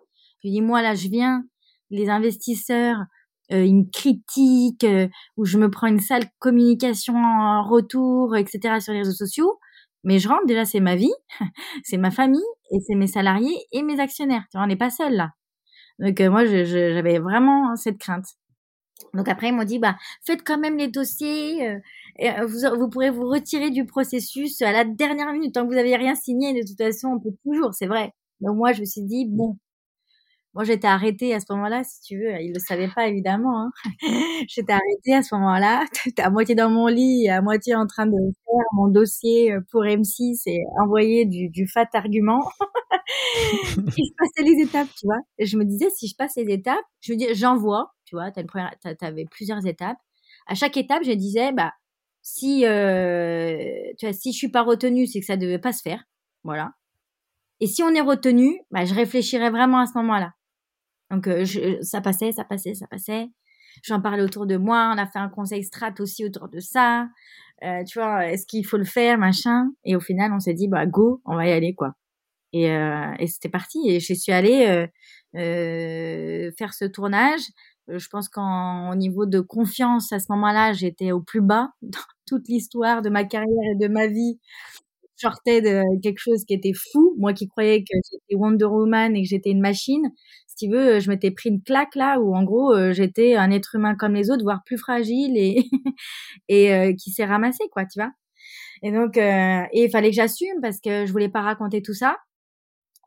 Je 0.44 0.50
dis, 0.50 0.62
moi, 0.62 0.82
là, 0.82 0.96
je 0.96 1.08
viens, 1.08 1.44
les 1.90 2.10
investisseurs, 2.10 2.98
euh, 3.52 3.64
ils 3.66 3.76
me 3.76 3.92
critiquent, 3.92 4.84
euh, 4.86 5.08
ou 5.38 5.46
je 5.46 5.58
me 5.58 5.70
prends 5.70 5.88
une 5.88 6.00
sale 6.00 6.26
communication 6.40 7.16
en 7.16 7.64
retour, 7.64 8.36
etc. 8.38 8.80
sur 8.80 8.94
les 8.94 9.00
réseaux 9.00 9.12
sociaux. 9.14 9.60
Mais 10.04 10.20
je 10.20 10.28
rentre, 10.30 10.46
déjà, 10.48 10.66
c'est 10.66 10.80
ma 10.80 10.96
vie, 10.96 11.14
c'est 11.84 11.98
ma 11.98 12.12
famille, 12.12 12.42
et 12.72 12.80
c'est 12.88 12.96
mes 12.96 13.08
salariés 13.08 13.58
et 13.72 13.84
mes 13.84 14.00
actionnaires. 14.00 14.44
Tu 14.52 14.58
vois, 14.58 14.66
on 14.66 14.68
n'est 14.68 14.76
pas 14.78 14.90
seul 14.90 15.14
là. 15.16 15.32
Donc, 16.00 16.20
euh, 16.22 16.30
moi, 16.32 16.46
j'avais 16.46 17.20
vraiment 17.20 17.76
cette 17.76 18.00
crainte. 18.00 18.26
Donc 19.14 19.28
après, 19.28 19.50
ils 19.50 19.54
m'ont 19.56 19.64
dit, 19.64 19.80
bah, 19.80 19.96
faites 20.26 20.44
quand 20.44 20.58
même 20.60 20.78
les 20.78 20.88
dossiers, 20.88 21.68
euh, 21.68 21.80
et 22.20 22.30
vous, 22.46 22.60
vous 22.80 22.90
pourrez 22.90 23.10
vous 23.10 23.28
retirer 23.28 23.70
du 23.72 23.86
processus 23.86 24.62
à 24.62 24.72
la 24.72 24.86
dernière 24.86 25.32
minute. 25.34 25.54
Tant 25.54 25.64
que 25.64 25.70
vous 25.70 25.76
n'avez 25.76 25.96
rien 25.96 26.16
signé, 26.16 26.54
de 26.54 26.66
toute 26.68 26.78
façon, 26.78 27.10
on 27.10 27.20
peut 27.20 27.36
toujours, 27.44 27.74
c'est 27.74 27.88
vrai. 27.88 28.14
Donc 28.42 28.58
moi, 28.58 28.74
je 28.74 28.82
me 28.82 28.86
suis 28.86 29.04
dit, 29.04 29.26
bon, 29.28 29.58
moi 30.54 30.64
j'étais 30.66 30.88
arrêtée 30.88 31.34
à 31.34 31.40
ce 31.40 31.46
moment-là, 31.52 31.84
si 31.84 32.02
tu 32.02 32.20
veux, 32.20 32.42
ils 32.42 32.52
le 32.54 32.60
savaient 32.60 32.90
pas 32.94 33.08
évidemment. 33.08 33.64
Hein. 33.64 33.72
j'étais 34.50 34.74
arrêtée 34.74 35.14
à 35.14 35.22
ce 35.24 35.34
moment-là, 35.36 35.86
à 36.18 36.30
moitié 36.30 36.56
dans 36.56 36.70
mon 36.70 36.88
lit, 36.88 37.30
à 37.30 37.42
moitié 37.42 37.76
en 37.76 37.88
train 37.88 38.06
de 38.06 38.12
faire 38.12 38.66
mon 38.74 38.88
dossier 38.90 39.54
euh, 39.54 39.62
pour 39.72 39.84
M6 39.84 40.42
et 40.48 40.60
envoyer 40.82 41.26
du, 41.26 41.68
fat 41.68 41.88
argument. 41.94 42.42
et 42.92 44.04
je 44.04 44.14
passais 44.18 44.44
les 44.44 44.62
étapes, 44.64 44.90
tu 45.00 45.06
vois. 45.06 45.20
Je 45.40 45.58
me 45.58 45.64
disais, 45.64 45.90
si 45.96 46.08
je 46.08 46.16
passe 46.16 46.36
les 46.36 46.52
étapes, 46.54 46.84
je 47.02 47.14
me 47.14 47.18
dis, 47.18 47.28
j'envoie, 47.34 47.94
tu 48.06 48.16
vois, 48.16 48.32
tu 48.32 48.42
avais 49.02 49.26
plusieurs 49.32 49.66
étapes. 49.66 49.98
À 50.48 50.56
chaque 50.56 50.76
étape, 50.76 51.04
je 51.06 51.12
disais, 51.14 51.54
bah, 51.54 51.72
si, 52.22 52.66
euh, 52.66 53.64
tu 53.98 54.06
vois, 54.06 54.14
si 54.14 54.32
je 54.34 54.38
suis 54.38 54.50
pas 54.52 54.64
retenue, 54.64 55.08
c'est 55.08 55.20
que 55.20 55.26
ça 55.26 55.38
devait 55.38 55.60
pas 55.60 55.74
se 55.74 55.82
faire. 55.82 56.04
Voilà. 56.44 56.74
Et 57.62 57.68
si 57.68 57.84
on 57.84 57.94
est 57.94 58.02
retenu, 58.02 58.60
bah, 58.72 58.86
je 58.86 58.94
réfléchirais 58.94 59.52
vraiment 59.52 59.80
à 59.80 59.86
ce 59.86 59.94
moment-là. 60.00 60.34
Donc 61.12 61.28
euh, 61.28 61.46
ça 61.82 62.02
passait, 62.02 62.32
ça 62.32 62.44
passait, 62.44 62.74
ça 62.74 62.88
passait. 62.88 63.28
J'en 63.84 64.02
parlais 64.02 64.24
autour 64.24 64.48
de 64.48 64.58
moi. 64.58 64.92
On 64.94 64.98
a 64.98 65.06
fait 65.06 65.20
un 65.20 65.30
conseil 65.30 65.64
strat 65.64 65.94
aussi 66.00 66.26
autour 66.26 66.50
de 66.50 66.60
ça. 66.60 67.08
Euh, 67.64 67.84
tu 67.84 68.00
vois, 68.00 68.28
est-ce 68.28 68.48
qu'il 68.48 68.66
faut 68.66 68.78
le 68.78 68.86
faire, 68.86 69.20
machin? 69.20 69.70
Et 69.86 69.96
au 69.96 70.00
final, 70.00 70.34
on 70.34 70.40
s'est 70.40 70.56
dit, 70.56 70.68
bah 70.68 70.88
go, 70.88 71.22
on 71.26 71.36
va 71.36 71.48
y 71.48 71.52
aller, 71.52 71.76
quoi. 71.76 71.94
Et, 72.54 72.72
euh, 72.72 73.14
c'était 73.28 73.50
parti. 73.50 73.80
Et 73.88 74.00
je 74.00 74.14
suis 74.14 74.32
allée 74.32 74.88
faire 75.34 76.74
ce 76.74 76.86
tournage. 76.86 77.42
Je 77.88 78.08
pense 78.10 78.30
qu'au 78.30 78.96
niveau 78.96 79.26
de 79.26 79.40
confiance, 79.40 80.12
à 80.14 80.20
ce 80.20 80.28
moment-là, 80.32 80.74
j'étais 80.74 81.12
au 81.12 81.22
plus 81.22 81.42
bas 81.42 81.70
dans 81.84 82.00
toute 82.26 82.48
l'histoire 82.48 83.02
de 83.04 83.10
ma 83.10 83.24
carrière 83.26 83.72
et 83.74 83.76
de 83.76 83.88
ma 83.88 84.08
vie 84.08 84.40
sortais 85.22 85.62
de 85.62 85.82
quelque 86.02 86.20
chose 86.20 86.44
qui 86.46 86.54
était 86.54 86.74
fou. 86.74 87.16
Moi 87.18 87.34
qui 87.34 87.48
croyais 87.48 87.82
que 87.82 87.98
j'étais 88.12 88.36
Wonder 88.36 88.66
Woman 88.66 89.16
et 89.16 89.24
que 89.24 89.30
j'étais 89.30 89.52
une 89.52 89.62
machine, 89.62 90.10
si 90.48 90.68
tu 90.68 90.72
veux, 90.74 91.00
je 91.00 91.10
m'étais 91.10 91.32
pris 91.32 91.50
une 91.50 91.62
claque 91.64 91.96
là 91.96 92.20
où 92.20 92.36
en 92.36 92.44
gros 92.44 92.74
euh, 92.74 92.94
j'étais 92.94 93.36
un 93.36 93.52
être 93.52 93.76
humain 93.76 93.96
comme 93.96 94.14
les 94.16 94.30
autres, 94.32 94.44
voire 94.44 94.62
plus 94.66 94.78
fragile 94.78 95.38
et 95.38 95.66
et 96.50 96.74
euh, 96.74 96.94
qui 96.94 97.12
s'est 97.12 97.26
ramassé 97.26 97.64
quoi, 97.72 97.86
tu 97.86 98.00
vois. 98.00 98.12
Et 98.84 98.92
donc 98.92 99.18
euh, 99.18 99.64
et 99.74 99.86
il 99.86 99.92
fallait 99.92 100.10
que 100.12 100.16
j'assume 100.16 100.62
parce 100.62 100.80
que 100.82 101.06
je 101.06 101.12
voulais 101.12 101.30
pas 101.30 101.42
raconter 101.42 101.82
tout 101.82 101.94
ça. 101.94 102.18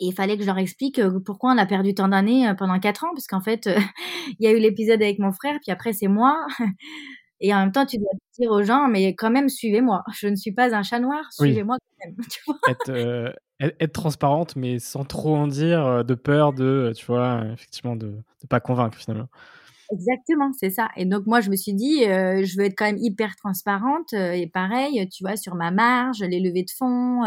Et 0.01 0.07
il 0.07 0.13
fallait 0.15 0.37
que 0.37 0.43
je 0.43 0.47
leur 0.49 0.59
explique 0.59 1.01
pourquoi 1.25 1.53
on 1.53 1.59
a 1.59 1.67
perdu 1.67 1.95
tant 1.95 2.09
d'années 2.09 2.53
pendant 2.59 2.81
quatre 2.81 3.05
ans, 3.05 3.11
parce 3.15 3.27
qu'en 3.29 3.41
fait, 3.41 3.69
il 4.41 4.45
y 4.45 4.49
a 4.49 4.53
eu 4.53 4.59
l'épisode 4.59 5.01
avec 5.03 5.19
mon 5.21 5.33
frère, 5.33 5.59
puis 5.63 5.71
après 5.73 5.93
c'est 5.93 6.09
moi. 6.09 6.47
Et 7.45 7.53
en 7.53 7.59
même 7.59 7.73
temps, 7.73 7.85
tu 7.85 7.99
dois 7.99 8.09
dire 8.39 8.51
aux 8.51 8.63
gens, 8.63 8.89
mais 8.89 9.15
quand 9.15 9.31
même, 9.31 9.51
suivez-moi. 9.51 10.03
Je 10.19 10.29
ne 10.29 10.35
suis 10.35 10.53
pas 10.53 10.75
un 10.75 10.83
chat 10.83 10.99
noir, 10.99 11.31
suivez-moi 11.31 11.77
quand 11.79 12.07
même. 12.09 12.17
Tu 12.31 12.41
vois 12.47 12.57
être, 12.67 12.89
euh, 12.89 13.31
être, 13.61 13.93
transparente, 13.93 14.57
mais 14.57 14.79
sans 14.79 15.05
trop 15.05 15.37
en 15.37 15.47
dire, 15.47 15.85
euh, 15.85 16.03
de 16.03 16.15
peur 16.15 16.55
de, 16.55 16.95
tu 16.97 17.05
vois, 17.05 17.43
effectivement, 17.53 17.97
de 17.97 18.07
ne 18.07 18.49
pas 18.49 18.61
convaincre 18.61 18.97
finalement. 18.97 19.29
Exactement, 19.93 20.53
c'est 20.59 20.71
ça. 20.71 20.89
Et 20.97 21.05
donc 21.05 21.27
moi, 21.27 21.43
je 21.43 21.51
me 21.51 21.57
suis 21.57 21.75
dit, 21.75 22.07
euh, 22.07 22.43
je 22.45 22.57
veux 22.57 22.65
être 22.65 22.77
quand 22.79 22.87
même 22.87 22.97
hyper 22.97 23.37
transparente. 23.37 24.15
et 24.15 24.47
pareil, 24.47 25.07
tu 25.11 25.23
vois, 25.23 25.37
sur 25.37 25.55
ma 25.55 25.71
marge, 25.71 26.21
les 26.21 26.41
levées 26.41 26.63
de 26.63 26.71
fonds, 26.71 27.25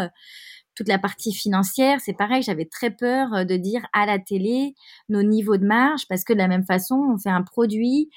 toute 0.74 0.88
la 0.88 0.98
partie 0.98 1.32
financière, 1.32 2.00
c'est 2.02 2.18
pareil. 2.18 2.42
J'avais 2.42 2.66
très 2.66 2.90
peur 2.90 3.46
de 3.46 3.56
dire 3.56 3.86
à 3.94 4.08
la 4.08 4.18
télé 4.18 4.74
nos 5.10 5.22
niveaux 5.22 5.58
de 5.58 5.66
marge, 5.66 6.08
parce 6.10 6.24
que 6.24 6.34
de 6.34 6.40
la 6.40 6.48
même 6.48 6.66
façon, 6.66 6.96
on 7.14 7.20
fait 7.20 7.30
un 7.30 7.44
produit 7.44 8.10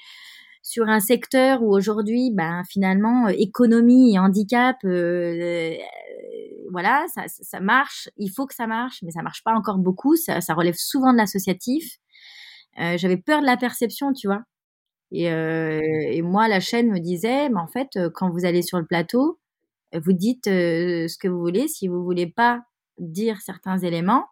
sur 0.61 0.87
un 0.87 0.99
secteur 0.99 1.63
où 1.63 1.73
aujourd'hui, 1.73 2.31
ben 2.31 2.63
finalement, 2.69 3.27
euh, 3.27 3.33
économie 3.37 4.13
et 4.13 4.19
handicap, 4.19 4.77
euh, 4.85 4.89
euh, 5.39 5.75
voilà, 6.71 7.05
ça, 7.13 7.23
ça, 7.27 7.59
marche. 7.59 8.09
Il 8.17 8.29
faut 8.29 8.45
que 8.47 8.55
ça 8.55 8.67
marche, 8.67 9.01
mais 9.03 9.11
ça 9.11 9.21
marche 9.21 9.43
pas 9.43 9.53
encore 9.53 9.77
beaucoup. 9.77 10.15
Ça, 10.15 10.41
ça 10.41 10.53
relève 10.53 10.75
souvent 10.77 11.13
de 11.13 11.17
l'associatif. 11.17 11.97
Euh, 12.79 12.97
J'avais 12.97 13.17
peur 13.17 13.41
de 13.41 13.45
la 13.45 13.57
perception, 13.57 14.13
tu 14.13 14.27
vois. 14.27 14.43
Et, 15.11 15.25
et 15.25 16.21
moi, 16.21 16.47
la 16.47 16.61
chaîne 16.61 16.89
me 16.89 16.99
disait, 16.99 17.49
mais 17.49 17.59
en 17.59 17.67
fait, 17.67 17.99
quand 18.15 18.29
vous 18.29 18.45
allez 18.45 18.61
sur 18.61 18.79
le 18.79 18.85
plateau, 18.85 19.39
vous 19.93 20.13
dites 20.13 20.45
ce 20.45 21.17
que 21.17 21.27
vous 21.27 21.41
voulez. 21.41 21.67
Si 21.67 21.89
vous 21.89 22.01
voulez 22.01 22.27
pas 22.27 22.61
dire 22.97 23.41
certains 23.41 23.79
éléments, 23.79 24.25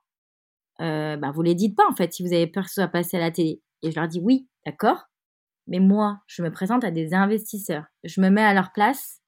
euh, 0.81 1.17
bah, 1.17 1.31
vous 1.31 1.41
les 1.41 1.55
dites 1.55 1.75
pas 1.75 1.83
en 1.89 1.95
fait 1.95 2.13
si 2.13 2.23
vous 2.23 2.33
avez 2.33 2.47
peur 2.47 2.63
que 2.63 2.69
ce 2.69 2.75
soit 2.75 2.87
passé 2.87 3.17
à 3.17 3.19
la 3.19 3.31
télé. 3.31 3.61
Et 3.81 3.91
je 3.91 3.99
leur 3.99 4.07
dis 4.07 4.19
oui, 4.21 4.47
d'accord, 4.65 5.09
mais 5.69 5.79
moi, 5.79 6.19
je 6.27 6.41
me 6.41 6.51
présente 6.51 6.83
à 6.83 6.91
des 6.91 7.13
investisseurs, 7.13 7.85
je 8.03 8.19
me 8.19 8.29
mets 8.29 8.43
à 8.43 8.53
leur 8.53 8.71
place. 8.73 9.21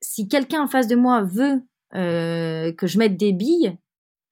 Si 0.00 0.26
quelqu'un 0.26 0.62
en 0.62 0.66
face 0.66 0.88
de 0.88 0.96
moi 0.96 1.22
veut 1.22 1.62
euh, 1.94 2.72
que 2.72 2.86
je 2.86 2.98
mette 2.98 3.16
des 3.16 3.32
billes, 3.32 3.76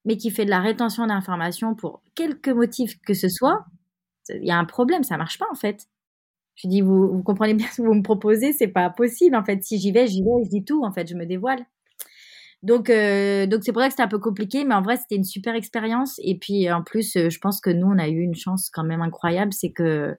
mais 0.05 0.17
qui 0.17 0.31
fait 0.31 0.45
de 0.45 0.51
la 0.51 0.61
rétention 0.61 1.07
d'informations 1.07 1.75
pour 1.75 2.03
quelque 2.15 2.51
motif 2.51 2.99
que 3.07 3.15
ce 3.15 3.29
soit, 3.29 3.65
il 4.31 4.47
y 4.47 4.51
a 4.51 4.59
un 4.59 4.65
problème, 4.65 5.05
ça 5.05 5.17
marche 5.17 5.39
pas 5.39 5.47
en 5.53 5.55
fait. 5.55 5.87
Je 6.55 6.69
dis, 6.69 6.81
vous, 6.81 7.09
vous 7.13 7.23
comprenez 7.23 7.55
bien 7.55 7.67
ce 7.69 7.83
que 7.83 7.87
vous 7.87 7.95
me 7.95 8.03
proposez, 8.03 8.53
c'est 8.53 8.69
pas 8.69 8.89
possible 8.89 9.37
en 9.37 9.45
fait. 9.45 9.63
Si 9.63 9.79
j'y 9.79 9.93
vais, 9.93 10.07
j'y 10.07 10.23
vais, 10.23 10.45
je 10.45 10.49
dis 10.49 10.65
tout 10.65 10.83
en 10.85 10.93
fait, 10.93 11.09
je 11.09 11.15
me 11.15 11.27
dévoile. 11.27 11.67
Donc, 12.63 12.89
euh, 12.89 13.47
donc 13.47 13.63
c'est 13.63 13.73
pour 13.73 13.83
ça 13.83 13.89
que 13.89 13.93
c'était 13.93 14.03
un 14.03 14.09
peu 14.09 14.19
compliqué, 14.19 14.65
mais 14.65 14.75
en 14.75 14.83
vrai, 14.83 14.97
c'était 14.97 15.17
une 15.17 15.25
super 15.25 15.55
expérience. 15.55 16.19
Et 16.23 16.39
puis, 16.39 16.71
en 16.73 16.83
plus, 16.83 17.15
euh, 17.17 17.29
je 17.29 17.39
pense 17.39 17.61
que 17.61 17.71
nous, 17.71 17.87
on 17.87 17.99
a 17.99 18.09
eu 18.09 18.21
une 18.21 18.35
chance 18.35 18.71
quand 18.71 18.85
même 18.85 19.03
incroyable, 19.03 19.53
c'est 19.53 19.71
que 19.71 20.17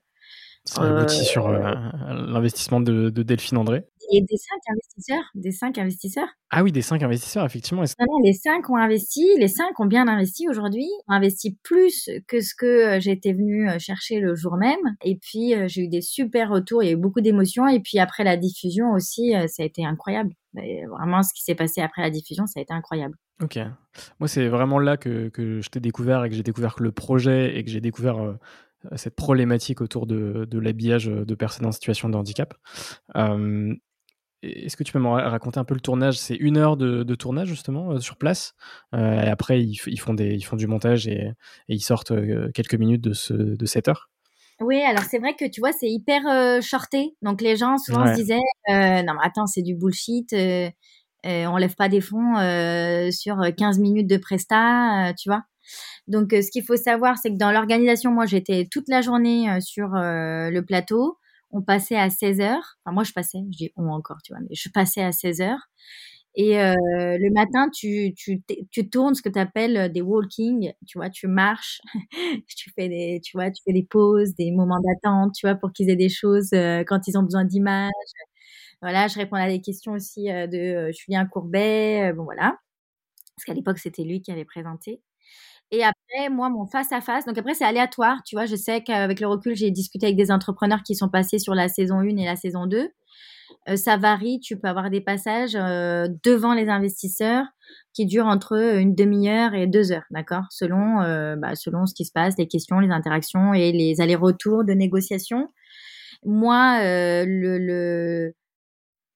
ça 0.68 0.82
aboutit 0.82 1.24
sur 1.24 1.48
euh, 1.48 1.74
l'investissement 2.12 2.80
de, 2.80 3.08
Delphine 3.08 3.56
André. 3.56 3.84
Et 4.12 4.20
des 4.20 4.36
cinq 4.36 4.60
investisseurs, 4.70 5.24
des 5.34 5.52
cinq 5.52 5.78
investisseurs. 5.78 6.28
Ah 6.50 6.62
oui, 6.62 6.72
des 6.72 6.82
cinq 6.82 7.02
investisseurs, 7.02 7.44
effectivement. 7.44 7.82
Non, 7.82 8.18
les 8.22 8.32
cinq 8.32 8.68
ont 8.70 8.76
investi, 8.76 9.26
les 9.38 9.48
cinq 9.48 9.80
ont 9.80 9.86
bien 9.86 10.08
investi 10.08 10.48
aujourd'hui, 10.48 10.86
ont 11.08 11.12
investi 11.12 11.58
plus 11.62 12.10
que 12.26 12.40
ce 12.40 12.54
que 12.54 12.66
euh, 12.96 13.00
j'étais 13.00 13.32
venue 13.32 13.68
euh, 13.68 13.78
chercher 13.78 14.20
le 14.20 14.34
jour 14.34 14.56
même. 14.56 14.96
Et 15.04 15.16
puis, 15.16 15.54
j'ai 15.68 15.82
eu 15.82 15.88
des 15.88 16.02
super 16.02 16.50
retours, 16.50 16.82
il 16.82 16.86
y 16.86 16.88
a 16.90 16.92
eu 16.92 16.96
beaucoup 16.96 17.20
d'émotions. 17.20 17.66
Et 17.66 17.80
puis 17.80 17.98
après 17.98 18.24
la 18.24 18.36
diffusion 18.36 18.92
aussi, 18.92 19.32
ça 19.48 19.62
a 19.62 19.66
été 19.66 19.84
incroyable. 19.84 20.32
vraiment, 20.54 21.22
ce 21.22 21.32
qui 21.34 21.42
s'est 21.42 21.54
passé 21.54 21.80
après 21.80 22.02
la 22.02 22.10
diffusion, 22.10 22.46
ça 22.46 22.60
a 22.60 22.62
été 22.62 22.74
incroyable. 22.74 23.14
Ok. 23.42 23.58
Moi, 24.20 24.28
c'est 24.28 24.48
vraiment 24.48 24.78
là 24.78 24.96
que, 24.96 25.28
que 25.28 25.60
je 25.60 25.68
t'ai 25.68 25.80
découvert 25.80 26.24
et 26.24 26.30
que 26.30 26.34
j'ai 26.34 26.42
découvert 26.42 26.76
le 26.78 26.92
projet 26.92 27.56
et 27.56 27.64
que 27.64 27.70
j'ai 27.70 27.80
découvert 27.80 28.38
cette 28.96 29.14
problématique 29.14 29.80
autour 29.80 30.06
de, 30.06 30.46
l'habillage 30.52 31.06
de 31.06 31.34
personnes 31.34 31.66
en 31.66 31.72
situation 31.72 32.08
de 32.08 32.16
handicap. 32.16 32.54
Est-ce 34.42 34.76
que 34.76 34.84
tu 34.84 34.92
peux 34.92 35.00
me 35.00 35.08
raconter 35.08 35.58
un 35.58 35.64
peu 35.64 35.74
le 35.74 35.80
tournage? 35.80 36.16
C'est 36.16 36.36
une 36.36 36.56
heure 36.56 36.76
de, 36.76 37.14
tournage 37.14 37.48
justement 37.48 37.92
euh, 37.92 37.98
sur 37.98 38.16
place. 38.16 38.54
Euh, 38.94 39.22
et 39.22 39.28
après, 39.28 39.60
ils, 39.62 39.76
font 39.76 40.14
des, 40.14 40.34
ils 40.34 40.42
font 40.42 40.56
du 40.56 40.68
montage 40.68 41.08
et, 41.08 41.32
ils 41.66 41.80
sortent 41.80 42.12
euh, 42.12 42.50
quelques 42.54 42.74
minutes 42.74 43.00
de, 43.00 43.12
ce, 43.12 43.32
de 43.32 43.66
cette 43.66 43.88
heure. 43.88 44.10
Oui, 44.60 44.80
alors 44.82 45.04
c'est 45.04 45.18
vrai 45.18 45.34
que 45.34 45.48
tu 45.48 45.60
vois, 45.60 45.72
c'est 45.72 45.88
hyper 45.88 46.62
shorté. 46.62 47.14
Donc 47.22 47.40
les 47.40 47.56
gens 47.56 47.78
souvent 47.78 48.06
se 48.06 48.16
disaient 48.16 48.34
Non, 48.68 49.14
mais 49.14 49.20
attends, 49.22 49.46
c'est 49.46 49.62
du 49.62 49.76
bullshit. 49.76 50.32
on 50.32 51.56
lève 51.56 51.74
pas 51.76 51.88
des 51.88 52.00
fonds 52.00 52.34
sur 53.12 53.36
15 53.56 53.78
minutes 53.78 54.08
de 54.08 54.16
presta, 54.16 55.12
tu 55.16 55.28
vois. 55.28 55.44
Donc, 56.08 56.32
euh, 56.32 56.42
ce 56.42 56.50
qu'il 56.50 56.64
faut 56.64 56.76
savoir, 56.76 57.18
c'est 57.18 57.30
que 57.30 57.36
dans 57.36 57.52
l'organisation, 57.52 58.10
moi, 58.12 58.26
j'étais 58.26 58.66
toute 58.70 58.88
la 58.88 59.02
journée 59.02 59.50
euh, 59.50 59.60
sur 59.60 59.94
euh, 59.94 60.50
le 60.50 60.62
plateau. 60.64 61.18
On 61.50 61.62
passait 61.62 61.96
à 61.96 62.10
16 62.10 62.40
heures. 62.40 62.76
Enfin, 62.84 62.94
moi, 62.94 63.04
je 63.04 63.12
passais, 63.12 63.38
je 63.52 63.56
dis 63.56 63.72
on 63.76 63.88
encore, 63.90 64.18
tu 64.24 64.32
vois, 64.32 64.40
mais 64.42 64.54
je 64.54 64.68
passais 64.70 65.02
à 65.02 65.12
16 65.12 65.40
heures. 65.42 65.68
Et 66.34 66.52
le 66.54 67.32
matin, 67.34 67.68
tu, 67.74 68.14
tu, 68.14 68.42
tu 68.70 68.88
tournes 68.90 69.14
ce 69.14 69.22
que 69.22 69.28
tu 69.28 69.38
appelles 69.40 69.90
des 69.92 70.02
walking, 70.02 70.72
tu 70.86 70.98
vois, 70.98 71.10
tu 71.10 71.26
marches, 71.26 71.80
tu 72.56 72.70
fais 72.76 72.88
des, 72.88 73.20
tu 73.24 73.36
vois, 73.36 73.50
tu 73.50 73.62
fais 73.64 73.72
des 73.72 73.82
pauses, 73.82 74.34
des 74.36 74.52
moments 74.52 74.78
d'attente, 74.80 75.34
tu 75.34 75.46
vois, 75.46 75.56
pour 75.56 75.72
qu'ils 75.72 75.90
aient 75.90 75.96
des 75.96 76.08
choses 76.10 76.50
quand 76.52 77.08
ils 77.08 77.18
ont 77.18 77.22
besoin 77.24 77.44
d'images. 77.44 77.90
Voilà, 78.82 79.08
je 79.08 79.16
réponds 79.18 79.36
à 79.36 79.48
des 79.48 79.60
questions 79.60 79.92
aussi 79.92 80.26
de 80.26 80.90
Julien 80.92 81.26
Courbet, 81.26 82.12
bon 82.14 82.24
voilà, 82.24 82.56
parce 83.36 83.44
qu'à 83.46 83.54
l'époque 83.54 83.78
c'était 83.78 84.04
lui 84.04 84.22
qui 84.22 84.32
avait 84.32 84.44
présenté. 84.44 85.02
Et 85.70 85.84
après, 85.84 86.30
moi, 86.30 86.48
mon 86.48 86.66
face-à-face, 86.66 87.26
donc 87.26 87.36
après, 87.36 87.54
c'est 87.54 87.64
aléatoire. 87.64 88.22
Tu 88.24 88.36
vois, 88.36 88.46
je 88.46 88.56
sais 88.56 88.82
qu'avec 88.82 89.20
le 89.20 89.26
recul, 89.26 89.54
j'ai 89.54 89.70
discuté 89.70 90.06
avec 90.06 90.16
des 90.16 90.30
entrepreneurs 90.30 90.82
qui 90.82 90.94
sont 90.94 91.08
passés 91.10 91.38
sur 91.38 91.54
la 91.54 91.68
saison 91.68 91.98
1 91.98 92.16
et 92.16 92.24
la 92.24 92.36
saison 92.36 92.66
2. 92.66 92.90
Euh, 93.68 93.76
ça 93.76 93.96
varie. 93.96 94.40
Tu 94.40 94.58
peux 94.58 94.68
avoir 94.68 94.90
des 94.90 95.00
passages 95.00 95.56
euh, 95.56 96.08
devant 96.24 96.54
les 96.54 96.68
investisseurs 96.68 97.44
qui 97.92 98.06
durent 98.06 98.26
entre 98.26 98.56
une 98.78 98.94
demi-heure 98.94 99.54
et 99.54 99.66
deux 99.66 99.92
heures, 99.92 100.06
d'accord 100.10 100.44
Selon, 100.50 101.02
euh, 101.02 101.36
bah, 101.36 101.54
selon 101.54 101.84
ce 101.86 101.94
qui 101.94 102.04
se 102.04 102.12
passe, 102.12 102.34
les 102.38 102.48
questions, 102.48 102.78
les 102.80 102.90
interactions 102.90 103.52
et 103.52 103.72
les 103.72 104.00
allers-retours 104.00 104.64
de 104.64 104.72
négociation. 104.72 105.48
Moi, 106.24 106.80
le, 106.82 107.58
le 107.58 108.34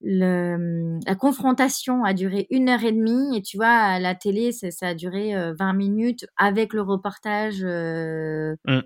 le, 0.02 0.98
la 1.06 1.14
confrontation 1.14 2.04
a 2.04 2.12
duré 2.12 2.46
une 2.50 2.68
heure 2.68 2.84
et 2.84 2.92
demie 2.92 3.36
et 3.36 3.42
tu 3.42 3.56
vois 3.56 3.68
à 3.68 4.00
la 4.00 4.14
télé 4.14 4.50
ça, 4.50 4.68
a 4.88 4.94
duré 4.94 5.32
20 5.32 5.70
euh, 5.70 5.76
minutes 5.76 6.26
avec 6.36 6.72
le 6.72 6.82
reportage 6.82 7.62
euh, 7.62 8.56
mm. 8.66 8.80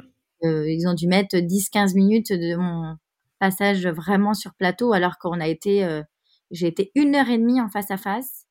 euh, 0.45 0.71
ils 0.71 0.87
ont 0.87 0.95
dû 0.95 1.07
mettre 1.07 1.37
10-15 1.37 1.95
minutes 1.95 2.33
de 2.33 2.57
mon 2.57 2.97
passage 3.39 3.87
vraiment 3.87 4.35
sur 4.35 4.55
plateau 4.55 4.93
alors 4.93 5.17
qu'on 5.19 5.41
a 5.41 5.49
été 5.49 6.03
j'ai 6.51 6.67
été 6.67 6.93
une 6.95 7.15
heure 7.15 7.31
et 7.31 7.39
demie 7.39 7.61
en 7.61 7.69
face 7.69 7.91
à 7.91 7.97
face 7.97 8.47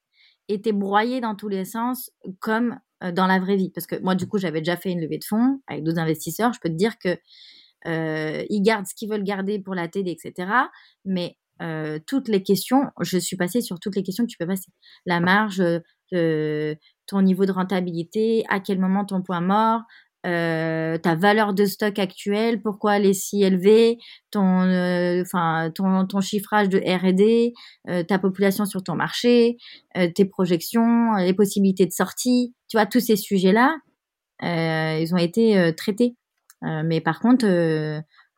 été 0.47 0.71
broyé 0.71 1.21
dans 1.21 1.35
tous 1.35 1.49
les 1.49 1.65
sens 1.65 2.11
comme 2.39 2.79
dans 3.13 3.25
la 3.25 3.39
vraie 3.39 3.55
vie. 3.55 3.71
Parce 3.71 3.87
que 3.87 3.99
moi 4.01 4.13
du 4.13 4.27
coup 4.27 4.37
j'avais 4.37 4.59
déjà 4.61 4.77
fait 4.77 4.91
une 4.91 5.01
levée 5.01 5.17
de 5.17 5.23
fonds 5.23 5.59
avec 5.67 5.83
d'autres 5.83 5.97
investisseurs. 5.97 6.53
Je 6.53 6.59
peux 6.59 6.69
te 6.69 6.75
dire 6.75 6.99
que 6.99 7.17
ils 7.85 8.61
gardent 8.61 8.85
ce 8.85 8.93
qu'ils 8.93 9.09
veulent 9.09 9.23
garder 9.23 9.59
pour 9.59 9.73
la 9.73 9.87
télé 9.87 10.11
etc 10.11 10.49
mais 11.03 11.37
euh, 11.61 11.99
toutes 12.05 12.27
les 12.27 12.43
questions, 12.43 12.83
je 13.01 13.17
suis 13.17 13.37
passée 13.37 13.61
sur 13.61 13.79
toutes 13.79 13.95
les 13.95 14.03
questions 14.03 14.25
que 14.25 14.29
tu 14.29 14.37
peux 14.37 14.47
passer. 14.47 14.71
La 15.05 15.19
marge, 15.19 15.63
euh, 16.13 16.75
ton 17.07 17.21
niveau 17.21 17.45
de 17.45 17.51
rentabilité, 17.51 18.43
à 18.49 18.59
quel 18.59 18.79
moment 18.79 19.05
ton 19.05 19.21
point 19.21 19.41
mort, 19.41 19.81
euh, 20.25 20.97
ta 20.97 21.15
valeur 21.15 21.53
de 21.53 21.65
stock 21.65 21.99
actuelle, 21.99 22.61
pourquoi 22.61 22.97
elle 22.97 23.05
est 23.05 23.13
si 23.13 23.43
élevée, 23.43 23.99
ton, 24.31 24.63
enfin, 25.21 25.71
ton, 25.73 26.05
ton, 26.07 26.19
chiffrage 26.19 26.67
de 26.67 26.79
R&D, 26.79 27.53
ta 28.07 28.19
population 28.19 28.65
sur 28.65 28.83
ton 28.83 28.95
marché, 28.95 29.57
tes 30.15 30.25
projections, 30.25 31.13
les 31.13 31.33
possibilités 31.33 31.85
de 31.85 31.91
sortie, 31.91 32.55
tu 32.67 32.75
vois, 32.75 32.87
tous 32.87 33.01
ces 33.01 33.15
sujets-là, 33.15 33.77
ils 34.41 35.13
ont 35.13 35.19
été 35.19 35.73
traités. 35.77 36.15
mais 36.63 37.01
par 37.01 37.19
contre, 37.19 37.45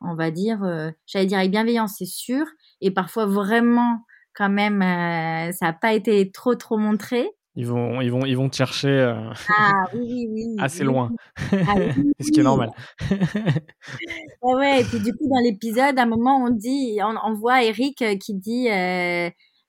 on 0.02 0.14
va 0.14 0.30
dire, 0.30 0.92
j'allais 1.06 1.26
dire 1.26 1.38
avec 1.38 1.50
bienveillance, 1.50 1.94
c'est 1.96 2.04
sûr, 2.04 2.44
et 2.80 2.90
parfois 2.90 3.26
vraiment 3.26 4.04
quand 4.34 4.48
même 4.48 4.82
euh, 4.82 5.52
ça 5.52 5.66
n'a 5.66 5.72
pas 5.72 5.94
été 5.94 6.30
trop 6.30 6.54
trop 6.54 6.76
montré. 6.76 7.28
Ils 7.56 7.66
vont, 7.66 8.00
ils 8.00 8.12
vont, 8.12 8.24
ils 8.24 8.36
vont 8.36 8.48
te 8.48 8.54
chercher 8.54 8.88
euh, 8.88 9.32
ah, 9.58 9.86
oui, 9.92 10.28
oui, 10.30 10.54
assez 10.60 10.84
loin, 10.84 11.10
ah 11.36 11.74
ce 12.20 12.30
qui 12.30 12.38
est 12.38 12.44
normal. 12.44 12.70
ouais, 13.10 14.54
ouais, 14.54 14.80
et 14.80 14.84
puis 14.84 15.00
du 15.00 15.12
coup 15.12 15.28
dans 15.28 15.42
l'épisode, 15.42 15.98
à 15.98 16.02
un 16.02 16.06
moment 16.06 16.36
on 16.36 16.50
dit, 16.50 17.00
on, 17.02 17.34
voit 17.34 17.64
Eric 17.64 18.00
euh, 18.02 18.14
qui 18.16 18.34
dit, 18.34 18.68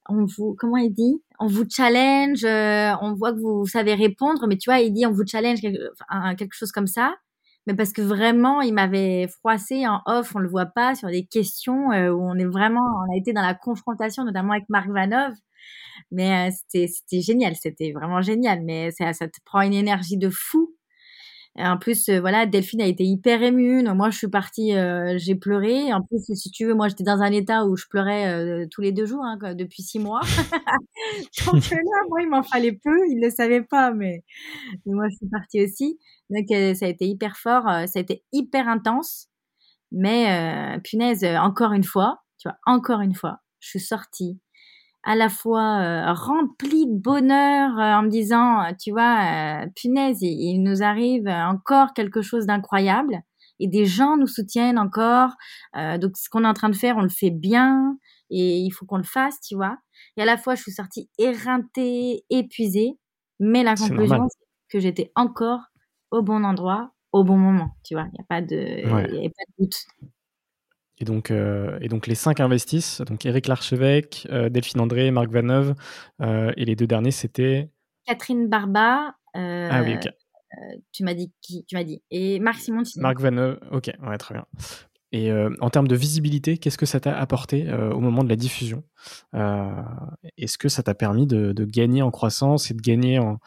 on 0.08 0.26
vous, 0.26 0.56
comment 0.60 0.78
il 0.78 0.92
dit, 0.92 1.20
on 1.40 1.48
vous 1.48 1.66
challenge, 1.68 2.46
on 2.46 3.16
voit 3.16 3.34
que 3.34 3.40
vous, 3.40 3.66
savez 3.66 3.96
répondre, 3.96 4.46
mais 4.48 4.58
tu 4.58 4.70
vois, 4.70 4.82
il 4.82 4.94
dit 4.94 5.08
on 5.08 5.12
vous 5.12 5.26
challenge 5.26 5.62
quelque 5.62 6.54
chose 6.54 6.72
comme 6.72 6.86
ça 6.86 7.16
mais 7.68 7.76
parce 7.76 7.94
que 7.94 8.02
vraiment, 8.02 8.62
il 8.62 8.74
m'avait 8.74 9.28
froissé 9.28 9.88
en 9.88 10.02
off, 10.06 10.36
on 10.36 10.40
le 10.40 10.50
voit 10.50 10.66
pas, 10.66 10.96
sur 10.96 11.10
des 11.10 11.26
questions 11.26 11.92
euh, 11.92 12.10
où 12.10 12.22
on 12.22 12.36
est 12.36 12.46
vraiment, 12.46 12.82
on 12.82 13.14
a 13.14 13.18
été 13.18 13.34
dans 13.34 13.42
la 13.42 13.54
confrontation, 13.54 14.24
notamment 14.24 14.54
avec 14.54 14.68
Marc 14.70 14.90
Vanov. 14.90 15.34
Mais 16.12 16.50
euh, 16.50 16.56
c'était, 16.70 17.22
génial, 17.22 17.56
c'était 17.56 17.92
vraiment 17.92 18.22
génial. 18.22 18.64
Mais 18.64 18.92
ça 18.92 19.14
te 19.14 19.38
prend 19.46 19.62
une 19.62 19.74
énergie 19.74 20.18
de 20.18 20.30
fou. 20.30 20.76
En 21.56 21.78
plus, 21.78 22.08
euh, 22.08 22.22
voilà, 22.22 22.46
Delphine 22.46 22.82
a 22.82 22.86
été 22.86 23.04
hyper 23.04 23.44
émue. 23.44 23.84
moi, 23.84 24.10
je 24.12 24.18
suis 24.18 24.30
partie, 24.30 24.74
j'ai 25.18 25.36
pleuré. 25.36 25.92
En 25.94 26.02
plus, 26.02 26.34
si 26.34 26.52
tu 26.52 26.66
veux, 26.66 26.74
moi, 26.74 26.88
j'étais 26.88 27.04
dans 27.04 27.22
un 27.22 27.32
état 27.32 27.66
où 27.66 27.76
je 27.76 27.86
pleurais 27.90 28.68
tous 28.70 28.82
les 28.82 28.92
deux 28.92 29.06
jours 29.06 29.24
hein, 29.24 29.38
depuis 29.56 29.84
six 29.84 30.00
mois. 30.00 30.22
Donc 31.46 31.70
là, 31.70 31.78
moi, 32.10 32.22
il 32.22 32.30
m'en 32.30 32.44
fallait 32.44 32.80
peu. 32.82 32.98
Il 33.10 33.20
le 33.22 33.30
savait 33.30 33.64
pas, 33.64 33.92
mais, 33.92 34.24
mais 34.86 34.94
moi, 34.94 35.08
je 35.10 35.16
suis 35.18 35.30
partie 35.30 35.64
aussi. 35.64 36.00
Donc, 36.30 36.52
euh, 36.52 36.74
ça 36.76 36.86
a 36.86 36.90
été 36.90 37.06
hyper 37.08 37.38
fort, 37.38 37.68
euh, 37.68 37.86
ça 37.88 38.00
a 38.00 38.02
été 38.02 38.24
hyper 38.32 38.68
intense. 38.68 39.28
Mais 39.92 40.76
euh, 40.76 40.80
punaise, 40.80 41.26
encore 41.26 41.74
une 41.74 41.84
fois, 41.84 42.22
tu 42.38 42.48
vois, 42.48 42.58
encore 42.66 43.02
une 43.02 43.16
fois, 43.16 43.40
je 43.60 43.70
suis 43.70 43.80
sortie 43.80 44.40
à 45.10 45.16
la 45.16 45.28
fois 45.28 46.14
remplie 46.14 46.86
de 46.86 46.96
bonheur 46.96 47.72
en 47.80 48.04
me 48.04 48.10
disant, 48.10 48.62
tu 48.80 48.92
vois, 48.92 49.66
punaise, 49.76 50.22
il, 50.22 50.62
nous 50.62 50.84
arrive 50.84 51.28
encore 51.28 51.96
quelque 51.96 52.22
chose 52.22 52.46
d'incroyable 52.46 53.20
et 53.60 53.68
des 53.68 53.86
gens 53.86 54.18
nous 54.18 54.28
soutiennent 54.28 54.78
encore. 54.78 55.32
donc, 55.74 56.16
ce 56.16 56.30
qu'on 56.30 56.44
est 56.44 56.48
en 56.48 56.54
train 56.54 56.70
de 56.70 56.76
faire, 56.76 56.96
on 56.98 57.02
le 57.02 57.10
fait 57.10 57.32
bien 57.32 57.98
et 58.30 58.60
il 58.60 58.70
faut 58.70 58.86
qu'on 58.86 58.98
le 58.98 59.04
fasse, 59.04 59.42
tu 59.42 59.56
vois. 59.56 59.80
Et 60.16 60.22
à 60.22 60.26
la 60.26 60.38
fois, 60.38 60.54
je 60.54 60.62
suis 60.62 60.74
sortie 60.74 61.10
éreintée, 61.18 62.24
épuisée, 62.30 63.00
mais 63.40 63.64
la 63.64 63.74
conclusion, 63.74 64.28
c'est 64.30 64.46
que 64.70 64.80
j'étais 64.80 65.12
encore 65.16 65.62
au 66.12 66.22
bon 66.22 66.44
endroit, 66.44 66.92
au 67.14 67.24
bon 67.24 67.38
moment. 67.38 67.72
Tu 67.84 67.96
vois, 67.96 68.06
il 68.06 68.12
n'y 68.12 68.20
a, 68.20 68.26
pas 68.30 68.42
de, 68.44 68.88
pas 68.88 69.08
de 69.08 69.54
doute. 69.58 69.76
Et 71.00 71.06
donc, 71.06 71.32
euh, 71.32 71.78
et 71.82 71.88
donc 71.88 72.08
les 72.08 72.16
cinq 72.16 72.42
investissent, 72.42 73.02
donc 73.02 73.26
Eric 73.26 73.48
Larchevêque, 73.48 74.28
euh, 74.32 74.50
Delphine 74.50 74.82
André, 74.82 75.12
Marc 75.12 75.30
Vaneuve, 75.30 75.76
euh, 76.22 76.52
et 76.58 76.66
les 76.66 76.76
deux 76.76 76.88
derniers 76.88 77.12
c'était 77.12 77.70
Catherine 78.06 78.50
Barba, 78.50 79.16
ah 79.34 79.84
oui, 79.84 79.96
tu 80.92 81.04
m'as 81.04 81.14
dit 81.14 81.32
qui 81.42 81.64
Tu 81.66 81.76
m'as 81.76 81.84
dit. 81.84 82.02
Et 82.12 82.40
Marc 82.40 82.60
Simon. 82.60 82.82
Marc 82.98 83.20
Van 83.22 83.56
ok, 83.72 83.92
ouais, 84.02 84.18
très 84.18 84.34
bien. 84.34 84.46
Et 85.12 85.32
en 85.32 85.70
termes 85.70 85.88
de 85.88 85.96
visibilité, 85.96 86.58
qu'est-ce 86.58 86.78
que 86.78 86.86
ça 86.86 87.00
t'a 87.00 87.18
apporté 87.18 87.72
au 87.72 88.00
moment 88.00 88.24
de 88.24 88.30
la 88.30 88.36
diffusion 88.36 88.84
Est-ce 89.34 90.58
que 90.58 90.68
ça 90.68 90.84
t'a 90.84 90.96
permis 90.96 91.28
de, 91.28 91.66
gagner 91.66 92.02
en 92.02 92.12
croissance 92.12 92.72
et 92.72 92.74
de 92.74 92.82
gagner 92.82 93.20
en, 93.20 93.40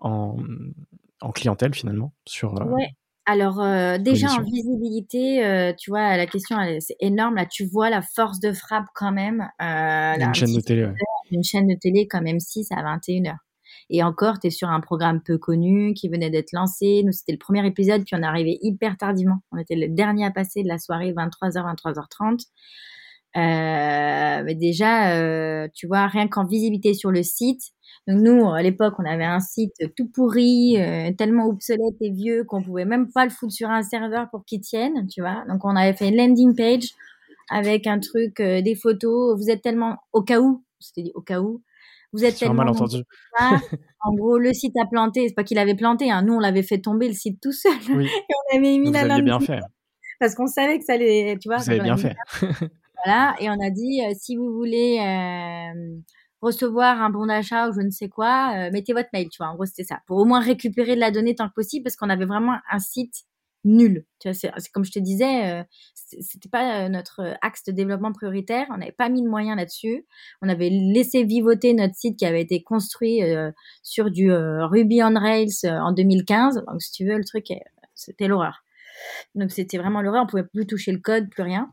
en, 0.00 1.32
clientèle 1.32 1.74
finalement 1.74 2.14
sur 2.26 2.54
Ouais. 2.54 2.96
Alors 3.26 3.56
déjà 3.98 4.28
en 4.32 4.42
visibilité, 4.42 5.74
tu 5.78 5.90
vois, 5.90 6.16
la 6.16 6.26
question 6.26 6.56
c'est 6.78 6.96
énorme. 7.00 7.34
Là, 7.34 7.44
tu 7.44 7.66
vois 7.66 7.90
la 7.90 8.00
force 8.00 8.38
de 8.40 8.52
frappe 8.52 8.86
quand 8.94 9.12
même. 9.12 9.48
une 9.60 10.34
chaîne 10.34 10.54
de 10.54 10.60
télé. 10.60 10.88
Une 11.32 11.42
chaîne 11.42 11.66
de 11.66 11.74
télé 11.74 12.06
comme 12.06 12.24
M6 12.24 12.68
à 12.72 12.96
21h. 12.96 13.34
Et 13.88 14.02
encore, 14.02 14.38
tu 14.40 14.48
es 14.48 14.50
sur 14.50 14.68
un 14.68 14.80
programme 14.80 15.20
peu 15.22 15.38
connu 15.38 15.94
qui 15.94 16.08
venait 16.08 16.30
d'être 16.30 16.52
lancé. 16.52 17.02
Nous, 17.04 17.12
c'était 17.12 17.32
le 17.32 17.38
premier 17.38 17.64
épisode, 17.66 18.04
puis 18.04 18.16
on 18.16 18.22
est 18.22 18.26
arrivé 18.26 18.58
hyper 18.62 18.96
tardivement. 18.96 19.38
On 19.52 19.58
était 19.58 19.76
le 19.76 19.88
dernier 19.88 20.24
à 20.24 20.30
passer 20.30 20.62
de 20.62 20.68
la 20.68 20.78
soirée, 20.78 21.12
23h, 21.12 21.74
23h30. 21.76 22.46
Euh, 23.36 24.42
mais 24.44 24.54
déjà, 24.54 25.12
euh, 25.12 25.68
tu 25.74 25.86
vois, 25.86 26.06
rien 26.06 26.26
qu'en 26.26 26.44
visibilité 26.44 26.94
sur 26.94 27.10
le 27.10 27.22
site. 27.22 27.62
Donc 28.06 28.20
nous, 28.20 28.48
à 28.48 28.62
l'époque, 28.62 28.94
on 28.98 29.04
avait 29.04 29.24
un 29.24 29.40
site 29.40 29.74
tout 29.96 30.08
pourri, 30.08 30.80
euh, 30.80 31.10
tellement 31.12 31.46
obsolète 31.46 31.96
et 32.00 32.10
vieux 32.10 32.44
qu'on 32.44 32.62
pouvait 32.62 32.84
même 32.84 33.10
pas 33.10 33.24
le 33.24 33.30
foutre 33.30 33.52
sur 33.52 33.68
un 33.68 33.82
serveur 33.82 34.30
pour 34.30 34.44
qu'il 34.44 34.60
tienne, 34.60 35.08
tu 35.08 35.20
vois. 35.20 35.44
Donc 35.48 35.64
on 35.64 35.74
avait 35.74 35.94
fait 35.94 36.08
une 36.08 36.16
landing 36.16 36.54
page 36.54 36.90
avec 37.50 37.86
un 37.86 37.98
truc, 37.98 38.38
euh, 38.40 38.62
des 38.62 38.76
photos. 38.76 39.36
Vous 39.36 39.50
êtes 39.50 39.62
tellement 39.62 39.96
au 40.12 40.22
cas 40.22 40.40
où, 40.40 40.64
c'était 40.78 41.02
dit 41.02 41.12
au 41.14 41.20
cas 41.20 41.40
où, 41.40 41.62
vous 42.12 42.24
êtes 42.24 42.36
tellement 42.38 42.54
malentendu. 42.54 43.02
en 43.40 44.14
gros, 44.14 44.38
le 44.38 44.52
site 44.52 44.74
a 44.80 44.86
planté. 44.86 45.26
C'est 45.28 45.34
pas 45.34 45.44
qu'il 45.44 45.58
avait 45.58 45.74
planté. 45.74 46.10
Hein. 46.10 46.22
Nous, 46.22 46.34
on 46.34 46.40
l'avait 46.40 46.62
fait 46.62 46.78
tomber 46.78 47.08
le 47.08 47.14
site 47.14 47.40
tout 47.42 47.52
seul. 47.52 47.72
Oui. 47.90 48.06
et 48.06 48.32
on 48.52 48.56
avait 48.56 48.78
mis 48.78 48.86
Vous 48.86 48.92
la 48.92 49.20
bien 49.20 49.40
fait. 49.40 49.60
Parce 50.20 50.34
qu'on 50.34 50.46
savait 50.46 50.78
que 50.78 50.84
ça 50.84 50.94
allait, 50.94 51.36
tu 51.40 51.48
vois. 51.48 51.58
Vous 51.58 51.70
avez 51.70 51.80
bien 51.80 51.96
fait. 51.96 52.16
voilà. 53.04 53.34
Et 53.40 53.50
on 53.50 53.60
a 53.60 53.70
dit, 53.70 54.00
euh, 54.02 54.14
si 54.16 54.36
vous 54.36 54.52
voulez 54.54 54.98
recevoir 56.40 57.02
un 57.02 57.10
bon 57.10 57.26
d'achat 57.26 57.68
ou 57.68 57.72
je 57.72 57.80
ne 57.80 57.90
sais 57.90 58.08
quoi, 58.08 58.54
euh, 58.56 58.70
mettez 58.72 58.92
votre 58.92 59.08
mail. 59.12 59.28
Tu 59.28 59.38
vois. 59.38 59.48
En 59.48 59.54
gros, 59.54 59.66
c'était 59.66 59.84
ça. 59.84 60.00
Pour 60.06 60.18
au 60.18 60.24
moins 60.24 60.40
récupérer 60.40 60.94
de 60.94 61.00
la 61.00 61.10
donnée 61.10 61.34
tant 61.34 61.48
que 61.48 61.54
possible, 61.54 61.84
parce 61.84 61.96
qu'on 61.96 62.10
avait 62.10 62.26
vraiment 62.26 62.56
un 62.70 62.78
site 62.78 63.24
nul. 63.66 64.06
Tu 64.20 64.28
vois, 64.28 64.34
c'est, 64.34 64.70
comme 64.72 64.84
je 64.84 64.92
te 64.92 64.98
disais, 64.98 65.50
euh, 65.50 65.64
c'était 65.94 66.48
pas 66.48 66.84
euh, 66.84 66.88
notre 66.88 67.36
axe 67.42 67.64
de 67.64 67.72
développement 67.72 68.12
prioritaire. 68.12 68.66
On 68.70 68.78
n'avait 68.78 68.92
pas 68.92 69.08
mis 69.08 69.22
de 69.22 69.28
moyens 69.28 69.56
là-dessus. 69.56 70.06
On 70.40 70.48
avait 70.48 70.70
laissé 70.70 71.24
vivoter 71.24 71.74
notre 71.74 71.94
site 71.94 72.18
qui 72.18 72.24
avait 72.24 72.42
été 72.42 72.62
construit 72.62 73.22
euh, 73.22 73.50
sur 73.82 74.10
du 74.10 74.32
Ruby 74.32 75.02
on 75.02 75.14
Rails 75.14 75.64
en 75.64 75.92
2015. 75.92 76.64
Donc, 76.66 76.80
si 76.80 76.92
tu 76.92 77.06
veux, 77.06 77.18
le 77.18 77.24
truc, 77.24 77.46
c'était 77.94 78.28
l'horreur. 78.28 78.64
Donc, 79.34 79.50
c'était 79.50 79.78
vraiment 79.78 80.00
l'horreur. 80.00 80.22
On 80.24 80.26
pouvait 80.26 80.44
plus 80.44 80.66
toucher 80.66 80.92
le 80.92 80.98
code, 80.98 81.28
plus 81.28 81.42
rien. 81.42 81.70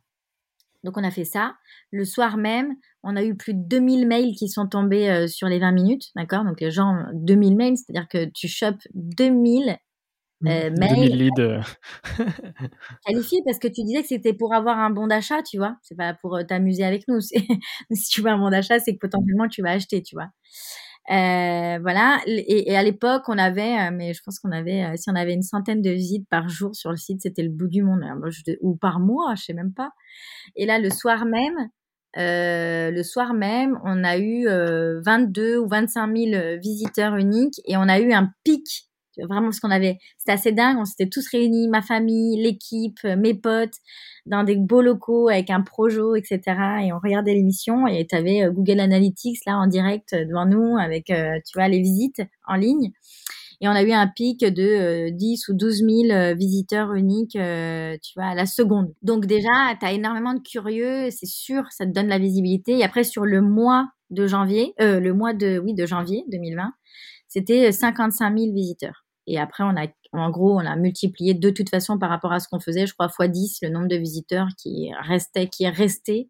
Donc, 0.83 0.97
on 0.97 1.03
a 1.03 1.11
fait 1.11 1.25
ça. 1.25 1.55
Le 1.91 2.05
soir 2.05 2.37
même, 2.37 2.75
on 3.03 3.15
a 3.15 3.23
eu 3.23 3.35
plus 3.35 3.53
de 3.53 3.61
2000 3.63 4.07
mails 4.07 4.35
qui 4.35 4.49
sont 4.49 4.67
tombés 4.67 5.27
sur 5.27 5.47
les 5.47 5.59
20 5.59 5.71
minutes. 5.71 6.11
D'accord? 6.15 6.43
Donc, 6.43 6.61
les 6.61 6.71
gens, 6.71 7.05
2000 7.13 7.55
mails, 7.55 7.77
c'est-à-dire 7.77 8.07
que 8.07 8.25
tu 8.33 8.47
chopes 8.47 8.81
2000 8.93 9.77
euh, 10.45 10.71
mail 10.77 11.17
leads. 11.17 11.39
Euh. 11.39 11.61
qualifié 13.05 13.39
parce 13.45 13.59
que 13.59 13.67
tu 13.67 13.83
disais 13.83 14.01
que 14.01 14.09
c'était 14.09 14.33
pour 14.33 14.53
avoir 14.53 14.77
un 14.77 14.89
bon 14.89 15.07
d'achat, 15.07 15.41
tu 15.41 15.57
vois? 15.57 15.77
C'est 15.83 15.95
pas 15.95 16.13
pour 16.15 16.35
euh, 16.35 16.43
t'amuser 16.43 16.83
avec 16.83 17.07
nous. 17.07 17.21
si 17.91 18.09
tu 18.09 18.21
veux 18.21 18.29
un 18.29 18.37
bon 18.37 18.49
d'achat, 18.49 18.79
c'est 18.79 18.93
que 18.93 18.99
potentiellement 18.99 19.47
tu 19.47 19.61
vas 19.61 19.71
acheter, 19.71 20.01
tu 20.03 20.15
vois? 20.15 20.27
Euh, 21.11 21.79
voilà. 21.81 22.21
Et, 22.27 22.71
et 22.71 22.77
à 22.77 22.83
l'époque, 22.83 23.23
on 23.27 23.37
avait, 23.37 23.77
euh, 23.77 23.91
mais 23.91 24.13
je 24.13 24.21
pense 24.23 24.39
qu'on 24.39 24.51
avait, 24.51 24.95
si 24.97 25.09
on 25.09 25.15
avait 25.15 25.33
une 25.33 25.41
centaine 25.41 25.81
de 25.81 25.89
visites 25.89 26.27
par 26.29 26.47
jour 26.49 26.75
sur 26.75 26.91
le 26.91 26.97
site, 26.97 27.21
c'était 27.21 27.43
le 27.43 27.49
bout 27.49 27.67
du 27.67 27.83
monde. 27.83 28.01
ou 28.61 28.75
par 28.75 28.99
mois, 28.99 29.35
je 29.35 29.43
sais 29.43 29.53
même 29.53 29.73
pas. 29.73 29.91
Et 30.55 30.65
là, 30.65 30.79
le 30.79 30.89
soir 30.89 31.25
même, 31.25 31.55
euh, 32.17 32.91
le 32.91 33.03
soir 33.03 33.33
même, 33.33 33.79
on 33.83 34.03
a 34.03 34.17
eu 34.17 34.47
22 34.47 35.57
ou 35.57 35.67
25 35.67 36.07
000 36.15 36.59
visiteurs 36.61 37.15
uniques 37.17 37.59
et 37.65 37.77
on 37.77 37.89
a 37.89 37.99
eu 37.99 38.13
un 38.13 38.31
pic 38.43 38.87
Vraiment, 39.17 39.51
ce 39.51 39.61
qu'on 39.61 39.71
avait, 39.71 39.99
c'était 40.17 40.31
assez 40.31 40.51
dingue. 40.51 40.77
On 40.79 40.85
s'était 40.85 41.07
tous 41.07 41.27
réunis, 41.29 41.67
ma 41.67 41.81
famille, 41.81 42.41
l'équipe, 42.41 42.99
euh, 43.05 43.15
mes 43.15 43.33
potes, 43.33 43.75
dans 44.25 44.43
des 44.43 44.55
beaux 44.55 44.81
locaux 44.81 45.29
avec 45.29 45.49
un 45.49 45.61
projo, 45.61 46.15
etc. 46.15 46.41
Et 46.83 46.93
on 46.93 46.99
regardait 47.03 47.33
l'émission 47.33 47.87
et 47.87 48.05
tu 48.07 48.15
avais 48.15 48.43
euh, 48.43 48.51
Google 48.51 48.79
Analytics 48.79 49.39
là 49.45 49.57
en 49.57 49.67
direct 49.67 50.13
euh, 50.13 50.25
devant 50.25 50.45
nous 50.45 50.77
avec, 50.77 51.05
tu 51.05 51.53
vois, 51.55 51.67
les 51.67 51.79
visites 51.79 52.21
en 52.47 52.55
ligne. 52.55 52.91
Et 53.61 53.67
on 53.67 53.71
a 53.71 53.83
eu 53.83 53.91
un 53.91 54.07
pic 54.07 54.41
de 54.41 55.09
10 55.09 55.47
ou 55.47 55.53
12 55.53 55.83
000 56.09 56.35
visiteurs 56.35 56.93
uniques, 56.93 57.37
tu 57.37 58.13
vois, 58.15 58.25
à 58.25 58.35
la 58.35 58.45
seconde. 58.45 58.93
Donc 59.03 59.25
déjà, 59.25 59.49
tu 59.79 59.85
as 59.85 59.93
énormément 59.93 60.33
de 60.33 60.41
curieux, 60.41 61.09
c'est 61.11 61.27
sûr, 61.27 61.63
ça 61.71 61.85
te 61.85 61.91
donne 61.91 62.07
la 62.07 62.19
visibilité. 62.19 62.79
Et 62.79 62.83
après, 62.83 63.05
sur 63.05 63.23
le 63.23 63.41
mois 63.41 63.87
de 64.09 64.27
janvier, 64.27 64.73
le 64.79 65.11
mois 65.11 65.33
de, 65.33 65.59
oui, 65.59 65.73
de 65.73 65.85
janvier 65.85 66.25
2020, 66.29 66.73
c'était 67.33 67.71
55 67.71 68.37
000 68.37 68.53
visiteurs. 68.53 69.02
Et 69.27 69.39
après, 69.39 69.63
on 69.63 69.75
a, 69.77 69.87
en 70.11 70.29
gros, 70.29 70.55
on 70.55 70.65
a 70.65 70.75
multiplié 70.75 71.33
de 71.33 71.49
toute 71.49 71.69
façon 71.69 71.97
par 71.97 72.09
rapport 72.09 72.31
à 72.33 72.39
ce 72.39 72.47
qu'on 72.47 72.59
faisait, 72.59 72.87
je 72.87 72.93
crois, 72.93 73.09
fois 73.09 73.27
10 73.27 73.59
le 73.61 73.69
nombre 73.69 73.87
de 73.87 73.95
visiteurs 73.95 74.47
qui 74.57 74.91
restait, 75.07 75.47
qui 75.47 75.63
est 75.63 75.69
resté 75.69 76.29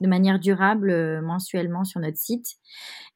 de 0.00 0.08
manière 0.08 0.38
durable 0.38 0.90
euh, 0.90 1.20
mensuellement 1.22 1.84
sur 1.84 2.00
notre 2.00 2.18
site. 2.18 2.56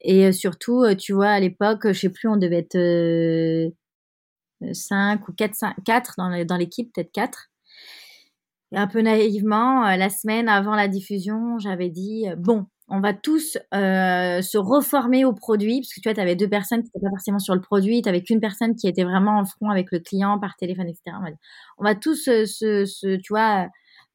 Et 0.01 0.27
euh, 0.27 0.33
surtout, 0.33 0.83
euh, 0.83 0.95
tu 0.95 1.13
vois, 1.13 1.29
à 1.29 1.41
l'époque, 1.41 1.93
je 1.93 1.93
sais 1.99 2.09
plus, 2.11 2.29
on 2.29 2.37
devait 2.37 2.67
être 2.71 3.73
5 4.73 5.29
ou 5.29 5.33
4, 5.33 5.55
5, 5.55 5.77
4 5.85 6.17
dans 6.45 6.57
l'équipe, 6.57 6.93
peut-être 6.93 7.13
4. 7.13 7.51
Et 8.73 8.79
un 8.79 8.87
peu 8.87 9.03
naïvement, 9.03 9.83
la 9.97 10.09
semaine 10.09 10.49
avant 10.49 10.75
la 10.75 10.89
diffusion, 10.89 11.59
j'avais 11.59 11.91
dit, 11.91 12.25
bon, 12.39 12.67
on 12.93 13.01
va 13.01 13.15
tous 13.15 13.57
euh, 13.75 14.43
se 14.43 14.59
reformer 14.59 15.25
au 15.25 15.33
produit, 15.33 15.81
parce 15.81 15.95
que 15.95 16.01
tu 16.01 16.09
vois, 16.09 16.15
tu 16.15 16.21
avais 16.21 16.37
deux 16.37 16.49
personnes 16.49 16.83
qui 16.83 16.91
n'étaient 16.95 17.07
pas 17.07 17.11
forcément 17.11 17.39
sur 17.39 17.55
le 17.55 17.63
produit, 17.63 18.03
tu 18.03 18.23
qu'une 18.23 18.41
personne 18.41 18.77
qui 18.77 18.87
était 18.87 19.03
vraiment 19.03 19.39
en 19.39 19.47
front 19.47 19.71
avec 19.71 19.91
le 19.93 19.99
client 19.99 20.39
par 20.39 20.57
téléphone, 20.57 20.89
etc. 20.89 21.17
On 21.79 21.85
va, 21.85 21.95
tous 21.95 22.29
euh, 22.29 22.45
se, 22.45 23.17
tu 23.17 23.33
vois, 23.33 23.69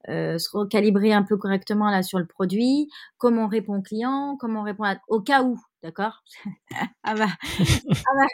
euh, 0.08 0.38
se 0.38 0.48
recalibrer 0.56 1.12
un 1.12 1.24
peu 1.24 1.36
correctement 1.36 1.90
là 1.90 2.04
sur 2.04 2.20
le 2.20 2.26
produit, 2.26 2.88
comment 3.18 3.46
on 3.46 3.48
répond 3.48 3.78
au 3.78 3.82
client, 3.82 4.36
comment 4.38 4.60
on 4.60 4.64
répond 4.64 4.84
au 5.08 5.20
cas 5.20 5.42
où, 5.42 5.58
d'accord? 5.82 6.22
Ah 7.10 7.14
bah, 7.14 7.28
ah 7.30 8.10
bah 8.18 8.26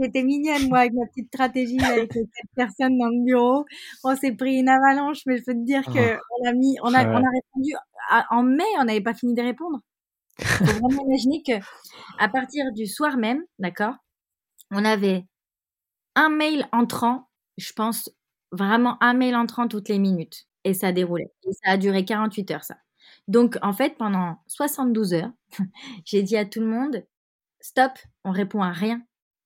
j'étais 0.00 0.24
mignonne 0.24 0.68
moi 0.68 0.80
avec 0.80 0.92
ma 0.94 1.06
petite 1.06 1.28
stratégie 1.28 1.78
avec 1.80 2.12
cette 2.12 2.26
personne 2.56 2.98
dans 2.98 3.06
le 3.06 3.24
bureau. 3.24 3.64
On 4.02 4.16
s'est 4.16 4.32
pris 4.32 4.56
une 4.56 4.68
avalanche, 4.68 5.20
mais 5.26 5.38
je 5.38 5.44
peux 5.44 5.52
te 5.52 5.64
dire 5.64 5.84
que 5.84 6.16
ah. 6.16 6.20
on 6.40 6.48
a 6.48 6.52
mis, 6.52 6.76
on 6.82 6.92
a, 6.92 7.06
on 7.06 7.24
a 7.24 7.30
répondu 7.30 7.72
en 8.30 8.42
mai, 8.42 8.64
on 8.80 8.84
n'avait 8.84 9.00
pas 9.00 9.14
fini 9.14 9.34
de 9.34 9.42
répondre. 9.42 9.78
Il 10.40 10.46
faut 10.46 10.64
vraiment 10.64 10.88
imaginer 11.06 11.42
que 11.46 11.52
à 12.18 12.28
partir 12.28 12.72
du 12.72 12.86
soir 12.86 13.16
même, 13.16 13.44
d'accord, 13.60 13.94
on 14.72 14.84
avait 14.84 15.24
un 16.16 16.30
mail 16.30 16.66
entrant, 16.72 17.28
je 17.56 17.72
pense 17.72 18.10
vraiment 18.50 19.00
un 19.02 19.14
mail 19.14 19.36
entrant 19.36 19.68
toutes 19.68 19.88
les 19.88 19.98
minutes 19.98 20.46
et 20.64 20.74
ça 20.74 20.92
déroulait. 20.92 21.32
Et 21.44 21.52
ça 21.64 21.72
a 21.72 21.76
duré 21.76 22.04
48 22.04 22.50
heures, 22.50 22.64
ça. 22.64 22.76
Donc, 23.30 23.56
en 23.62 23.72
fait, 23.72 23.96
pendant 23.96 24.38
72 24.48 25.14
heures, 25.14 25.30
j'ai 26.04 26.24
dit 26.24 26.36
à 26.36 26.44
tout 26.44 26.58
le 26.58 26.66
monde, 26.66 27.06
stop, 27.60 27.92
on 28.24 28.32
répond 28.32 28.60
à 28.60 28.72
rien. 28.72 29.00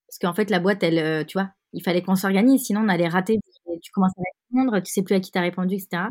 Parce 0.07 0.17
qu'en 0.19 0.33
fait, 0.33 0.49
la 0.49 0.59
boîte, 0.59 0.81
elle, 0.81 0.97
euh, 0.97 1.23
tu 1.23 1.37
vois, 1.37 1.51
il 1.71 1.83
fallait 1.83 2.01
qu'on 2.01 2.15
s'organise, 2.15 2.63
sinon 2.63 2.81
on 2.81 2.89
allait 2.89 3.07
rater. 3.07 3.37
Tu 3.83 3.91
commences 3.91 4.13
à 4.17 4.23
répondre, 4.49 4.79
tu 4.79 4.91
sais 4.91 5.03
plus 5.03 5.13
à 5.13 5.19
qui 5.19 5.29
t'as 5.29 5.41
répondu, 5.41 5.75
etc. 5.75 6.05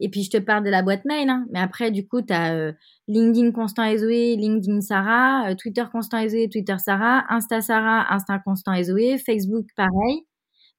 Et 0.00 0.08
puis, 0.08 0.22
je 0.22 0.30
te 0.30 0.38
parle 0.38 0.64
de 0.64 0.70
la 0.70 0.82
boîte 0.82 1.04
mail, 1.04 1.28
hein. 1.28 1.44
mais 1.50 1.58
après, 1.58 1.90
du 1.90 2.08
coup, 2.08 2.22
tu 2.22 2.32
as 2.32 2.54
euh, 2.54 2.72
LinkedIn 3.08 3.52
Constant 3.52 3.84
et 3.84 3.98
Zoé, 3.98 4.36
LinkedIn 4.36 4.80
Sarah, 4.80 5.50
euh, 5.50 5.54
Twitter 5.54 5.84
Constant 5.92 6.18
et 6.18 6.30
Zoé, 6.30 6.48
Twitter 6.48 6.76
Sarah, 6.78 7.26
Insta 7.28 7.60
Sarah, 7.60 8.10
Insta 8.14 8.38
Constant 8.38 8.72
et 8.72 8.84
Zoé, 8.84 9.18
Facebook 9.18 9.66
pareil. 9.76 10.22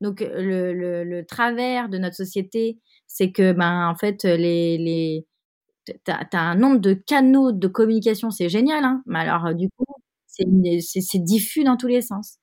Donc, 0.01 0.25
le, 0.27 1.21
travers 1.27 1.89
de 1.89 1.99
notre 1.99 2.15
société, 2.15 2.79
c'est 3.05 3.31
que, 3.31 3.51
ben, 3.51 3.87
en 3.87 3.95
fait, 3.95 4.23
les, 4.23 4.79
les, 4.79 5.27
t'as 6.05 6.19
as 6.33 6.39
un 6.39 6.55
nombre 6.55 6.79
de 6.79 6.93
canaux 6.93 7.51
de 7.51 7.67
communication, 7.67 8.31
c'est 8.31 8.49
génial, 8.49 8.83
hein. 8.85 9.03
Mais 9.05 9.19
alors, 9.19 9.47
euh, 9.47 9.53
du 9.53 9.69
coup, 9.69 9.85
c'est 10.27 11.23
diffus 11.23 11.63
dans 11.63 11.77
tous 11.77 11.87
les 11.87 12.01
sens. 12.01 12.37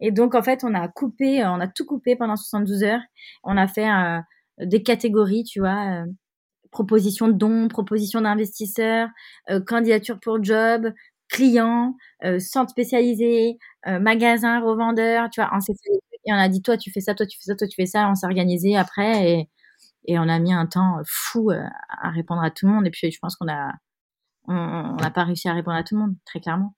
Et 0.00 0.10
donc, 0.12 0.34
en 0.34 0.42
fait, 0.42 0.64
on 0.64 0.74
a 0.74 0.88
coupé, 0.88 1.44
on 1.44 1.60
a 1.60 1.68
tout 1.68 1.86
coupé 1.86 2.16
pendant 2.16 2.36
72 2.36 2.82
heures. 2.84 3.00
On 3.44 3.56
a 3.56 3.66
fait 3.68 3.88
euh, 3.90 4.20
des 4.66 4.82
catégories, 4.82 5.44
tu 5.44 5.60
vois, 5.60 6.02
euh, 6.04 6.06
proposition 6.70 7.28
de 7.28 7.32
dons, 7.34 7.68
proposition 7.68 8.20
d'investisseurs, 8.22 9.08
candidature 9.66 10.18
pour 10.20 10.42
job, 10.42 10.90
clients, 11.28 11.96
centre 12.40 12.70
spécialisé, 12.70 13.58
magasin, 13.86 14.60
revendeur, 14.60 15.28
tu 15.30 15.40
vois, 15.40 15.50
on 15.54 15.60
s'est 15.60 15.74
et 16.24 16.32
on 16.32 16.36
a 16.36 16.48
dit 16.48 16.62
toi 16.62 16.76
tu 16.76 16.90
fais 16.92 17.00
ça, 17.00 17.14
toi 17.14 17.26
tu 17.26 17.38
fais 17.38 17.44
ça, 17.46 17.56
toi 17.56 17.66
tu 17.68 17.74
fais 17.76 17.86
ça, 17.86 18.08
on 18.08 18.14
s'est 18.14 18.26
organisé 18.26 18.76
après 18.76 19.30
et 19.32 19.48
et 20.04 20.18
on 20.18 20.28
a 20.28 20.38
mis 20.38 20.52
un 20.52 20.66
temps 20.66 21.00
fou 21.06 21.50
euh, 21.50 21.62
à 21.88 22.10
répondre 22.10 22.42
à 22.42 22.50
tout 22.50 22.66
le 22.66 22.72
monde. 22.72 22.86
Et 22.86 22.90
puis, 22.90 23.10
je 23.10 23.18
pense 23.20 23.36
qu'on 23.36 23.48
a, 23.48 23.72
on 24.48 24.96
n'a 24.96 25.10
pas 25.10 25.24
réussi 25.24 25.48
à 25.48 25.54
répondre 25.54 25.76
à 25.76 25.82
tout 25.82 25.94
le 25.94 26.00
monde, 26.00 26.16
très 26.24 26.40
clairement. 26.40 26.74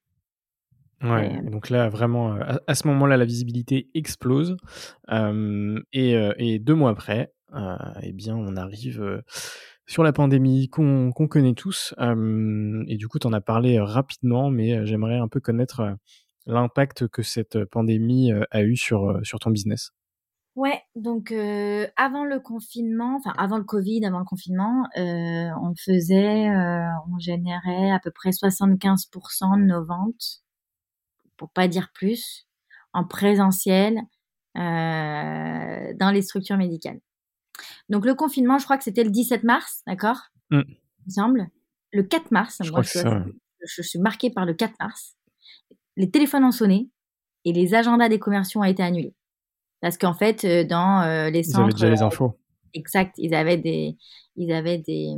Ouais, 1.03 1.43
donc 1.43 1.69
là, 1.69 1.91
vraiment, 1.91 2.39
à, 2.67 2.75
ce 2.75 2.87
moment-là, 2.87 3.19
la 3.19 3.27
visibilité 3.27 3.91
explose. 3.93 4.57
et, 5.11 6.33
et, 6.39 6.59
deux 6.59 6.75
mois 6.75 6.91
après, 6.91 7.35
eh 8.01 8.13
bien, 8.13 8.35
on 8.35 8.57
arrive 8.57 9.23
sur 9.87 10.03
la 10.03 10.13
pandémie 10.15 10.71
qu'on 10.71 11.13
connaît 11.13 11.53
tous. 11.53 11.95
et 12.01 12.97
du 12.97 13.09
coup, 13.09 13.19
tu 13.19 13.27
en 13.27 13.35
as 13.35 13.43
parlé 13.43 13.79
rapidement, 13.81 14.49
mais 14.49 14.87
j'aimerais 14.87 15.19
un 15.19 15.29
peu 15.29 15.41
connaître 15.41 15.95
l'impact 16.47 17.09
que 17.09 17.23
cette 17.23 17.67
pandémie 17.67 18.33
a 18.51 18.63
eu 18.63 18.77
sur, 18.77 19.21
sur 19.25 19.39
ton 19.41 19.51
business. 19.51 19.93
Ouais, 20.57 20.81
donc 20.95 21.33
avant 21.97 22.25
le 22.25 22.39
confinement, 22.39 23.17
enfin 23.17 23.33
avant 23.37 23.59
le 23.59 23.65
Covid, 23.65 24.05
avant 24.05 24.21
le 24.21 24.25
confinement, 24.25 24.85
on 24.97 25.75
faisait, 25.77 26.49
on 27.09 27.19
générait 27.19 27.91
à 27.91 27.99
peu 27.99 28.13
près 28.13 28.31
75% 28.31 29.61
de 29.61 29.65
nos 29.65 29.85
ventes, 29.85 30.43
pour 31.37 31.51
pas 31.51 31.67
dire 31.67 31.91
plus, 31.93 32.47
en 32.93 33.05
présentiel 33.05 34.01
dans 34.55 36.11
les 36.13 36.23
structures 36.23 36.57
médicales. 36.57 37.01
Donc 37.89 38.07
le 38.07 38.15
confinement, 38.15 38.59
je 38.59 38.65
crois 38.65 38.79
que 38.79 38.85
c'était 38.85 39.05
le 39.05 39.11
17 39.11 39.45
mars, 39.45 39.83
d'accord? 39.87 40.21
Mmh. 40.51 40.63
Il 40.69 41.05
me 41.07 41.11
semble. 41.11 41.49
Le 41.93 42.03
4 42.03 42.31
mars, 42.33 42.59
je, 42.63 42.71
moi, 42.73 42.83
je, 42.83 43.83
suis 43.83 43.99
marquée 43.99 44.31
par 44.31 44.45
le 44.47 44.55
4 44.55 44.75
mars. 44.81 45.17
Les 45.97 46.11
téléphones 46.11 46.45
ont 46.45 46.51
sonné 46.51 46.91
et 47.45 47.53
les 47.53 47.75
agendas 47.75 48.09
des 48.09 48.19
commerciaux 48.19 48.61
ont 48.61 48.65
été 48.65 48.83
annulés. 48.83 49.15
Parce 49.85 49.99
qu'en 49.99 50.15
fait, 50.15 50.47
euh, 50.47 50.65
dans 50.65 51.03
euh, 51.03 51.29
les 51.29 51.43
centres... 51.43 51.59
Ils 51.59 51.63
avaient 51.65 51.73
déjà 51.75 51.91
les 51.91 52.01
infos. 52.01 52.39
exact. 52.73 53.17
Ils 53.19 53.35
avaient 53.35 53.59
des, 53.59 53.99
ils 54.35 54.51
avaient 54.51 54.79
des, 54.79 55.09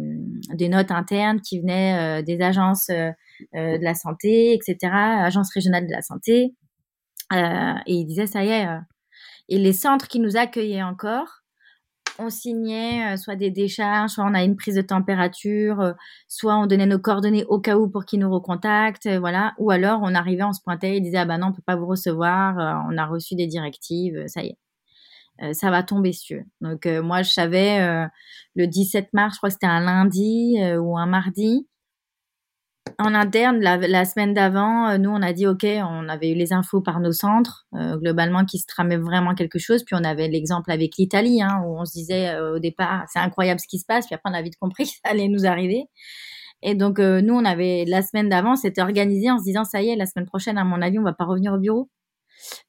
des 0.54 0.68
notes 0.68 0.90
internes 0.90 1.40
qui 1.40 1.60
venaient 1.60 2.18
euh, 2.18 2.22
des 2.24 2.40
agences 2.40 2.88
de 2.88 3.84
la 3.84 3.94
santé, 3.94 4.54
etc., 4.54 4.92
agences 4.92 5.52
régionales 5.54 5.86
de 5.86 5.92
la 5.92 6.02
santé. 6.02 6.56
et 7.32 7.92
ils 7.92 8.06
disaient, 8.06 8.26
ça 8.26 8.44
y 8.44 8.48
est. 8.48 8.66
et 9.48 9.58
les 9.58 9.72
centres 9.72 10.08
qui 10.08 10.18
nous 10.18 10.36
accueillaient 10.36 10.82
encore, 10.82 11.44
on 12.18 12.30
signait 12.30 13.14
euh, 13.14 13.16
soit 13.16 13.36
des 13.36 13.50
décharges, 13.50 14.12
soit 14.12 14.24
on 14.24 14.34
a 14.34 14.42
une 14.42 14.56
prise 14.56 14.74
de 14.74 14.82
température, 14.82 15.80
euh, 15.80 15.92
soit 16.28 16.56
on 16.56 16.66
donnait 16.66 16.86
nos 16.86 16.98
coordonnées 16.98 17.44
au 17.44 17.60
cas 17.60 17.76
où 17.76 17.88
pour 17.88 18.04
qu'ils 18.04 18.20
nous 18.20 18.32
recontactent, 18.32 19.06
euh, 19.06 19.18
voilà. 19.18 19.54
Ou 19.58 19.70
alors 19.70 20.00
on 20.02 20.14
arrivait, 20.14 20.44
on 20.44 20.52
se 20.52 20.62
pointait, 20.62 20.96
ils 20.96 21.02
disaient 21.02 21.18
ah 21.18 21.24
ben 21.24 21.38
non, 21.38 21.48
on 21.48 21.52
peut 21.52 21.62
pas 21.64 21.76
vous 21.76 21.86
recevoir, 21.86 22.84
on 22.90 22.96
a 22.96 23.06
reçu 23.06 23.34
des 23.34 23.46
directives, 23.46 24.24
ça 24.26 24.42
y 24.42 24.56
est, 25.40 25.52
ça 25.54 25.70
va 25.70 25.82
tomber 25.82 26.12
sur. 26.12 26.42
Donc 26.60 26.86
moi 26.86 27.22
je 27.22 27.30
savais 27.30 28.08
le 28.54 28.66
17 28.66 29.12
mars, 29.12 29.34
je 29.34 29.38
crois 29.38 29.48
que 29.50 29.54
c'était 29.54 29.66
un 29.66 29.80
lundi 29.80 30.56
ou 30.78 30.96
un 30.98 31.06
mardi, 31.06 31.66
en 32.98 33.14
interne, 33.14 33.60
la, 33.60 34.04
semaine 34.04 34.32
d'avant, 34.32 34.88
euh, 34.88 34.98
nous, 34.98 35.10
on 35.10 35.22
a 35.22 35.32
dit, 35.32 35.46
OK, 35.46 35.64
on 35.64 36.08
avait 36.08 36.30
eu 36.30 36.34
les 36.34 36.52
infos 36.52 36.80
par 36.80 37.00
nos 37.00 37.12
centres, 37.12 37.66
euh, 37.74 37.96
globalement, 37.98 38.44
qui 38.44 38.58
se 38.58 38.66
tramait 38.66 38.96
vraiment 38.96 39.34
quelque 39.34 39.58
chose. 39.58 39.84
Puis 39.84 39.94
on 39.98 40.04
avait 40.04 40.28
l'exemple 40.28 40.70
avec 40.70 40.96
l'Italie, 40.96 41.42
hein, 41.42 41.62
où 41.64 41.78
on 41.78 41.84
se 41.84 41.92
disait 41.92 42.30
euh, 42.30 42.56
au 42.56 42.58
départ, 42.58 43.04
c'est 43.08 43.18
incroyable 43.18 43.60
ce 43.60 43.68
qui 43.68 43.78
se 43.78 43.84
passe. 43.86 44.06
Puis 44.06 44.14
après, 44.14 44.30
on 44.30 44.34
a 44.34 44.42
vite 44.42 44.56
compris 44.58 44.84
que 44.86 44.90
ça 44.90 45.10
allait 45.10 45.28
nous 45.28 45.46
arriver. 45.46 45.84
Et 46.62 46.74
donc, 46.74 46.98
nous, 46.98 47.34
on 47.34 47.44
avait, 47.44 47.84
la 47.86 48.02
semaine 48.02 48.30
d'avant, 48.30 48.56
c'était 48.56 48.80
organisé 48.80 49.30
en 49.30 49.38
se 49.38 49.44
disant, 49.44 49.64
ça 49.64 49.82
y 49.82 49.90
est, 49.90 49.96
la 49.96 50.06
semaine 50.06 50.26
prochaine, 50.26 50.56
à 50.56 50.64
mon 50.64 50.80
avis, 50.80 50.98
on 50.98 51.02
va 51.02 51.12
pas 51.12 51.26
revenir 51.26 51.52
au 51.52 51.58
bureau. 51.58 51.90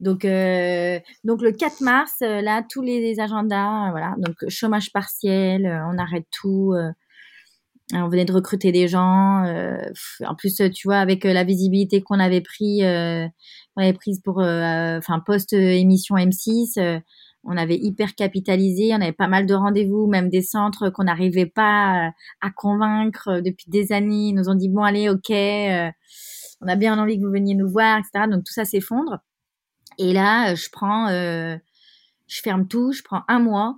Donc, 0.02 0.24
donc 0.24 1.42
le 1.42 1.52
4 1.52 1.82
mars, 1.82 2.16
là, 2.20 2.64
tous 2.70 2.82
les, 2.82 3.20
agendas, 3.20 3.92
voilà, 3.92 4.16
donc 4.18 4.36
chômage 4.50 4.92
partiel, 4.92 5.66
on 5.90 5.98
arrête 5.98 6.26
tout 6.32 6.74
on 7.94 8.10
venait 8.10 8.26
de 8.26 8.34
recruter 8.34 8.72
des 8.72 8.88
gens. 8.88 9.46
Euh, 9.46 9.78
en 10.26 10.36
plus, 10.36 10.62
tu 10.74 10.88
vois, 10.88 10.98
avec 10.98 11.26
euh, 11.26 11.34
la 11.34 11.44
visibilité 11.44 12.02
qu'on 12.02 12.20
avait 12.20 12.42
pris, 12.42 12.84
euh, 12.84 13.26
avait 13.78 13.94
prise 13.94 14.22
pour, 14.22 14.40
enfin, 14.40 15.20
post 15.26 15.54
émission 15.54 16.16
M6, 16.16 17.02
on 17.44 17.56
avait 17.56 17.78
hyper 17.78 18.16
capitalisé. 18.16 18.90
On 18.94 19.02
avait 19.02 19.14
pas 19.14 19.28
mal 19.28 19.46
de 19.46 19.54
rendez-vous, 19.54 20.08
même 20.08 20.30
des 20.30 20.42
centres 20.42 20.90
qu'on 20.90 21.04
n'arrivait 21.04 21.46
pas 21.46 22.12
à 22.42 22.50
convaincre 22.56 23.40
depuis 23.42 23.70
des 23.70 23.92
années. 23.92 24.30
Ils 24.30 24.34
nous 24.34 24.50
ont 24.50 24.56
dit 24.56 24.68
bon, 24.68 24.82
allez, 24.82 25.10
ok, 25.10 25.30
on 25.30 26.68
a 26.68 26.76
bien 26.76 26.98
envie 26.98 27.20
que 27.20 27.24
vous 27.24 27.32
veniez 27.32 27.54
nous 27.54 27.70
voir, 27.70 28.00
etc. 28.00 28.26
Donc 28.30 28.44
tout 28.44 28.54
ça 28.54 28.66
s'effondre. 28.66 29.20
Et 30.00 30.12
là, 30.12 30.56
je 30.56 30.70
prends, 30.72 31.08
je 31.10 32.42
ferme 32.42 32.68
tout, 32.68 32.92
je 32.92 33.04
prends 33.04 33.22
un 33.28 33.40
mois 33.40 33.78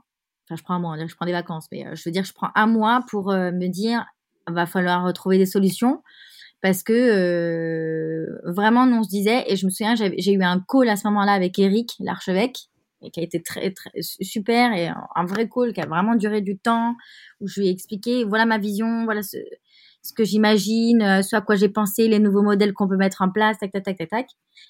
Je 0.56 0.64
prends 0.64 0.76
un 0.76 0.80
mois, 0.80 0.98
je 1.06 1.16
prends 1.16 1.26
des 1.26 1.32
vacances, 1.32 1.68
mais 1.72 1.86
euh, 1.86 1.96
je 1.96 2.04
veux 2.06 2.12
dire, 2.12 2.24
je 2.24 2.34
prends 2.34 2.50
un 2.56 2.68
mois 2.68 3.02
pour 3.10 3.32
euh, 3.32 3.52
me 3.52 3.68
dire, 3.68 4.06
va 4.48 4.66
falloir 4.66 5.06
retrouver 5.06 5.38
des 5.38 5.46
solutions 5.46 6.02
parce 6.62 6.84
que 6.84 6.94
euh, 6.94 8.42
vraiment, 8.46 8.84
on 8.84 9.04
se 9.04 9.10
disait, 9.10 9.46
et 9.48 9.56
je 9.56 9.66
me 9.66 9.72
souviens, 9.72 9.96
j'ai 9.96 10.34
eu 10.34 10.44
un 10.44 10.60
call 10.68 10.90
à 10.90 10.98
ce 10.98 11.08
moment-là 11.08 11.32
avec 11.32 11.58
Eric, 11.58 11.96
l'archevêque, 12.00 12.58
qui 13.14 13.20
a 13.22 13.24
été 13.24 13.42
très, 13.42 13.72
très 13.72 13.92
super 14.02 14.74
et 14.74 14.88
un, 14.88 15.26
vrai 15.26 15.48
call 15.48 15.72
qui 15.72 15.80
a 15.80 15.86
vraiment 15.86 16.16
duré 16.16 16.42
du 16.42 16.58
temps 16.58 16.96
où 17.40 17.48
je 17.48 17.62
lui 17.62 17.68
ai 17.70 17.72
expliqué, 17.72 18.26
voilà 18.26 18.46
ma 18.46 18.58
vision, 18.58 19.06
voilà 19.06 19.22
ce, 19.24 19.38
que 20.14 20.26
j'imagine, 20.26 21.24
ce 21.24 21.34
à 21.38 21.40
quoi 21.40 21.56
j'ai 21.56 21.70
pensé, 21.70 22.10
les 22.10 22.20
nouveaux 22.20 22.42
modèles 22.42 22.74
qu'on 22.74 22.90
peut 22.90 22.98
mettre 22.98 23.22
en 23.22 23.30
place, 23.30 23.58
tac, 23.60 23.72
tac, 23.72 23.84
tac, 23.86 23.98
tac, 23.98 24.10
tac. 24.10 24.28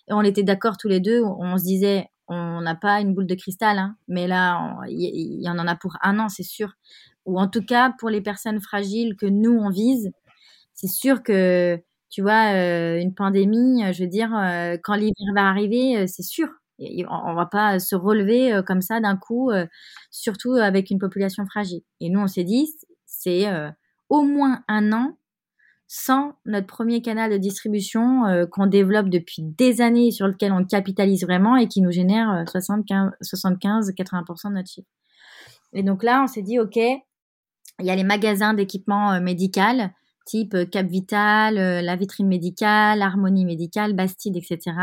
Et 0.10 0.14
on 0.14 0.22
était 0.22 0.44
d'accord 0.44 0.78
tous 0.78 0.90
les 0.90 1.00
deux, 1.00 1.24
on 1.24 1.58
se 1.58 1.64
disait, 1.64 2.06
on 2.30 2.62
n'a 2.62 2.76
pas 2.76 3.02
une 3.02 3.14
boule 3.14 3.26
de 3.26 3.36
cristal, 3.36 3.80
hein, 3.80 3.98
mais 4.08 4.28
là, 4.28 4.78
il 4.88 5.42
y, 5.42 5.50
en 5.50 5.58
a 5.58 5.76
pour 5.76 5.98
un 6.02 6.20
an, 6.20 6.30
c'est 6.30 6.44
sûr. 6.44 6.74
Ou 7.26 7.40
en 7.40 7.48
tout 7.48 7.64
cas, 7.64 7.92
pour 8.00 8.10
les 8.10 8.22
personnes 8.22 8.62
fragiles 8.62 9.16
que 9.16 9.26
nous, 9.26 9.52
on 9.52 9.70
vise, 9.70 10.12
c'est 10.74 10.88
sûr 10.88 11.24
que, 11.24 11.82
tu 12.10 12.22
vois, 12.22 12.54
euh, 12.54 13.00
une 13.00 13.14
pandémie, 13.16 13.84
je 13.94 14.04
veux 14.04 14.10
dire, 14.10 14.36
euh, 14.36 14.78
quand 14.84 14.96
l'hiver 14.96 15.34
va 15.36 15.50
arriver, 15.50 15.98
euh, 15.98 16.06
c'est 16.08 16.24
sûr. 16.24 16.50
On, 16.80 17.32
ne 17.32 17.36
va 17.36 17.46
pas 17.46 17.80
se 17.80 17.96
relever 17.96 18.62
comme 18.66 18.82
ça 18.82 19.02
d'un 19.02 19.18
coup, 19.18 19.52
surtout 20.12 20.54
avec 20.54 20.90
une 20.92 20.98
population 20.98 21.46
fragile. 21.46 21.82
Et 22.00 22.10
nous, 22.10 22.22
on 22.22 22.28
s'est 22.28 22.46
dit, 22.46 22.74
c'est 23.06 23.48
au 24.08 24.22
moins 24.22 24.64
un 24.70 24.94
an 24.94 25.18
sans 25.92 26.34
notre 26.46 26.68
premier 26.68 27.02
canal 27.02 27.32
de 27.32 27.38
distribution 27.38 28.28
euh, 28.28 28.46
qu'on 28.46 28.68
développe 28.68 29.10
depuis 29.10 29.42
des 29.42 29.82
années 29.82 30.12
sur 30.12 30.28
lequel 30.28 30.52
on 30.52 30.64
capitalise 30.64 31.24
vraiment 31.24 31.56
et 31.56 31.68
qui 31.68 31.82
nous 31.82 31.92
génère 31.92 32.44
75-80% 32.46 34.50
de 34.50 34.54
notre 34.54 34.70
chiffre. 34.70 34.88
Et 35.74 35.82
donc 35.82 36.04
là, 36.04 36.22
on 36.24 36.28
s'est 36.28 36.44
dit, 36.44 36.60
OK, 36.60 36.76
il 36.76 37.02
y 37.80 37.90
a 37.90 37.96
les 37.96 38.04
magasins 38.04 38.54
d'équipement 38.54 39.14
euh, 39.14 39.20
médical, 39.20 39.92
type 40.28 40.54
euh, 40.54 40.66
Cap 40.66 40.86
Vital, 40.86 41.56
la 41.56 41.96
vitrine 41.96 42.28
médicale, 42.28 43.02
Harmonie 43.02 43.46
médicale, 43.46 43.94
Bastide, 43.94 44.38
etc. 44.38 44.78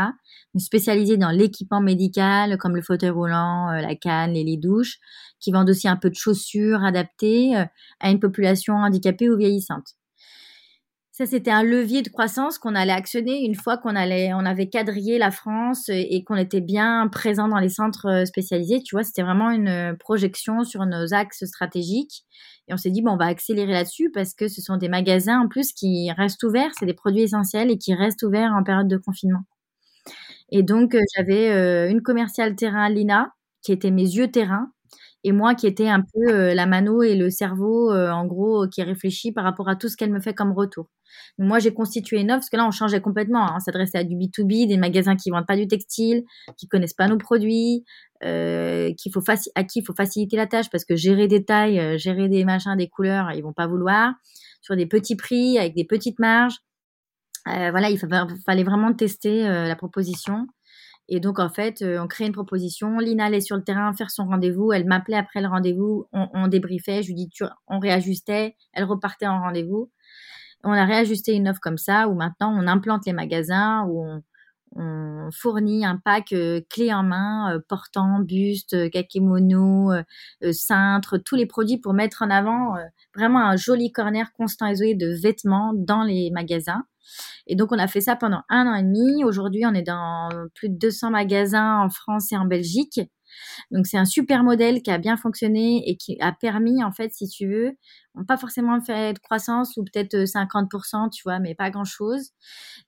Spécialisés 0.57 1.15
dans 1.15 1.31
l'équipement 1.31 1.79
médical, 1.79 2.57
comme 2.57 2.75
le 2.75 2.81
fauteuil 2.81 3.11
roulant, 3.11 3.71
la 3.71 3.95
canne, 3.95 4.33
les 4.33 4.43
lits 4.43 4.57
douches, 4.57 4.97
qui 5.39 5.53
vendent 5.53 5.69
aussi 5.69 5.87
un 5.87 5.95
peu 5.95 6.09
de 6.09 6.15
chaussures 6.15 6.83
adaptées 6.83 7.55
à 8.01 8.11
une 8.11 8.19
population 8.19 8.73
handicapée 8.73 9.29
ou 9.29 9.37
vieillissante. 9.37 9.95
Ça, 11.17 11.25
c'était 11.25 11.49
un 11.49 11.63
levier 11.63 12.03
de 12.03 12.09
croissance 12.09 12.59
qu'on 12.59 12.75
allait 12.75 12.93
actionner 12.93 13.43
une 13.43 13.55
fois 13.55 13.79
qu'on 13.79 13.95
allait, 13.95 14.35
on 14.35 14.45
avait 14.45 14.69
quadrillé 14.69 15.17
la 15.17 15.31
France 15.31 15.89
et 15.89 16.23
qu'on 16.23 16.35
était 16.35 16.61
bien 16.61 17.09
présent 17.11 17.47
dans 17.47 17.57
les 17.57 17.69
centres 17.69 18.05
euh, 18.05 18.25
spécialisés. 18.25 18.83
Tu 18.83 18.93
vois, 18.93 19.03
c'était 19.03 19.23
vraiment 19.23 19.49
une 19.49 19.67
euh, 19.67 19.93
projection 19.95 20.63
sur 20.63 20.85
nos 20.85 21.15
axes 21.15 21.43
stratégiques. 21.45 22.23
Et 22.67 22.73
on 22.75 22.77
s'est 22.77 22.91
dit, 22.91 23.01
bon, 23.01 23.13
on 23.13 23.17
va 23.17 23.25
accélérer 23.25 23.71
là-dessus 23.71 24.11
parce 24.13 24.35
que 24.35 24.47
ce 24.47 24.61
sont 24.61 24.77
des 24.77 24.89
magasins 24.89 25.39
en 25.39 25.47
plus 25.47 25.73
qui 25.73 26.11
restent 26.11 26.43
ouverts. 26.43 26.69
C'est 26.77 26.85
des 26.85 26.93
produits 26.93 27.23
essentiels 27.23 27.71
et 27.71 27.79
qui 27.79 27.95
restent 27.95 28.21
ouverts 28.21 28.53
en 28.53 28.63
période 28.63 28.87
de 28.87 28.97
confinement. 28.97 29.41
Et 30.51 30.61
donc, 30.61 30.93
euh, 30.93 31.01
j'avais 31.15 31.89
une 31.89 32.03
commerciale 32.03 32.55
terrain, 32.55 32.89
Lina, 32.89 33.31
qui 33.63 33.71
était 33.71 33.89
mes 33.89 34.03
yeux 34.03 34.29
terrain 34.29 34.71
et 35.23 35.31
moi 35.31 35.55
qui 35.55 35.67
étais 35.67 35.87
un 35.87 36.01
peu 36.01 36.31
euh, 36.31 36.53
la 36.53 36.65
mano 36.65 37.01
et 37.01 37.15
le 37.15 37.29
cerveau, 37.29 37.91
euh, 37.91 38.11
en 38.11 38.25
gros, 38.25 38.67
qui 38.67 38.83
réfléchit 38.83 39.31
par 39.31 39.43
rapport 39.43 39.67
à 39.69 39.75
tout 39.75 39.89
ce 39.89 39.97
qu'elle 39.97 40.11
me 40.11 40.19
fait 40.19 40.33
comme 40.33 40.51
retour. 40.51 40.89
moi, 41.39 41.59
j'ai 41.59 41.73
constitué 41.73 42.19
une 42.19 42.31
offre, 42.31 42.39
parce 42.39 42.49
que 42.49 42.57
là, 42.57 42.67
on 42.67 42.71
changeait 42.71 43.01
complètement. 43.01 43.47
Hein. 43.47 43.55
On 43.57 43.59
s'adressait 43.59 43.97
à 43.97 44.03
du 44.03 44.15
B2B, 44.15 44.67
des 44.67 44.77
magasins 44.77 45.15
qui 45.15 45.29
vendent 45.29 45.47
pas 45.47 45.57
du 45.57 45.67
textile, 45.67 46.23
qui 46.57 46.67
connaissent 46.67 46.93
pas 46.93 47.07
nos 47.07 47.17
produits, 47.17 47.83
euh, 48.23 48.93
qu'il 48.95 49.11
faut 49.11 49.21
à 49.55 49.63
qui 49.63 49.79
il 49.79 49.85
faut 49.85 49.93
faciliter 49.93 50.37
la 50.37 50.47
tâche, 50.47 50.69
parce 50.69 50.85
que 50.85 50.95
gérer 50.95 51.27
des 51.27 51.43
tailles, 51.45 51.79
euh, 51.79 51.97
gérer 51.97 52.29
des 52.29 52.45
machins, 52.45 52.75
des 52.77 52.89
couleurs, 52.89 53.31
ils 53.33 53.43
vont 53.43 53.53
pas 53.53 53.67
vouloir, 53.67 54.13
sur 54.61 54.75
des 54.75 54.85
petits 54.85 55.15
prix, 55.15 55.57
avec 55.57 55.75
des 55.75 55.85
petites 55.85 56.19
marges. 56.19 56.57
voilà, 57.45 57.89
il 57.89 57.97
fallait 57.99 58.63
vraiment 58.63 58.93
tester 58.93 59.43
la 59.43 59.75
proposition. 59.75 60.47
Et 61.09 61.19
donc, 61.19 61.39
en 61.39 61.49
fait, 61.49 61.81
euh, 61.81 62.01
on 62.01 62.07
crée 62.07 62.25
une 62.25 62.33
proposition. 62.33 62.99
Lina 62.99 63.25
allait 63.25 63.41
sur 63.41 63.55
le 63.55 63.63
terrain 63.63 63.93
faire 63.93 64.11
son 64.11 64.25
rendez-vous. 64.25 64.73
Elle 64.73 64.85
m'appelait 64.85 65.17
après 65.17 65.41
le 65.41 65.47
rendez-vous. 65.47 66.07
On, 66.11 66.47
débriefait. 66.47 67.01
Je 67.01 67.07
lui 67.07 67.15
dis, 67.15 67.29
on 67.67 67.79
réajustait. 67.79 68.55
Elle 68.73 68.83
repartait 68.83 69.27
en 69.27 69.41
rendez-vous. 69.41 69.89
On 70.63 70.71
a 70.71 70.85
réajusté 70.85 71.33
une 71.33 71.47
offre 71.47 71.59
comme 71.61 71.77
ça 71.77 72.07
où 72.09 72.15
maintenant 72.15 72.53
on 72.53 72.67
implante 72.67 73.05
les 73.05 73.13
magasins, 73.13 73.85
où 73.87 74.03
on 74.03 74.23
fournit 75.31 75.85
un 75.85 75.97
pack 75.97 76.33
clé 76.69 76.93
en 76.93 77.03
main, 77.03 77.59
portant, 77.67 78.19
buste, 78.19 78.89
kakemono, 78.91 79.91
cintre, 80.51 81.17
tous 81.17 81.35
les 81.35 81.45
produits 81.45 81.77
pour 81.77 81.93
mettre 81.93 82.21
en 82.21 82.29
avant 82.29 82.75
vraiment 83.15 83.39
un 83.39 83.55
joli 83.55 83.91
corner 83.91 84.31
constant 84.33 84.67
et 84.67 84.95
de 84.95 85.07
vêtements 85.07 85.73
dans 85.73 86.03
les 86.03 86.29
magasins. 86.31 86.83
Et 87.47 87.55
donc, 87.55 87.71
on 87.71 87.79
a 87.79 87.87
fait 87.87 88.01
ça 88.01 88.15
pendant 88.15 88.43
un 88.49 88.67
an 88.67 88.75
et 88.75 88.83
demi. 88.83 89.23
Aujourd'hui, 89.23 89.65
on 89.65 89.73
est 89.73 89.81
dans 89.81 90.29
plus 90.53 90.69
de 90.69 90.77
200 90.77 91.11
magasins 91.11 91.79
en 91.79 91.89
France 91.89 92.31
et 92.31 92.37
en 92.37 92.45
Belgique. 92.45 92.99
Donc 93.71 93.87
c'est 93.87 93.97
un 93.97 94.05
super 94.05 94.43
modèle 94.43 94.81
qui 94.81 94.91
a 94.91 94.97
bien 94.97 95.17
fonctionné 95.17 95.83
et 95.89 95.97
qui 95.97 96.17
a 96.21 96.31
permis 96.31 96.83
en 96.83 96.91
fait, 96.91 97.11
si 97.13 97.27
tu 97.27 97.47
veux, 97.47 97.77
pas 98.27 98.37
forcément 98.37 98.79
fait 98.81 99.13
de 99.13 99.19
croissance 99.19 99.77
ou 99.77 99.83
peut-être 99.83 100.15
50%, 100.15 101.05
euh, 101.05 101.09
tu 101.09 101.23
vois, 101.23 101.39
mais 101.39 101.55
pas 101.55 101.69
grand-chose. 101.69 102.31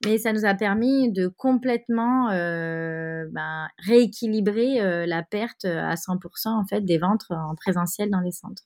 Mais 0.04 0.18
ça 0.18 0.32
nous 0.32 0.44
a 0.44 0.54
permis 0.54 1.12
de 1.12 1.28
complètement 1.28 2.30
euh, 2.30 3.26
ben, 3.32 3.68
rééquilibrer 3.78 4.80
euh, 4.80 5.06
la 5.06 5.22
perte 5.22 5.64
à 5.64 5.94
100% 5.94 6.48
en 6.48 6.64
fait 6.66 6.82
des 6.82 6.98
ventes 6.98 7.26
en 7.30 7.54
présentiel 7.54 8.10
dans 8.10 8.20
les 8.20 8.32
centres. 8.32 8.64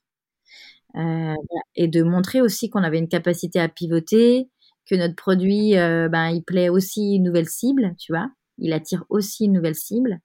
et 1.75 1.87
de 1.87 2.03
montrer 2.03 2.41
aussi 2.41 2.69
qu'on 2.69 2.83
avait 2.83 2.99
une 2.99 3.09
capacité 3.09 3.59
à 3.59 3.67
pivoter, 3.67 4.49
que 4.85 4.95
notre 4.95 5.15
produit, 5.15 5.73
ben, 5.73 6.29
il 6.29 6.43
plaît 6.43 6.69
aussi 6.69 7.15
une 7.15 7.23
nouvelle 7.23 7.49
cible, 7.49 7.95
tu 7.99 8.13
vois, 8.13 8.29
il 8.59 8.71
attire 8.73 9.03
aussi 9.09 9.45
une 9.45 9.53
nouvelle 9.53 9.75
cible 9.75 10.21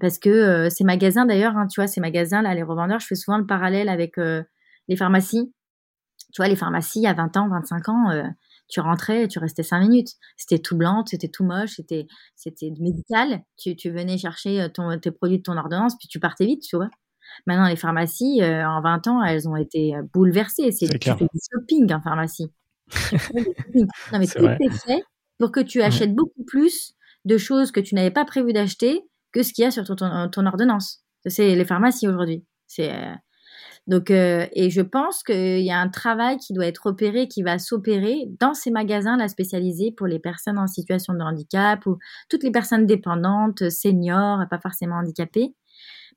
parce 0.00 0.18
que 0.18 0.28
euh, 0.28 0.70
ces 0.70 0.84
magasins 0.84 1.26
d'ailleurs, 1.26 1.56
hein, 1.56 1.66
tu 1.66 1.80
vois, 1.80 1.86
ces 1.86 2.00
magasins 2.00 2.42
là, 2.42 2.54
les 2.54 2.62
revendeurs, 2.62 3.00
je 3.00 3.06
fais 3.06 3.14
souvent 3.14 3.38
le 3.38 3.46
parallèle 3.46 3.88
avec 3.88 4.18
euh, 4.18 4.42
les 4.88 4.96
pharmacies. 4.96 5.52
Tu 6.34 6.42
vois, 6.42 6.48
les 6.48 6.56
pharmacies 6.56 7.06
à 7.06 7.14
20 7.14 7.36
ans, 7.38 7.48
25 7.48 7.88
ans, 7.88 8.10
euh, 8.10 8.24
tu 8.68 8.80
rentrais 8.80 9.24
et 9.24 9.28
tu 9.28 9.38
restais 9.38 9.62
5 9.62 9.80
minutes. 9.80 10.10
C'était 10.36 10.58
tout 10.58 10.76
blanc, 10.76 11.04
c'était 11.06 11.28
tout 11.28 11.44
moche, 11.44 11.76
c'était 11.76 12.06
c'était 12.36 12.70
médical. 12.78 13.42
Tu, 13.56 13.76
tu 13.76 13.90
venais 13.90 14.18
chercher 14.18 14.68
ton, 14.74 14.98
tes 14.98 15.10
produits 15.10 15.38
de 15.38 15.42
ton 15.42 15.56
ordonnance, 15.56 15.96
puis 15.96 16.06
tu 16.06 16.20
partais 16.20 16.44
vite, 16.44 16.62
tu 16.62 16.76
vois. 16.76 16.90
Maintenant, 17.46 17.68
les 17.68 17.76
pharmacies, 17.76 18.40
en 18.42 18.82
20 18.82 19.06
ans, 19.06 19.22
elles 19.22 19.48
ont 19.48 19.56
été 19.56 19.94
bouleversées. 20.12 20.70
C'est 20.70 20.86
du 20.86 20.98
shopping 21.00 21.92
en 21.92 22.00
pharmacie. 22.02 22.52
non, 24.12 24.18
mais 24.18 24.26
tout 24.26 24.44
est 24.44 24.86
fait 24.86 25.02
pour 25.38 25.50
que 25.50 25.60
tu 25.60 25.80
achètes 25.80 26.14
beaucoup 26.14 26.44
plus 26.46 26.94
de 27.24 27.38
choses 27.38 27.70
que 27.70 27.80
tu 27.80 27.94
n'avais 27.94 28.10
pas 28.10 28.24
prévu 28.24 28.52
d'acheter 28.52 29.02
que 29.32 29.42
ce 29.42 29.52
qu'il 29.52 29.64
y 29.64 29.66
a 29.66 29.70
sur 29.70 29.84
ton, 29.84 30.46
ordonnance. 30.46 31.02
C'est 31.26 31.54
les 31.54 31.64
pharmacies 31.64 32.08
aujourd'hui. 32.08 32.44
C'est 32.66 32.92
euh, 32.92 33.14
donc 33.86 34.10
euh, 34.10 34.46
et 34.52 34.70
je 34.70 34.82
pense 34.82 35.22
qu'il 35.22 35.60
y 35.60 35.70
a 35.70 35.78
un 35.78 35.88
travail 35.88 36.36
qui 36.36 36.52
doit 36.52 36.66
être 36.66 36.86
opéré, 36.86 37.26
qui 37.26 37.42
va 37.42 37.58
s'opérer 37.58 38.26
dans 38.38 38.54
ces 38.54 38.70
magasins 38.70 39.16
là 39.16 39.28
spécialisés 39.28 39.92
pour 39.96 40.06
les 40.06 40.18
personnes 40.18 40.58
en 40.58 40.66
situation 40.66 41.14
de 41.14 41.20
handicap 41.20 41.84
ou 41.86 41.96
toutes 42.28 42.42
les 42.42 42.50
personnes 42.50 42.86
dépendantes, 42.86 43.70
seniors, 43.70 44.40
pas 44.50 44.60
forcément 44.60 44.96
handicapées, 44.96 45.54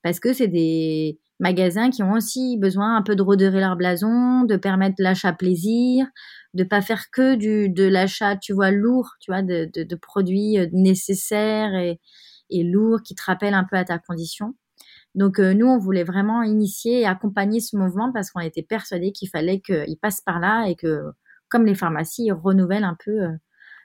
parce 0.03 0.19
que 0.19 0.33
c'est 0.33 0.49
des 0.49 1.19
magasins 1.39 1.89
qui 1.89 2.03
ont 2.03 2.13
aussi 2.13 2.57
besoin 2.57 2.95
un 2.97 3.01
peu 3.01 3.15
de 3.15 3.23
redorer 3.23 3.59
leur 3.59 3.75
blason, 3.75 4.43
de 4.43 4.57
permettre 4.57 4.95
l'achat 4.99 5.33
plaisir, 5.33 6.05
de 6.53 6.63
pas 6.63 6.81
faire 6.81 7.09
que 7.11 7.35
du 7.35 7.69
de 7.69 7.83
l'achat, 7.83 8.35
tu 8.37 8.53
vois, 8.53 8.71
lourd, 8.71 9.11
tu 9.19 9.31
vois, 9.31 9.41
de, 9.41 9.69
de, 9.73 9.95
produits 9.95 10.59
euh, 10.59 10.67
nécessaires 10.73 11.73
et 11.75 11.99
et 12.51 12.63
lourd, 12.63 13.01
qui 13.03 13.15
te 13.15 13.23
rappelle 13.23 13.53
un 13.53 13.63
peu 13.63 13.75
à 13.75 13.85
ta 13.85 13.99
condition. 13.99 14.55
Donc 15.15 15.39
euh, 15.39 15.53
nous, 15.53 15.67
on 15.67 15.77
voulait 15.77 16.03
vraiment 16.03 16.43
initier 16.43 17.01
et 17.01 17.05
accompagner 17.05 17.59
ce 17.59 17.75
mouvement 17.75 18.11
parce 18.13 18.31
qu'on 18.31 18.39
était 18.39 18.63
persuadés 18.63 19.11
qu'il 19.11 19.29
fallait 19.29 19.59
qu'il 19.59 19.97
passe 20.01 20.21
par 20.21 20.39
là 20.39 20.67
et 20.67 20.75
que, 20.75 21.03
comme 21.49 21.65
les 21.65 21.75
pharmacies, 21.75 22.25
ils 22.25 22.33
renouvellent 22.33 22.85
un 22.85 22.97
peu 23.03 23.11
euh, 23.11 23.31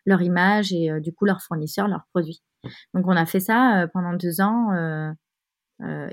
leur 0.05 0.22
image 0.22 0.72
et 0.72 0.90
euh, 0.90 1.01
du 1.01 1.12
coup 1.12 1.24
leurs 1.24 1.43
fournisseurs, 1.43 1.88
leurs 1.88 2.06
produits. 2.12 2.43
Donc 2.94 3.06
on 3.06 3.16
a 3.16 3.26
fait 3.26 3.40
ça 3.40 3.86
pendant 3.93 4.14
deux 4.14 4.40
ans 4.40 4.72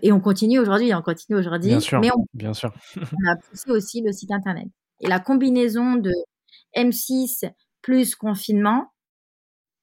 et 0.03 0.11
on 0.11 0.19
continue 0.19 0.59
aujourd'hui, 0.59 0.93
on 0.93 1.01
continue 1.01 1.37
aujourd'hui. 1.39 1.69
Bien 1.69 1.79
sûr, 1.79 1.99
mais 1.99 2.11
on, 2.15 2.25
bien 2.33 2.53
sûr. 2.53 2.71
on 2.97 3.31
a 3.31 3.35
poussé 3.37 3.71
aussi 3.71 4.01
le 4.01 4.11
site 4.11 4.31
internet. 4.31 4.67
Et 4.99 5.07
la 5.07 5.19
combinaison 5.19 5.95
de 5.95 6.11
M6 6.75 7.51
plus 7.81 8.15
confinement 8.15 8.91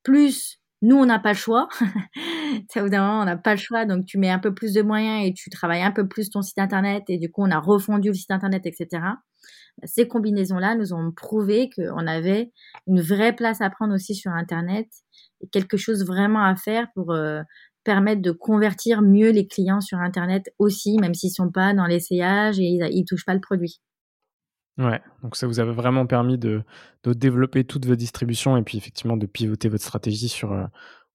plus 0.03 0.60
nous, 0.83 0.97
on 0.97 1.07
n'a 1.07 1.19
pas 1.19 1.33
le 1.33 1.39
choix. 1.39 1.69
ça, 2.71 2.81
évidemment, 2.81 3.21
on 3.21 3.25
n'a 3.25 3.37
pas 3.37 3.55
le 3.55 3.61
choix. 3.61 3.85
Donc, 3.85 4.07
tu 4.07 4.19
mets 4.19 4.31
un 4.31 4.39
peu 4.39 4.55
plus 4.55 4.73
de 4.73 4.83
moyens 4.83 5.27
et 5.27 5.35
tu 5.35 5.51
travailles 5.51 5.83
un 5.83 5.93
peu 5.93 6.09
plus 6.09 6.31
ton 6.31 6.43
site 6.43 6.59
internet. 6.59 7.05
Et 7.09 7.19
du 7.19 7.31
coup, 7.31 7.43
on 7.43 7.51
a 7.51 7.59
refondu 7.59 8.09
le 8.09 8.15
site 8.15 8.31
internet, 8.31 8.67
etc. 8.67 9.03
Ces 9.85 10.09
combinaisons-là 10.09 10.75
nous 10.75 10.93
ont 10.93 11.13
prouvé 11.13 11.71
qu'on 11.75 12.07
avait 12.07 12.53
une 12.87 13.01
vraie 13.01 13.35
place 13.35 13.61
à 13.61 13.71
prendre 13.71 13.95
aussi 13.95 14.15
sur 14.15 14.33
Internet 14.33 14.89
et 15.41 15.49
quelque 15.49 15.77
chose 15.77 16.05
vraiment 16.05 16.45
à 16.45 16.55
faire 16.57 16.89
pour 16.95 17.13
euh, 17.13 17.41
permettre 17.85 18.21
de 18.21 18.33
convertir 18.33 19.01
mieux 19.01 19.31
les 19.31 19.47
clients 19.47 19.81
sur 19.81 19.99
Internet 19.99 20.53
aussi, 20.59 20.99
même 20.99 21.15
s'ils 21.15 21.31
sont 21.31 21.51
pas 21.51 21.73
dans 21.73 21.87
l'essayage 21.87 22.59
et 22.59 22.65
ils, 22.65 22.87
ils 22.91 23.05
touchent 23.05 23.25
pas 23.25 23.35
le 23.35 23.41
produit. 23.41 23.81
Ouais, 24.81 25.01
donc 25.23 25.37
ça 25.37 25.47
vous 25.47 25.61
a 25.61 25.65
vraiment 25.65 26.07
permis 26.07 26.39
de, 26.39 26.63
de 27.05 27.13
développer 27.13 27.65
toute 27.65 27.85
votre 27.85 27.99
distribution 27.99 28.57
et 28.57 28.63
puis 28.63 28.79
effectivement 28.79 29.19
de 29.19 29.27
pivoter 29.27 29.69
votre 29.69 29.85
stratégie 29.85 30.31
sur, 30.31 30.53
euh, 30.53 30.65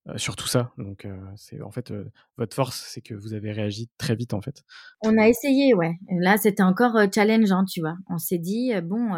euh, 0.08 0.16
sur 0.16 0.36
tout 0.36 0.46
ça. 0.46 0.70
Donc 0.78 1.04
euh, 1.04 1.16
c'est 1.34 1.60
en 1.62 1.72
fait 1.72 1.92
votre 2.38 2.54
force, 2.54 2.86
c'est 2.88 3.00
que 3.00 3.14
vous 3.14 3.34
avez 3.34 3.50
réagi 3.50 3.88
très 3.98 4.14
vite 4.14 4.34
en 4.34 4.40
fait. 4.40 4.62
On 5.02 5.18
a 5.18 5.26
essayé, 5.26 5.74
ouais. 5.74 5.94
Là, 6.20 6.36
c'était 6.36 6.62
encore 6.62 6.96
challengeant, 7.12 7.64
tu 7.64 7.80
vois. 7.80 7.96
On 8.08 8.18
s'est 8.18 8.38
dit 8.38 8.72
bon, 8.84 9.14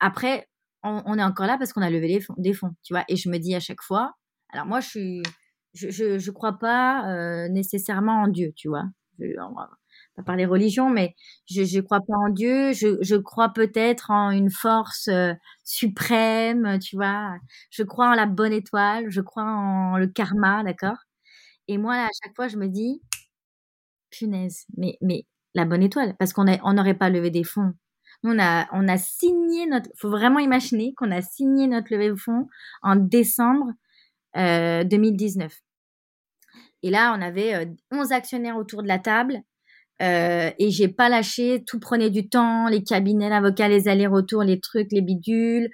après, 0.00 0.48
on, 0.82 1.18
est 1.18 1.22
encore 1.22 1.46
là 1.46 1.58
parce 1.58 1.74
qu'on 1.74 1.82
a 1.82 1.90
levé 1.90 2.18
des 2.38 2.54
fonds, 2.54 2.70
tu 2.82 2.94
vois. 2.94 3.04
Et 3.08 3.16
je 3.16 3.28
me 3.28 3.36
dis 3.36 3.54
à 3.54 3.60
chaque 3.60 3.82
fois, 3.82 4.14
alors 4.54 4.64
moi, 4.64 4.80
je 4.80 4.88
suis, 4.88 5.22
je, 5.74 5.90
je, 5.90 6.18
je 6.18 6.30
crois 6.30 6.58
pas 6.58 7.48
nécessairement 7.50 8.22
en 8.22 8.28
Dieu, 8.28 8.52
tu 8.56 8.68
vois. 8.68 8.84
Pas 10.16 10.22
parler 10.22 10.46
religion, 10.46 10.90
mais 10.90 11.14
je 11.48 11.62
ne 11.62 11.80
crois 11.82 12.00
pas 12.00 12.14
en 12.26 12.30
Dieu. 12.30 12.72
Je, 12.72 12.98
je 13.02 13.16
crois 13.16 13.50
peut-être 13.50 14.10
en 14.10 14.30
une 14.30 14.50
force 14.50 15.08
euh, 15.08 15.32
suprême, 15.64 16.78
tu 16.80 16.96
vois. 16.96 17.36
Je 17.70 17.82
crois 17.82 18.08
en 18.10 18.14
la 18.14 18.26
bonne 18.26 18.52
étoile. 18.52 19.06
Je 19.10 19.20
crois 19.20 19.44
en 19.44 19.96
le 19.98 20.06
karma, 20.08 20.62
d'accord? 20.64 20.98
Et 21.68 21.78
moi, 21.78 21.96
là, 21.96 22.04
à 22.06 22.10
chaque 22.24 22.36
fois, 22.36 22.48
je 22.48 22.56
me 22.58 22.68
dis, 22.68 23.00
punaise, 24.10 24.64
mais 24.76 24.96
mais 25.00 25.24
la 25.54 25.64
bonne 25.64 25.82
étoile, 25.82 26.14
parce 26.18 26.32
qu'on 26.32 26.46
on 26.62 26.72
n'aurait 26.74 26.94
pas 26.94 27.10
levé 27.10 27.30
des 27.30 27.44
fonds. 27.44 27.72
Nous, 28.22 28.32
on 28.32 28.38
a 28.40 28.68
on 28.72 28.88
a 28.88 28.98
signé 28.98 29.66
notre. 29.66 29.90
Faut 29.96 30.10
vraiment 30.10 30.38
imaginer 30.40 30.94
qu'on 30.94 31.10
a 31.10 31.22
signé 31.22 31.66
notre 31.68 31.92
levée 31.92 32.10
de 32.10 32.16
fonds 32.16 32.48
en 32.82 32.96
décembre 32.96 33.66
euh, 34.36 34.84
2019. 34.84 35.52
Et 36.82 36.90
là, 36.90 37.14
on 37.16 37.22
avait 37.22 37.68
11 37.92 38.12
euh, 38.12 38.14
actionnaires 38.14 38.56
autour 38.56 38.82
de 38.82 38.88
la 38.88 38.98
table. 38.98 39.42
Euh, 40.00 40.50
et 40.58 40.70
j'ai 40.70 40.88
pas 40.88 41.08
lâché, 41.08 41.62
tout 41.66 41.78
prenait 41.78 42.10
du 42.10 42.28
temps, 42.28 42.68
les 42.68 42.82
cabinets 42.82 43.28
l'avocat, 43.28 43.68
les 43.68 43.86
allers-retours, 43.86 44.42
les 44.42 44.58
trucs, 44.60 44.92
les 44.92 45.02
bidules. 45.02 45.68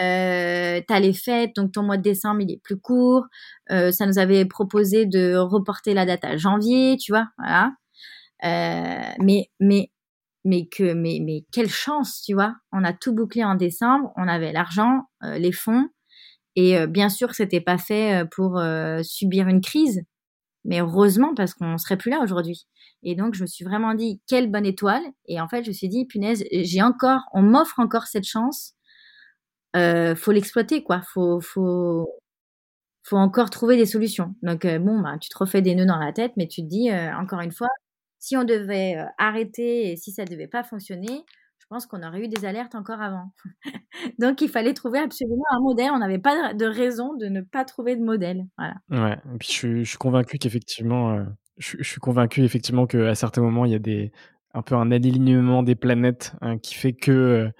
Euh, 0.00 0.80
t'as 0.86 1.00
les 1.00 1.12
fêtes, 1.12 1.54
donc 1.56 1.72
ton 1.72 1.82
mois 1.82 1.96
de 1.96 2.02
décembre 2.02 2.40
il 2.40 2.50
est 2.52 2.60
plus 2.62 2.78
court. 2.78 3.24
Euh, 3.70 3.92
ça 3.92 4.06
nous 4.06 4.18
avait 4.18 4.44
proposé 4.46 5.06
de 5.06 5.36
reporter 5.36 5.94
la 5.94 6.06
date 6.06 6.24
à 6.24 6.36
janvier, 6.36 6.96
tu 6.98 7.12
vois, 7.12 7.28
mais 8.42 9.48
mais 9.60 9.90
mais 10.44 10.66
que 10.66 10.92
mais 10.94 11.20
mais 11.22 11.44
quelle 11.52 11.70
chance, 11.70 12.22
tu 12.22 12.34
vois. 12.34 12.54
On 12.72 12.84
a 12.84 12.92
tout 12.92 13.14
bouclé 13.14 13.44
en 13.44 13.54
décembre, 13.54 14.12
on 14.16 14.28
avait 14.28 14.52
l'argent, 14.52 15.02
les 15.22 15.52
fonds, 15.52 15.88
et 16.56 16.86
bien 16.88 17.08
sûr 17.08 17.34
c'était 17.34 17.60
pas 17.60 17.78
fait 17.78 18.24
pour 18.34 18.60
subir 19.02 19.48
une 19.48 19.60
crise, 19.60 20.02
mais 20.68 20.80
heureusement 20.82 21.34
parce 21.34 21.54
qu'on 21.54 21.78
serait 21.78 21.96
plus 21.96 22.10
là 22.10 22.20
aujourd'hui. 22.22 22.68
Et 23.02 23.16
donc, 23.16 23.34
je 23.34 23.42
me 23.42 23.46
suis 23.48 23.64
vraiment 23.64 23.94
dit, 23.94 24.20
quelle 24.28 24.50
bonne 24.50 24.66
étoile. 24.66 25.02
Et 25.26 25.40
en 25.40 25.48
fait, 25.48 25.64
je 25.64 25.70
me 25.70 25.74
suis 25.74 25.88
dit, 25.88 26.04
punaise, 26.06 26.44
j'ai 26.52 26.82
encore, 26.82 27.22
on 27.34 27.42
m'offre 27.42 27.80
encore 27.80 28.06
cette 28.06 28.26
chance. 28.26 28.74
Euh, 29.76 30.14
faut 30.16 30.32
l'exploiter, 30.32 30.82
quoi. 30.82 31.02
Faut, 31.02 31.40
faut, 31.40 32.08
faut 33.04 33.16
encore 33.16 33.50
trouver 33.50 33.76
des 33.76 33.86
solutions. 33.86 34.34
Donc, 34.42 34.64
euh, 34.64 34.78
bon, 34.78 35.00
bah, 35.00 35.16
tu 35.20 35.28
te 35.30 35.38
refais 35.38 35.62
des 35.62 35.74
nœuds 35.74 35.86
dans 35.86 35.98
la 35.98 36.12
tête, 36.12 36.32
mais 36.36 36.48
tu 36.48 36.62
te 36.62 36.66
dis, 36.68 36.90
euh, 36.90 37.14
encore 37.16 37.40
une 37.40 37.52
fois, 37.52 37.68
si 38.18 38.36
on 38.36 38.44
devait 38.44 38.96
euh, 38.98 39.04
arrêter 39.18 39.92
et 39.92 39.96
si 39.96 40.12
ça 40.12 40.24
devait 40.24 40.48
pas 40.48 40.64
fonctionner, 40.64 41.24
pense 41.68 41.86
qu'on 41.86 42.02
aurait 42.02 42.24
eu 42.24 42.28
des 42.28 42.44
alertes 42.44 42.74
encore 42.74 43.00
avant. 43.00 43.32
Donc, 44.18 44.40
il 44.40 44.48
fallait 44.48 44.74
trouver 44.74 44.98
absolument 44.98 45.44
un 45.50 45.60
modèle. 45.60 45.90
On 45.92 45.98
n'avait 45.98 46.18
pas 46.18 46.54
de 46.54 46.64
raison 46.64 47.14
de 47.14 47.26
ne 47.26 47.40
pas 47.40 47.64
trouver 47.64 47.96
de 47.96 48.02
modèle. 48.02 48.46
Voilà. 48.56 48.74
Ouais. 48.90 49.18
Et 49.34 49.38
puis, 49.38 49.52
je 49.52 49.82
je 49.82 49.88
suis 49.88 49.98
convaincu 49.98 50.38
qu'effectivement, 50.38 51.24
je, 51.58 51.82
suis 51.82 52.00
convaincu 52.00 52.42
effectivement 52.42 52.86
qu'à 52.86 53.14
certains 53.14 53.42
moments, 53.42 53.64
il 53.64 53.72
y 53.72 53.74
a 53.74 53.80
des, 53.80 54.12
un 54.54 54.62
peu 54.62 54.74
un 54.74 54.90
alignement 54.90 55.62
des 55.62 55.74
planètes 55.74 56.34
hein, 56.40 56.58
qui 56.58 56.74
fait 56.74 56.92
que 56.92 57.52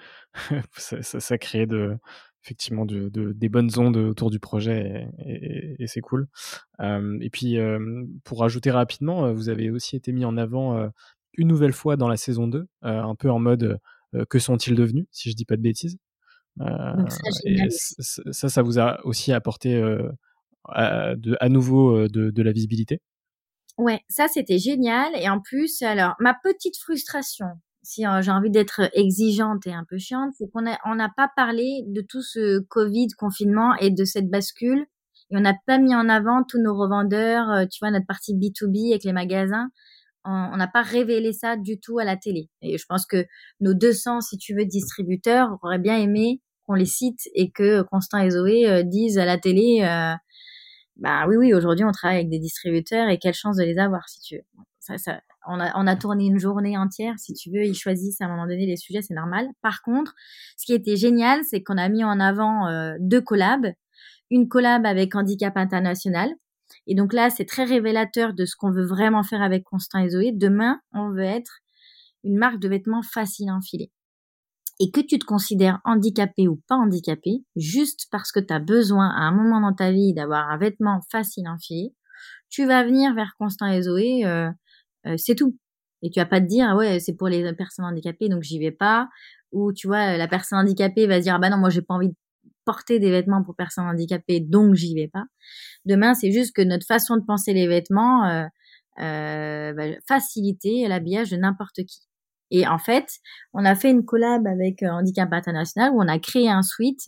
euh, 0.53 0.61
ça, 0.77 1.39
crée 1.39 1.67
de, 1.67 1.97
effectivement 2.45 2.87
de, 2.87 3.11
des 3.11 3.49
bonnes 3.49 3.71
ondes 3.77 3.97
autour 3.97 4.31
du 4.31 4.39
projet 4.39 5.09
et, 5.19 5.87
c'est 5.87 6.01
cool. 6.01 6.29
Euh, 6.81 7.19
et 7.21 7.31
puis, 7.31 7.59
euh, 7.59 8.05
pour 8.25 8.41
rajouter 8.41 8.71
rapidement, 8.71 9.33
vous 9.33 9.49
avez 9.49 9.71
aussi 9.71 9.97
été 9.97 10.13
mis 10.13 10.25
en 10.25 10.37
avant 10.37 10.91
une 11.35 11.49
nouvelle 11.49 11.73
fois 11.73 11.97
dans 11.97 12.09
la 12.09 12.17
saison 12.17 12.47
2, 12.47 12.67
un 12.83 13.15
peu 13.15 13.31
en 13.31 13.39
mode 13.39 13.81
que 14.29 14.39
sont-ils 14.39 14.75
devenus, 14.75 15.07
si 15.11 15.31
je 15.31 15.37
dis 15.37 15.45
pas 15.45 15.57
de 15.57 15.63
bêtises? 15.63 15.99
ça, 16.59 18.03
ça, 18.33 18.49
ça, 18.49 18.63
vous 18.63 18.79
a 18.81 18.99
aussi 19.05 19.33
apporté 19.33 19.81
à, 20.65 21.15
de, 21.15 21.37
à 21.41 21.49
nouveau 21.49 22.09
de, 22.09 22.31
de 22.31 22.43
la 22.43 22.53
visibilité? 22.53 23.01
Ouais, 23.77 24.01
ça 24.09 24.27
c'était 24.27 24.59
génial. 24.59 25.13
Et 25.21 25.29
en 25.29 25.41
plus, 25.41 25.83
alors 25.83 26.15
ma 26.19 26.35
petite 26.35 26.77
frustration, 26.79 27.47
si 27.83 28.03
j'ai 28.21 28.31
envie 28.31 28.51
d'être 28.51 28.91
exigeante 28.93 29.67
et 29.67 29.73
un 29.73 29.85
peu 29.89 29.99
chiante, 29.99 30.35
c'est 30.37 30.51
qu'on 30.51 30.65
on 30.85 30.95
n'a 30.97 31.11
pas 31.17 31.31
parlé 31.37 31.85
de 31.87 32.01
tout 32.01 32.23
ce 32.23 32.59
Covid, 32.59 33.09
confinement 33.17 33.77
et 33.77 33.91
de 33.91 34.05
cette 34.05 34.29
bascule. 34.29 34.85
Et 35.31 35.37
on 35.37 35.41
n'a 35.41 35.55
pas 35.67 35.79
mis 35.79 35.95
en 35.95 36.09
avant 36.09 36.43
tous 36.43 36.61
nos 36.61 36.77
revendeurs, 36.77 37.69
tu 37.71 37.79
vois, 37.81 37.91
notre 37.91 38.07
partie 38.07 38.35
B2B 38.35 38.93
avec 38.93 39.05
les 39.05 39.13
magasins 39.13 39.69
on 40.29 40.57
n'a 40.57 40.69
pas 40.69 40.83
révélé 40.83 41.33
ça 41.33 41.57
du 41.57 41.81
tout 41.81 41.99
à 41.99 42.05
la 42.05 42.17
télé. 42.17 42.51
Et 42.63 42.79
je 42.79 42.85
pense 42.89 43.07
que 43.07 43.25
nos 43.61 43.75
200, 43.75 44.21
si 44.21 44.37
tu 44.39 44.55
veux, 44.55 44.65
distributeurs 44.65 45.59
auraient 45.63 45.79
bien 45.79 45.97
aimé 45.99 46.41
qu'on 46.67 46.75
les 46.75 46.87
cite 46.87 47.29
et 47.35 47.51
que 47.51 47.83
Constant 47.83 48.19
et 48.19 48.31
Zoé 48.31 48.69
euh, 48.69 48.83
disent 48.83 49.19
à 49.19 49.25
la 49.25 49.39
télé, 49.39 49.81
euh, 49.83 50.15
bah 50.97 51.27
oui, 51.27 51.37
oui, 51.37 51.55
aujourd'hui 51.55 51.85
on 51.85 51.93
travaille 51.93 52.19
avec 52.19 52.29
des 52.29 52.39
distributeurs 52.39 53.09
et 53.09 53.19
quelle 53.19 53.35
chance 53.35 53.57
de 53.57 53.65
les 53.65 53.79
avoir, 53.79 54.09
si 54.09 54.21
tu 54.21 54.37
veux. 54.37 54.45
On, 55.47 55.61
a, 55.61 55.73
on 55.79 55.87
a 55.87 55.97
tourné 55.97 56.27
une 56.27 56.39
journée 56.39 56.79
entière, 56.79 57.15
si 57.19 57.35
tu 57.35 57.51
veux, 57.51 57.65
ils 57.65 57.75
choisissent 57.75 58.21
à 58.23 58.25
un 58.25 58.29
moment 58.29 58.47
donné 58.47 58.67
les 58.67 58.77
sujets, 58.77 59.03
c'est 59.03 59.15
normal. 59.15 59.47
Par 59.61 59.83
contre, 59.83 60.15
ce 60.57 60.65
qui 60.65 60.73
était 60.73 60.97
génial, 60.97 61.41
c'est 61.45 61.63
qu'on 61.63 61.77
a 61.77 61.89
mis 61.89 62.05
en 62.05 62.21
avant 62.21 62.69
euh, 62.69 62.95
deux 63.01 63.21
collabs. 63.21 63.67
Une 64.31 64.49
collab 64.49 64.87
avec 64.87 65.15
Handicap 65.15 65.57
International, 65.57 66.31
et 66.87 66.95
donc 66.95 67.13
là, 67.13 67.31
c'est 67.31 67.45
très 67.45 67.65
révélateur 67.65 68.35
de 68.35 68.45
ce 68.45 68.57
qu'on 68.57 68.71
veut 68.71 68.87
vraiment 68.87 69.23
faire 69.23 69.43
avec 69.43 69.65
Constant 69.65 70.01
et 70.01 70.11
Zoé. 70.11 70.33
Demain, 70.33 70.81
on 70.93 71.11
veut 71.11 71.23
être 71.23 71.61
une 72.25 72.37
marque 72.37 72.59
de 72.59 72.69
vêtements 72.69 73.03
facile 73.03 73.49
à 73.49 73.55
enfiler. 73.55 73.91
Et 74.81 74.91
que 74.91 75.01
tu 75.01 75.19
te 75.19 75.25
considères 75.25 75.81
handicapé 75.85 76.47
ou 76.47 76.63
pas 76.69 76.77
handicapé, 76.77 77.45
juste 77.57 78.07
parce 78.11 78.31
que 78.31 78.41
tu 78.41 78.53
as 78.53 78.61
besoin 78.61 79.09
à 79.09 79.23
un 79.23 79.33
moment 79.33 79.61
dans 79.61 79.75
ta 79.75 79.91
vie 79.91 80.15
d'avoir 80.15 80.51
un 80.51 80.57
vêtement 80.57 81.01
facile 81.11 81.47
à 81.47 81.53
enfiler, 81.53 81.95
tu 82.49 82.65
vas 82.67 82.85
venir 82.85 83.15
vers 83.15 83.33
Constant 83.39 83.67
et 83.67 83.83
Zoé, 83.83 84.25
euh, 84.25 84.51
euh, 85.07 85.15
c'est 85.17 85.35
tout. 85.35 85.57
Et 86.03 86.11
tu 86.11 86.21
vas 86.21 86.27
pas 86.27 86.41
te 86.41 86.47
dire, 86.47 86.69
ah 86.71 86.77
ouais, 86.77 87.01
c'est 87.01 87.15
pour 87.15 87.29
les 87.29 87.53
personnes 87.55 87.85
handicapées, 87.85 88.29
donc 88.29 88.43
j'y 88.43 88.59
vais 88.61 88.71
pas. 88.71 89.09
Ou 89.53 89.73
tu 89.73 89.89
vois, 89.89 90.17
la 90.17 90.29
personne 90.29 90.59
handicapée 90.59 91.07
va 91.07 91.19
se 91.19 91.23
dire, 91.25 91.35
ah 91.35 91.39
bah 91.39 91.51
non, 91.51 91.59
moi 91.59 91.71
j'ai 91.71 91.83
pas 91.83 91.95
envie 91.95 92.09
de 92.09 92.17
porter 92.69 92.99
des 92.99 93.11
vêtements 93.11 93.43
pour 93.43 93.57
personnes 93.57 93.87
handicapées, 93.87 94.41
donc 94.41 94.75
j'y 94.75 94.95
vais 94.95 95.09
pas. 95.09 95.25
Demain, 95.87 96.13
c'est 96.13 96.31
juste 96.31 96.55
que 96.55 96.61
notre 96.61 96.85
façon 96.85 97.17
de 97.17 97.25
penser 97.25 97.55
les 97.55 97.67
vêtements 97.67 98.27
euh, 98.27 98.45
euh, 99.01 99.73
bah, 99.73 99.85
faciliter 100.07 100.87
l'habillage 100.87 101.31
de 101.31 101.39
n'importe 101.39 101.77
qui. 101.87 102.01
Et 102.51 102.69
en 102.69 102.77
fait, 102.77 103.09
on 103.55 103.65
a 103.65 103.75
fait 103.75 103.91
une 103.91 104.05
collab 104.05 104.47
avec 104.47 104.83
euh, 104.83 104.91
Handicap 104.91 105.33
International 105.33 105.93
où 105.95 106.03
on 106.03 106.09
a 106.09 106.19
créé 106.19 106.51
un 106.51 106.61
suite 106.61 107.07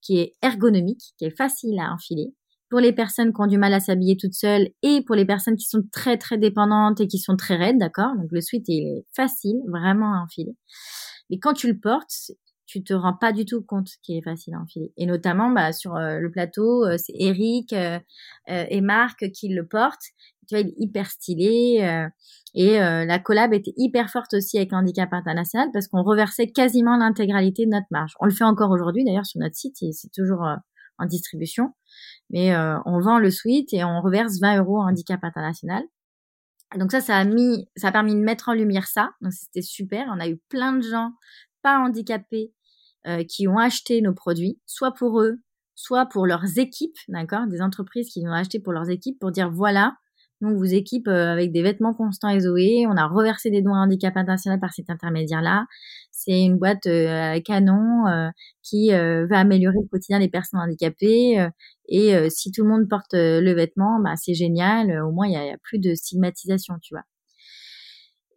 qui 0.00 0.18
est 0.18 0.32
ergonomique, 0.40 1.12
qui 1.18 1.26
est 1.26 1.36
facile 1.36 1.78
à 1.78 1.92
enfiler 1.92 2.32
pour 2.70 2.80
les 2.80 2.94
personnes 2.94 3.34
qui 3.34 3.40
ont 3.42 3.46
du 3.46 3.58
mal 3.58 3.74
à 3.74 3.80
s'habiller 3.80 4.16
toutes 4.16 4.32
seules 4.32 4.70
et 4.82 5.02
pour 5.02 5.14
les 5.14 5.26
personnes 5.26 5.56
qui 5.56 5.66
sont 5.66 5.82
très 5.92 6.16
très 6.16 6.38
dépendantes 6.38 7.02
et 7.02 7.06
qui 7.06 7.18
sont 7.18 7.36
très 7.36 7.56
raides, 7.56 7.76
d'accord? 7.76 8.16
Donc 8.16 8.28
le 8.30 8.40
suite 8.40 8.64
il 8.66 8.96
est 8.96 9.04
facile 9.14 9.60
vraiment 9.68 10.14
à 10.14 10.22
enfiler. 10.22 10.56
Mais 11.28 11.38
quand 11.38 11.52
tu 11.52 11.68
le 11.70 11.78
portes, 11.78 12.32
tu 12.66 12.82
te 12.82 12.94
rends 12.94 13.14
pas 13.14 13.32
du 13.32 13.44
tout 13.44 13.62
compte 13.62 13.88
qu'il 14.02 14.16
est 14.16 14.22
facile 14.22 14.54
à 14.54 14.58
enfiler. 14.60 14.92
Et 14.96 15.06
notamment, 15.06 15.50
bah, 15.50 15.72
sur 15.72 15.96
euh, 15.96 16.18
le 16.18 16.30
plateau, 16.30 16.84
euh, 16.84 16.96
c'est 16.96 17.14
Eric 17.18 17.72
euh, 17.72 17.98
et 18.46 18.80
Marc 18.80 19.30
qui 19.32 19.48
le 19.48 19.66
portent. 19.66 20.02
Tu 20.48 20.54
vois, 20.54 20.60
il 20.60 20.68
est 20.68 20.74
hyper 20.78 21.10
stylé. 21.10 22.08
et 22.54 22.78
la 22.78 23.18
collab 23.20 23.54
était 23.54 23.72
hyper 23.76 24.10
forte 24.10 24.34
aussi 24.34 24.58
avec 24.58 24.72
Handicap 24.72 25.12
International 25.12 25.68
parce 25.72 25.86
qu'on 25.86 26.02
reversait 26.02 26.48
quasiment 26.48 26.96
l'intégralité 26.96 27.64
de 27.64 27.70
notre 27.70 27.86
marge. 27.90 28.14
On 28.20 28.26
le 28.26 28.32
fait 28.32 28.44
encore 28.44 28.70
aujourd'hui, 28.70 29.04
d'ailleurs, 29.04 29.24
sur 29.24 29.40
notre 29.40 29.54
site, 29.54 29.76
c'est 29.78 30.12
toujours 30.12 30.44
en 30.98 31.06
distribution. 31.06 31.70
Mais 32.28 32.54
on 32.56 33.00
vend 33.00 33.18
le 33.18 33.30
suite 33.30 33.72
et 33.72 33.84
on 33.84 34.02
reverse 34.02 34.40
20 34.40 34.58
euros 34.58 34.82
à 34.82 34.86
Handicap 34.86 35.22
International. 35.22 35.84
Donc 36.76 36.90
ça, 36.90 37.00
ça 37.00 37.16
a 37.16 37.24
mis, 37.24 37.68
ça 37.76 37.88
a 37.88 37.92
permis 37.92 38.14
de 38.14 38.20
mettre 38.20 38.48
en 38.48 38.54
lumière 38.54 38.88
ça. 38.88 39.10
Donc 39.20 39.32
c'était 39.32 39.62
super. 39.62 40.06
On 40.14 40.20
a 40.20 40.28
eu 40.28 40.38
plein 40.48 40.72
de 40.72 40.82
gens 40.82 41.12
pas 41.62 41.78
handicapés 41.78 42.52
euh, 43.04 43.24
qui 43.24 43.48
ont 43.48 43.58
acheté 43.58 44.00
nos 44.00 44.14
produits, 44.14 44.60
soit 44.64 44.94
pour 44.94 45.20
eux, 45.20 45.40
soit 45.74 46.06
pour 46.06 46.24
leurs 46.24 46.56
équipes, 46.56 46.96
d'accord 47.08 47.48
Des 47.48 47.60
entreprises 47.60 48.08
qui 48.12 48.22
ont 48.24 48.32
acheté 48.32 48.60
pour 48.60 48.72
leurs 48.72 48.90
équipes 48.90 49.18
pour 49.18 49.32
dire 49.32 49.50
voilà, 49.50 49.96
nous 50.40 50.50
on 50.50 50.56
vous 50.56 50.72
équipe 50.72 51.08
euh, 51.08 51.32
avec 51.32 51.50
des 51.50 51.62
vêtements 51.62 51.94
constants 51.94 52.28
et 52.28 52.38
Zoé, 52.38 52.86
on 52.86 52.96
a 52.96 53.08
reversé 53.08 53.50
des 53.50 53.60
dons 53.60 53.74
à 53.74 53.78
handicap 53.78 54.16
international 54.16 54.60
par 54.60 54.72
cet 54.72 54.88
intermédiaire-là. 54.88 55.66
C'est 56.12 56.44
une 56.44 56.58
boîte 56.58 56.86
euh, 56.86 57.40
canon 57.40 58.04
qui 58.62 58.90
va 58.90 59.38
améliorer 59.40 59.78
le 59.82 59.88
quotidien 59.88 60.20
des 60.20 60.28
personnes 60.28 60.60
handicapées. 60.60 61.44
et 61.88 62.30
si 62.30 62.52
tout 62.52 62.62
le 62.62 62.68
monde 62.68 62.88
porte 62.88 63.14
le 63.14 63.52
vêtement, 63.52 63.98
bah, 63.98 64.14
c'est 64.14 64.34
génial. 64.34 65.02
Au 65.02 65.10
moins, 65.10 65.26
il 65.26 65.30
n'y 65.30 65.36
a, 65.36 65.54
a, 65.54 65.58
plus 65.60 65.80
de 65.80 65.94
stigmatisation, 65.96 66.76
tu 66.80 66.94
vois. 66.94 67.02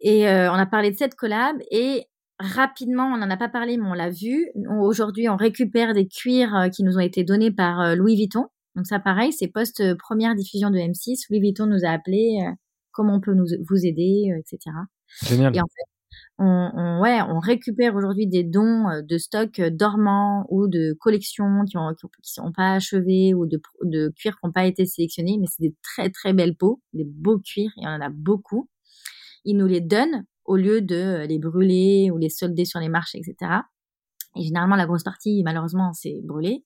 Et 0.00 0.26
on 0.26 0.54
a 0.54 0.66
parlé 0.66 0.90
de 0.90 0.96
cette 0.96 1.14
collab 1.14 1.56
et 1.70 2.08
rapidement, 2.38 3.06
on 3.06 3.16
n'en 3.16 3.30
a 3.30 3.36
pas 3.36 3.48
parlé, 3.48 3.76
mais 3.76 3.86
on 3.86 3.94
l'a 3.94 4.10
vu. 4.10 4.50
Aujourd'hui, 4.80 5.28
on 5.28 5.36
récupère 5.36 5.94
des 5.94 6.06
cuirs 6.06 6.54
euh, 6.54 6.68
qui 6.68 6.84
nous 6.84 6.96
ont 6.96 7.00
été 7.00 7.24
donnés 7.24 7.50
par 7.50 7.80
euh, 7.80 7.94
Louis 7.94 8.16
Vuitton. 8.16 8.46
Donc 8.74 8.86
ça, 8.86 8.98
pareil, 8.98 9.32
c'est 9.32 9.48
post-première 9.48 10.34
diffusion 10.34 10.70
de 10.70 10.76
M6. 10.76 11.26
Louis 11.30 11.40
Vuitton 11.40 11.66
nous 11.66 11.84
a 11.84 11.90
appelé, 11.90 12.44
euh, 12.46 12.50
comment 12.92 13.16
on 13.16 13.20
peut 13.20 13.34
nous, 13.34 13.46
vous 13.68 13.86
aider, 13.86 14.30
etc. 14.38 14.76
Génial. 15.22 15.56
Et 15.56 15.60
en 15.60 15.66
fait, 15.66 15.90
on, 16.38 16.70
on, 16.74 17.00
ouais, 17.00 17.20
on 17.22 17.38
récupère 17.38 17.94
aujourd'hui 17.94 18.26
des 18.26 18.44
dons 18.44 19.02
de 19.02 19.18
stocks 19.18 19.60
dormants 19.60 20.46
ou 20.50 20.68
de 20.68 20.94
collections 21.00 21.64
qui 21.64 21.78
ont 21.78 21.94
qui, 22.22 22.32
sont 22.32 22.52
pas 22.52 22.74
achevées 22.74 23.32
ou 23.32 23.46
de, 23.46 23.60
de 23.84 24.12
cuirs 24.14 24.34
qui 24.38 24.46
n'ont 24.46 24.52
pas 24.52 24.66
été 24.66 24.84
sélectionnés, 24.84 25.38
mais 25.40 25.46
c'est 25.46 25.62
des 25.62 25.74
très 25.82 26.10
très 26.10 26.34
belles 26.34 26.56
peaux, 26.56 26.82
des 26.92 27.04
beaux 27.04 27.38
cuirs, 27.38 27.70
il 27.76 27.84
y 27.84 27.86
en 27.86 28.00
a 28.00 28.10
beaucoup. 28.10 28.68
Ils 29.44 29.56
nous 29.56 29.66
les 29.66 29.80
donnent 29.80 30.24
au 30.46 30.56
lieu 30.56 30.80
de 30.80 30.96
euh, 30.96 31.26
les 31.26 31.38
brûler 31.38 32.10
ou 32.12 32.18
les 32.18 32.28
solder 32.28 32.64
sur 32.64 32.80
les 32.80 32.88
marchés, 32.88 33.18
etc. 33.18 33.60
Et 34.38 34.42
généralement, 34.42 34.76
la 34.76 34.84
grosse 34.86 35.02
partie, 35.02 35.42
malheureusement, 35.42 35.92
c'est 35.94 36.20
brûlé. 36.22 36.62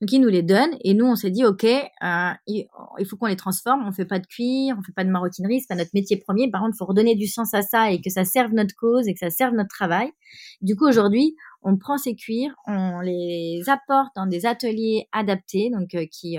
Donc, 0.00 0.12
ils 0.12 0.20
nous 0.20 0.28
les 0.28 0.42
donnent 0.42 0.76
et 0.84 0.94
nous, 0.94 1.06
on 1.06 1.16
s'est 1.16 1.30
dit, 1.30 1.44
OK, 1.44 1.64
euh, 1.64 2.30
il 2.46 2.66
faut 3.04 3.16
qu'on 3.16 3.26
les 3.26 3.36
transforme. 3.36 3.84
On 3.84 3.90
fait 3.90 4.04
pas 4.04 4.20
de 4.20 4.26
cuir, 4.26 4.76
on 4.78 4.82
fait 4.82 4.92
pas 4.92 5.02
de 5.02 5.10
maroquinerie, 5.10 5.60
c'est 5.60 5.68
pas 5.68 5.74
notre 5.74 5.90
métier 5.92 6.18
premier. 6.18 6.50
Par 6.50 6.60
contre, 6.60 6.74
il 6.76 6.78
faut 6.78 6.86
redonner 6.86 7.16
du 7.16 7.26
sens 7.26 7.52
à 7.52 7.62
ça 7.62 7.90
et 7.90 8.00
que 8.00 8.10
ça 8.10 8.24
serve 8.24 8.52
notre 8.52 8.76
cause 8.76 9.08
et 9.08 9.14
que 9.14 9.18
ça 9.18 9.30
serve 9.30 9.54
notre 9.54 9.70
travail. 9.70 10.12
Du 10.60 10.76
coup, 10.76 10.86
aujourd'hui, 10.86 11.34
on 11.62 11.76
prend 11.76 11.98
ces 11.98 12.14
cuirs, 12.14 12.54
on 12.68 13.00
les 13.00 13.62
apporte 13.66 14.14
dans 14.14 14.26
des 14.26 14.46
ateliers 14.46 15.08
adaptés, 15.10 15.70
donc 15.70 15.94
euh, 15.94 16.06
qui 16.10 16.38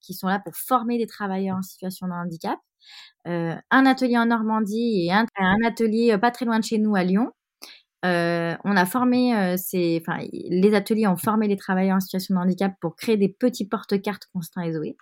qui 0.00 0.14
sont 0.14 0.28
là 0.28 0.38
pour 0.38 0.54
former 0.54 0.98
des 0.98 1.06
travailleurs 1.06 1.56
en 1.56 1.62
situation 1.62 2.06
de 2.06 2.12
handicap. 2.12 2.58
Euh, 3.26 3.54
un 3.70 3.86
atelier 3.86 4.18
en 4.18 4.26
Normandie 4.26 5.06
et 5.06 5.12
un, 5.12 5.26
atelier 5.64 6.12
euh, 6.12 6.18
pas 6.18 6.30
très 6.30 6.44
loin 6.44 6.58
de 6.58 6.64
chez 6.64 6.78
nous 6.78 6.94
à 6.94 7.04
Lyon. 7.04 7.30
Euh, 8.04 8.54
on 8.64 8.76
a 8.76 8.84
formé 8.84 9.32
les 9.72 10.74
ateliers 10.74 11.06
ont 11.06 11.16
formé 11.16 11.48
les 11.48 11.56
travailleurs 11.56 11.96
en 11.96 12.00
situation 12.00 12.34
de 12.34 12.40
handicap 12.40 12.74
pour 12.80 12.96
créer 12.96 13.16
des 13.16 13.30
petits 13.30 13.66
porte-cartes 13.66 14.28
Constant 14.34 14.60
et 14.60 14.72
Zoé 14.72 14.96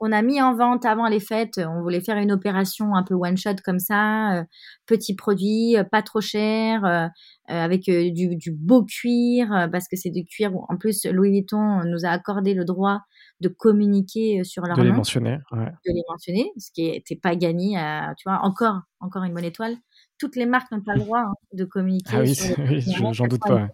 qu'on 0.00 0.12
a 0.12 0.22
mis 0.22 0.40
en 0.40 0.56
vente 0.56 0.86
avant 0.86 1.06
les 1.08 1.20
fêtes. 1.20 1.58
On 1.58 1.82
voulait 1.82 2.00
faire 2.00 2.16
une 2.16 2.32
opération 2.32 2.94
un 2.94 3.02
peu 3.02 3.14
one 3.14 3.36
shot 3.36 3.56
comme 3.64 3.78
ça, 3.78 4.44
petit 4.86 5.14
produit, 5.14 5.76
pas 5.92 6.02
trop 6.02 6.22
cher, 6.22 7.10
avec 7.46 7.82
du, 7.84 8.36
du, 8.36 8.50
beau 8.50 8.84
cuir 8.84 9.68
parce 9.70 9.88
que 9.88 9.96
c'est 9.96 10.10
du 10.10 10.24
cuir 10.24 10.54
où 10.54 10.64
en 10.68 10.76
plus 10.76 11.04
Louis 11.04 11.30
Vuitton 11.30 11.84
nous 11.84 12.06
a 12.06 12.08
accordé 12.08 12.54
le 12.54 12.64
droit 12.64 13.00
de 13.40 13.48
communiquer 13.48 14.44
sur 14.44 14.64
leur 14.64 14.76
de 14.76 14.82
nom, 14.82 14.90
les 14.90 14.96
mentionner, 14.96 15.38
de 15.52 15.92
les 15.92 16.02
mentionner, 16.08 16.50
ce 16.58 16.70
qui 16.72 16.90
n'était 16.90 17.16
pas 17.16 17.34
gagné. 17.36 17.76
À, 17.78 18.14
tu 18.16 18.28
vois, 18.28 18.40
encore, 18.42 18.80
encore 19.00 19.24
une 19.24 19.34
bonne 19.34 19.44
étoile. 19.44 19.76
Toutes 20.18 20.36
les 20.36 20.46
marques 20.46 20.70
n'ont 20.72 20.82
pas 20.82 20.94
le 20.94 21.00
droit 21.00 21.20
hein, 21.20 21.34
de 21.52 21.64
communiquer. 21.64 22.16
Ah 22.16 22.20
oui, 22.20 22.38
oui 22.58 22.82
j'en 23.12 23.26
doute 23.26 23.40
pas. 23.40 23.68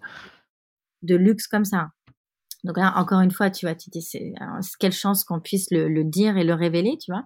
De 1.03 1.17
luxe 1.17 1.47
comme 1.47 1.65
ça. 1.65 1.89
Donc 2.65 2.79
là, 2.79 2.93
encore 2.97 3.21
une 3.21 3.31
fois, 3.31 3.51
tu 3.51 3.67
vois, 3.67 3.75
dis, 3.75 4.03
c'est 4.03 4.33
quelle 4.79 4.93
chance 4.93 5.25
qu'on 5.25 5.41
puisse 5.41 5.71
le, 5.71 6.05
dire 6.05 6.37
et 6.37 6.45
le 6.45 6.55
révéler, 6.55 6.99
tu 7.01 7.13
vois. 7.13 7.25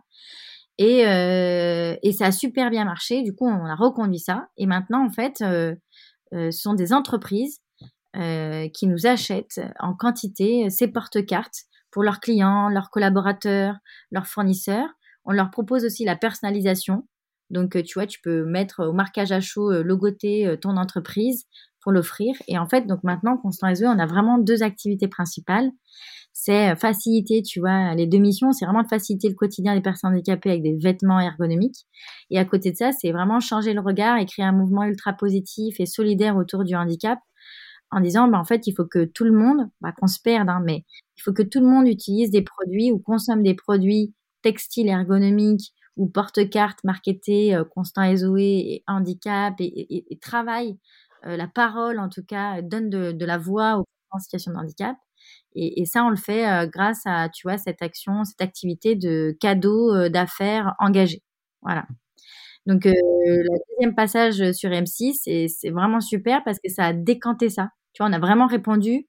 Et, 0.78 1.06
euh, 1.06 1.96
et 2.02 2.12
ça 2.12 2.26
a 2.26 2.32
super 2.32 2.70
bien 2.70 2.84
marché. 2.84 3.22
Du 3.22 3.34
coup, 3.34 3.46
on 3.46 3.66
a 3.66 3.74
reconduit 3.74 4.18
ça. 4.18 4.48
Et 4.56 4.66
maintenant, 4.66 5.04
en 5.04 5.10
fait, 5.10 5.42
euh, 5.42 5.74
euh, 6.32 6.50
ce 6.50 6.60
sont 6.60 6.74
des 6.74 6.92
entreprises 6.92 7.60
qui 8.12 8.88
nous 8.88 9.06
achètent 9.06 9.60
en 9.78 9.94
quantité 9.94 10.68
ces 10.68 10.88
porte-cartes 10.88 11.66
pour 11.92 12.02
leurs 12.02 12.18
clients, 12.18 12.68
leurs 12.68 12.90
collaborateurs, 12.90 13.76
leurs 14.10 14.26
fournisseurs. 14.26 14.88
On 15.24 15.30
leur 15.30 15.52
propose 15.52 15.84
aussi 15.84 16.04
la 16.04 16.16
personnalisation. 16.16 17.06
Donc, 17.50 17.80
tu 17.84 17.94
vois, 17.94 18.06
tu 18.06 18.20
peux 18.20 18.44
mettre 18.44 18.88
au 18.88 18.92
marquage 18.92 19.30
à 19.30 19.40
chaud, 19.40 19.70
logoter 19.84 20.56
ton 20.60 20.76
entreprise 20.76 21.46
pour 21.82 21.92
l'offrir. 21.92 22.34
Et 22.48 22.58
en 22.58 22.66
fait, 22.66 22.86
donc 22.86 23.02
maintenant, 23.04 23.36
Constant 23.36 23.74
SE, 23.74 23.84
on 23.84 23.98
a 23.98 24.06
vraiment 24.06 24.38
deux 24.38 24.62
activités 24.62 25.08
principales. 25.08 25.70
C'est 26.32 26.76
faciliter, 26.76 27.42
tu 27.42 27.60
vois, 27.60 27.94
les 27.94 28.06
deux 28.06 28.18
missions, 28.18 28.52
c'est 28.52 28.64
vraiment 28.64 28.82
de 28.82 28.88
faciliter 28.88 29.28
le 29.28 29.34
quotidien 29.34 29.74
des 29.74 29.80
personnes 29.80 30.12
handicapées 30.12 30.50
avec 30.50 30.62
des 30.62 30.76
vêtements 30.76 31.18
ergonomiques. 31.20 31.86
Et 32.30 32.38
à 32.38 32.44
côté 32.44 32.70
de 32.70 32.76
ça, 32.76 32.92
c'est 32.92 33.10
vraiment 33.10 33.40
changer 33.40 33.72
le 33.74 33.80
regard 33.80 34.16
et 34.16 34.26
créer 34.26 34.44
un 34.44 34.52
mouvement 34.52 34.84
ultra 34.84 35.12
positif 35.12 35.80
et 35.80 35.86
solidaire 35.86 36.36
autour 36.36 36.64
du 36.64 36.76
handicap 36.76 37.18
en 37.90 38.00
disant, 38.00 38.28
bah, 38.28 38.38
en 38.38 38.44
fait, 38.44 38.66
il 38.66 38.72
faut 38.72 38.84
que 38.84 39.04
tout 39.04 39.24
le 39.24 39.32
monde, 39.32 39.68
bah, 39.80 39.92
qu'on 39.92 40.06
se 40.06 40.20
perde, 40.20 40.48
hein, 40.48 40.62
mais 40.64 40.84
il 41.16 41.22
faut 41.22 41.32
que 41.32 41.42
tout 41.42 41.60
le 41.60 41.66
monde 41.66 41.88
utilise 41.88 42.30
des 42.30 42.42
produits 42.42 42.92
ou 42.92 42.98
consomme 42.98 43.42
des 43.42 43.54
produits 43.54 44.14
textiles 44.42 44.88
ergonomiques 44.88 45.72
ou 45.96 46.08
porte-cartes 46.08 46.82
marketés 46.84 47.54
euh, 47.54 47.64
Constant 47.64 48.04
et 48.04 48.16
Zoé 48.16 48.42
et 48.42 48.84
handicap 48.86 49.54
et, 49.58 50.06
et, 50.12 50.18
travaille 50.18 50.70
euh, 50.70 51.09
la 51.24 51.46
parole, 51.46 51.98
en 51.98 52.08
tout 52.08 52.24
cas, 52.24 52.62
donne 52.62 52.90
de, 52.90 53.24
la 53.24 53.38
voix 53.38 53.78
aux 53.78 53.84
en 54.12 54.18
situation 54.18 54.52
de 54.52 54.56
handicap. 54.56 54.96
Et, 55.54 55.84
ça, 55.84 56.04
on 56.04 56.10
le 56.10 56.16
fait 56.16 56.48
euh, 56.48 56.66
grâce 56.66 57.02
à, 57.06 57.28
tu 57.28 57.46
vois, 57.46 57.58
cette 57.58 57.82
action, 57.82 58.24
cette 58.24 58.40
activité 58.40 58.96
de 58.96 59.36
cadeau 59.40 60.08
d'affaires 60.08 60.74
engagés. 60.78 61.22
Voilà. 61.62 61.86
Donc, 62.66 62.84
le 62.84 63.58
deuxième 63.76 63.94
passage 63.94 64.52
sur 64.52 64.70
M6, 64.70 65.48
c'est 65.48 65.70
vraiment 65.70 66.00
super 66.00 66.42
parce 66.44 66.58
que 66.58 66.70
ça 66.70 66.86
a 66.86 66.92
décanté 66.92 67.48
ça. 67.48 67.70
Tu 67.92 68.02
vois, 68.02 68.10
on 68.10 68.12
a 68.12 68.18
vraiment 68.18 68.46
répondu 68.46 69.08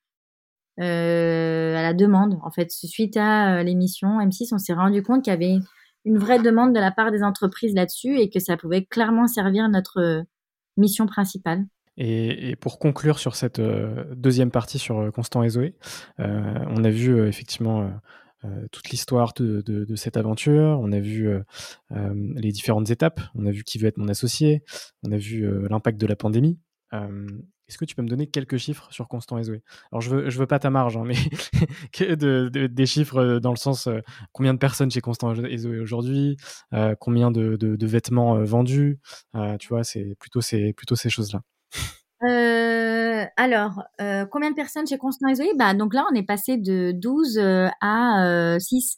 euh, 0.79 1.75
à 1.75 1.81
la 1.81 1.93
demande. 1.93 2.39
En 2.43 2.49
fait, 2.49 2.71
suite 2.71 3.17
à 3.17 3.59
euh, 3.59 3.63
l'émission 3.63 4.19
M6, 4.19 4.53
on 4.53 4.57
s'est 4.57 4.73
rendu 4.73 5.03
compte 5.03 5.23
qu'il 5.23 5.31
y 5.31 5.35
avait 5.35 5.59
une 6.05 6.17
vraie 6.17 6.39
demande 6.39 6.73
de 6.73 6.79
la 6.79 6.91
part 6.91 7.11
des 7.11 7.23
entreprises 7.23 7.75
là-dessus 7.75 8.17
et 8.17 8.29
que 8.29 8.39
ça 8.39 8.57
pouvait 8.57 8.85
clairement 8.85 9.27
servir 9.27 9.67
notre 9.69 9.99
euh, 9.99 10.21
mission 10.77 11.05
principale. 11.05 11.65
Et, 11.97 12.55
pour 12.57 12.79
conclure 12.79 13.19
sur 13.19 13.35
cette 13.35 13.61
deuxième 13.61 14.51
partie 14.51 14.79
sur 14.79 15.11
Constant 15.13 15.43
et 15.43 15.49
Zoé, 15.49 15.75
on 16.17 16.83
a 16.83 16.89
vu 16.89 17.27
effectivement 17.27 17.91
toute 18.71 18.89
l'histoire 18.89 19.33
de, 19.35 19.95
cette 19.95 20.17
aventure, 20.17 20.79
on 20.81 20.91
a 20.91 20.99
vu 20.99 21.29
les 21.91 22.51
différentes 22.51 22.89
étapes, 22.89 23.19
on 23.35 23.45
a 23.45 23.51
vu 23.51 23.63
qui 23.63 23.77
veut 23.77 23.87
être 23.87 23.97
mon 23.97 24.07
associé, 24.07 24.63
on 25.03 25.11
a 25.11 25.17
vu 25.17 25.47
l'impact 25.69 25.99
de 25.99 26.07
la 26.07 26.15
pandémie. 26.15 26.59
Est-ce 27.71 27.77
que 27.77 27.85
tu 27.85 27.95
peux 27.95 28.01
me 28.01 28.09
donner 28.09 28.27
quelques 28.27 28.57
chiffres 28.57 28.91
sur 28.91 29.07
Constant 29.07 29.37
et 29.37 29.43
Zoé? 29.43 29.63
Alors, 29.93 30.01
je 30.01 30.09
veux, 30.09 30.27
veux 30.27 30.45
pas 30.45 30.59
ta 30.59 30.69
marge, 30.69 30.97
hein, 30.97 31.05
mais 31.05 31.15
des 32.67 32.85
chiffres 32.85 33.17
euh, 33.17 33.39
dans 33.39 33.51
le 33.51 33.55
sens 33.55 33.87
euh, 33.87 34.01
combien 34.33 34.53
de 34.53 34.59
personnes 34.59 34.91
chez 34.91 34.99
Constant 34.99 35.33
et 35.33 35.57
Zoé 35.57 35.79
aujourd'hui, 35.79 36.35
euh, 36.73 36.95
combien 36.99 37.31
de, 37.31 37.85
vêtements 37.85 38.43
vendus, 38.43 38.99
tu 39.57 39.69
vois, 39.69 39.85
c'est 39.85 40.15
plutôt 40.19 40.41
ces 40.41 40.75
choses-là. 41.09 41.43
Alors, 43.37 43.83
combien 44.31 44.51
de 44.51 44.55
personnes 44.55 44.87
chez 44.87 44.97
Constant 44.97 45.33
Zoé? 45.33 45.51
Bah, 45.55 45.73
Donc 45.73 45.93
là, 45.93 46.05
on 46.11 46.15
est 46.15 46.23
passé 46.23 46.57
de 46.57 46.91
12 46.91 47.39
à 47.81 48.57
6. 48.59 48.97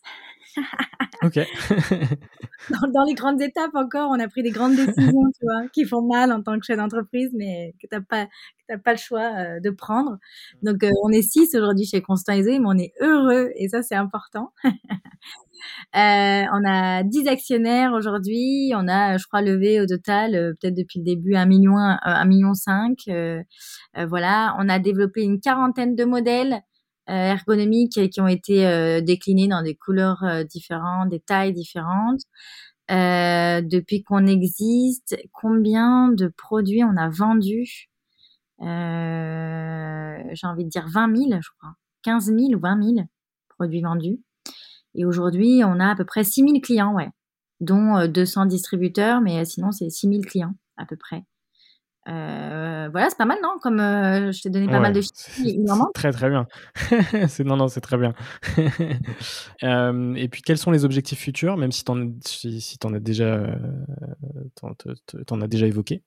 Ok. 1.23 1.39
dans, 2.93 3.03
les 3.05 3.13
grandes 3.13 3.41
étapes 3.41 3.75
encore, 3.75 4.09
on 4.11 4.19
a 4.19 4.27
pris 4.27 4.43
des 4.43 4.51
grandes 4.51 4.75
décisions, 4.75 5.31
tu 5.39 5.45
vois, 5.45 5.67
qui 5.73 5.85
font 5.85 6.01
mal 6.01 6.31
en 6.31 6.41
tant 6.41 6.57
que 6.59 6.65
chef 6.65 6.77
d'entreprise, 6.77 7.31
mais 7.33 7.73
que 7.81 7.87
t'as 7.89 8.01
pas, 8.01 8.27
que 8.67 8.77
pas 8.77 8.91
le 8.91 8.97
choix 8.97 9.33
euh, 9.37 9.59
de 9.59 9.69
prendre. 9.69 10.17
Donc, 10.61 10.83
euh, 10.83 10.89
on 11.03 11.09
est 11.09 11.21
six 11.21 11.53
aujourd'hui 11.55 11.85
chez 11.85 12.01
Constant 12.01 12.33
mais 12.33 12.59
on 12.65 12.77
est 12.77 12.93
heureux 13.01 13.51
et 13.55 13.67
ça, 13.67 13.81
c'est 13.81 13.95
important. 13.95 14.53
Euh, 15.95 16.43
on 16.51 16.65
a 16.67 17.03
10 17.03 17.27
actionnaires 17.27 17.93
aujourd'hui. 17.93 18.73
On 18.75 18.85
a, 18.89 19.17
je 19.17 19.25
crois, 19.25 19.41
levé 19.41 19.79
au 19.79 19.85
total, 19.85 20.55
peut-être 20.59 20.75
depuis 20.75 20.99
le 20.99 21.05
début, 21.05 21.35
un 21.35 21.45
million, 21.45 21.77
un 21.77 22.25
million 22.25 22.53
cinq. 22.53 23.09
voilà. 23.95 24.57
On 24.59 24.67
a 24.67 24.79
développé 24.79 25.21
une 25.21 25.39
quarantaine 25.39 25.95
de 25.95 26.03
modèles 26.03 26.63
euh, 27.09 27.31
ergonomiques 27.31 28.09
qui 28.09 28.21
ont 28.21 28.27
été 28.27 28.65
euh, 28.65 29.01
déclinés 29.01 29.49
dans 29.49 29.61
des 29.61 29.75
couleurs 29.75 30.23
euh, 30.23 30.43
différentes, 30.45 31.09
des 31.09 31.19
tailles 31.19 31.51
différentes. 31.51 32.21
depuis 32.89 34.03
qu'on 34.03 34.25
existe, 34.25 35.17
combien 35.33 36.09
de 36.09 36.27
produits 36.27 36.83
on 36.83 36.95
a 36.95 37.09
vendus? 37.09 37.89
J'ai 38.59 38.67
envie 40.47 40.63
de 40.63 40.69
dire 40.69 40.87
20 40.87 41.15
000, 41.15 41.41
je 41.41 41.49
crois. 41.57 41.73
15 42.03 42.25
000 42.25 42.53
ou 42.53 42.59
20 42.59 42.83
000 42.95 43.07
produits 43.49 43.81
vendus. 43.81 44.19
Et 44.95 45.05
aujourd'hui, 45.05 45.61
on 45.65 45.79
a 45.79 45.91
à 45.91 45.95
peu 45.95 46.05
près 46.05 46.23
6 46.23 46.41
000 46.41 46.59
clients, 46.61 46.93
ouais, 46.93 47.09
dont 47.59 48.07
200 48.07 48.45
distributeurs, 48.45 49.21
mais 49.21 49.43
sinon, 49.45 49.71
c'est 49.71 49.89
6 49.89 50.07
000 50.09 50.21
clients 50.21 50.55
à 50.77 50.85
peu 50.85 50.95
près. 50.97 51.23
Euh, 52.09 52.89
voilà, 52.91 53.09
c'est 53.09 53.17
pas 53.17 53.25
mal, 53.25 53.39
non? 53.41 53.57
Comme 53.61 53.79
euh, 53.79 54.31
je 54.31 54.41
t'ai 54.41 54.49
donné 54.49 54.67
pas 54.67 54.79
mal 54.79 54.93
de 54.93 55.01
chiffres, 55.01 55.91
Très 55.93 56.11
très 56.11 56.29
bien. 56.29 56.47
non 57.45 57.55
non, 57.55 57.67
c'est 57.67 57.81
très 57.81 57.97
bien. 57.97 58.13
euh, 59.63 60.13
et 60.15 60.27
puis 60.27 60.41
quels 60.41 60.57
sont 60.57 60.71
les 60.71 60.83
objectifs 60.83 61.19
futurs, 61.19 61.57
même 61.57 61.71
si 61.71 61.83
t'en 61.83 62.11
si, 62.25 62.59
si 62.59 62.77
en 62.83 62.93
as 62.93 62.99
déjà 62.99 63.25
euh, 63.25 63.55
t'en, 65.25 65.41
as 65.41 65.47
déjà 65.47 65.65
évoqué? 65.65 66.03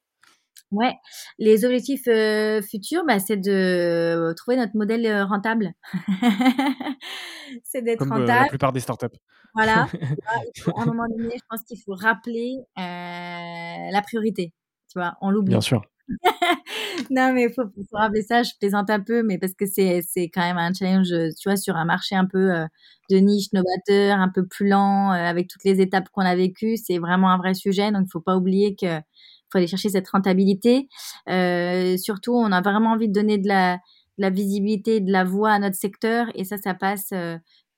Ouais, 0.73 0.95
les 1.39 1.65
objectifs 1.65 2.09
euh, 2.09 2.61
futurs, 2.61 3.05
bah, 3.07 3.19
c'est 3.19 3.37
de 3.37 4.35
trouver 4.37 4.57
notre 4.59 4.77
modèle 4.77 5.23
rentable. 5.23 5.73
c'est 7.65 7.83
d'être 7.83 8.03
rentable. 8.03 8.27
la 8.27 8.47
plupart 8.49 8.73
des 8.73 8.81
startups. 8.81 9.17
Voilà. 9.55 9.87
à 10.77 10.83
un 10.83 10.85
moment 10.85 11.07
donné, 11.09 11.37
je 11.37 11.45
pense 11.49 11.63
qu'il 11.63 11.79
faut 11.81 11.95
rappeler 11.95 12.57
la 12.77 14.03
priorité 14.03 14.53
tu 14.97 15.01
vois, 15.01 15.17
on 15.21 15.31
l'oublie. 15.31 15.51
Bien 15.51 15.61
sûr. 15.61 15.83
non, 17.11 17.33
mais 17.33 17.45
il 17.45 17.53
faut, 17.53 17.65
faut, 17.65 17.97
rappeler 17.97 18.23
ça, 18.23 18.43
je 18.43 18.53
plaisante 18.59 18.89
un 18.89 19.01
peu, 19.01 19.23
mais 19.23 19.39
parce 19.39 19.53
que 19.53 19.67
c'est, 19.67 20.03
c'est 20.09 20.31
quand 20.31 20.41
même 20.41 20.57
un 20.57 20.73
challenge, 20.73 21.09
tu 21.39 21.49
vois, 21.49 21.57
sur 21.57 21.77
un 21.77 21.85
marché 21.85 22.15
un 22.15 22.25
peu 22.25 22.55
euh, 22.55 22.67
de 23.11 23.17
niche, 23.17 23.53
novateur, 23.53 24.19
un 24.19 24.29
peu 24.29 24.47
plus 24.47 24.69
lent, 24.69 25.13
euh, 25.13 25.17
avec 25.17 25.49
toutes 25.49 25.65
les 25.65 25.81
étapes 25.83 26.09
qu'on 26.11 26.23
a 26.23 26.35
vécues, 26.35 26.77
c'est 26.77 26.99
vraiment 26.99 27.31
un 27.31 27.37
vrai 27.37 27.53
sujet, 27.53 27.93
donc 27.93 28.05
il 28.07 28.11
faut 28.11 28.21
pas 28.21 28.37
oublier 28.37 28.75
que 28.77 29.01
faut 29.53 29.59
aller 29.59 29.67
chercher 29.67 29.91
cette 29.91 30.09
rentabilité. 30.09 30.89
Euh, 31.29 31.97
surtout, 31.99 32.35
on 32.35 32.51
a 32.53 32.63
vraiment 32.63 32.93
envie 32.93 33.09
de 33.09 33.13
donner 33.13 33.39
de 33.39 33.49
la, 33.49 33.77
de 33.77 34.23
la 34.23 34.31
visibilité, 34.31 35.01
de 35.01 35.13
la 35.13 35.25
voix 35.25 35.51
à 35.53 35.59
notre 35.59 35.77
secteur, 35.77 36.29
et 36.35 36.45
ça, 36.45 36.57
ça 36.57 36.75
passe 36.75 37.13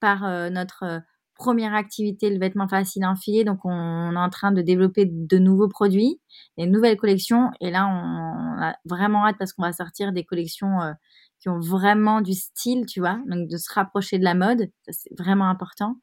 par 0.00 0.50
notre 0.50 1.02
première 1.38 1.72
activité, 1.72 2.28
le 2.28 2.38
vêtement 2.38 2.68
facile 2.68 3.04
à 3.04 3.10
enfiler. 3.10 3.44
Donc, 3.44 3.60
on, 3.64 4.12
est 4.12 4.18
en 4.18 4.28
train 4.28 4.52
de 4.52 4.60
développer 4.60 5.06
de 5.06 5.38
nouveaux 5.38 5.68
produits, 5.68 6.20
des 6.58 6.66
nouvelles 6.66 6.98
collections. 6.98 7.50
Et 7.60 7.70
là, 7.70 7.86
on, 7.86 8.60
a 8.60 8.74
vraiment 8.84 9.24
hâte 9.24 9.36
parce 9.38 9.52
qu'on 9.52 9.62
va 9.62 9.72
sortir 9.72 10.12
des 10.12 10.24
collections 10.24 10.82
euh, 10.82 10.92
qui 11.40 11.48
ont 11.48 11.60
vraiment 11.60 12.20
du 12.20 12.34
style, 12.34 12.84
tu 12.86 12.98
vois. 13.00 13.20
Donc, 13.28 13.48
de 13.48 13.56
se 13.56 13.72
rapprocher 13.72 14.18
de 14.18 14.24
la 14.24 14.34
mode, 14.34 14.66
c'est 14.90 15.16
vraiment 15.16 15.48
important. 15.48 15.94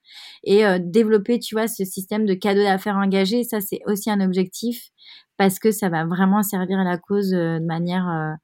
Et 0.43 0.65
euh, 0.65 0.79
développer, 0.81 1.37
tu 1.39 1.53
vois, 1.53 1.67
ce 1.67 1.83
système 1.83 2.25
de 2.25 2.33
cadeaux 2.33 2.63
d'affaires 2.63 2.95
engagés, 2.95 3.43
ça 3.43 3.59
c'est 3.59 3.81
aussi 3.85 4.09
un 4.09 4.21
objectif 4.21 4.89
parce 5.37 5.59
que 5.59 5.71
ça 5.71 5.89
va 5.89 6.05
vraiment 6.05 6.43
servir 6.43 6.79
à 6.79 6.85
la 6.85 6.97
cause 6.97 7.33
euh, 7.33 7.59
de 7.59 7.65
manière 7.65 8.37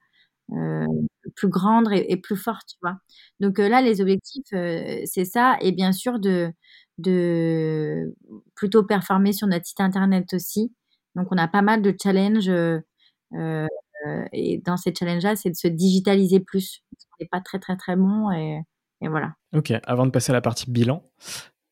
plus 1.35 1.47
grande 1.47 1.87
et, 1.91 2.17
plus 2.17 2.35
forte, 2.35 2.67
tu 2.67 2.77
vois. 2.81 2.97
Donc 3.39 3.57
là, 3.57 3.81
les 3.81 4.01
objectifs, 4.01 4.43
c'est 4.49 5.25
ça. 5.25 5.57
Et 5.61 5.71
bien 5.71 5.91
sûr, 5.91 6.19
de 6.19 6.51
de 6.97 8.15
plutôt 8.55 8.83
performer 8.83 9.33
sur 9.33 9.47
notre 9.47 9.65
site 9.65 9.79
internet 9.79 10.33
aussi. 10.33 10.73
Donc, 11.15 11.27
on 11.31 11.37
a 11.37 11.47
pas 11.47 11.61
mal 11.61 11.81
de 11.81 11.95
challenges. 12.01 12.49
Euh, 12.49 12.79
euh, 13.33 13.67
et 14.31 14.59
dans 14.59 14.77
ces 14.77 14.93
challenges-là, 14.97 15.35
c'est 15.35 15.49
de 15.49 15.55
se 15.55 15.67
digitaliser 15.67 16.39
plus. 16.39 16.83
On 16.93 17.15
n'est 17.19 17.27
pas 17.27 17.41
très, 17.41 17.59
très, 17.59 17.75
très 17.75 17.95
bon. 17.95 18.31
Et, 18.31 18.61
voilà. 19.01 19.33
Ok, 19.53 19.73
avant 19.83 20.05
de 20.05 20.11
passer 20.11 20.31
à 20.31 20.33
la 20.33 20.41
partie 20.41 20.69
bilan, 20.69 21.03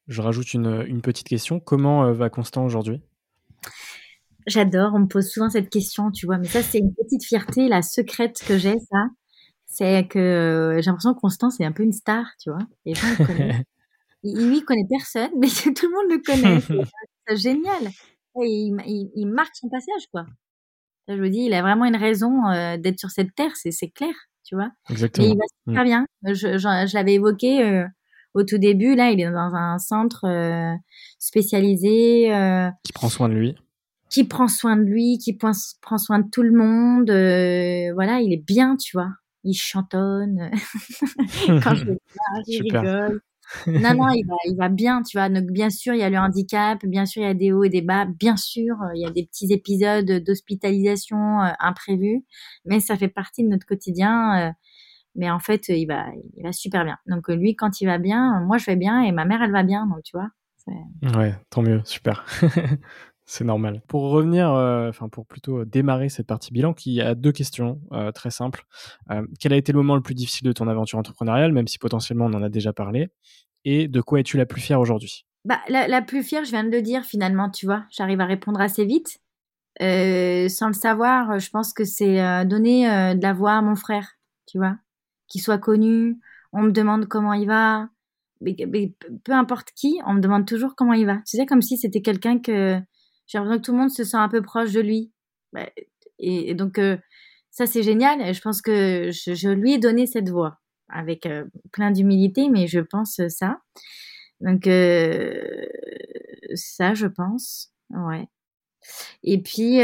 je 0.07 0.21
rajoute 0.21 0.53
une, 0.53 1.01
petite 1.01 1.27
question. 1.27 1.59
Comment 1.59 2.05
euh, 2.05 2.13
va 2.13 2.29
Constant 2.29 2.65
aujourd'hui? 2.65 3.01
J'adore, 4.49 4.91
on 4.93 4.99
me 4.99 5.07
pose 5.07 5.29
souvent 5.29 5.49
cette 5.49 5.69
question, 5.69 6.11
tu 6.11 6.25
vois, 6.25 6.37
mais 6.37 6.47
ça, 6.47 6.61
c'est 6.61 6.79
une 6.79 6.93
petite 6.93 7.23
fierté, 7.23 7.67
la 7.67 7.81
secrète 7.81 8.39
que 8.47 8.57
j'ai, 8.57 8.79
ça. 8.79 9.05
C'est 9.65 10.07
que 10.07 10.77
j'ai 10.79 10.87
l'impression 10.87 11.13
que 11.13 11.19
Constant, 11.19 11.51
c'est 11.51 11.63
un 11.63 11.71
peu 11.71 11.83
une 11.83 11.93
star, 11.93 12.25
tu 12.41 12.49
vois. 12.49 12.65
Les 12.85 12.95
gens 12.95 13.07
le 13.19 13.25
connaissent. 13.25 13.63
Il, 14.23 14.49
lui, 14.49 14.61
connaît 14.63 14.87
personne, 14.89 15.29
mais 15.39 15.47
tout 15.47 15.87
le 15.87 15.95
monde 15.95 16.11
le 16.11 16.21
connaît. 16.21 16.85
C'est 17.27 17.37
génial. 17.37 17.89
Et 18.41 18.71
il, 19.15 19.25
marque 19.27 19.55
son 19.55 19.69
passage, 19.69 20.07
quoi. 20.11 20.25
Je 21.07 21.15
vous 21.15 21.29
dis, 21.29 21.41
il 21.41 21.53
a 21.53 21.61
vraiment 21.61 21.85
une 21.85 21.95
raison 21.95 22.47
euh, 22.47 22.77
d'être 22.77 22.99
sur 22.99 23.09
cette 23.09 23.33
terre, 23.35 23.51
c'est 23.55 23.89
clair, 23.89 24.13
tu 24.43 24.55
vois. 24.55 24.69
Exactement. 24.89 25.27
Et 25.27 25.29
il 25.31 25.37
va 25.37 25.43
super 25.67 25.81
mm. 25.81 25.85
bien. 25.85 26.05
Je, 26.25 26.57
je, 26.57 26.93
l'avais 26.93 27.15
évoqué 27.15 27.63
euh, 27.63 27.85
au 28.33 28.43
tout 28.43 28.57
début. 28.57 28.95
Là, 28.95 29.11
il 29.11 29.19
est 29.19 29.29
dans 29.29 29.55
un 29.55 29.77
centre 29.79 30.25
euh, 30.25 30.75
spécialisé. 31.17 32.31
qui 32.83 32.93
prend 32.93 33.09
soin 33.09 33.29
de 33.29 33.33
lui. 33.33 33.55
Qui 34.09 34.23
prend 34.23 34.47
soin 34.47 34.75
de 34.75 34.83
lui, 34.83 35.17
qui 35.17 35.33
prend, 35.33 35.51
prend 35.81 35.97
soin 35.97 36.19
de 36.19 36.29
tout 36.29 36.41
le 36.41 36.51
monde. 36.51 37.09
voilà, 37.93 38.21
il 38.21 38.33
est 38.33 38.43
bien, 38.43 38.75
tu 38.75 38.97
vois. 38.97 39.11
Il 39.43 39.53
chantonne. 39.53 40.51
Quand 41.63 41.75
je 41.75 41.85
le 41.85 41.97
il 42.47 42.61
rigole 42.61 43.21
non, 43.67 43.95
non, 43.95 44.09
il 44.09 44.25
va, 44.27 44.35
il 44.45 44.55
va 44.55 44.69
bien, 44.69 45.01
tu 45.01 45.17
vois. 45.17 45.29
Donc, 45.29 45.45
bien 45.45 45.69
sûr, 45.69 45.93
il 45.93 45.99
y 45.99 46.03
a 46.03 46.09
le 46.09 46.17
handicap, 46.17 46.85
bien 46.85 47.05
sûr, 47.05 47.23
il 47.23 47.25
y 47.25 47.29
a 47.29 47.33
des 47.33 47.51
hauts 47.51 47.63
et 47.63 47.69
des 47.69 47.81
bas, 47.81 48.05
bien 48.05 48.37
sûr, 48.37 48.75
euh, 48.81 48.91
il 48.95 49.01
y 49.01 49.05
a 49.05 49.09
des 49.09 49.25
petits 49.25 49.51
épisodes 49.51 50.23
d'hospitalisation 50.23 51.41
euh, 51.41 51.51
imprévus, 51.59 52.23
mais 52.65 52.79
ça 52.79 52.95
fait 52.95 53.07
partie 53.07 53.43
de 53.43 53.49
notre 53.49 53.65
quotidien. 53.65 54.49
Euh, 54.49 54.51
mais 55.15 55.31
en 55.31 55.39
fait, 55.39 55.69
il 55.69 55.87
va, 55.87 56.05
il 56.37 56.43
va 56.43 56.51
super 56.51 56.85
bien. 56.85 56.97
Donc, 57.07 57.27
lui, 57.29 57.55
quand 57.55 57.81
il 57.81 57.85
va 57.85 57.97
bien, 57.97 58.39
moi, 58.41 58.57
je 58.57 58.65
vais 58.65 58.75
bien 58.75 59.01
et 59.01 59.11
ma 59.11 59.25
mère, 59.25 59.41
elle 59.41 59.51
va 59.51 59.63
bien, 59.63 59.87
donc 59.87 60.03
tu 60.03 60.15
vois. 60.15 60.29
Ouais, 61.15 61.33
tant 61.49 61.63
mieux, 61.63 61.81
super. 61.83 62.25
C'est 63.31 63.43
normal. 63.43 63.83
Pour 63.87 64.09
revenir, 64.09 64.51
euh, 64.51 64.89
enfin 64.89 65.07
pour 65.07 65.27
plutôt 65.27 65.63
démarrer 65.63 66.09
cette 66.09 66.25
partie 66.25 66.51
bilan, 66.51 66.73
qui 66.73 66.99
a 66.99 67.13
deux 67.13 67.31
questions 67.31 67.79
euh, 67.91 68.11
très 68.11 68.31
simples. 68.31 68.63
Euh, 69.11 69.21
quel 69.39 69.53
a 69.53 69.55
été 69.55 69.71
le 69.71 69.77
moment 69.77 69.95
le 69.95 70.01
plus 70.01 70.15
difficile 70.15 70.47
de 70.47 70.51
ton 70.51 70.67
aventure 70.67 70.97
entrepreneuriale, 70.97 71.51
même 71.51 71.67
si 71.67 71.77
potentiellement 71.77 72.25
on 72.25 72.33
en 72.33 72.41
a 72.41 72.49
déjà 72.49 72.73
parlé, 72.73 73.09
et 73.65 73.87
de 73.87 74.01
quoi 74.01 74.19
es-tu 74.19 74.37
la 74.37 74.47
plus 74.47 74.61
fière 74.61 74.79
aujourd'hui? 74.79 75.27
Bah, 75.45 75.59
la, 75.69 76.01
plus 76.01 76.23
fière, 76.23 76.43
je 76.43 76.49
viens 76.49 76.63
de 76.63 76.71
le 76.71 76.81
dire 76.81 77.03
finalement, 77.03 77.51
tu 77.51 77.67
vois, 77.67 77.85
j'arrive 77.91 78.19
à 78.19 78.25
répondre 78.25 78.59
assez 78.59 78.83
vite. 78.83 79.19
sans 79.79 80.67
le 80.67 80.73
savoir, 80.73 81.37
je 81.37 81.51
pense 81.51 81.71
que 81.71 81.83
c'est 81.83 82.45
donner 82.47 83.13
de 83.15 83.21
la 83.21 83.33
voix 83.33 83.53
à 83.53 83.61
mon 83.61 83.75
frère, 83.75 84.17
tu 84.47 84.57
vois, 84.57 84.75
qu'il 85.27 85.41
soit 85.41 85.59
connu. 85.59 86.19
On 86.51 86.63
me 86.63 86.71
demande 86.71 87.05
comment 87.05 87.33
il 87.33 87.45
va, 87.45 87.89
peu 88.41 89.33
importe 89.33 89.69
qui, 89.75 89.99
on 90.07 90.13
me 90.13 90.19
demande 90.19 90.47
toujours 90.47 90.75
comment 90.75 90.93
il 90.93 91.05
va. 91.05 91.17
Tu 91.27 91.37
sais, 91.37 91.45
comme 91.45 91.61
si 91.61 91.77
c'était 91.77 92.01
quelqu'un 92.01 92.39
que 92.39 92.81
j'ai 93.29 93.37
l'impression 93.37 93.59
que 93.59 93.65
tout 93.65 93.71
le 93.71 93.77
monde 93.77 93.91
se 93.91 94.03
sent 94.03 94.17
un 94.17 94.27
peu 94.27 94.41
proche 94.41 94.73
de 94.73 94.81
lui. 94.81 95.11
Bah, 95.53 95.69
et, 96.17 96.55
donc, 96.55 96.79
euh, 96.79 96.97
ça, 97.51 97.67
c'est 97.67 97.83
génial. 97.83 98.21
Et 98.21 98.33
je 98.33 98.41
pense 98.41 98.61
que 98.61 99.11
je, 99.11 99.49
lui 99.49 99.73
ai 99.73 99.77
donné 99.77 100.07
cette 100.07 100.29
voix 100.29 100.59
avec 100.89 101.27
euh, 101.27 101.45
plein 101.71 101.91
d'humilité, 101.91 102.49
mais 102.49 102.65
je 102.67 102.79
pense 102.79 103.21
ça. 103.29 103.61
Donc, 104.41 104.65
euh, 104.65 105.67
ça, 106.55 106.95
je 106.95 107.05
pense. 107.05 107.71
Ouais. 107.91 108.27
Et 109.23 109.39
puis, 109.41 109.77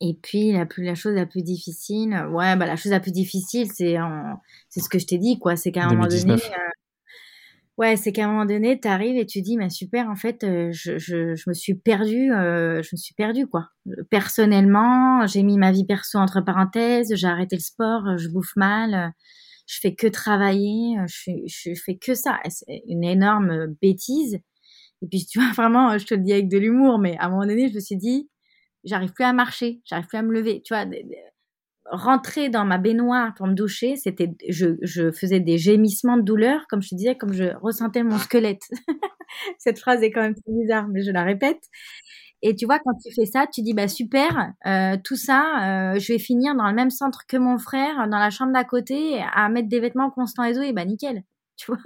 et 0.00 0.14
puis 0.14 0.52
la, 0.52 0.66
plus, 0.66 0.82
la 0.82 0.96
chose 0.96 1.14
la 1.14 1.26
plus 1.26 1.42
difficile, 1.42 2.26
ouais, 2.32 2.56
bah, 2.56 2.66
la 2.66 2.74
chose 2.74 2.90
la 2.90 3.00
plus 3.00 3.12
difficile, 3.12 3.70
c'est 3.72 3.96
c'est 4.68 4.80
ce 4.80 4.88
que 4.88 4.98
je 4.98 5.06
t'ai 5.06 5.18
dit, 5.18 5.38
quoi. 5.38 5.54
C'est 5.54 5.70
qu'à 5.70 5.84
un 5.84 5.90
moment 5.90 6.08
donné, 6.08 6.34
Ouais, 7.78 7.94
c'est 7.96 8.10
qu'à 8.10 8.24
un 8.24 8.28
moment 8.28 8.44
donné, 8.44 8.80
tu 8.80 8.88
arrives 8.88 9.16
et 9.16 9.24
tu 9.24 9.40
dis, 9.40 9.56
mais 9.56 9.70
super, 9.70 10.08
en 10.10 10.16
fait, 10.16 10.42
euh, 10.42 10.70
je, 10.72 10.98
je, 10.98 11.36
je, 11.36 11.44
me 11.48 11.54
suis 11.54 11.74
perdue, 11.74 12.32
euh, 12.32 12.82
je 12.82 12.88
me 12.92 12.96
suis 12.96 13.14
perdue, 13.14 13.46
quoi. 13.46 13.68
Personnellement, 14.10 15.24
j'ai 15.28 15.44
mis 15.44 15.56
ma 15.58 15.70
vie 15.70 15.86
perso 15.86 16.18
entre 16.18 16.40
parenthèses, 16.40 17.14
j'ai 17.14 17.28
arrêté 17.28 17.54
le 17.54 17.60
sport, 17.60 18.18
je 18.18 18.28
bouffe 18.30 18.56
mal, 18.56 19.12
je 19.66 19.78
fais 19.80 19.94
que 19.94 20.08
travailler, 20.08 20.96
je, 21.06 21.30
je 21.46 21.74
fais 21.80 21.96
que 21.96 22.14
ça. 22.14 22.40
C'est 22.48 22.82
une 22.88 23.04
énorme 23.04 23.68
bêtise. 23.80 24.40
Et 25.02 25.06
puis, 25.08 25.24
tu 25.26 25.38
vois, 25.40 25.52
vraiment, 25.56 25.96
je 25.98 26.04
te 26.06 26.14
le 26.14 26.22
dis 26.22 26.32
avec 26.32 26.48
de 26.48 26.58
l'humour, 26.58 26.98
mais 26.98 27.16
à 27.18 27.26
un 27.26 27.30
moment 27.30 27.46
donné, 27.46 27.68
je 27.68 27.74
me 27.76 27.80
suis 27.80 27.96
dit, 27.96 28.28
j'arrive 28.84 29.12
plus 29.12 29.24
à 29.24 29.32
marcher, 29.32 29.82
j'arrive 29.84 30.06
plus 30.08 30.18
à 30.18 30.22
me 30.22 30.32
lever. 30.32 30.62
Tu 30.64 30.74
vois, 30.74 30.84
rentrer 31.90 32.48
dans 32.48 32.64
ma 32.64 32.78
baignoire 32.78 33.34
pour 33.34 33.46
me 33.46 33.54
doucher, 33.54 33.96
c'était, 33.96 34.30
je, 34.48 34.76
je, 34.82 35.10
faisais 35.10 35.40
des 35.40 35.58
gémissements 35.58 36.16
de 36.16 36.22
douleur, 36.22 36.66
comme 36.68 36.82
je 36.82 36.90
te 36.90 36.94
disais, 36.94 37.16
comme 37.16 37.32
je 37.32 37.56
ressentais 37.62 38.02
mon 38.02 38.18
squelette. 38.18 38.62
Cette 39.58 39.78
phrase 39.78 40.02
est 40.02 40.10
quand 40.10 40.22
même 40.22 40.34
bizarre, 40.46 40.88
mais 40.88 41.02
je 41.02 41.10
la 41.10 41.22
répète. 41.24 41.62
Et 42.42 42.54
tu 42.54 42.66
vois, 42.66 42.78
quand 42.78 42.94
tu 43.04 43.12
fais 43.12 43.26
ça, 43.26 43.46
tu 43.52 43.62
dis 43.62 43.74
bah 43.74 43.88
super, 43.88 44.52
euh, 44.66 44.96
tout 45.02 45.16
ça, 45.16 45.94
euh, 45.94 45.98
je 45.98 46.12
vais 46.12 46.18
finir 46.20 46.54
dans 46.54 46.68
le 46.68 46.74
même 46.74 46.90
centre 46.90 47.26
que 47.26 47.36
mon 47.36 47.58
frère, 47.58 48.08
dans 48.08 48.18
la 48.18 48.30
chambre 48.30 48.52
d'à 48.52 48.64
côté, 48.64 49.20
à 49.34 49.48
mettre 49.48 49.68
des 49.68 49.80
vêtements 49.80 50.10
constants 50.10 50.44
et 50.44 50.56
et 50.56 50.72
bah 50.72 50.84
nickel. 50.84 51.22
Tu 51.58 51.72
vois, 51.72 51.82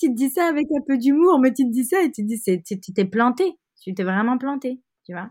tu 0.00 0.08
te 0.08 0.16
dis 0.16 0.30
ça 0.30 0.48
avec 0.48 0.66
un 0.76 0.82
peu 0.84 0.98
d'humour, 0.98 1.38
mais 1.38 1.52
tu 1.52 1.62
te 1.64 1.70
dis 1.70 1.84
ça 1.84 2.02
et 2.02 2.10
tu 2.10 2.22
te 2.22 2.26
dis 2.26 2.38
c'est, 2.38 2.60
tu 2.64 2.92
t'es 2.92 3.04
planté, 3.04 3.52
tu 3.80 3.94
t'es 3.94 4.02
vraiment 4.02 4.36
planté, 4.36 4.80
tu 5.06 5.12
vois? 5.12 5.30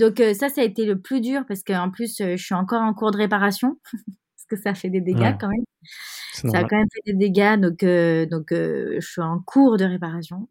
Donc 0.00 0.18
euh, 0.18 0.32
ça, 0.32 0.48
ça 0.48 0.62
a 0.62 0.64
été 0.64 0.86
le 0.86 0.98
plus 0.98 1.20
dur 1.20 1.44
parce 1.46 1.62
qu'en 1.62 1.90
plus, 1.90 2.20
euh, 2.20 2.36
je 2.36 2.42
suis 2.42 2.54
encore 2.54 2.80
en 2.80 2.94
cours 2.94 3.10
de 3.10 3.18
réparation 3.18 3.78
parce 3.92 4.46
que 4.48 4.56
ça 4.56 4.74
fait 4.74 4.88
des 4.88 5.02
dégâts 5.02 5.36
quand 5.38 5.48
même. 5.48 5.64
Ça 6.32 6.58
a 6.58 6.64
quand 6.64 6.78
même 6.78 6.88
fait 6.92 7.12
des 7.12 7.18
dégâts, 7.18 7.60
donc 7.60 7.82
euh, 7.82 8.24
donc 8.24 8.46
je 8.50 9.06
suis 9.06 9.20
en 9.20 9.40
cours 9.40 9.76
de 9.76 9.84
réparation. 9.84 10.48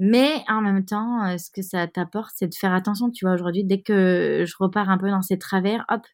Mais 0.00 0.42
en 0.48 0.62
même 0.62 0.84
temps, 0.84 1.36
ce 1.38 1.50
que 1.50 1.62
ça 1.62 1.86
t'apporte, 1.86 2.32
c'est 2.34 2.48
de 2.48 2.54
faire 2.54 2.72
attention. 2.72 3.10
Tu 3.10 3.24
vois, 3.24 3.34
aujourd'hui, 3.34 3.64
dès 3.64 3.82
que 3.82 4.44
je 4.46 4.54
repars 4.58 4.88
un 4.88 4.96
peu 4.96 5.10
dans 5.10 5.20
ces 5.20 5.38
travers, 5.38 5.84
hop, 5.90 6.06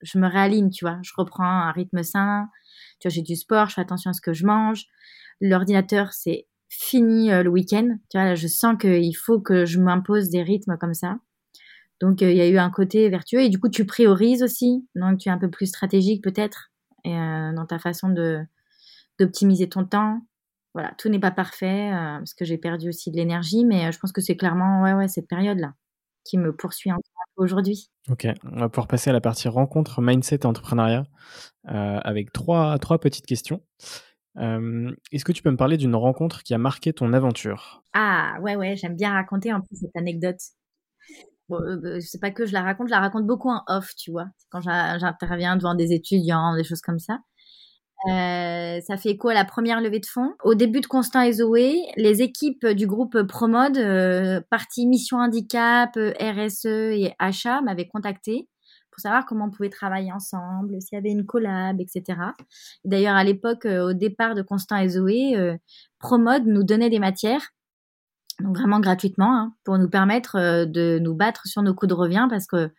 je 0.00 0.18
me 0.18 0.26
réaligne. 0.26 0.70
Tu 0.70 0.86
vois, 0.86 0.98
je 1.02 1.12
reprends 1.16 1.44
un 1.44 1.70
rythme 1.70 2.02
sain. 2.02 2.48
Tu 2.98 3.08
vois, 3.08 3.14
j'ai 3.14 3.22
du 3.22 3.36
sport, 3.36 3.68
je 3.68 3.74
fais 3.74 3.82
attention 3.82 4.10
à 4.10 4.14
ce 4.14 4.22
que 4.22 4.32
je 4.32 4.46
mange. 4.46 4.86
L'ordinateur, 5.42 6.14
c'est 6.14 6.46
fini 6.70 7.28
le 7.28 7.48
week-end. 7.50 7.88
Tu 8.10 8.16
vois, 8.16 8.24
là, 8.24 8.34
je 8.34 8.48
sens 8.48 8.76
qu'il 8.80 9.16
faut 9.16 9.38
que 9.38 9.66
je 9.66 9.78
m'impose 9.78 10.30
des 10.30 10.42
rythmes 10.42 10.78
comme 10.78 10.94
ça. 10.94 11.18
Donc, 12.00 12.22
euh, 12.22 12.30
il 12.30 12.36
y 12.36 12.40
a 12.40 12.48
eu 12.48 12.58
un 12.58 12.70
côté 12.70 13.08
vertueux. 13.08 13.40
Et 13.40 13.48
du 13.48 13.60
coup, 13.60 13.68
tu 13.68 13.84
priorises 13.84 14.42
aussi. 14.42 14.86
Donc, 14.94 15.18
tu 15.18 15.28
es 15.28 15.32
un 15.32 15.38
peu 15.38 15.50
plus 15.50 15.66
stratégique 15.66 16.24
peut-être 16.24 16.70
euh, 17.06 17.52
dans 17.52 17.66
ta 17.66 17.78
façon 17.78 18.08
de 18.08 18.40
d'optimiser 19.18 19.68
ton 19.68 19.84
temps. 19.84 20.22
Voilà, 20.72 20.94
tout 20.96 21.10
n'est 21.10 21.20
pas 21.20 21.30
parfait 21.30 21.92
euh, 21.92 22.18
parce 22.18 22.32
que 22.32 22.46
j'ai 22.46 22.56
perdu 22.56 22.88
aussi 22.88 23.10
de 23.10 23.16
l'énergie, 23.16 23.66
mais 23.66 23.92
je 23.92 23.98
pense 23.98 24.12
que 24.12 24.22
c'est 24.22 24.36
clairement 24.36 24.82
ouais, 24.82 24.94
ouais, 24.94 25.08
cette 25.08 25.28
période-là 25.28 25.74
qui 26.24 26.38
me 26.38 26.54
poursuit 26.54 26.90
encore 26.90 27.02
aujourd'hui. 27.36 27.90
Ok, 28.08 28.26
on 28.44 28.60
va 28.60 28.68
pouvoir 28.70 28.86
passer 28.86 29.10
à 29.10 29.12
la 29.12 29.20
partie 29.20 29.48
rencontre, 29.48 30.00
mindset 30.00 30.40
et 30.42 30.46
entrepreneuriat 30.46 31.04
avec 31.64 32.32
trois, 32.32 32.78
trois 32.78 32.98
petites 32.98 33.26
questions. 33.26 33.62
Est-ce 34.36 35.24
que 35.24 35.32
tu 35.32 35.42
peux 35.42 35.50
me 35.50 35.56
parler 35.56 35.76
d'une 35.76 35.96
rencontre 35.96 36.42
qui 36.42 36.54
a 36.54 36.58
marqué 36.58 36.92
ton 36.92 37.12
aventure? 37.14 37.82
Ah 37.94 38.36
ouais, 38.40 38.54
ouais, 38.54 38.76
j'aime 38.76 38.96
bien 38.96 39.12
raconter 39.12 39.52
en 39.52 39.60
plus 39.60 39.76
cette 39.76 39.96
anecdote. 39.96 40.40
Euh, 41.52 41.76
bah, 41.76 42.00
c'est 42.00 42.20
pas 42.20 42.30
que 42.30 42.46
je 42.46 42.52
la 42.52 42.62
raconte, 42.62 42.88
je 42.88 42.92
la 42.92 43.00
raconte 43.00 43.26
beaucoup 43.26 43.50
en 43.50 43.62
off, 43.66 43.94
tu 43.96 44.10
vois. 44.10 44.26
Quand 44.50 44.60
j'interviens 44.60 45.56
devant 45.56 45.74
des 45.74 45.92
étudiants, 45.92 46.54
des 46.54 46.64
choses 46.64 46.80
comme 46.80 46.98
ça. 46.98 47.18
Euh, 48.08 48.80
ça 48.80 48.96
fait 48.96 49.10
écho 49.10 49.28
à 49.28 49.34
la 49.34 49.44
première 49.44 49.80
levée 49.80 50.00
de 50.00 50.06
fonds. 50.06 50.32
Au 50.42 50.54
début 50.54 50.80
de 50.80 50.86
Constant 50.86 51.20
et 51.20 51.32
Zoé, 51.32 51.76
les 51.96 52.22
équipes 52.22 52.66
du 52.68 52.86
groupe 52.86 53.22
Promode, 53.24 53.76
euh, 53.76 54.40
partie 54.48 54.86
mission 54.86 55.18
handicap, 55.18 55.90
RSE 55.96 56.66
et 56.66 57.14
achat, 57.18 57.60
m'avaient 57.60 57.88
contacté 57.88 58.48
pour 58.90 59.00
savoir 59.00 59.26
comment 59.26 59.46
on 59.46 59.50
pouvait 59.50 59.68
travailler 59.68 60.12
ensemble, 60.12 60.80
s'il 60.80 60.96
y 60.96 60.98
avait 60.98 61.10
une 61.10 61.24
collab, 61.24 61.80
etc. 61.80 62.18
D'ailleurs, 62.84 63.14
à 63.14 63.22
l'époque, 63.22 63.64
au 63.66 63.92
départ 63.92 64.34
de 64.34 64.42
Constant 64.42 64.78
et 64.78 64.88
Zoé, 64.88 65.56
Promode 66.00 66.46
nous 66.46 66.64
donnait 66.64 66.90
des 66.90 66.98
matières 66.98 67.50
donc 68.40 68.56
vraiment 68.56 68.80
gratuitement, 68.80 69.36
hein, 69.36 69.54
pour 69.64 69.78
nous 69.78 69.88
permettre 69.88 70.36
euh, 70.36 70.66
de 70.66 70.98
nous 71.00 71.14
battre 71.14 71.46
sur 71.46 71.62
nos 71.62 71.74
coûts 71.74 71.86
de 71.86 71.94
revient 71.94 72.26
parce 72.30 72.46
que 72.46 72.70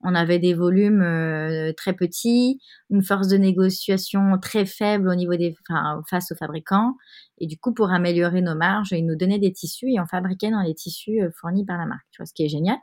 on 0.00 0.14
avait 0.14 0.38
des 0.38 0.54
volumes 0.54 1.02
euh, 1.02 1.72
très 1.76 1.92
petits, 1.92 2.60
une 2.88 3.02
force 3.02 3.26
de 3.28 3.36
négociation 3.36 4.38
très 4.40 4.64
faible 4.64 5.08
au 5.08 5.14
niveau 5.16 5.34
des, 5.34 5.56
enfin, 5.68 6.02
face 6.08 6.30
aux 6.30 6.36
fabricants, 6.36 6.94
et 7.38 7.46
du 7.46 7.58
coup 7.58 7.74
pour 7.74 7.90
améliorer 7.90 8.40
nos 8.40 8.54
marges, 8.54 8.92
ils 8.92 9.04
nous 9.04 9.16
donnaient 9.16 9.40
des 9.40 9.52
tissus 9.52 9.90
et 9.92 10.00
on 10.00 10.06
fabriquait 10.06 10.50
dans 10.50 10.62
les 10.62 10.74
tissus 10.74 11.20
euh, 11.20 11.30
fournis 11.34 11.64
par 11.64 11.78
la 11.78 11.86
marque, 11.86 12.06
tu 12.12 12.22
vois, 12.22 12.26
ce 12.26 12.32
qui 12.34 12.44
est 12.44 12.48
génial 12.48 12.78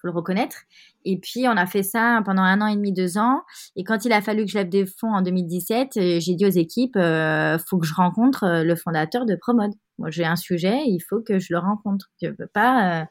faut 0.00 0.08
le 0.08 0.12
reconnaître. 0.12 0.56
Et 1.04 1.18
puis, 1.18 1.46
on 1.48 1.56
a 1.56 1.66
fait 1.66 1.82
ça 1.82 2.22
pendant 2.24 2.42
un 2.42 2.60
an 2.60 2.66
et 2.66 2.76
demi, 2.76 2.92
deux 2.92 3.18
ans. 3.18 3.42
Et 3.76 3.84
quand 3.84 4.04
il 4.04 4.12
a 4.12 4.20
fallu 4.20 4.44
que 4.44 4.50
je 4.50 4.58
lève 4.58 4.68
des 4.68 4.86
fonds 4.86 5.12
en 5.12 5.22
2017, 5.22 5.96
euh, 5.96 6.20
j'ai 6.20 6.34
dit 6.34 6.46
aux 6.46 6.50
équipes, 6.50 6.96
euh, 6.96 7.58
faut 7.68 7.78
que 7.78 7.86
je 7.86 7.94
rencontre 7.94 8.44
euh, 8.44 8.64
le 8.64 8.76
fondateur 8.76 9.26
de 9.26 9.34
Promode. 9.34 9.72
Moi, 9.98 10.10
j'ai 10.10 10.24
un 10.24 10.36
sujet, 10.36 10.78
il 10.86 11.00
faut 11.00 11.20
que 11.20 11.38
je 11.38 11.48
le 11.52 11.58
rencontre. 11.58 12.10
Je 12.22 12.30
peux 12.30 12.46
pas. 12.46 13.02
Euh, 13.02 13.04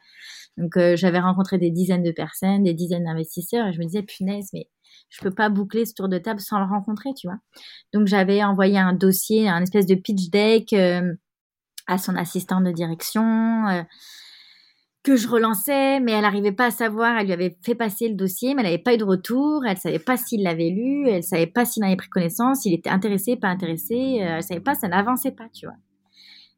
donc, 0.58 0.78
j'avais 0.96 1.20
rencontré 1.20 1.60
des 1.60 1.70
dizaines 1.70 2.02
de 2.02 2.12
personnes, 2.12 2.64
des 2.64 2.74
dizaines 2.74 3.04
d'investisseurs, 3.04 3.68
et 3.68 3.74
je 3.74 3.80
me 3.80 3.86
disais, 3.86 4.02
punaise, 4.02 4.50
mais 4.54 4.68
je 5.10 5.22
peux 5.22 5.32
pas 5.32 5.50
boucler 5.50 5.86
ce 5.86 5.94
tour 5.94 6.10
de 6.10 6.18
table 6.18 6.40
sans 6.40 6.60
le 6.60 6.66
rencontrer, 6.66 7.10
tu 7.16 7.28
vois. 7.28 7.38
Donc, 7.94 8.08
j'avais 8.08 8.44
envoyé 8.44 8.80
un 8.80 8.94
dossier, 8.94 9.48
un 9.48 9.62
espèce 9.62 9.86
de 9.86 9.94
pitch 9.94 10.30
deck 10.32 10.74
à 11.86 11.98
son 12.00 12.16
assistant 12.16 12.62
de 12.62 12.72
direction 12.72 13.86
que 15.08 15.16
je 15.16 15.30
relançais, 15.30 16.02
mais 16.02 16.12
elle 16.12 16.24
n'arrivait 16.24 16.52
pas 16.52 16.66
à 16.66 16.72
savoir. 16.72 17.18
Elle 17.18 17.28
lui 17.28 17.34
avait 17.34 17.58
fait 17.64 17.76
passer 17.76 18.10
le 18.10 18.16
dossier, 18.16 18.54
mais 18.54 18.62
elle 18.62 18.68
n'avait 18.68 18.84
pas 18.84 18.94
eu 18.94 18.98
de 18.98 19.06
retour. 19.06 19.66
Elle 19.66 19.78
savait 19.78 20.00
pas 20.00 20.18
s'il 20.18 20.44
l'avait 20.44 20.70
lu. 20.70 21.08
Elle 21.08 21.24
savait 21.24 21.48
pas 21.48 21.64
s'il 21.64 21.82
en 21.86 21.88
avait 21.88 21.96
pris 21.96 22.10
connaissance, 22.10 22.64
s'il 22.64 22.74
était 22.74 22.90
intéressé, 22.90 23.38
pas 23.38 23.48
intéressé. 23.48 24.20
Euh, 24.22 24.36
elle 24.36 24.44
savait 24.44 24.60
pas, 24.60 24.76
ça 24.76 24.90
n'avançait 24.90 25.32
pas, 25.32 25.48
tu 25.54 25.66
vois. 25.66 25.78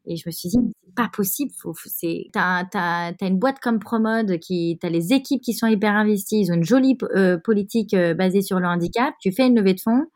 Et 0.07 0.15
je 0.15 0.23
me 0.25 0.31
suis 0.31 0.49
dit, 0.49 0.57
c'est 0.83 0.95
pas 0.95 1.11
possible. 1.13 1.51
Faut, 1.61 1.75
c'est, 1.85 2.25
t'as, 2.33 2.65
t'as, 2.65 3.13
t'as 3.13 3.27
une 3.27 3.37
boîte 3.37 3.59
comme 3.59 3.77
Promode 3.77 4.39
qui, 4.39 4.79
t'as 4.81 4.89
les 4.89 5.13
équipes 5.13 5.43
qui 5.43 5.53
sont 5.53 5.67
hyper 5.67 5.93
investies. 5.93 6.39
Ils 6.39 6.51
ont 6.51 6.55
une 6.55 6.63
jolie 6.63 6.97
euh, 7.15 7.37
politique 7.37 7.93
euh, 7.93 8.15
basée 8.15 8.41
sur 8.41 8.59
le 8.59 8.65
handicap. 8.65 9.13
Tu 9.21 9.31
fais 9.31 9.45
une 9.45 9.57
levée 9.57 9.75
de 9.75 9.81
fonds 9.81 10.07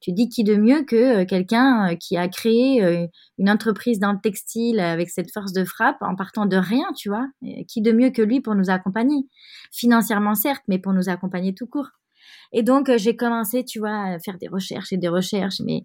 tu 0.00 0.12
dis 0.12 0.28
qui 0.28 0.44
de 0.44 0.56
mieux 0.56 0.82
que 0.82 1.22
euh, 1.22 1.24
quelqu'un 1.26 1.90
euh, 1.92 1.96
qui 1.96 2.16
a 2.16 2.28
créé 2.28 2.82
euh, 2.82 3.06
une 3.38 3.50
entreprise 3.50 4.00
dans 4.00 4.12
le 4.12 4.18
textile 4.20 4.80
avec 4.80 5.10
cette 5.10 5.30
force 5.32 5.52
de 5.52 5.64
frappe 5.64 5.98
en 6.00 6.16
partant 6.16 6.46
de 6.46 6.56
rien, 6.56 6.86
tu 6.96 7.10
vois? 7.10 7.26
Qui 7.68 7.82
de 7.82 7.92
mieux 7.92 8.10
que 8.10 8.22
lui 8.22 8.40
pour 8.40 8.54
nous 8.54 8.70
accompagner? 8.70 9.28
Financièrement 9.72 10.34
certes, 10.34 10.62
mais 10.68 10.78
pour 10.78 10.92
nous 10.92 11.08
accompagner 11.08 11.54
tout 11.54 11.66
court. 11.66 11.90
Et 12.52 12.62
donc, 12.62 12.90
j'ai 12.96 13.16
commencé, 13.16 13.64
tu 13.64 13.78
vois, 13.78 14.14
à 14.14 14.18
faire 14.18 14.36
des 14.38 14.48
recherches 14.48 14.92
et 14.92 14.96
des 14.96 15.08
recherches. 15.08 15.60
Mais 15.64 15.84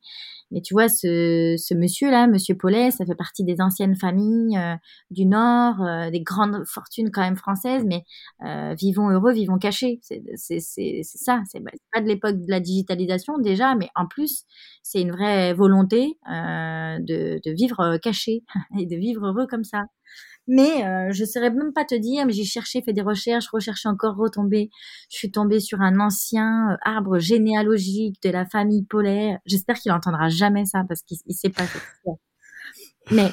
mais 0.52 0.62
tu 0.62 0.74
vois, 0.74 0.88
ce, 0.88 1.74
monsieur-là, 1.74 2.28
monsieur 2.28 2.56
Paulet, 2.56 2.92
ça 2.92 3.06
fait 3.06 3.16
partie 3.16 3.44
des 3.44 3.62
anciennes 3.62 3.96
familles 3.96 4.58
euh, 4.58 4.76
du 5.10 5.26
Nord, 5.26 5.82
euh, 5.82 6.10
des 6.12 6.22
grandes 6.22 6.64
fortunes 6.68 7.10
quand 7.12 7.22
même 7.22 7.36
françaises, 7.36 7.84
mais 7.86 8.04
euh, 8.46 8.76
vivons 8.76 9.10
heureux, 9.10 9.34
vivons 9.34 9.58
cachés. 9.58 10.00
C'est 10.04 10.62
ça. 11.04 11.42
C'est 11.48 11.62
pas 11.92 12.02
de 12.02 12.08
l'époque 12.08 12.38
de 12.38 12.50
la 12.50 12.60
digitalisation 12.60 13.38
déjà, 13.40 13.76
mais 13.76 13.90
en 13.96 14.06
plus, 14.08 14.46
c'est 14.84 15.02
une 15.02 15.12
vraie 15.12 15.54
volonté 15.54 16.18
de, 16.28 17.40
de 17.44 17.52
vivre 17.52 17.98
caché 17.98 18.44
et 18.80 18.86
de 18.86 18.96
vivre 18.96 19.26
heureux 19.28 19.48
comme 19.48 19.64
ça. 19.64 19.84
Mais 20.48 20.86
euh, 20.86 21.12
je 21.12 21.26
saurais 21.26 21.50
même 21.50 21.74
pas 21.74 21.86
te 21.86 21.96
dire, 21.96 22.26
mais 22.26 22.34
j'ai 22.34 22.44
cherché, 22.44 22.82
fait 22.82 22.94
des 22.94 23.02
recherches, 23.02 23.48
recherché 23.48 23.90
encore, 23.90 24.16
retombé. 24.16 24.70
Je 25.10 25.18
suis 25.18 25.32
tombée 25.32 25.60
sur 25.60 25.82
un 25.82 26.00
ancien 26.00 26.72
euh, 26.72 26.78
arbre 26.84 27.18
généalogique 27.18 28.22
de 28.22 28.30
la 28.30 28.46
famille 28.46 28.84
polaire. 28.84 29.40
J'espère 29.46 29.78
qu'il 29.78 29.92
entendra 29.92 30.30
jamais 30.30 30.66
ça 30.66 30.84
parce 30.88 31.02
qu'il 31.02 31.18
sait 31.36 31.50
pas. 31.50 31.64
Mais 33.12 33.32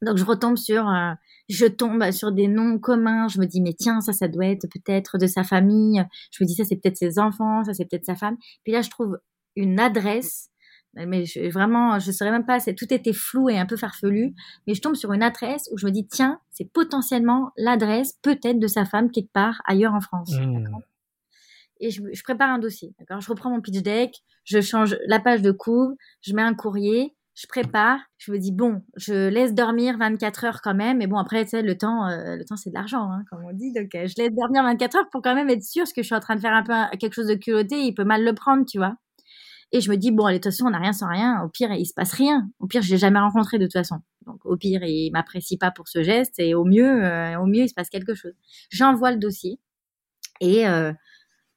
donc 0.00 0.16
je 0.16 0.24
retombe 0.24 0.56
sur, 0.56 0.88
euh, 0.88 1.12
je 1.48 1.66
tombe 1.66 2.10
sur 2.12 2.32
des 2.32 2.48
noms 2.48 2.78
communs. 2.78 3.28
Je 3.28 3.38
me 3.38 3.46
dis 3.46 3.60
mais 3.60 3.74
tiens 3.74 4.00
ça 4.00 4.12
ça 4.12 4.28
doit 4.28 4.46
être 4.46 4.66
peut-être 4.68 5.18
de 5.18 5.26
sa 5.26 5.44
famille. 5.44 6.02
Je 6.30 6.42
me 6.42 6.46
dis 6.46 6.54
ça 6.54 6.64
c'est 6.64 6.76
peut-être 6.76 6.96
ses 6.96 7.18
enfants, 7.18 7.62
ça 7.64 7.74
c'est 7.74 7.84
peut-être 7.84 8.06
sa 8.06 8.16
femme. 8.16 8.36
Puis 8.64 8.72
là 8.72 8.80
je 8.82 8.90
trouve 8.90 9.18
une 9.54 9.78
adresse 9.78 10.51
mais 10.94 11.24
je, 11.24 11.50
vraiment, 11.50 11.98
je 11.98 12.12
saurais 12.12 12.30
même 12.30 12.44
pas, 12.44 12.60
tout 12.60 12.92
était 12.92 13.12
flou 13.12 13.48
et 13.48 13.58
un 13.58 13.66
peu 13.66 13.76
farfelu, 13.76 14.34
mais 14.66 14.74
je 14.74 14.80
tombe 14.80 14.94
sur 14.94 15.12
une 15.12 15.22
adresse 15.22 15.68
où 15.72 15.78
je 15.78 15.86
me 15.86 15.90
dis, 15.90 16.06
tiens, 16.06 16.40
c'est 16.50 16.70
potentiellement 16.70 17.50
l'adresse 17.56 18.18
peut-être 18.22 18.58
de 18.58 18.66
sa 18.66 18.84
femme 18.84 19.10
quelque 19.10 19.32
part 19.32 19.62
ailleurs 19.64 19.94
en 19.94 20.00
France. 20.00 20.32
Mmh. 20.32 20.68
Et 21.80 21.90
je, 21.90 22.02
je, 22.12 22.22
prépare 22.22 22.50
un 22.50 22.58
dossier, 22.58 22.94
d'accord? 22.98 23.20
Je 23.20 23.28
reprends 23.28 23.50
mon 23.50 23.60
pitch 23.60 23.82
deck, 23.82 24.22
je 24.44 24.60
change 24.60 24.96
la 25.06 25.18
page 25.18 25.42
de 25.42 25.50
couve, 25.50 25.94
je 26.20 26.34
mets 26.34 26.42
un 26.42 26.54
courrier, 26.54 27.16
je 27.34 27.46
prépare, 27.46 27.98
je 28.18 28.30
me 28.30 28.38
dis, 28.38 28.52
bon, 28.52 28.82
je 28.96 29.28
laisse 29.28 29.54
dormir 29.54 29.96
24 29.98 30.44
heures 30.44 30.60
quand 30.62 30.74
même, 30.74 30.98
mais 30.98 31.06
bon, 31.06 31.16
après, 31.16 31.42
tu 31.44 31.50
sais, 31.50 31.62
le 31.62 31.76
temps, 31.78 32.06
euh, 32.06 32.36
le 32.36 32.44
temps, 32.44 32.56
c'est 32.56 32.70
de 32.70 32.74
l'argent, 32.74 33.10
hein, 33.10 33.24
comme 33.30 33.44
on 33.44 33.52
dit, 33.52 33.72
donc 33.72 33.94
euh, 33.94 34.06
je 34.06 34.14
laisse 34.18 34.32
dormir 34.32 34.62
24 34.62 34.96
heures 34.96 35.10
pour 35.10 35.22
quand 35.22 35.34
même 35.34 35.48
être 35.48 35.62
sûr 35.62 35.84
que 35.84 36.02
je 36.02 36.02
suis 36.02 36.14
en 36.14 36.20
train 36.20 36.36
de 36.36 36.40
faire 36.40 36.52
un 36.52 36.62
peu 36.62 36.96
quelque 36.98 37.14
chose 37.14 37.28
de 37.28 37.34
culotté, 37.34 37.80
il 37.80 37.94
peut 37.94 38.04
mal 38.04 38.22
le 38.22 38.34
prendre, 38.34 38.64
tu 38.66 38.78
vois. 38.78 38.96
Et 39.72 39.80
je 39.80 39.90
me 39.90 39.96
dis, 39.96 40.10
bon, 40.10 40.26
allez, 40.26 40.38
de 40.38 40.42
toute 40.42 40.52
façon, 40.52 40.66
on 40.66 40.70
n'a 40.70 40.78
rien 40.78 40.92
sans 40.92 41.08
rien. 41.08 41.42
Au 41.42 41.48
pire, 41.48 41.72
il 41.72 41.86
se 41.86 41.94
passe 41.94 42.12
rien. 42.12 42.50
Au 42.60 42.66
pire, 42.66 42.82
je 42.82 42.90
l'ai 42.90 42.98
jamais 42.98 43.18
rencontré 43.18 43.58
de 43.58 43.64
toute 43.64 43.72
façon. 43.72 44.00
Donc, 44.26 44.44
au 44.44 44.56
pire, 44.56 44.82
il 44.84 45.10
m'apprécie 45.12 45.56
pas 45.56 45.70
pour 45.70 45.88
ce 45.88 46.02
geste. 46.02 46.38
Et 46.38 46.54
au 46.54 46.64
mieux, 46.64 47.04
euh, 47.04 47.40
au 47.40 47.46
mieux, 47.46 47.62
il 47.62 47.68
se 47.68 47.74
passe 47.74 47.88
quelque 47.88 48.14
chose. 48.14 48.34
J'envoie 48.70 49.12
le 49.12 49.18
dossier. 49.18 49.58
Et 50.40 50.68
euh, 50.68 50.92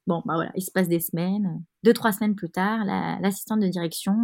bon, 0.07 0.21
bah 0.25 0.35
voilà, 0.35 0.51
il 0.55 0.61
se 0.63 0.71
passe 0.71 0.87
des 0.87 1.01
semaines. 1.01 1.61
Deux, 1.83 1.93
trois 1.93 2.13
semaines 2.13 2.35
plus 2.35 2.49
tard, 2.49 2.85
l'assistante 3.21 3.59
de 3.59 3.67
direction 3.67 4.15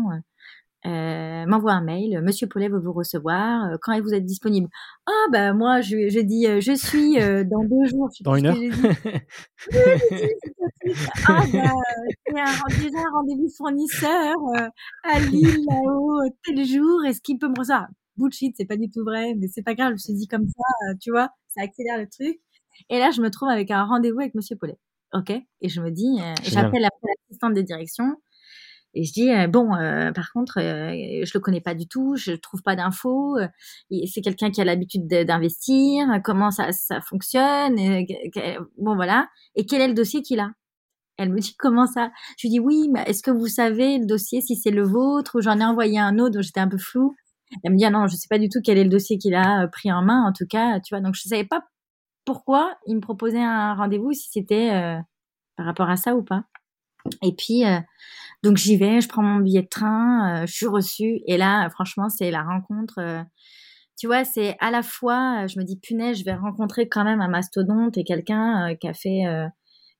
euh, 0.85 1.41
euh, 1.41 1.45
m'envoie 1.47 1.73
un 1.73 1.83
mail, 1.83 2.21
Monsieur 2.21 2.47
Paulet 2.47 2.69
veut 2.69 2.79
vous 2.79 2.93
recevoir, 2.93 3.65
euh, 3.65 3.77
quand 3.81 3.99
vous 4.01 4.13
êtes 4.13 4.25
disponible? 4.25 4.67
Ah 5.05 5.27
bah 5.31 5.53
moi 5.53 5.81
je, 5.81 6.09
je 6.09 6.19
dis 6.19 6.47
euh, 6.47 6.61
je 6.61 6.73
suis 6.73 7.15
dans 7.45 7.63
deux 7.63 7.85
jours. 7.85 8.09
Dans 8.21 8.35
une 8.35 8.47
heure 8.47 8.57
Ah 11.27 11.43
bah 11.51 11.71
c'est 12.27 12.39
un, 12.39 12.81
déjà 12.81 12.99
un 12.99 13.11
rendez-vous 13.13 13.49
fournisseur 13.55 14.37
à 15.03 15.19
Lille 15.19 15.65
là-haut 15.69 16.21
tel 16.43 16.65
jour, 16.65 17.05
est-ce 17.05 17.21
qu'il 17.21 17.37
peut 17.37 17.47
me 17.47 17.57
recevoir? 17.57 17.87
Bullshit, 18.17 18.53
c'est 18.57 18.65
pas 18.65 18.77
du 18.77 18.89
tout 18.89 19.03
vrai, 19.03 19.33
mais 19.35 19.47
c'est 19.47 19.63
pas 19.63 19.73
grave, 19.73 19.93
je 19.97 20.11
me 20.11 20.17
dis 20.17 20.27
comme 20.27 20.47
ça, 20.47 20.93
tu 20.99 21.11
vois, 21.11 21.29
ça 21.47 21.61
accélère 21.63 21.97
le 21.97 22.07
truc. 22.07 22.39
Et 22.89 22.99
là 22.99 23.11
je 23.11 23.21
me 23.21 23.29
trouve 23.29 23.49
avec 23.49 23.71
un 23.71 23.83
rendez-vous 23.85 24.19
avec 24.19 24.35
Monsieur 24.35 24.55
Paulet. 24.55 24.77
Ok, 25.13 25.29
et 25.29 25.69
je 25.69 25.81
me 25.81 25.91
dis, 25.91 26.19
j'appelle 26.43 26.81
l'assistante 26.81 27.53
de 27.53 27.61
direction 27.61 28.15
et 28.93 29.03
je 29.03 29.13
dis 29.13 29.31
euh, 29.31 29.47
bon, 29.47 29.73
euh, 29.75 30.11
par 30.11 30.31
contre, 30.33 30.59
euh, 30.59 31.23
je 31.25 31.31
le 31.33 31.39
connais 31.39 31.61
pas 31.61 31.75
du 31.75 31.87
tout, 31.87 32.15
je 32.17 32.33
trouve 32.33 32.61
pas 32.61 32.75
d'infos. 32.75 33.37
c'est 33.89 34.21
quelqu'un 34.21 34.51
qui 34.51 34.61
a 34.61 34.65
l'habitude 34.65 35.07
d'investir. 35.07 36.07
Comment 36.23 36.51
ça, 36.51 36.71
ça 36.71 37.01
fonctionne 37.01 37.75
Bon 38.77 38.95
voilà. 38.95 39.29
Et 39.55 39.65
quel 39.65 39.81
est 39.81 39.87
le 39.87 39.93
dossier 39.93 40.21
qu'il 40.21 40.39
a? 40.39 40.51
Elle 41.17 41.31
me 41.31 41.39
dit 41.39 41.55
comment 41.57 41.87
ça? 41.87 42.11
Je 42.37 42.47
lui 42.47 42.51
dis 42.51 42.59
oui, 42.59 42.89
mais 42.91 43.03
est-ce 43.07 43.23
que 43.23 43.31
vous 43.31 43.47
savez 43.47 43.99
le 43.99 44.05
dossier 44.05 44.41
si 44.41 44.55
c'est 44.55 44.71
le 44.71 44.83
vôtre? 44.83 45.37
Ou 45.37 45.41
j'en 45.41 45.59
ai 45.59 45.65
envoyé 45.65 45.99
un 45.99 46.19
autre 46.19 46.31
dont 46.35 46.41
j'étais 46.41 46.59
un 46.59 46.67
peu 46.69 46.77
flou 46.77 47.15
Elle 47.63 47.73
me 47.73 47.77
dit 47.77 47.85
ah 47.85 47.91
non, 47.91 48.07
je 48.07 48.15
sais 48.15 48.27
pas 48.29 48.39
du 48.39 48.49
tout 48.49 48.59
quel 48.63 48.77
est 48.77 48.83
le 48.83 48.89
dossier 48.89 49.17
qu'il 49.17 49.35
a 49.35 49.67
pris 49.67 49.91
en 49.91 50.01
main. 50.03 50.23
En 50.27 50.33
tout 50.33 50.47
cas, 50.47 50.79
tu 50.81 50.95
vois. 50.95 51.01
Donc 51.01 51.15
je 51.15 51.27
savais 51.27 51.45
pas 51.45 51.63
pourquoi 52.25 52.75
il 52.87 52.95
me 52.95 53.01
proposait 53.01 53.41
un 53.41 53.75
rendez-vous 53.75 54.13
si 54.13 54.29
c'était 54.31 54.69
par 55.57 55.65
rapport 55.65 55.89
à 55.89 55.97
ça 55.97 56.15
ou 56.15 56.23
pas. 56.23 56.45
Et 57.21 57.33
puis, 57.35 57.65
euh, 57.65 57.79
donc 58.43 58.57
j'y 58.57 58.77
vais, 58.77 59.01
je 59.01 59.07
prends 59.07 59.23
mon 59.23 59.39
billet 59.39 59.63
de 59.63 59.67
train, 59.67 60.43
euh, 60.43 60.45
je 60.47 60.53
suis 60.53 60.67
reçue. 60.67 61.21
Et 61.27 61.37
là, 61.37 61.69
franchement, 61.69 62.09
c'est 62.09 62.31
la 62.31 62.43
rencontre. 62.43 62.99
Euh, 62.99 63.23
tu 63.97 64.07
vois, 64.07 64.23
c'est 64.25 64.55
à 64.59 64.71
la 64.71 64.83
fois, 64.83 65.47
je 65.47 65.59
me 65.59 65.63
dis, 65.63 65.79
punaise, 65.79 66.19
je 66.19 66.25
vais 66.25 66.33
rencontrer 66.33 66.89
quand 66.89 67.03
même 67.03 67.21
un 67.21 67.27
mastodonte 67.27 67.97
et 67.97 68.03
quelqu'un 68.03 68.75
qui 68.75 68.87
a 68.87 68.93
fait, 68.93 69.23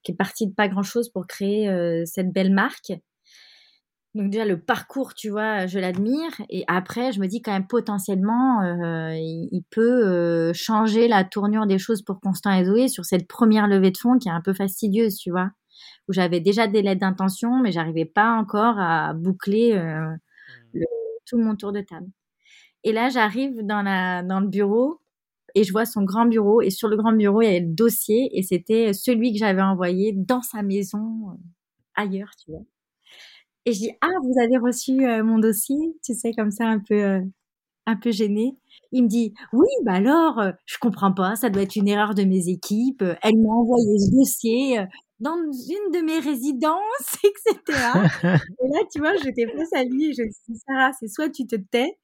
qui 0.02 0.12
est 0.12 0.16
parti 0.16 0.48
de 0.48 0.52
pas 0.52 0.66
grand 0.66 0.82
chose 0.82 1.08
pour 1.08 1.28
créer 1.28 1.70
cette 2.04 2.32
belle 2.32 2.52
marque. 2.52 2.92
Donc 4.14 4.30
déjà 4.30 4.44
le 4.44 4.60
parcours, 4.60 5.14
tu 5.14 5.30
vois, 5.30 5.66
je 5.66 5.78
l'admire. 5.78 6.32
Et 6.50 6.64
après, 6.66 7.12
je 7.12 7.20
me 7.20 7.28
dis 7.28 7.42
quand 7.42 7.52
même 7.52 7.68
potentiellement, 7.68 8.62
il, 9.12 9.48
il, 9.52 9.62
peut 9.70 10.52
changer 10.52 11.06
la 11.06 11.22
tournure 11.22 11.66
des 11.66 11.78
choses 11.78 12.02
pour 12.02 12.18
Constant 12.20 12.52
et 12.58 12.64
Zoé 12.64 12.88
sur 12.88 13.04
cette 13.04 13.28
première 13.28 13.68
levée 13.68 13.92
de 13.92 13.98
fonds 13.98 14.18
qui 14.18 14.28
est 14.28 14.32
un 14.32 14.42
peu 14.42 14.52
fastidieuse, 14.52 15.16
tu 15.16 15.30
vois 15.30 15.52
où 16.08 16.12
j'avais 16.12 16.40
déjà 16.40 16.66
des 16.66 16.82
lettres 16.82 17.00
d'intention, 17.00 17.60
mais 17.60 17.72
j'arrivais 17.72 18.04
pas 18.04 18.32
encore 18.32 18.78
à 18.78 19.14
boucler 19.14 19.72
euh, 19.72 20.10
mmh. 20.74 20.80
tout 21.26 21.38
mon 21.38 21.56
tour 21.56 21.72
de 21.72 21.80
table. 21.80 22.08
Et 22.84 22.92
là, 22.92 23.08
j'arrive 23.08 23.64
dans, 23.64 23.82
la, 23.82 24.22
dans 24.22 24.40
le 24.40 24.48
bureau 24.48 25.00
et 25.54 25.64
je 25.64 25.72
vois 25.72 25.84
son 25.84 26.02
grand 26.02 26.26
bureau. 26.26 26.62
Et 26.62 26.70
sur 26.70 26.88
le 26.88 26.96
grand 26.96 27.12
bureau, 27.12 27.42
il 27.42 27.46
y 27.46 27.48
avait 27.48 27.60
le 27.60 27.74
dossier 27.74 28.30
et 28.32 28.42
c'était 28.42 28.92
celui 28.92 29.32
que 29.32 29.38
j'avais 29.38 29.62
envoyé 29.62 30.12
dans 30.12 30.42
sa 30.42 30.62
maison 30.62 31.30
euh, 31.30 31.34
ailleurs, 31.94 32.30
tu 32.36 32.50
vois. 32.50 32.64
Et 33.64 33.72
je 33.72 33.78
dis, 33.78 33.90
ah, 34.00 34.08
vous 34.22 34.34
avez 34.42 34.56
reçu 34.58 35.06
euh, 35.06 35.22
mon 35.22 35.38
dossier, 35.38 35.76
tu 36.04 36.14
sais, 36.14 36.32
comme 36.32 36.50
ça, 36.50 36.66
un 36.66 36.80
peu, 36.80 37.20
un 37.86 37.96
peu 37.96 38.10
gêné. 38.10 38.56
Il 38.90 39.04
me 39.04 39.08
dit, 39.08 39.34
oui, 39.52 39.68
bah 39.84 39.94
alors, 39.94 40.42
je 40.66 40.76
comprends 40.80 41.12
pas, 41.12 41.36
ça 41.36 41.48
doit 41.48 41.62
être 41.62 41.76
une 41.76 41.88
erreur 41.88 42.14
de 42.14 42.24
mes 42.24 42.48
équipes. 42.48 43.04
Elle 43.22 43.38
m'a 43.38 43.52
envoyé 43.54 43.98
ce 43.98 44.10
dossier 44.16 44.80
dans 45.22 45.36
une 45.36 45.92
de 45.92 46.04
mes 46.04 46.18
résidences, 46.18 47.16
etc. 47.24 47.60
et 48.24 48.68
là, 48.68 48.80
tu 48.92 48.98
vois, 48.98 49.14
j'étais 49.16 49.46
face 49.46 49.72
à 49.72 49.84
lui 49.84 50.10
et 50.10 50.12
je 50.12 50.22
me 50.22 50.30
suis 50.30 50.42
dit, 50.48 50.58
Sarah, 50.66 50.92
c'est 50.98 51.08
soit 51.08 51.30
tu 51.30 51.46
te 51.46 51.56
tais, 51.56 51.96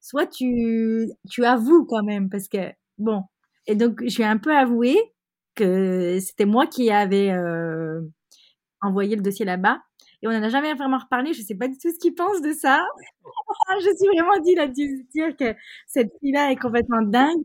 soit 0.00 0.26
tu, 0.26 1.08
tu 1.30 1.44
avoues 1.44 1.84
quand 1.86 2.04
même, 2.04 2.30
parce 2.30 2.48
que, 2.48 2.72
bon. 2.98 3.24
Et 3.66 3.74
donc, 3.74 4.02
je 4.06 4.16
lui 4.16 4.22
ai 4.22 4.26
un 4.26 4.38
peu 4.38 4.56
avoué 4.56 4.96
que 5.54 6.18
c'était 6.20 6.46
moi 6.46 6.66
qui 6.66 6.90
avais 6.90 7.30
euh, 7.32 8.00
envoyé 8.80 9.16
le 9.16 9.22
dossier 9.22 9.44
là-bas. 9.44 9.80
Et 10.22 10.28
on 10.28 10.32
n'en 10.32 10.42
a 10.42 10.48
jamais 10.48 10.74
vraiment 10.74 10.98
reparlé. 10.98 11.32
Je 11.32 11.42
sais 11.42 11.54
pas 11.54 11.68
du 11.68 11.78
tout 11.78 11.90
ce 11.90 11.98
qu'il 11.98 12.14
pense 12.14 12.40
de 12.42 12.52
ça. 12.52 12.86
je 13.80 13.96
suis 13.96 14.08
vraiment 14.16 14.40
dit 14.42 14.54
là, 14.54 14.68
dire 14.68 15.36
que 15.36 15.54
cette 15.86 16.10
fille-là 16.20 16.52
est 16.52 16.56
complètement 16.56 17.02
dingue. 17.02 17.42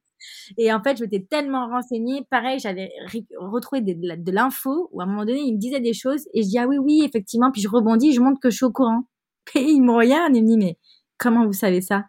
Et 0.57 0.71
en 0.71 0.81
fait, 0.81 0.97
je 0.97 1.03
m'étais 1.03 1.25
tellement 1.29 1.67
renseignée. 1.67 2.23
Pareil, 2.29 2.59
j'avais 2.59 2.91
retrouvé 3.37 3.81
de, 3.81 4.31
l'info 4.31 4.89
où 4.91 5.01
à 5.01 5.03
un 5.03 5.07
moment 5.07 5.25
donné, 5.25 5.41
il 5.41 5.53
me 5.55 5.59
disait 5.59 5.79
des 5.79 5.93
choses 5.93 6.27
et 6.33 6.43
je 6.43 6.47
dis 6.47 6.59
ah 6.59 6.67
oui, 6.67 6.77
oui, 6.77 7.03
effectivement. 7.05 7.51
Puis 7.51 7.61
je 7.61 7.69
rebondis, 7.69 8.13
je 8.13 8.21
montre 8.21 8.39
que 8.39 8.49
je 8.49 8.57
suis 8.57 8.65
au 8.65 8.71
courant. 8.71 9.03
Et 9.55 9.61
il 9.61 9.81
me 9.81 9.93
regarde 9.93 10.35
et 10.35 10.41
me 10.41 10.47
dit 10.47 10.57
mais 10.57 10.77
comment 11.17 11.45
vous 11.45 11.53
savez 11.53 11.81
ça? 11.81 12.05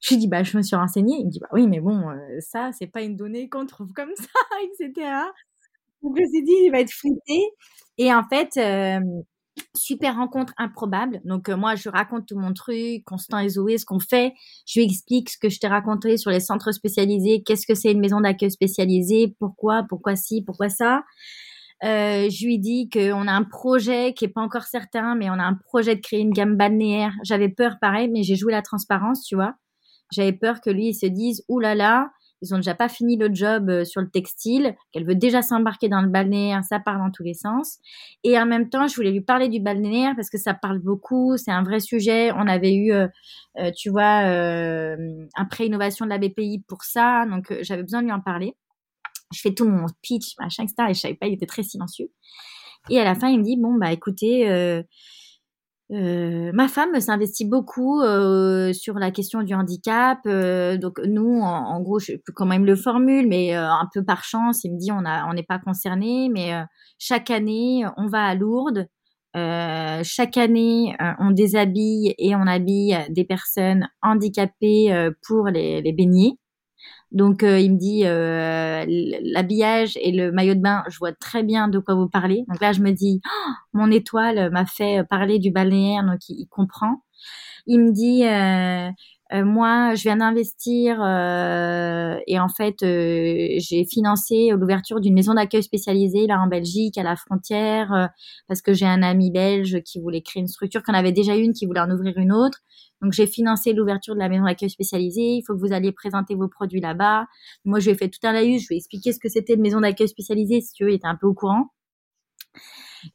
Je 0.00 0.10
lui 0.10 0.18
dis 0.18 0.28
bah 0.28 0.42
je 0.42 0.56
me 0.56 0.62
suis 0.62 0.76
renseignée. 0.76 1.16
Il 1.20 1.26
me 1.26 1.30
dit 1.30 1.38
bah 1.40 1.48
oui, 1.52 1.66
mais 1.68 1.80
bon, 1.80 2.10
euh, 2.10 2.16
ça 2.40 2.70
c'est 2.72 2.88
pas 2.88 3.02
une 3.02 3.16
donnée 3.16 3.48
qu'on 3.48 3.66
trouve 3.66 3.92
comme 3.92 4.12
ça, 4.16 4.24
etc. 4.64 5.08
Donc 6.02 6.16
je 6.16 6.22
me 6.22 6.28
suis 6.28 6.42
dit 6.42 6.52
il 6.64 6.70
va 6.70 6.80
être 6.80 6.92
flippé. 6.92 7.40
Et 7.98 8.12
en 8.12 8.24
fait, 8.24 8.56
euh, 8.56 9.00
super 9.76 10.16
rencontre 10.16 10.52
improbable. 10.56 11.20
Donc 11.24 11.48
euh, 11.48 11.56
moi, 11.56 11.74
je 11.74 11.88
raconte 11.88 12.26
tout 12.26 12.38
mon 12.38 12.52
truc, 12.52 13.04
Constant 13.04 13.38
et 13.38 13.48
Zoé, 13.48 13.78
ce 13.78 13.84
qu'on 13.84 14.00
fait. 14.00 14.34
Je 14.66 14.80
lui 14.80 14.86
explique 14.86 15.30
ce 15.30 15.38
que 15.38 15.48
je 15.48 15.58
t'ai 15.58 15.66
raconté 15.66 16.16
sur 16.16 16.30
les 16.30 16.40
centres 16.40 16.72
spécialisés, 16.72 17.42
qu'est-ce 17.44 17.66
que 17.66 17.74
c'est 17.74 17.92
une 17.92 18.00
maison 18.00 18.20
d'accueil 18.20 18.50
spécialisée, 18.50 19.34
pourquoi, 19.38 19.84
pourquoi 19.88 20.16
ci, 20.16 20.42
pourquoi 20.42 20.68
ça. 20.68 21.02
Euh, 21.84 22.30
je 22.30 22.46
lui 22.46 22.58
dis 22.58 22.88
qu'on 22.88 23.28
a 23.28 23.32
un 23.32 23.42
projet 23.42 24.14
qui 24.14 24.24
est 24.24 24.28
pas 24.28 24.40
encore 24.40 24.64
certain, 24.64 25.14
mais 25.16 25.28
on 25.28 25.34
a 25.34 25.44
un 25.44 25.54
projet 25.54 25.96
de 25.96 26.00
créer 26.00 26.20
une 26.20 26.32
gamme 26.32 26.56
balnéaire. 26.56 27.12
J'avais 27.24 27.48
peur, 27.48 27.76
pareil, 27.80 28.08
mais 28.08 28.22
j'ai 28.22 28.36
joué 28.36 28.52
la 28.52 28.62
transparence, 28.62 29.22
tu 29.24 29.34
vois. 29.34 29.54
J'avais 30.12 30.32
peur 30.32 30.60
que 30.60 30.70
lui 30.70 30.88
il 30.88 30.94
se 30.94 31.06
dise, 31.06 31.44
ouh 31.48 31.58
là 31.58 31.74
là, 31.74 32.10
ils 32.42 32.54
ont 32.54 32.58
déjà 32.58 32.74
pas 32.74 32.88
fini 32.88 33.16
le 33.16 33.32
job 33.32 33.70
euh, 33.70 33.84
sur 33.84 34.00
le 34.00 34.08
textile, 34.08 34.76
qu'elle 34.92 35.06
veut 35.06 35.14
déjà 35.14 35.42
s'embarquer 35.42 35.88
dans 35.88 36.02
le 36.02 36.08
balnéaire, 36.08 36.62
ça 36.64 36.78
part 36.78 36.98
dans 36.98 37.10
tous 37.10 37.22
les 37.22 37.34
sens. 37.34 37.78
Et 38.22 38.38
en 38.38 38.46
même 38.46 38.68
temps, 38.68 38.86
je 38.86 38.94
voulais 38.94 39.12
lui 39.12 39.20
parler 39.20 39.48
du 39.48 39.60
balnéaire 39.60 40.12
parce 40.16 40.30
que 40.30 40.38
ça 40.38 40.54
parle 40.54 40.78
beaucoup, 40.78 41.36
c'est 41.36 41.50
un 41.50 41.62
vrai 41.62 41.80
sujet. 41.80 42.32
On 42.32 42.46
avait 42.46 42.74
eu, 42.74 42.92
euh, 42.92 43.08
euh, 43.58 43.70
tu 43.76 43.90
vois, 43.90 44.04
un 44.04 45.44
pré-innovation 45.50 46.04
de 46.04 46.10
la 46.10 46.18
BPI 46.18 46.64
pour 46.68 46.84
ça, 46.84 47.24
donc 47.26 47.52
j'avais 47.62 47.82
besoin 47.82 48.00
de 48.00 48.06
lui 48.06 48.12
en 48.12 48.20
parler. 48.20 48.54
Je 49.32 49.40
fais 49.40 49.54
tout 49.54 49.68
mon 49.68 49.86
pitch, 50.02 50.34
machin, 50.38 50.64
etc. 50.64 50.90
Et 50.90 50.94
je 50.94 51.00
savais 51.00 51.14
pas, 51.14 51.26
il 51.26 51.34
était 51.34 51.46
très 51.46 51.62
silencieux. 51.62 52.10
Et 52.90 53.00
à 53.00 53.04
la 53.04 53.14
fin, 53.14 53.28
il 53.28 53.38
me 53.38 53.44
dit, 53.44 53.56
bon, 53.56 53.74
bah 53.74 53.92
écoutez, 53.92 54.46
ma 55.90 56.68
femme 56.68 56.98
s'investit 57.00 57.44
beaucoup 57.44 58.00
euh, 58.00 58.72
sur 58.72 58.98
la 58.98 59.10
question 59.10 59.42
du 59.42 59.54
handicap. 59.54 60.18
Euh, 60.26 60.76
donc 60.76 60.98
nous, 61.04 61.40
en, 61.40 61.80
gros, 61.80 61.98
je 61.98 62.06
sais 62.06 62.18
plus 62.18 62.32
comment 62.32 62.54
il 62.54 62.60
me 62.60 62.66
le 62.66 62.76
formule, 62.76 63.28
mais 63.28 63.54
un 63.54 63.88
peu 63.92 64.04
par 64.04 64.24
chance, 64.24 64.64
il 64.64 64.72
me 64.72 64.78
dit 64.78 64.92
on 64.92 65.04
a, 65.04 65.26
on 65.28 65.34
n'est 65.34 65.42
pas 65.42 65.58
concerné, 65.58 66.28
mais 66.32 66.52
chaque 66.98 67.30
année, 67.30 67.84
on 67.96 68.06
va 68.08 68.24
à 68.24 68.34
Lourdes. 68.34 68.86
chaque 69.34 70.36
année, 70.36 70.96
on 71.18 71.30
déshabille 71.30 72.14
et 72.18 72.34
on 72.36 72.46
habille 72.46 72.98
des 73.10 73.24
personnes 73.24 73.88
handicapées 74.02 75.10
pour 75.26 75.48
les, 75.48 75.82
les 75.82 75.92
baigner. 75.92 76.38
Donc 77.12 77.42
il 77.42 77.72
me 77.72 77.78
dit 77.78 78.02
l'habillage 79.32 79.96
et 80.00 80.10
le 80.10 80.32
maillot 80.32 80.54
de 80.54 80.60
bain, 80.60 80.82
je 80.88 80.98
vois 80.98 81.12
très 81.12 81.42
bien 81.42 81.68
de 81.68 81.78
quoi 81.78 81.94
vous 81.94 82.08
parlez. 82.08 82.44
Donc 82.48 82.60
là 82.60 82.72
je 82.72 82.80
me 82.80 82.90
dis 82.90 83.20
oh, 83.24 83.50
mon 83.72 83.90
étoile 83.90 84.50
m'a 84.50 84.66
fait 84.66 85.04
parler 85.08 85.38
du 85.38 85.50
balnéaire, 85.50 86.04
donc 86.04 86.20
il, 86.28 86.46
comprend. 86.46 87.02
Il 87.66 87.80
me 87.80 87.92
dit 87.92 88.24
euh, 88.26 88.90
moi, 89.32 89.94
je 89.94 90.02
viens 90.02 90.18
d'investir 90.18 91.02
euh, 91.02 92.18
et 92.26 92.38
en 92.38 92.48
fait, 92.48 92.82
euh, 92.82 93.54
j'ai 93.58 93.84
financé 93.84 94.50
l'ouverture 94.50 95.00
d'une 95.00 95.14
maison 95.14 95.34
d'accueil 95.34 95.62
spécialisée 95.62 96.26
là 96.26 96.40
en 96.40 96.46
Belgique, 96.46 96.98
à 96.98 97.02
la 97.02 97.16
frontière, 97.16 98.10
parce 98.48 98.60
que 98.60 98.74
j'ai 98.74 98.86
un 98.86 99.02
ami 99.02 99.30
belge 99.30 99.80
qui 99.82 100.00
voulait 100.00 100.20
créer 100.22 100.42
une 100.42 100.46
structure, 100.46 100.82
qu'on 100.82 100.92
avait 100.94 101.12
déjà 101.12 101.36
une, 101.36 101.52
qui 101.52 101.66
voulait 101.66 101.80
en 101.80 101.90
ouvrir 101.90 102.16
une 102.18 102.32
autre. 102.32 102.58
Donc, 103.02 103.12
j'ai 103.12 103.26
financé 103.26 103.72
l'ouverture 103.72 104.14
de 104.14 104.20
la 104.20 104.28
maison 104.28 104.44
d'accueil 104.44 104.70
spécialisée. 104.70 105.36
Il 105.36 105.42
faut 105.46 105.54
que 105.54 105.60
vous 105.60 105.72
alliez 105.72 105.92
présenter 105.92 106.34
vos 106.34 106.48
produits 106.48 106.80
là-bas. 106.80 107.26
Moi, 107.64 107.80
je 107.80 107.86
lui 107.86 107.92
ai 107.92 107.98
fait 107.98 108.08
tout 108.08 108.24
un 108.26 108.32
laïus. 108.32 108.62
Je 108.62 108.68
lui 108.68 108.76
ai 108.76 108.78
expliqué 108.78 109.12
ce 109.12 109.18
que 109.18 109.28
c'était 109.28 109.54
une 109.54 109.62
maison 109.62 109.80
d'accueil 109.80 110.08
spécialisée, 110.08 110.60
si 110.60 110.72
tu 110.74 110.84
veux, 110.84 110.90
il 110.90 110.96
était 110.96 111.06
un 111.06 111.16
peu 111.16 111.26
au 111.26 111.34
courant. 111.34 111.70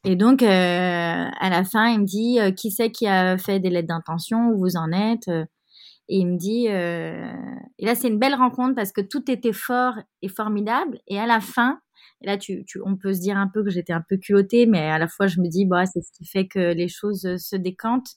Et 0.04 0.16
donc, 0.16 0.42
à 0.42 1.50
la 1.50 1.64
fin, 1.64 1.88
il 1.88 2.00
me 2.00 2.04
dit, 2.04 2.38
qui 2.56 2.70
c'est 2.70 2.90
qui 2.90 3.06
a 3.06 3.38
fait 3.38 3.60
des 3.60 3.70
lettres 3.70 3.88
d'intention, 3.88 4.50
où 4.50 4.58
vous 4.58 4.76
en 4.76 4.92
êtes? 4.92 5.30
Et 6.12 6.18
il 6.18 6.26
me 6.26 6.36
dit, 6.36 6.66
euh... 6.68 7.32
et 7.78 7.86
là 7.86 7.94
c'est 7.94 8.08
une 8.08 8.18
belle 8.18 8.34
rencontre 8.34 8.74
parce 8.74 8.90
que 8.90 9.00
tout 9.00 9.30
était 9.30 9.52
fort 9.52 9.94
et 10.22 10.28
formidable. 10.28 10.98
Et 11.06 11.20
à 11.20 11.26
la 11.26 11.40
fin, 11.40 11.80
et 12.20 12.26
là 12.26 12.36
tu, 12.36 12.64
tu 12.66 12.80
on 12.84 12.96
peut 12.96 13.14
se 13.14 13.20
dire 13.20 13.36
un 13.38 13.46
peu 13.46 13.62
que 13.62 13.70
j'étais 13.70 13.92
un 13.92 14.02
peu 14.08 14.16
culottée, 14.16 14.66
mais 14.66 14.90
à 14.90 14.98
la 14.98 15.06
fois 15.06 15.28
je 15.28 15.40
me 15.40 15.48
dis, 15.48 15.66
bah 15.66 15.86
c'est 15.86 16.02
ce 16.02 16.10
qui 16.12 16.26
fait 16.26 16.48
que 16.48 16.74
les 16.74 16.88
choses 16.88 17.24
euh, 17.26 17.38
se 17.38 17.54
décantent. 17.54 18.08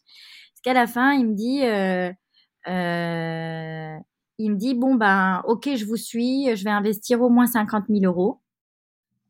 Parce 0.54 0.62
qu'à 0.64 0.74
la 0.74 0.88
fin, 0.88 1.14
il 1.14 1.28
me 1.28 1.36
dit, 1.36 1.64
euh, 1.64 2.12
euh, 2.68 3.98
il 4.40 4.52
me 4.52 4.58
dit, 4.58 4.74
bon 4.74 4.96
ben, 4.96 5.44
ok, 5.46 5.70
je 5.76 5.86
vous 5.86 5.98
suis, 5.98 6.56
je 6.56 6.64
vais 6.64 6.72
investir 6.72 7.22
au 7.22 7.30
moins 7.30 7.46
50 7.46 7.86
000 7.90 8.06
euros. 8.06 8.42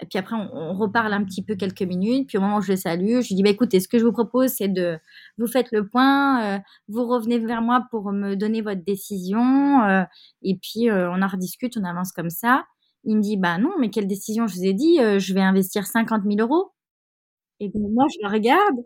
Et 0.01 0.05
puis 0.05 0.19
après, 0.19 0.35
on, 0.35 0.73
reparle 0.73 1.13
un 1.13 1.23
petit 1.23 1.43
peu 1.43 1.55
quelques 1.55 1.83
minutes. 1.83 2.27
Puis 2.27 2.37
au 2.37 2.41
moment 2.41 2.57
où 2.57 2.61
je 2.61 2.71
le 2.71 2.77
salue, 2.77 3.21
je 3.21 3.29
lui 3.29 3.35
dis, 3.35 3.43
bah, 3.43 3.49
écoutez, 3.49 3.79
ce 3.79 3.87
que 3.87 3.99
je 3.99 4.05
vous 4.05 4.11
propose, 4.11 4.51
c'est 4.51 4.67
de, 4.67 4.99
vous 5.37 5.47
faites 5.47 5.71
le 5.71 5.87
point, 5.87 6.57
euh, 6.57 6.59
vous 6.87 7.05
revenez 7.05 7.39
vers 7.39 7.61
moi 7.61 7.85
pour 7.91 8.11
me 8.11 8.35
donner 8.35 8.61
votre 8.61 8.83
décision. 8.83 9.83
Euh, 9.83 10.03
et 10.41 10.57
puis, 10.61 10.89
euh, 10.89 11.09
on 11.11 11.21
en 11.21 11.27
rediscute, 11.27 11.77
on 11.77 11.83
avance 11.85 12.11
comme 12.11 12.29
ça. 12.29 12.65
Il 13.05 13.17
me 13.17 13.21
dit, 13.21 13.37
bah 13.37 13.57
non, 13.57 13.71
mais 13.79 13.89
quelle 13.89 14.07
décision? 14.07 14.47
Je 14.47 14.55
vous 14.55 14.65
ai 14.65 14.73
dit, 14.73 14.97
je 14.97 15.33
vais 15.33 15.41
investir 15.41 15.85
50 15.85 16.23
000 16.23 16.37
euros. 16.39 16.71
Et 17.59 17.69
donc, 17.69 17.91
moi, 17.93 18.05
je 18.13 18.27
le 18.27 18.31
regarde 18.33 18.77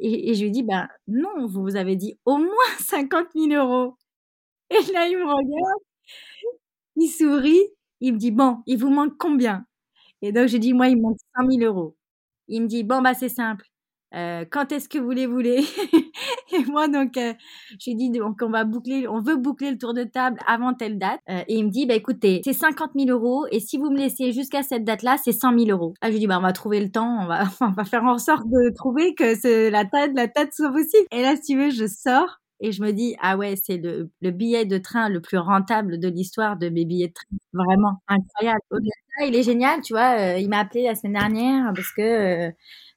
et, 0.00 0.34
je 0.34 0.44
lui 0.44 0.50
dis, 0.50 0.62
bah 0.62 0.88
non, 1.08 1.46
vous, 1.46 1.62
vous 1.62 1.76
avez 1.76 1.96
dit 1.96 2.18
au 2.24 2.36
moins 2.38 2.48
50 2.80 3.26
000 3.34 3.52
euros. 3.52 3.96
Et 4.70 4.92
là, 4.92 5.08
il 5.08 5.16
me 5.16 5.24
regarde, 5.24 5.82
il 6.96 7.08
sourit, 7.08 7.62
il 8.00 8.14
me 8.14 8.18
dit, 8.18 8.30
bon, 8.30 8.58
il 8.66 8.78
vous 8.78 8.90
manque 8.90 9.16
combien? 9.18 9.64
Et 10.22 10.32
donc, 10.32 10.48
j'ai 10.48 10.58
dit, 10.58 10.72
moi, 10.74 10.88
il 10.88 10.96
me 10.96 11.02
manque 11.02 11.18
100 11.38 11.50
000 11.50 11.62
euros. 11.72 11.96
Il 12.48 12.62
me 12.62 12.66
dit, 12.68 12.84
bon, 12.84 13.02
bah, 13.02 13.14
c'est 13.14 13.28
simple. 13.28 13.64
Euh, 14.14 14.44
quand 14.50 14.72
est-ce 14.72 14.88
que 14.88 14.98
vous 14.98 15.10
les 15.10 15.26
voulez? 15.26 15.60
Et 16.52 16.64
moi, 16.64 16.88
donc, 16.88 17.18
euh, 17.18 17.34
j'ai 17.78 17.94
dit, 17.94 18.10
donc, 18.10 18.38
on 18.42 18.48
va 18.50 18.64
boucler, 18.64 19.06
on 19.06 19.20
veut 19.20 19.36
boucler 19.36 19.70
le 19.70 19.76
tour 19.78 19.92
de 19.92 20.04
table 20.04 20.38
avant 20.46 20.72
telle 20.72 20.98
date. 20.98 21.20
Euh, 21.28 21.42
et 21.46 21.56
il 21.56 21.66
me 21.66 21.70
dit, 21.70 21.84
bah, 21.84 21.94
écoutez, 21.94 22.40
c'est 22.42 22.54
50 22.54 22.92
000 22.96 23.10
euros. 23.10 23.46
Et 23.52 23.60
si 23.60 23.76
vous 23.76 23.90
me 23.90 23.98
laissez 23.98 24.32
jusqu'à 24.32 24.62
cette 24.62 24.84
date-là, 24.84 25.18
c'est 25.22 25.32
100 25.32 25.58
000 25.58 25.70
euros. 25.70 25.92
Ah, 26.00 26.06
je 26.08 26.12
lui 26.12 26.20
dis, 26.20 26.26
bah, 26.26 26.38
on 26.38 26.42
va 26.42 26.52
trouver 26.52 26.80
le 26.80 26.90
temps. 26.90 27.18
On 27.22 27.26
va, 27.26 27.44
on 27.60 27.70
va 27.70 27.84
faire 27.84 28.04
en 28.04 28.18
sorte 28.18 28.46
de 28.48 28.72
trouver 28.74 29.14
que 29.14 29.70
la 29.70 29.84
tête, 29.84 30.12
la 30.14 30.28
tête 30.28 30.54
soit 30.54 30.72
possible. 30.72 31.06
Et 31.12 31.20
là, 31.20 31.36
si 31.36 31.52
tu 31.52 31.58
veux, 31.58 31.70
je 31.70 31.86
sors 31.86 32.38
et 32.60 32.72
je 32.72 32.82
me 32.82 32.92
dis 32.92 33.16
ah 33.20 33.36
ouais 33.36 33.54
c'est 33.56 33.76
le, 33.76 34.10
le, 34.20 34.30
billet 34.30 34.64
de 34.64 34.78
train 34.78 35.08
le 35.08 35.20
plus 35.20 35.38
rentable 35.38 35.98
de 35.98 36.08
l'histoire 36.08 36.56
de 36.56 36.68
mes 36.68 36.84
billets 36.84 37.08
de 37.08 37.12
train 37.12 37.36
vraiment 37.52 38.02
incroyable 38.08 38.60
il 39.26 39.34
est 39.34 39.42
génial 39.42 39.80
tu 39.82 39.92
vois 39.92 40.18
euh, 40.18 40.38
il 40.38 40.48
m'a 40.48 40.58
appelé 40.58 40.84
la 40.84 40.94
semaine 40.94 41.14
dernière 41.14 41.72
parce 41.74 41.92
que 41.92 42.02
euh, 42.48 42.50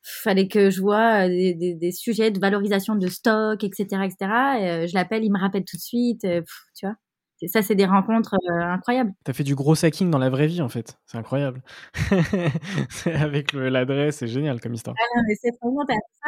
fallait 0.03 0.47
que 0.47 0.69
je 0.69 0.81
vois 0.81 1.25
euh, 1.25 1.27
des, 1.27 1.53
des, 1.53 1.75
des, 1.75 1.91
sujets 1.91 2.31
de 2.31 2.39
valorisation 2.39 2.95
de 2.95 3.07
stock 3.07 3.63
etc 3.63 3.85
etc 4.03 4.17
et, 4.59 4.87
je 4.87 4.93
l'appelle 4.93 5.23
il 5.23 5.31
me 5.31 5.39
rappelle 5.39 5.65
tout 5.65 5.77
de 5.77 5.81
suite 5.81 6.21
tu 6.75 6.85
vois 6.85 6.95
ça, 7.47 7.63
c'est 7.63 7.73
des 7.73 7.87
rencontres 7.87 8.35
incroyables. 8.47 9.13
Tu 9.25 9.31
as 9.31 9.33
fait 9.33 9.43
du 9.43 9.55
gros 9.55 9.73
hacking 9.83 10.11
dans 10.11 10.19
la 10.19 10.29
vraie 10.29 10.45
vie, 10.45 10.61
en 10.61 10.69
fait. 10.69 10.99
C'est 11.07 11.17
incroyable. 11.17 11.63
Avec 13.05 13.53
l'adresse, 13.53 14.17
c'est 14.17 14.27
génial 14.27 14.61
comme 14.61 14.75
histoire. 14.75 14.95
Ah 14.99 15.17
non, 15.17 15.23
mais 15.27 15.33
c'est 15.41 15.49
vraiment 15.59 15.83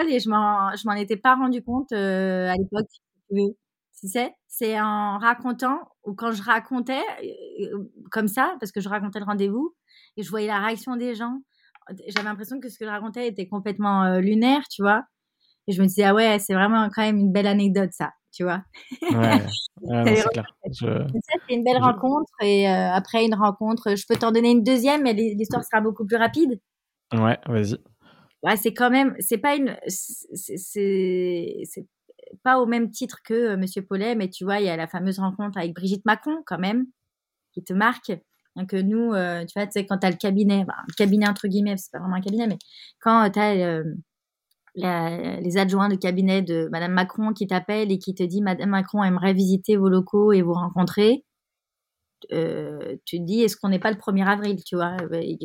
et 0.10 0.20
je 0.20 0.88
m'en 0.88 0.94
étais 0.94 1.16
pas 1.16 1.36
rendu 1.36 1.62
compte 1.62 1.92
à 1.92 2.56
l'époque. 2.56 2.90
Oui. 3.34 3.58
Tu 4.00 4.08
sais, 4.08 4.34
c'est 4.48 4.80
en 4.80 5.18
racontant, 5.18 5.80
ou 6.04 6.14
quand 6.14 6.32
je 6.32 6.44
racontais 6.44 7.02
euh, 7.62 7.90
comme 8.12 8.28
ça, 8.28 8.56
parce 8.60 8.72
que 8.72 8.82
je 8.82 8.90
racontais 8.90 9.20
le 9.20 9.26
rendez-vous, 9.26 9.76
et 10.18 10.24
je 10.24 10.30
voyais 10.30 10.48
la 10.48 10.60
réaction 10.60 10.96
des 10.96 11.16
gens, 11.16 11.40
j'avais 12.08 12.28
l'impression 12.28 12.60
que 12.60 12.70
ce 12.70 12.78
que 12.78 12.86
je 12.86 12.90
racontais 12.90 13.28
était 13.28 13.48
complètement 13.48 14.04
euh, 14.04 14.20
lunaire, 14.20 14.68
tu 14.70 14.82
vois. 14.82 15.04
Et 15.68 15.72
je 15.72 15.82
me 15.82 15.88
disais, 15.88 16.04
ah 16.04 16.14
ouais, 16.14 16.38
c'est 16.40 16.54
vraiment 16.54 16.90
quand 16.94 17.02
même 17.02 17.18
une 17.18 17.32
belle 17.32 17.48
anecdote, 17.48 17.92
ça, 17.94 18.12
tu 18.32 18.44
vois. 18.44 18.64
Ouais, 19.12 19.46
c'est 20.06 20.30
clair. 20.30 20.46
C'est 20.72 21.54
une 21.54 21.64
belle 21.64 21.82
rencontre, 21.82 22.32
et 22.42 22.70
euh, 22.70 22.92
après 22.92 23.26
une 23.26 23.36
rencontre, 23.36 23.96
je 23.96 24.06
peux 24.08 24.16
t'en 24.16 24.32
donner 24.32 24.52
une 24.52 24.64
deuxième, 24.64 25.04
mais 25.04 25.14
l'histoire 25.14 25.64
sera 25.64 25.82
beaucoup 25.82 26.06
plus 26.06 26.18
rapide. 26.18 26.60
Ouais, 27.14 27.38
vas-y. 27.48 27.78
Ouais, 28.44 28.58
c'est 28.58 28.74
quand 28.74 28.90
même, 28.90 29.16
c'est 29.20 29.38
pas 29.38 29.56
une, 29.56 29.78
c'est 29.88 31.64
pas 32.44 32.60
au 32.60 32.66
même 32.66 32.90
titre 32.92 33.20
que 33.24 33.34
euh, 33.34 33.58
Monsieur 33.58 33.84
Paulet, 33.84 34.16
mais 34.16 34.30
tu 34.30 34.44
vois, 34.44 34.60
il 34.60 34.66
y 34.66 34.70
a 34.70 34.78
la 34.78 34.88
fameuse 34.88 35.20
rencontre 35.20 35.58
avec 35.58 35.74
Brigitte 35.74 36.06
Macron 36.06 36.38
quand 36.46 36.60
même, 36.60 36.86
qui 37.54 37.64
te 37.64 37.74
marque. 37.74 38.12
Hein, 38.56 38.66
que 38.68 38.78
nous, 38.78 39.14
euh, 39.14 39.46
tu 39.46 39.60
vois, 39.60 39.68
tu 39.68 39.80
quand 39.86 40.00
tu 40.00 40.08
as 40.08 40.12
le 40.12 40.18
cabinet, 40.18 40.66
bah, 40.66 40.76
le 40.88 40.94
cabinet 40.94 41.28
entre 41.28 41.48
guillemets, 41.48 41.78
c'est 41.78 41.92
pas 41.92 42.00
vraiment 42.00 42.16
un 42.18 42.22
cabinet, 42.22 42.48
mais 42.48 42.60
quand 43.02 43.30
tu 43.32 43.40
as 43.40 43.54
euh, 43.56 43.84
les 44.76 45.58
adjoints 45.58 45.90
de 45.90 45.96
cabinet 45.96 46.42
de 46.42 46.70
Madame 46.72 46.94
Macron 46.94 47.34
qui 47.34 47.48
t'appellent 47.48 47.92
et 47.92 48.00
qui 48.00 48.16
te 48.16 48.24
dit 48.24 48.42
Madame 48.42 48.70
Macron 48.70 49.04
aimerait 49.04 49.34
visiter 49.34 49.78
vos 49.78 49.90
locaux 49.90 50.34
et 50.34 50.42
vous 50.42 50.54
rencontrer, 50.54 51.26
tu 52.30 53.20
te 53.20 53.24
dis 53.24 53.42
est-ce 53.42 53.58
qu'on 53.58 53.70
n'est 53.70 53.80
pas 53.80 53.92
le 53.92 53.98
1er 53.98 54.28
avril, 54.28 54.64
tu 54.64 54.76
vois? 54.76 54.98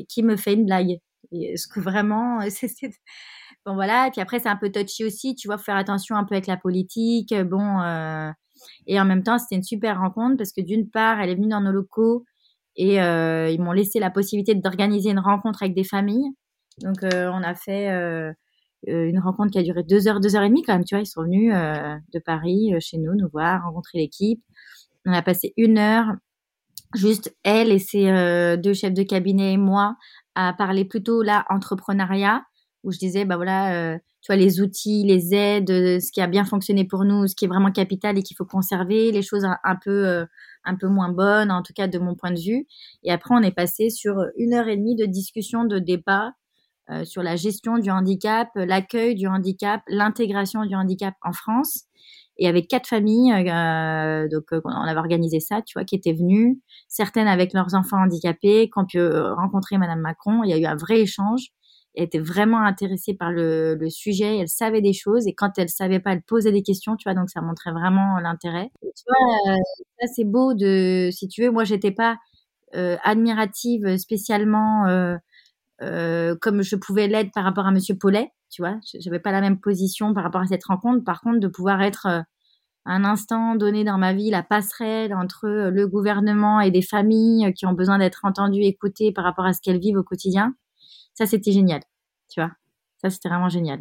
Qui 0.08 0.22
me 0.22 0.36
fait 0.36 0.54
une 0.54 0.66
blague? 0.66 0.98
Est-ce 1.32 1.68
que 1.68 1.80
vraiment 1.80 2.40
Bon 3.68 3.74
voilà, 3.74 4.06
et 4.06 4.10
puis 4.10 4.22
après 4.22 4.38
c'est 4.38 4.48
un 4.48 4.56
peu 4.56 4.72
touchy 4.72 5.04
aussi, 5.04 5.34
tu 5.34 5.46
vois, 5.46 5.58
faut 5.58 5.64
faire 5.64 5.76
attention 5.76 6.16
un 6.16 6.24
peu 6.24 6.34
avec 6.34 6.46
la 6.46 6.56
politique. 6.56 7.34
Bon, 7.34 7.82
euh, 7.82 8.30
et 8.86 8.98
en 8.98 9.04
même 9.04 9.22
temps 9.22 9.36
c'était 9.36 9.56
une 9.56 9.62
super 9.62 9.98
rencontre 9.98 10.38
parce 10.38 10.52
que 10.52 10.62
d'une 10.62 10.88
part 10.88 11.20
elle 11.20 11.28
est 11.28 11.34
venue 11.34 11.48
dans 11.48 11.60
nos 11.60 11.70
locaux 11.70 12.24
et 12.76 13.02
euh, 13.02 13.50
ils 13.50 13.60
m'ont 13.60 13.72
laissé 13.72 13.98
la 14.00 14.10
possibilité 14.10 14.54
d'organiser 14.54 15.10
une 15.10 15.18
rencontre 15.18 15.62
avec 15.62 15.74
des 15.74 15.84
familles. 15.84 16.30
Donc 16.80 17.02
euh, 17.02 17.30
on 17.30 17.42
a 17.42 17.54
fait 17.54 17.88
une 18.86 19.18
rencontre 19.18 19.50
qui 19.50 19.58
a 19.58 19.62
duré 19.62 19.82
deux 19.82 20.08
heures, 20.08 20.20
deux 20.20 20.34
heures 20.34 20.44
et 20.44 20.48
demie 20.48 20.62
quand 20.62 20.72
même, 20.72 20.84
tu 20.84 20.94
vois, 20.94 21.02
ils 21.02 21.06
sont 21.06 21.24
venus 21.24 21.52
de 21.52 22.18
Paris 22.20 22.72
chez 22.80 22.96
nous 22.96 23.14
nous 23.16 23.28
voir, 23.30 23.64
rencontrer 23.64 23.98
l'équipe. 23.98 24.42
On 25.04 25.12
a 25.12 25.20
passé 25.20 25.52
une 25.58 25.76
heure 25.76 26.06
juste 26.94 27.36
elle 27.44 27.70
et 27.70 27.78
ses 27.78 28.56
deux 28.56 28.72
chefs 28.72 28.94
de 28.94 29.02
cabinet 29.02 29.52
et 29.52 29.58
moi 29.58 29.94
à 30.34 30.54
parler 30.54 30.86
plutôt 30.86 31.20
là 31.20 31.44
entrepreneuriat 31.50 32.44
où 32.88 32.92
je 32.92 32.98
disais, 32.98 33.24
bah 33.24 33.36
voilà, 33.36 33.74
euh, 33.74 33.98
tu 34.22 34.32
vois, 34.32 34.36
les 34.36 34.60
outils, 34.60 35.04
les 35.04 35.34
aides, 35.34 35.70
euh, 35.70 36.00
ce 36.00 36.10
qui 36.10 36.20
a 36.20 36.26
bien 36.26 36.44
fonctionné 36.44 36.84
pour 36.84 37.04
nous, 37.04 37.26
ce 37.26 37.36
qui 37.36 37.44
est 37.44 37.48
vraiment 37.48 37.70
capital 37.70 38.18
et 38.18 38.22
qu'il 38.22 38.36
faut 38.36 38.46
conserver, 38.46 39.12
les 39.12 39.22
choses 39.22 39.44
un, 39.44 39.76
peu, 39.76 40.06
euh, 40.06 40.24
un 40.64 40.74
peu 40.74 40.88
moins 40.88 41.10
bonnes, 41.10 41.50
en 41.50 41.62
tout 41.62 41.74
cas 41.74 41.86
de 41.86 41.98
mon 41.98 42.14
point 42.14 42.32
de 42.32 42.40
vue. 42.40 42.66
Et 43.02 43.12
après, 43.12 43.34
on 43.34 43.42
est 43.42 43.52
passé 43.52 43.90
sur 43.90 44.24
une 44.36 44.54
heure 44.54 44.68
et 44.68 44.76
demie 44.76 44.96
de 44.96 45.04
discussion, 45.04 45.64
de 45.64 45.78
débat 45.78 46.32
sur 47.04 47.22
la 47.22 47.36
gestion 47.36 47.76
du 47.76 47.90
handicap, 47.90 48.48
l'accueil 48.54 49.14
du 49.14 49.26
handicap, 49.26 49.82
l'intégration 49.88 50.64
du 50.64 50.74
handicap 50.74 51.12
en 51.22 51.32
France. 51.32 51.82
Et 52.38 52.48
avec 52.48 52.66
quatre 52.66 52.86
familles, 52.88 53.28
donc 54.30 54.44
on 54.64 54.70
avait 54.70 54.98
organisé 54.98 55.38
ça, 55.38 55.60
tu 55.60 55.74
vois, 55.74 55.84
qui 55.84 55.96
étaient 55.96 56.14
venues, 56.14 56.62
certaines 56.88 57.28
avec 57.28 57.52
leurs 57.52 57.74
enfants 57.74 58.02
handicapés, 58.02 58.70
qui 58.72 58.78
ont 58.80 58.86
pu 58.86 59.02
rencontrer 59.02 59.76
Madame 59.76 60.00
Macron. 60.00 60.42
Il 60.44 60.48
y 60.48 60.54
a 60.54 60.58
eu 60.58 60.64
un 60.64 60.76
vrai 60.76 61.00
échange 61.00 61.52
était 61.94 62.18
vraiment 62.18 62.60
intéressée 62.60 63.14
par 63.14 63.30
le, 63.30 63.76
sujet, 63.88 64.38
elle 64.38 64.48
savait 64.48 64.80
des 64.80 64.92
choses 64.92 65.26
et 65.26 65.34
quand 65.34 65.58
elle 65.58 65.68
savait 65.68 66.00
pas, 66.00 66.12
elle 66.12 66.22
posait 66.22 66.52
des 66.52 66.62
questions, 66.62 66.96
tu 66.96 67.08
vois, 67.08 67.14
donc 67.14 67.30
ça 67.30 67.40
montrait 67.40 67.72
vraiment 67.72 68.18
l'intérêt. 68.20 68.70
Tu 68.82 69.04
vois, 69.06 69.54
euh, 69.54 70.06
c'est 70.14 70.24
beau 70.24 70.54
de, 70.54 71.10
si 71.12 71.28
tu 71.28 71.42
veux, 71.42 71.50
moi 71.50 71.64
j'étais 71.64 71.90
pas 71.90 72.18
euh, 72.76 72.96
admirative 73.02 73.96
spécialement 73.96 74.86
euh, 75.80 76.36
comme 76.40 76.62
je 76.62 76.76
pouvais 76.76 77.08
l'être 77.08 77.32
par 77.32 77.44
rapport 77.44 77.66
à 77.66 77.70
Monsieur 77.70 77.96
Paulet, 77.96 78.32
tu 78.50 78.62
vois, 78.62 78.76
j'avais 78.98 79.20
pas 79.20 79.32
la 79.32 79.40
même 79.40 79.60
position 79.60 80.14
par 80.14 80.24
rapport 80.24 80.40
à 80.40 80.46
cette 80.46 80.64
rencontre. 80.64 81.04
Par 81.04 81.20
contre, 81.20 81.40
de 81.40 81.48
pouvoir 81.48 81.82
être 81.82 82.24
un 82.84 83.04
instant 83.04 83.54
donné 83.54 83.84
dans 83.84 83.98
ma 83.98 84.12
vie 84.14 84.30
la 84.30 84.42
passerelle 84.42 85.14
entre 85.14 85.46
le 85.48 85.86
gouvernement 85.86 86.60
et 86.60 86.70
des 86.70 86.82
familles 86.82 87.52
qui 87.54 87.66
ont 87.66 87.74
besoin 87.74 87.98
d'être 87.98 88.20
entendues, 88.24 88.62
écoutées 88.62 89.12
par 89.12 89.24
rapport 89.24 89.44
à 89.44 89.52
ce 89.52 89.60
qu'elles 89.60 89.78
vivent 89.78 89.98
au 89.98 90.02
quotidien 90.02 90.54
ça, 91.18 91.26
c'était 91.26 91.50
génial. 91.50 91.82
Tu 92.28 92.40
vois, 92.40 92.52
ça, 93.02 93.10
c'était 93.10 93.28
vraiment 93.28 93.48
génial. 93.48 93.80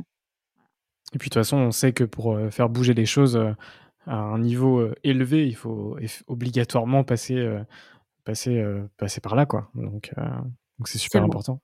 Et 1.13 1.19
puis, 1.19 1.29
de 1.29 1.33
toute 1.33 1.35
façon, 1.35 1.57
on 1.57 1.71
sait 1.71 1.93
que 1.93 2.03
pour 2.03 2.33
euh, 2.33 2.49
faire 2.49 2.67
bouger 2.67 2.95
les 2.95 3.05
choses 3.05 3.37
euh, 3.37 3.51
à 4.07 4.15
un 4.15 4.39
niveau 4.39 4.79
euh, 4.79 4.95
élevé, 5.03 5.47
il 5.47 5.55
faut 5.55 5.99
obligatoirement 6.25 7.03
passer 7.03 7.47
passer, 8.25 8.61
passer 8.97 9.21
par 9.21 9.35
là, 9.35 9.45
quoi. 9.45 9.69
Donc, 9.75 10.13
donc 10.17 10.87
c'est 10.87 10.97
super 10.97 11.23
important. 11.23 11.61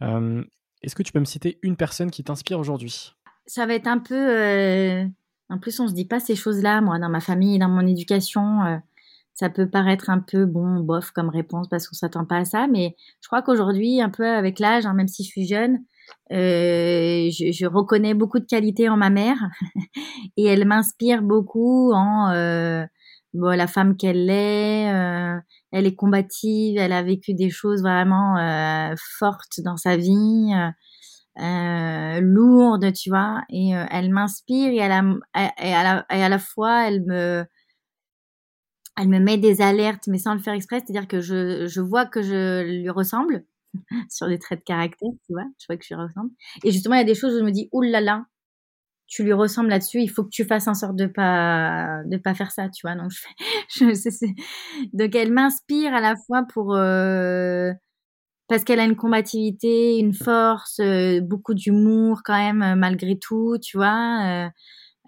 Est-ce 0.00 0.94
que 0.94 1.02
tu 1.02 1.12
peux 1.12 1.20
me 1.20 1.24
citer 1.24 1.58
une 1.62 1.76
personne 1.76 2.10
qui 2.10 2.24
t'inspire 2.24 2.58
aujourd'hui? 2.58 3.14
Ça 3.46 3.66
va 3.66 3.74
être 3.74 3.86
un 3.86 3.98
peu. 3.98 5.08
En 5.48 5.58
plus, 5.58 5.78
on 5.80 5.88
se 5.88 5.94
dit 5.94 6.04
pas 6.04 6.20
ces 6.20 6.34
choses-là, 6.34 6.80
moi, 6.82 6.98
dans 6.98 7.08
ma 7.08 7.20
famille, 7.20 7.58
dans 7.58 7.68
mon 7.68 7.86
éducation. 7.86 8.80
Ça 9.38 9.50
peut 9.50 9.70
paraître 9.70 10.10
un 10.10 10.18
peu 10.18 10.46
bon, 10.46 10.80
bof 10.80 11.12
comme 11.12 11.28
réponse 11.28 11.68
parce 11.68 11.86
qu'on 11.86 11.94
s'attend 11.94 12.24
pas 12.24 12.38
à 12.38 12.44
ça, 12.44 12.66
mais 12.66 12.96
je 13.22 13.28
crois 13.28 13.40
qu'aujourd'hui, 13.40 14.00
un 14.00 14.10
peu 14.10 14.26
avec 14.26 14.58
l'âge, 14.58 14.84
hein, 14.84 14.94
même 14.94 15.06
si 15.06 15.22
je 15.22 15.28
suis 15.28 15.46
jeune, 15.46 15.78
euh, 16.32 17.30
je, 17.30 17.52
je, 17.52 17.66
reconnais 17.66 18.14
beaucoup 18.14 18.40
de 18.40 18.46
qualités 18.46 18.88
en 18.88 18.96
ma 18.96 19.10
mère 19.10 19.38
et 20.36 20.44
elle 20.46 20.64
m'inspire 20.64 21.22
beaucoup 21.22 21.92
en 21.92 22.30
euh, 22.32 22.84
bon, 23.32 23.56
la 23.56 23.68
femme 23.68 23.96
qu'elle 23.96 24.28
est. 24.28 24.92
Euh, 24.92 25.38
elle 25.70 25.86
est 25.86 25.94
combative, 25.94 26.78
elle 26.78 26.92
a 26.92 27.02
vécu 27.04 27.34
des 27.34 27.50
choses 27.50 27.82
vraiment 27.82 28.38
euh, 28.38 28.94
fortes 29.18 29.60
dans 29.60 29.76
sa 29.76 29.96
vie, 29.96 30.52
euh, 31.40 32.20
lourdes, 32.22 32.92
tu 32.92 33.10
vois. 33.10 33.42
Et 33.50 33.70
elle 33.90 34.10
m'inspire 34.10 34.72
et, 34.72 34.78
elle 34.78 34.92
a, 34.92 35.04
et, 35.62 35.74
à 35.74 35.84
la, 35.84 36.06
et 36.10 36.24
à 36.24 36.28
la 36.28 36.38
fois 36.40 36.88
elle 36.88 37.04
me 37.04 37.44
elle 38.98 39.08
me 39.08 39.18
met 39.20 39.38
des 39.38 39.62
alertes, 39.62 40.06
mais 40.08 40.18
sans 40.18 40.34
le 40.34 40.40
faire 40.40 40.54
exprès, 40.54 40.80
c'est-à-dire 40.80 41.08
que 41.08 41.20
je, 41.20 41.66
je 41.66 41.80
vois 41.80 42.06
que 42.06 42.22
je 42.22 42.62
lui 42.62 42.90
ressemble 42.90 43.44
sur 44.10 44.28
des 44.28 44.38
traits 44.38 44.60
de 44.60 44.64
caractère, 44.64 45.10
tu 45.26 45.32
vois. 45.32 45.44
Je 45.58 45.66
vois 45.68 45.76
que 45.76 45.84
je 45.88 45.94
lui 45.94 46.02
ressemble. 46.02 46.30
Et 46.64 46.72
justement, 46.72 46.96
il 46.96 46.98
y 46.98 47.02
a 47.02 47.04
des 47.04 47.14
choses 47.14 47.34
où 47.34 47.38
je 47.38 47.44
me 47.44 47.52
dis, 47.52 47.68
oulala, 47.72 48.26
tu 49.06 49.24
lui 49.24 49.32
ressembles 49.32 49.70
là-dessus, 49.70 50.00
il 50.02 50.08
faut 50.08 50.22
que 50.22 50.28
tu 50.30 50.44
fasses 50.44 50.68
en 50.68 50.74
sorte 50.74 50.94
de 50.96 51.06
pas 51.06 52.02
de 52.04 52.18
pas 52.18 52.34
faire 52.34 52.52
ça, 52.52 52.68
tu 52.68 52.86
vois. 52.86 52.94
Donc 54.92 55.14
elle 55.14 55.32
m'inspire 55.32 55.94
à 55.94 56.00
la 56.00 56.14
fois 56.16 56.44
pour 56.52 56.76
euh, 56.76 57.72
parce 58.48 58.64
qu'elle 58.64 58.80
a 58.80 58.84
une 58.84 58.96
combativité, 58.96 59.98
une 59.98 60.14
force, 60.14 60.80
euh, 60.80 61.20
beaucoup 61.20 61.54
d'humour 61.54 62.22
quand 62.24 62.36
même 62.36 62.62
euh, 62.62 62.76
malgré 62.76 63.18
tout, 63.18 63.58
tu 63.62 63.78
vois. 63.78 64.50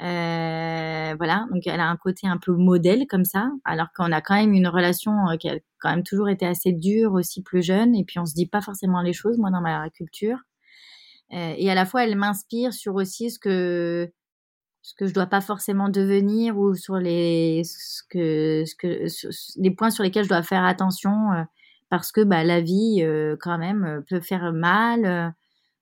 Voilà, 0.00 1.46
donc 1.50 1.66
elle 1.66 1.80
a 1.80 1.88
un 1.88 1.96
côté 1.96 2.26
un 2.26 2.38
peu 2.38 2.52
modèle 2.52 3.06
comme 3.06 3.24
ça, 3.24 3.50
alors 3.64 3.88
qu'on 3.94 4.12
a 4.12 4.20
quand 4.20 4.34
même 4.34 4.54
une 4.54 4.68
relation 4.68 5.12
euh, 5.28 5.36
qui 5.36 5.48
a 5.48 5.58
quand 5.78 5.90
même 5.90 6.02
toujours 6.02 6.28
été 6.28 6.46
assez 6.46 6.72
dure 6.72 7.12
aussi 7.12 7.42
plus 7.42 7.62
jeune, 7.62 7.94
et 7.94 8.04
puis 8.04 8.18
on 8.18 8.26
se 8.26 8.34
dit 8.34 8.46
pas 8.46 8.60
forcément 8.62 9.02
les 9.02 9.12
choses, 9.12 9.38
moi 9.38 9.50
dans 9.50 9.60
ma 9.60 9.90
culture. 9.90 10.38
Euh, 11.32 11.54
et 11.56 11.70
à 11.70 11.74
la 11.74 11.86
fois, 11.86 12.04
elle 12.04 12.16
m'inspire 12.16 12.72
sur 12.72 12.94
aussi 12.96 13.30
ce 13.30 13.38
que 13.38 14.10
ce 14.82 14.94
que 14.94 15.06
je 15.06 15.12
dois 15.14 15.26
pas 15.26 15.42
forcément 15.42 15.90
devenir 15.90 16.58
ou 16.58 16.74
sur 16.74 16.96
les 16.96 17.62
ce 17.64 18.02
que 18.08 18.64
ce 18.66 18.74
que 18.76 19.06
les 19.60 19.70
points 19.70 19.90
sur 19.90 20.02
lesquels 20.04 20.24
je 20.24 20.30
dois 20.30 20.42
faire 20.42 20.64
attention 20.64 21.12
parce 21.90 22.12
que 22.12 22.22
bah 22.22 22.44
la 22.44 22.62
vie 22.62 23.04
quand 23.40 23.58
même 23.58 24.02
peut 24.08 24.20
faire 24.20 24.54
mal 24.54 25.34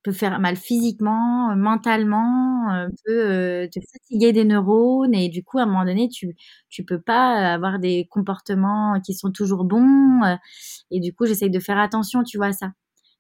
peut 0.03 0.13
faire 0.13 0.39
mal 0.41 0.57
physiquement, 0.57 1.51
euh, 1.51 1.57
mentalement, 1.57 2.71
euh, 2.73 2.89
peut 3.05 3.31
euh, 3.31 3.69
te 3.69 3.81
fatiguer 3.81 4.33
des 4.33 4.45
neurones 4.45 5.15
et 5.15 5.29
du 5.29 5.43
coup 5.45 5.59
à 5.59 5.63
un 5.63 5.67
moment 5.67 5.85
donné 5.85 6.09
tu 6.09 6.37
tu 6.69 6.85
peux 6.85 7.01
pas 7.01 7.53
avoir 7.55 7.79
des 7.79 8.07
comportements 8.11 9.01
qui 9.05 9.15
sont 9.15 9.33
toujours 9.33 9.65
bons 9.65 10.21
et 10.91 11.01
du 11.01 11.13
coup 11.15 11.27
j'essaye 11.27 11.51
de 11.51 11.61
faire 11.61 11.79
attention 11.79 12.23
tu 12.25 12.37
vois 12.39 12.49
à 12.49 12.53
ça. 12.53 12.73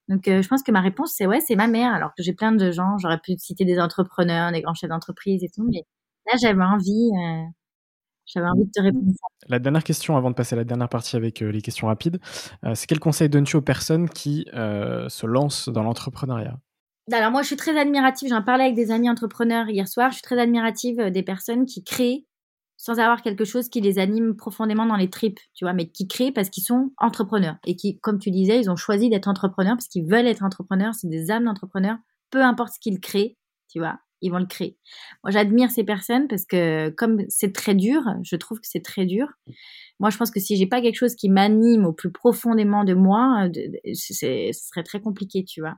Donc 0.09 0.23
je 0.27 0.49
pense 0.49 0.63
que 0.63 0.73
ma 0.73 0.81
réponse 0.81 1.15
c'est 1.17 1.27
ouais 1.27 1.41
c'est 1.41 1.57
ma 1.57 1.69
mère 1.69 1.93
alors 1.95 2.11
que 2.17 2.23
j'ai 2.23 2.33
plein 2.35 2.53
de 2.53 2.71
gens 2.73 2.99
j'aurais 2.99 3.19
pu 3.21 3.35
citer 3.39 3.65
des 3.65 3.79
entrepreneurs 3.81 4.53
des 4.53 4.63
grands 4.63 4.75
chefs 4.75 4.91
d'entreprise 4.91 5.45
et 5.45 5.49
tout 5.55 5.65
mais 5.71 5.85
là 6.27 6.37
j'avais 6.41 6.65
envie 6.65 7.11
j'avais 8.27 8.47
envie 8.49 8.65
de 8.67 8.71
te 8.71 8.81
répondre 8.83 9.07
La 9.49 9.59
dernière 9.59 9.85
question 9.85 10.17
avant 10.17 10.31
de 10.31 10.35
passer 10.35 10.55
à 10.55 10.59
la 10.59 10.65
dernière 10.65 10.89
partie 10.89 11.17
avec 11.17 11.41
les 11.41 11.63
questions 11.63 11.89
rapides, 11.89 12.21
c'est 12.75 12.87
quel 12.87 13.01
conseil 13.01 13.29
donnes-tu 13.29 13.57
aux 13.57 13.63
personnes 13.63 14.09
qui 14.09 14.47
se 14.53 15.27
lancent 15.27 15.69
dans 15.69 15.83
l'entrepreneuriat? 15.83 16.59
Alors 17.13 17.31
moi, 17.31 17.43
je 17.43 17.49
suis 17.49 17.57
très 17.57 17.79
admirative. 17.79 18.29
J'en 18.29 18.43
parlais 18.43 18.65
avec 18.65 18.77
des 18.77 18.91
amis 18.91 19.09
entrepreneurs 19.11 19.69
hier 19.69 19.89
soir. 19.89 20.11
Je 20.11 20.17
suis 20.17 20.23
très 20.23 20.39
admirative 20.39 21.01
euh, 21.01 21.11
des 21.11 21.23
personnes 21.23 21.67
qui 21.67 21.85
créent 21.85 22.27
sans 22.79 23.01
avoir 23.01 23.23
quelque 23.23 23.45
chose 23.45 23.69
qui 23.69 23.81
les 23.81 23.99
anime 23.99 24.37
profondément 24.37 24.87
dans 24.87 24.97
les 24.97 25.11
tripes, 25.11 25.41
tu 25.53 25.65
vois, 25.65 25.73
mais 25.73 25.91
qui 25.91 26.07
créent 26.07 26.31
parce 26.31 26.49
qu'ils 26.49 26.63
sont 26.63 26.93
entrepreneurs 26.97 27.57
et 27.67 27.75
qui, 27.75 27.99
comme 27.99 28.21
tu 28.21 28.31
disais, 28.31 28.61
ils 28.61 28.71
ont 28.71 28.77
choisi 28.77 29.11
d'être 29.11 29.27
entrepreneurs 29.27 29.75
parce 29.75 29.89
qu'ils 29.89 30.09
veulent 30.09 30.29
être 30.29 30.45
entrepreneurs. 30.45 30.95
C'est 30.95 31.09
des 31.09 31.33
âmes 31.33 31.47
d'entrepreneurs. 31.47 31.99
Peu 32.31 32.41
importe 32.41 32.75
ce 32.75 32.79
qu'ils 32.79 33.01
créent, 33.01 33.37
tu 33.69 33.81
vois, 33.81 33.99
ils 34.21 34.31
vont 34.31 34.39
le 34.39 34.47
créer. 34.47 34.79
Moi, 35.25 35.33
j'admire 35.33 35.73
ces 35.73 35.83
personnes 35.83 36.29
parce 36.29 36.45
que 36.45 36.91
comme 36.91 37.23
c'est 37.29 37.53
très 37.53 37.75
dur, 37.75 38.03
je 38.23 38.37
trouve 38.37 38.61
que 38.61 38.69
c'est 38.69 38.85
très 38.85 39.07
dur. 39.07 39.27
Moi, 39.99 40.11
je 40.11 40.17
pense 40.17 40.31
que 40.31 40.39
si 40.39 40.57
j'ai 40.57 40.67
pas 40.67 40.81
quelque 40.81 40.97
chose 40.97 41.17
qui 41.17 41.29
m'anime 41.29 41.85
au 41.85 41.93
plus 41.93 42.13
profondément 42.13 42.85
de 42.85 42.95
moi, 42.95 43.49
euh, 43.49 43.93
ce 43.93 44.53
serait 44.53 44.85
très 44.85 45.01
compliqué, 45.01 45.45
tu 45.45 45.61
vois. 45.61 45.75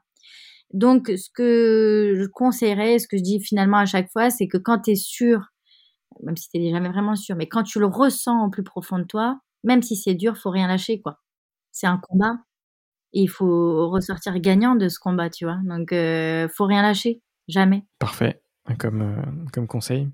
Donc, 0.72 1.09
ce 1.09 1.28
que 1.32 2.14
je 2.16 2.26
conseillerais, 2.26 2.98
ce 2.98 3.09
que 3.09 3.16
je 3.16 3.22
dis 3.22 3.40
finalement 3.40 3.78
à 3.78 3.86
chaque 3.86 4.10
fois, 4.10 4.30
c'est 4.30 4.47
que 4.47 4.59
quand 4.59 4.80
tu 4.82 4.92
es 4.92 4.94
sûr, 4.94 5.40
même 6.22 6.36
si 6.36 6.48
tu 6.48 6.59
n'es 6.59 6.70
jamais 6.70 6.88
vraiment 6.88 7.16
sûr, 7.16 7.36
mais 7.36 7.48
quand 7.48 7.62
tu 7.62 7.80
le 7.80 7.86
ressens 7.86 8.47
au 8.47 8.51
plus 8.51 8.62
profond 8.62 8.98
de 8.98 9.05
toi, 9.05 9.40
même 9.64 9.82
si 9.82 9.97
c'est 9.97 10.14
dur, 10.14 10.36
faut 10.36 10.51
rien 10.51 10.68
lâcher, 10.68 11.01
quoi. 11.01 11.20
C'est 11.72 11.86
un 11.86 11.98
combat. 11.98 12.38
Et 13.12 13.22
il 13.22 13.28
faut 13.28 13.90
ressortir 13.90 14.38
gagnant 14.38 14.76
de 14.76 14.88
ce 14.88 14.98
combat, 14.98 15.30
tu 15.30 15.44
vois. 15.44 15.59
Donc, 15.64 15.92
euh, 15.92 16.48
faut 16.56 16.66
rien 16.66 16.82
lâcher. 16.82 17.22
Jamais. 17.48 17.84
Parfait, 17.98 18.42
comme, 18.78 19.02
euh, 19.02 19.47
comme 19.52 19.66
conseil. 19.66 20.09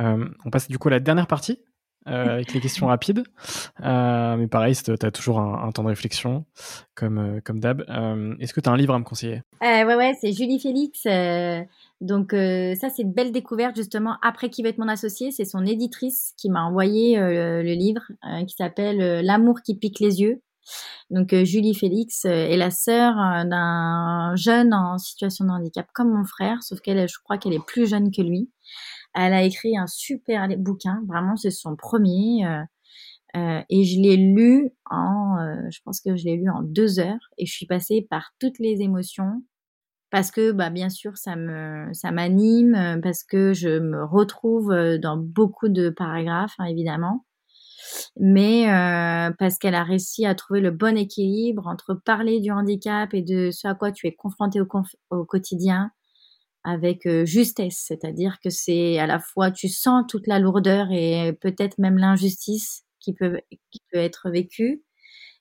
Euh, 0.00 0.28
on 0.44 0.50
passe 0.50 0.68
du 0.68 0.78
coup 0.78 0.88
à 0.88 0.92
la 0.92 1.00
dernière 1.00 1.28
partie. 1.28 1.60
Euh, 2.08 2.34
avec 2.34 2.52
les 2.52 2.60
questions 2.60 2.86
rapides. 2.88 3.22
Euh, 3.84 4.36
mais 4.36 4.48
pareil, 4.48 4.74
tu 4.74 4.90
as 4.90 5.10
toujours 5.12 5.38
un, 5.38 5.70
temps 5.70 5.84
de 5.84 5.88
réflexion, 5.88 6.44
comme, 6.96 7.18
euh, 7.18 7.40
comme 7.44 7.60
d'hab. 7.60 7.82
Est-ce 8.40 8.52
que 8.52 8.60
tu 8.60 8.68
as 8.68 8.72
un 8.72 8.76
livre 8.76 8.94
à 8.94 8.98
me 8.98 9.04
conseiller? 9.04 9.42
Ouais, 9.60 9.84
ouais, 9.84 10.12
c'est 10.20 10.32
Julie 10.32 10.58
Félix. 10.58 11.04
donc, 12.00 12.32
ça, 12.32 12.88
c'est 12.90 13.02
une 13.02 13.12
belle 13.12 13.30
découverte, 13.30 13.76
justement, 13.76 14.16
après 14.22 14.50
qui 14.50 14.62
va 14.62 14.70
être 14.70 14.78
mon 14.78 14.88
associé. 14.88 15.30
C'est 15.30 15.44
son 15.44 15.64
éditrice 15.64 16.34
qui 16.36 16.50
m'a 16.50 16.62
envoyé 16.62 17.16
le 17.18 17.74
livre 17.74 18.02
qui 18.46 18.54
s'appelle 18.56 19.24
L'amour 19.24 19.60
qui 19.62 19.76
pique 19.76 20.00
les 20.00 20.20
yeux. 20.20 20.42
Donc, 21.10 21.34
Julie 21.34 21.74
Félix 21.74 22.24
est 22.24 22.56
la 22.56 22.70
sœur 22.70 23.14
d'un 23.44 24.34
jeune 24.34 24.74
en 24.74 24.98
situation 24.98 25.44
de 25.44 25.50
handicap 25.50 25.86
comme 25.94 26.12
mon 26.12 26.24
frère, 26.24 26.62
sauf 26.62 26.80
qu'elle, 26.80 27.08
je 27.08 27.18
crois 27.22 27.38
qu'elle 27.38 27.54
est 27.54 27.64
plus 27.64 27.88
jeune 27.88 28.10
que 28.10 28.22
lui. 28.22 28.48
Elle 29.14 29.34
a 29.34 29.42
écrit 29.42 29.76
un 29.76 29.86
super 29.86 30.48
bouquin, 30.58 31.02
vraiment 31.06 31.36
c'est 31.36 31.50
son 31.50 31.76
premier. 31.76 32.46
Euh, 32.46 32.62
euh, 33.36 33.62
et 33.70 33.84
je 33.84 34.00
l'ai 34.00 34.16
lu 34.16 34.70
en, 34.90 35.38
euh, 35.38 35.56
je 35.70 35.80
pense 35.84 36.00
que 36.00 36.16
je 36.16 36.24
l'ai 36.24 36.36
lu 36.36 36.50
en 36.50 36.62
deux 36.62 36.98
heures 36.98 37.30
et 37.38 37.46
je 37.46 37.52
suis 37.52 37.66
passée 37.66 38.06
par 38.10 38.32
toutes 38.38 38.58
les 38.58 38.82
émotions 38.82 39.42
parce 40.10 40.30
que 40.30 40.52
bah 40.52 40.68
bien 40.68 40.90
sûr 40.90 41.16
ça 41.16 41.34
me 41.36 41.88
ça 41.94 42.10
m'anime 42.12 43.00
parce 43.02 43.24
que 43.24 43.54
je 43.54 43.78
me 43.78 44.04
retrouve 44.04 44.74
dans 45.00 45.16
beaucoup 45.16 45.70
de 45.70 45.88
paragraphes 45.88 46.54
hein, 46.58 46.66
évidemment 46.66 47.24
mais 48.20 48.66
parce 49.38 49.56
qu'elle 49.56 49.74
a 49.74 49.84
réussi 49.84 50.26
à 50.26 50.34
trouver 50.34 50.60
le 50.60 50.70
bon 50.70 50.98
équilibre 50.98 51.66
entre 51.66 51.94
parler 51.94 52.40
du 52.40 52.50
handicap 52.50 53.14
et 53.14 53.22
de 53.22 53.50
ce 53.50 53.66
à 53.66 53.74
quoi 53.74 53.92
tu 53.92 54.06
es 54.06 54.14
confronté 54.14 54.60
au 54.60 55.24
quotidien 55.24 55.90
avec 56.64 57.06
euh, 57.06 57.24
justesse, 57.24 57.84
c'est-à-dire 57.88 58.38
que 58.42 58.50
c'est 58.50 58.98
à 58.98 59.06
la 59.06 59.18
fois 59.20 59.50
tu 59.50 59.68
sens 59.68 60.04
toute 60.08 60.26
la 60.26 60.38
lourdeur 60.38 60.88
et 60.92 61.32
peut-être 61.40 61.78
même 61.78 61.98
l'injustice 61.98 62.84
qui 63.00 63.12
peut 63.14 63.40
qui 63.70 63.80
peut 63.92 63.98
être 63.98 64.30
vécue 64.30 64.82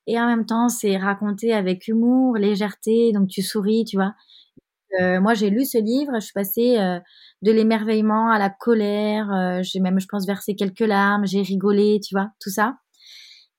et 0.08 0.20
en 0.20 0.28
même 0.28 0.46
temps 0.46 0.70
c'est 0.70 0.98
raconté 0.98 1.54
avec 1.54 1.88
humour, 1.88 2.36
légèreté, 2.38 3.12
donc 3.14 3.30
tu 3.30 3.42
souris, 3.44 3.86
tu 3.86 3.98
vois. 3.98 4.14
Euh, 5.02 5.22
moi 5.22 5.34
j'ai 5.36 5.50
lu 5.50 5.66
ce 5.66 5.78
livre, 5.78 6.14
je 6.16 6.26
suis 6.26 6.34
passée 6.34 6.78
euh, 6.80 7.00
de 7.44 7.52
l'émerveillement 7.52 8.32
à 8.32 8.40
la 8.40 8.50
colère, 8.50 9.62
j'ai 9.64 9.80
même 9.80 10.00
je 10.00 10.08
pense 10.08 10.28
versé 10.28 10.56
quelques 10.56 10.80
larmes, 10.82 11.26
j'ai 11.28 11.42
rigolé, 11.42 12.00
tu 12.04 12.16
vois, 12.16 12.30
tout 12.42 12.50
ça. 12.52 12.76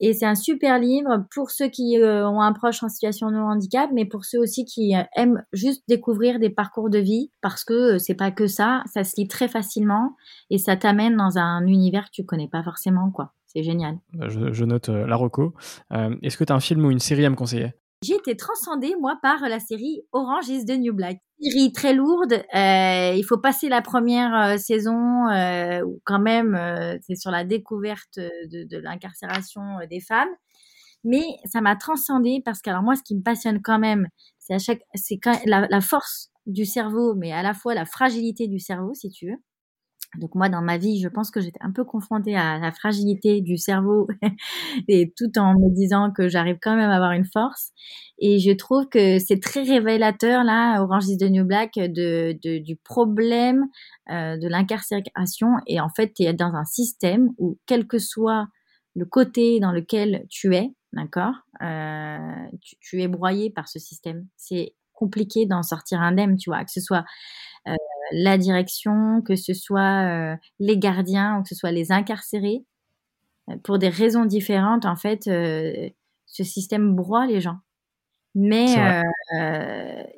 Et 0.04 0.14
c'est 0.14 0.26
un 0.26 0.34
super 0.34 0.80
livre 0.80 1.24
pour 1.32 1.52
ceux 1.52 1.68
qui 1.68 1.96
euh, 1.96 2.28
ont 2.28 2.40
un 2.40 2.52
proche 2.52 2.82
en 2.82 2.88
situation 2.88 3.30
de 3.30 3.36
handicap, 3.36 3.88
mais 3.94 4.04
pour 4.04 4.24
ceux 4.24 4.40
aussi 4.40 4.64
qui 4.64 4.96
euh, 4.96 5.02
aiment 5.14 5.44
juste 5.52 5.84
découvrir 5.86 6.40
des 6.40 6.50
parcours 6.50 6.90
de 6.90 6.98
vie, 6.98 7.30
parce 7.40 7.62
que 7.62 7.94
euh, 7.94 7.98
c'est 7.98 8.16
pas 8.16 8.32
que 8.32 8.48
ça, 8.48 8.82
ça 8.92 9.04
se 9.04 9.14
lit 9.16 9.28
très 9.28 9.46
facilement 9.46 10.16
et 10.50 10.58
ça 10.58 10.76
t'amène 10.76 11.16
dans 11.16 11.38
un 11.38 11.64
univers 11.68 12.06
que 12.06 12.10
tu 12.14 12.24
connais 12.24 12.48
pas 12.48 12.64
forcément, 12.64 13.12
quoi. 13.12 13.32
C'est 13.46 13.62
génial. 13.62 13.98
Bah, 14.14 14.26
je, 14.28 14.64
note 14.64 14.88
la 14.88 15.14
reco. 15.14 15.54
Est-ce 15.90 16.38
que 16.38 16.44
tu 16.44 16.52
as 16.52 16.56
un 16.56 16.60
film 16.60 16.86
ou 16.86 16.90
une 16.90 16.98
série 16.98 17.24
à 17.26 17.30
me 17.30 17.36
conseiller? 17.36 17.74
J'ai 18.02 18.16
été 18.16 18.34
transcendée, 18.34 18.96
moi, 19.00 19.18
par 19.22 19.48
la 19.48 19.60
série 19.60 20.00
Orange 20.10 20.48
is 20.48 20.64
the 20.64 20.76
New 20.78 20.94
Black. 20.94 21.18
Série 21.42 21.72
très 21.72 21.92
lourde. 21.92 22.34
Euh, 22.54 23.14
il 23.16 23.24
faut 23.24 23.38
passer 23.38 23.68
la 23.68 23.82
première 23.82 24.34
euh, 24.34 24.56
saison, 24.58 25.28
euh, 25.28 25.82
quand 26.04 26.20
même, 26.20 26.54
euh, 26.54 26.96
c'est 27.06 27.16
sur 27.16 27.30
la 27.30 27.44
découverte 27.44 28.18
de, 28.18 28.78
l'incarcération 28.78 29.62
des 29.90 30.00
femmes. 30.00 30.28
Mais 31.04 31.24
ça 31.46 31.60
m'a 31.60 31.76
transcendée 31.76 32.42
parce 32.44 32.62
que, 32.62 32.70
alors 32.70 32.82
moi, 32.82 32.94
ce 32.96 33.02
qui 33.02 33.16
me 33.16 33.22
passionne 33.22 33.60
quand 33.62 33.78
même, 33.78 34.08
c'est 34.38 34.54
à 34.54 34.58
chaque, 34.58 34.82
c'est 34.94 35.18
la 35.46 35.80
force 35.80 36.30
du 36.46 36.64
cerveau, 36.64 37.14
mais 37.14 37.32
à 37.32 37.42
la 37.42 37.54
fois 37.54 37.74
la 37.74 37.86
fragilité 37.86 38.48
du 38.48 38.58
cerveau, 38.60 38.94
si 38.94 39.10
tu 39.10 39.30
veux. 39.30 39.38
Donc 40.18 40.34
moi, 40.34 40.48
dans 40.48 40.60
ma 40.60 40.76
vie, 40.76 41.00
je 41.00 41.08
pense 41.08 41.30
que 41.30 41.40
j'étais 41.40 41.60
un 41.62 41.72
peu 41.72 41.84
confrontée 41.84 42.36
à 42.36 42.58
la 42.58 42.70
fragilité 42.72 43.40
du 43.40 43.56
cerveau 43.56 44.08
et 44.88 45.12
tout 45.16 45.38
en 45.38 45.54
me 45.54 45.74
disant 45.74 46.10
que 46.10 46.28
j'arrive 46.28 46.58
quand 46.60 46.76
même 46.76 46.90
à 46.90 46.96
avoir 46.96 47.12
une 47.12 47.24
force. 47.24 47.72
Et 48.18 48.38
je 48.38 48.50
trouve 48.52 48.88
que 48.88 49.18
c'est 49.18 49.40
très 49.40 49.62
révélateur, 49.62 50.44
là, 50.44 50.82
Orange 50.82 51.08
is 51.08 51.18
the 51.18 51.30
New 51.30 51.44
Black, 51.44 51.74
de, 51.74 52.38
de 52.42 52.58
du 52.58 52.76
problème 52.76 53.64
euh, 54.10 54.36
de 54.36 54.48
l'incarcération. 54.48 55.48
Et 55.66 55.80
en 55.80 55.88
fait, 55.88 56.12
tu 56.14 56.24
es 56.24 56.32
dans 56.34 56.54
un 56.54 56.64
système 56.64 57.30
où, 57.38 57.58
quel 57.66 57.86
que 57.86 57.98
soit 57.98 58.46
le 58.94 59.06
côté 59.06 59.60
dans 59.60 59.72
lequel 59.72 60.26
tu 60.28 60.54
es, 60.54 60.70
d'accord, 60.92 61.34
euh, 61.62 62.18
tu, 62.60 62.76
tu 62.80 63.02
es 63.02 63.08
broyé 63.08 63.50
par 63.50 63.68
ce 63.68 63.78
système. 63.78 64.26
C'est 64.36 64.74
compliqué 64.92 65.46
d'en 65.46 65.62
sortir 65.62 66.00
indemne, 66.00 66.36
tu 66.36 66.50
vois, 66.50 66.64
que 66.64 66.70
ce 66.70 66.80
soit 66.80 67.04
euh, 67.68 67.74
la 68.12 68.38
direction, 68.38 69.22
que 69.22 69.36
ce 69.36 69.54
soit 69.54 70.06
euh, 70.06 70.36
les 70.58 70.78
gardiens 70.78 71.38
ou 71.38 71.42
que 71.42 71.48
ce 71.48 71.54
soit 71.54 71.72
les 71.72 71.92
incarcérés. 71.92 72.64
Euh, 73.50 73.56
pour 73.64 73.78
des 73.78 73.88
raisons 73.88 74.24
différentes, 74.24 74.84
en 74.84 74.96
fait, 74.96 75.24
ce 75.24 76.44
système 76.44 76.94
broie 76.94 77.26
les 77.26 77.40
gens. 77.40 77.58
Mais 78.34 78.76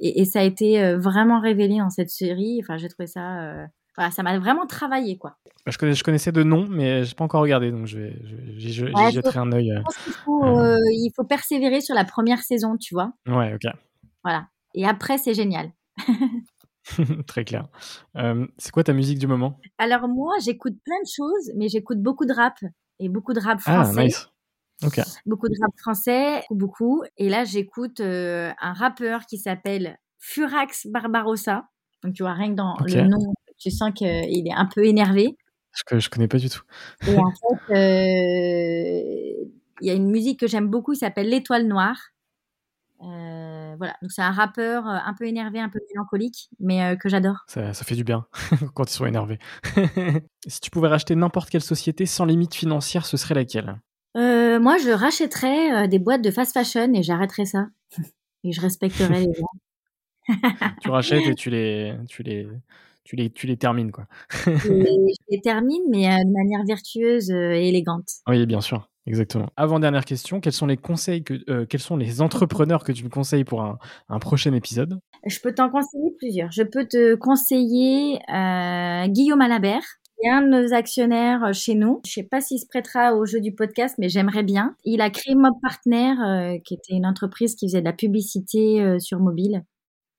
et, 0.00 0.20
et, 0.20 0.24
ça 0.24 0.40
a 0.40 0.42
été 0.44 0.94
vraiment 0.94 1.40
révélé 1.40 1.78
dans 1.78 1.90
cette 1.90 2.10
série. 2.10 2.60
Enfin, 2.62 2.76
j'ai 2.76 2.88
trouvé 2.88 3.08
ça 3.08 3.66
voilà, 3.96 4.10
ça 4.10 4.22
m'a 4.24 4.38
vraiment 4.38 4.66
travaillé, 4.66 5.18
quoi. 5.18 5.36
Bah, 5.64 5.72
je, 5.72 5.78
connais, 5.78 5.94
je 5.94 6.02
connaissais 6.02 6.32
de 6.32 6.42
nom, 6.42 6.66
mais 6.68 7.04
j'ai 7.04 7.14
pas 7.14 7.24
encore 7.24 7.42
regardé, 7.42 7.70
donc 7.70 7.86
je 7.86 7.98
vais, 7.98 9.10
jetterai 9.10 9.38
un 9.38 9.52
œil. 9.52 9.72
faut, 10.24 10.44
il 10.44 11.12
faut 11.14 11.24
persévérer 11.24 11.80
sur 11.80 11.94
la 11.94 12.04
première 12.04 12.40
saison, 12.40 12.76
tu 12.76 12.94
vois. 12.94 13.12
Ouais, 13.26 13.54
ok. 13.54 13.70
Voilà. 14.24 14.48
Et 14.74 14.84
après, 14.84 15.18
c'est 15.18 15.34
génial. 15.34 15.70
Très 17.26 17.44
clair. 17.44 17.68
Euh, 18.16 18.46
c'est 18.58 18.70
quoi 18.70 18.84
ta 18.84 18.92
musique 18.92 19.18
du 19.18 19.26
moment? 19.26 19.58
Alors 19.78 20.08
moi, 20.08 20.34
j'écoute 20.44 20.74
plein 20.84 21.00
de 21.02 21.08
choses, 21.08 21.52
mais 21.56 21.68
j'écoute 21.68 22.00
beaucoup 22.00 22.26
de 22.26 22.32
rap 22.32 22.58
et 22.98 23.08
beaucoup 23.08 23.32
de 23.32 23.40
rap 23.40 23.60
français. 23.60 23.94
Ah, 23.96 24.04
nice. 24.04 24.28
Beaucoup 25.24 25.48
de 25.48 25.54
rap 25.60 25.72
français, 25.78 26.42
beaucoup. 26.50 27.02
Et 27.16 27.28
là, 27.28 27.44
j'écoute 27.44 28.00
euh, 28.00 28.52
un 28.60 28.72
rappeur 28.72 29.26
qui 29.26 29.38
s'appelle 29.38 29.98
Furax 30.18 30.86
Barbarossa. 30.88 31.68
Donc 32.02 32.14
tu 32.14 32.22
vois, 32.22 32.34
rien 32.34 32.50
que 32.50 32.56
dans 32.56 32.76
le 32.80 33.08
nom, 33.08 33.32
tu 33.56 33.70
sens 33.70 33.92
qu'il 33.94 34.06
est 34.08 34.54
un 34.54 34.66
peu 34.66 34.84
énervé. 34.84 35.36
Je, 35.72 35.98
je 35.98 36.10
connais 36.10 36.28
pas 36.28 36.38
du 36.38 36.48
tout. 36.48 36.62
et 37.06 37.16
en 37.16 37.30
fait, 37.30 37.74
euh, 37.74 39.44
il 39.80 39.86
y 39.86 39.90
a 39.90 39.94
une 39.94 40.10
musique 40.10 40.38
que 40.38 40.46
j'aime 40.46 40.68
beaucoup, 40.68 40.92
qui 40.92 40.98
s'appelle 40.98 41.28
L'Étoile 41.28 41.66
Noire. 41.66 41.96
Euh, 43.04 43.74
voilà, 43.76 43.96
donc 44.00 44.12
c'est 44.12 44.22
un 44.22 44.30
rappeur 44.30 44.86
euh, 44.88 44.96
un 45.04 45.14
peu 45.14 45.26
énervé, 45.26 45.60
un 45.60 45.68
peu 45.68 45.80
mélancolique, 45.90 46.48
mais 46.58 46.82
euh, 46.82 46.96
que 46.96 47.08
j'adore. 47.08 47.44
Ça, 47.46 47.72
fait 47.72 47.94
du 47.94 48.04
bien 48.04 48.26
quand 48.74 48.90
ils 48.90 48.94
sont 48.94 49.06
énervés. 49.06 49.38
si 50.46 50.60
tu 50.60 50.70
pouvais 50.70 50.88
racheter 50.88 51.14
n'importe 51.14 51.50
quelle 51.50 51.62
société 51.62 52.06
sans 52.06 52.24
limite 52.24 52.54
financière, 52.54 53.04
ce 53.04 53.16
serait 53.16 53.34
laquelle? 53.34 53.80
Moi, 54.16 54.78
je 54.78 54.90
rachèterais 54.90 55.88
des 55.88 55.98
boîtes 55.98 56.22
de 56.22 56.30
fast 56.30 56.52
fashion 56.54 56.94
et 56.94 57.02
j'arrêterais 57.02 57.44
ça. 57.44 57.66
et 58.44 58.52
je 58.52 58.60
respecterais 58.60 59.20
les 59.20 59.34
gens. 59.34 60.28
tu 60.80 60.90
rachètes 60.90 61.26
et 61.26 61.34
tu 61.34 61.50
les, 61.50 61.96
tu 62.08 62.22
les, 62.22 62.48
tu 63.02 63.16
les, 63.16 63.30
tu 63.30 63.46
les 63.46 63.56
termines 63.56 63.90
quoi. 63.90 64.06
je 64.46 65.10
les 65.30 65.40
termine, 65.40 65.82
mais 65.90 66.06
de 66.24 66.32
manière 66.32 66.64
vertueuse 66.64 67.30
et 67.30 67.68
élégante. 67.68 68.08
Oui, 68.28 68.46
bien 68.46 68.60
sûr. 68.60 68.88
Exactement. 69.06 69.48
Avant-dernière 69.56 70.04
question, 70.04 70.40
quels 70.40 70.54
sont 70.54 70.66
les 70.66 70.78
conseils 70.78 71.22
que, 71.22 71.34
euh, 71.50 71.66
quels 71.66 71.80
sont 71.80 71.96
les 71.96 72.22
entrepreneurs 72.22 72.84
que 72.84 72.92
tu 72.92 73.04
me 73.04 73.10
conseilles 73.10 73.44
pour 73.44 73.62
un, 73.62 73.78
un 74.08 74.18
prochain 74.18 74.52
épisode? 74.54 74.98
Je 75.26 75.38
peux 75.40 75.52
t'en 75.54 75.68
conseiller 75.70 76.10
plusieurs. 76.18 76.50
Je 76.52 76.62
peux 76.62 76.86
te 76.86 77.14
conseiller 77.14 78.18
euh, 78.32 79.06
Guillaume 79.08 79.40
Alabert, 79.42 79.84
qui 80.18 80.26
est 80.26 80.30
un 80.30 80.42
de 80.42 80.48
nos 80.48 80.72
actionnaires 80.74 81.44
euh, 81.44 81.52
chez 81.52 81.74
nous. 81.74 82.00
Je 82.06 82.12
sais 82.12 82.22
pas 82.22 82.40
s'il 82.40 82.58
se 82.58 82.66
prêtera 82.66 83.14
au 83.14 83.26
jeu 83.26 83.40
du 83.40 83.54
podcast, 83.54 83.96
mais 83.98 84.08
j'aimerais 84.08 84.42
bien. 84.42 84.76
Il 84.84 85.00
a 85.00 85.10
créé 85.10 85.34
Mob 85.34 85.54
Partner, 85.62 86.14
euh, 86.26 86.58
qui 86.64 86.74
était 86.74 86.94
une 86.94 87.06
entreprise 87.06 87.54
qui 87.56 87.68
faisait 87.68 87.80
de 87.80 87.86
la 87.86 87.92
publicité 87.92 88.82
euh, 88.82 88.98
sur 88.98 89.20
mobile. 89.20 89.64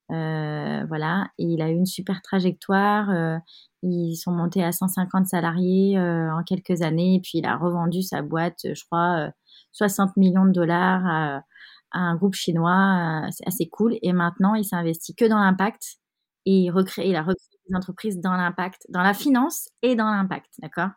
voilà, 0.10 1.28
et 1.40 1.46
il 1.46 1.62
a 1.62 1.70
eu 1.70 1.74
une 1.74 1.86
super 1.88 2.22
trajectoire. 2.22 3.40
Ils 3.88 4.16
sont 4.16 4.32
montés 4.32 4.64
à 4.64 4.72
150 4.72 5.28
salariés 5.28 5.98
euh, 5.98 6.34
en 6.34 6.44
quelques 6.44 6.82
années. 6.82 7.16
Et 7.16 7.20
puis, 7.20 7.38
il 7.40 7.46
a 7.46 7.56
revendu 7.56 8.02
sa 8.02 8.22
boîte, 8.24 8.60
je 8.64 8.84
crois, 8.86 9.30
60 9.74 10.10
euh, 10.10 10.14
millions 10.18 10.46
de 10.46 10.52
dollars 10.52 11.06
à, 11.06 11.44
un 11.92 12.16
groupe 12.16 12.34
chinois. 12.34 13.26
Euh, 13.26 13.30
c'est 13.32 13.48
assez 13.48 13.70
cool. 13.70 13.98
Et 14.02 14.12
maintenant, 14.12 14.56
il 14.56 14.66
s'investit 14.66 15.14
que 15.16 15.26
dans 15.26 15.40
l'impact. 15.40 15.98
Et 16.48 16.62
il, 16.62 16.72
recrée, 16.72 17.08
il 17.10 17.16
a 17.16 17.22
recréé 17.22 17.60
des 17.68 17.76
entreprises 17.76 18.20
dans 18.20 18.36
l'impact, 18.36 18.86
dans 18.90 19.02
la 19.02 19.14
finance 19.14 19.70
et 19.82 19.96
dans 19.96 20.12
l'impact, 20.12 20.48
d'accord? 20.60 20.90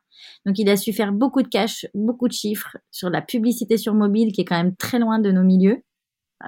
Donc, 0.44 0.58
il 0.58 0.68
a 0.68 0.76
su 0.76 0.92
faire 0.92 1.12
beaucoup 1.12 1.42
de 1.42 1.48
cash, 1.48 1.86
beaucoup 1.94 2.28
de 2.28 2.32
chiffres 2.32 2.76
sur 2.90 3.10
la 3.10 3.22
publicité 3.22 3.76
sur 3.76 3.94
mobile, 3.94 4.32
qui 4.32 4.42
est 4.42 4.44
quand 4.44 4.56
même 4.56 4.76
très 4.76 4.98
loin 4.98 5.18
de 5.18 5.30
nos 5.30 5.42
milieux, 5.42 5.82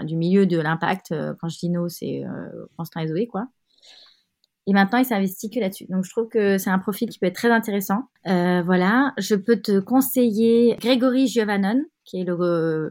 du 0.04 0.16
milieu 0.16 0.46
de 0.46 0.58
l'impact. 0.58 1.14
Quand 1.40 1.48
je 1.48 1.58
dis 1.58 1.70
nos, 1.70 1.88
c'est 1.88 2.22
Constant 2.76 3.00
et 3.00 3.08
Zoé, 3.08 3.26
quoi. 3.26 3.46
Et 4.70 4.72
maintenant, 4.72 4.98
il 4.98 5.04
s'investit 5.04 5.50
que 5.50 5.58
là-dessus. 5.58 5.86
Donc, 5.88 6.04
je 6.04 6.10
trouve 6.10 6.28
que 6.28 6.56
c'est 6.56 6.70
un 6.70 6.78
profil 6.78 7.08
qui 7.08 7.18
peut 7.18 7.26
être 7.26 7.34
très 7.34 7.50
intéressant. 7.50 8.04
Euh, 8.28 8.62
voilà. 8.62 9.12
Je 9.18 9.34
peux 9.34 9.56
te 9.56 9.80
conseiller 9.80 10.76
Grégory 10.78 11.26
Giovannon, 11.26 11.82
qui 12.04 12.20
est 12.20 12.24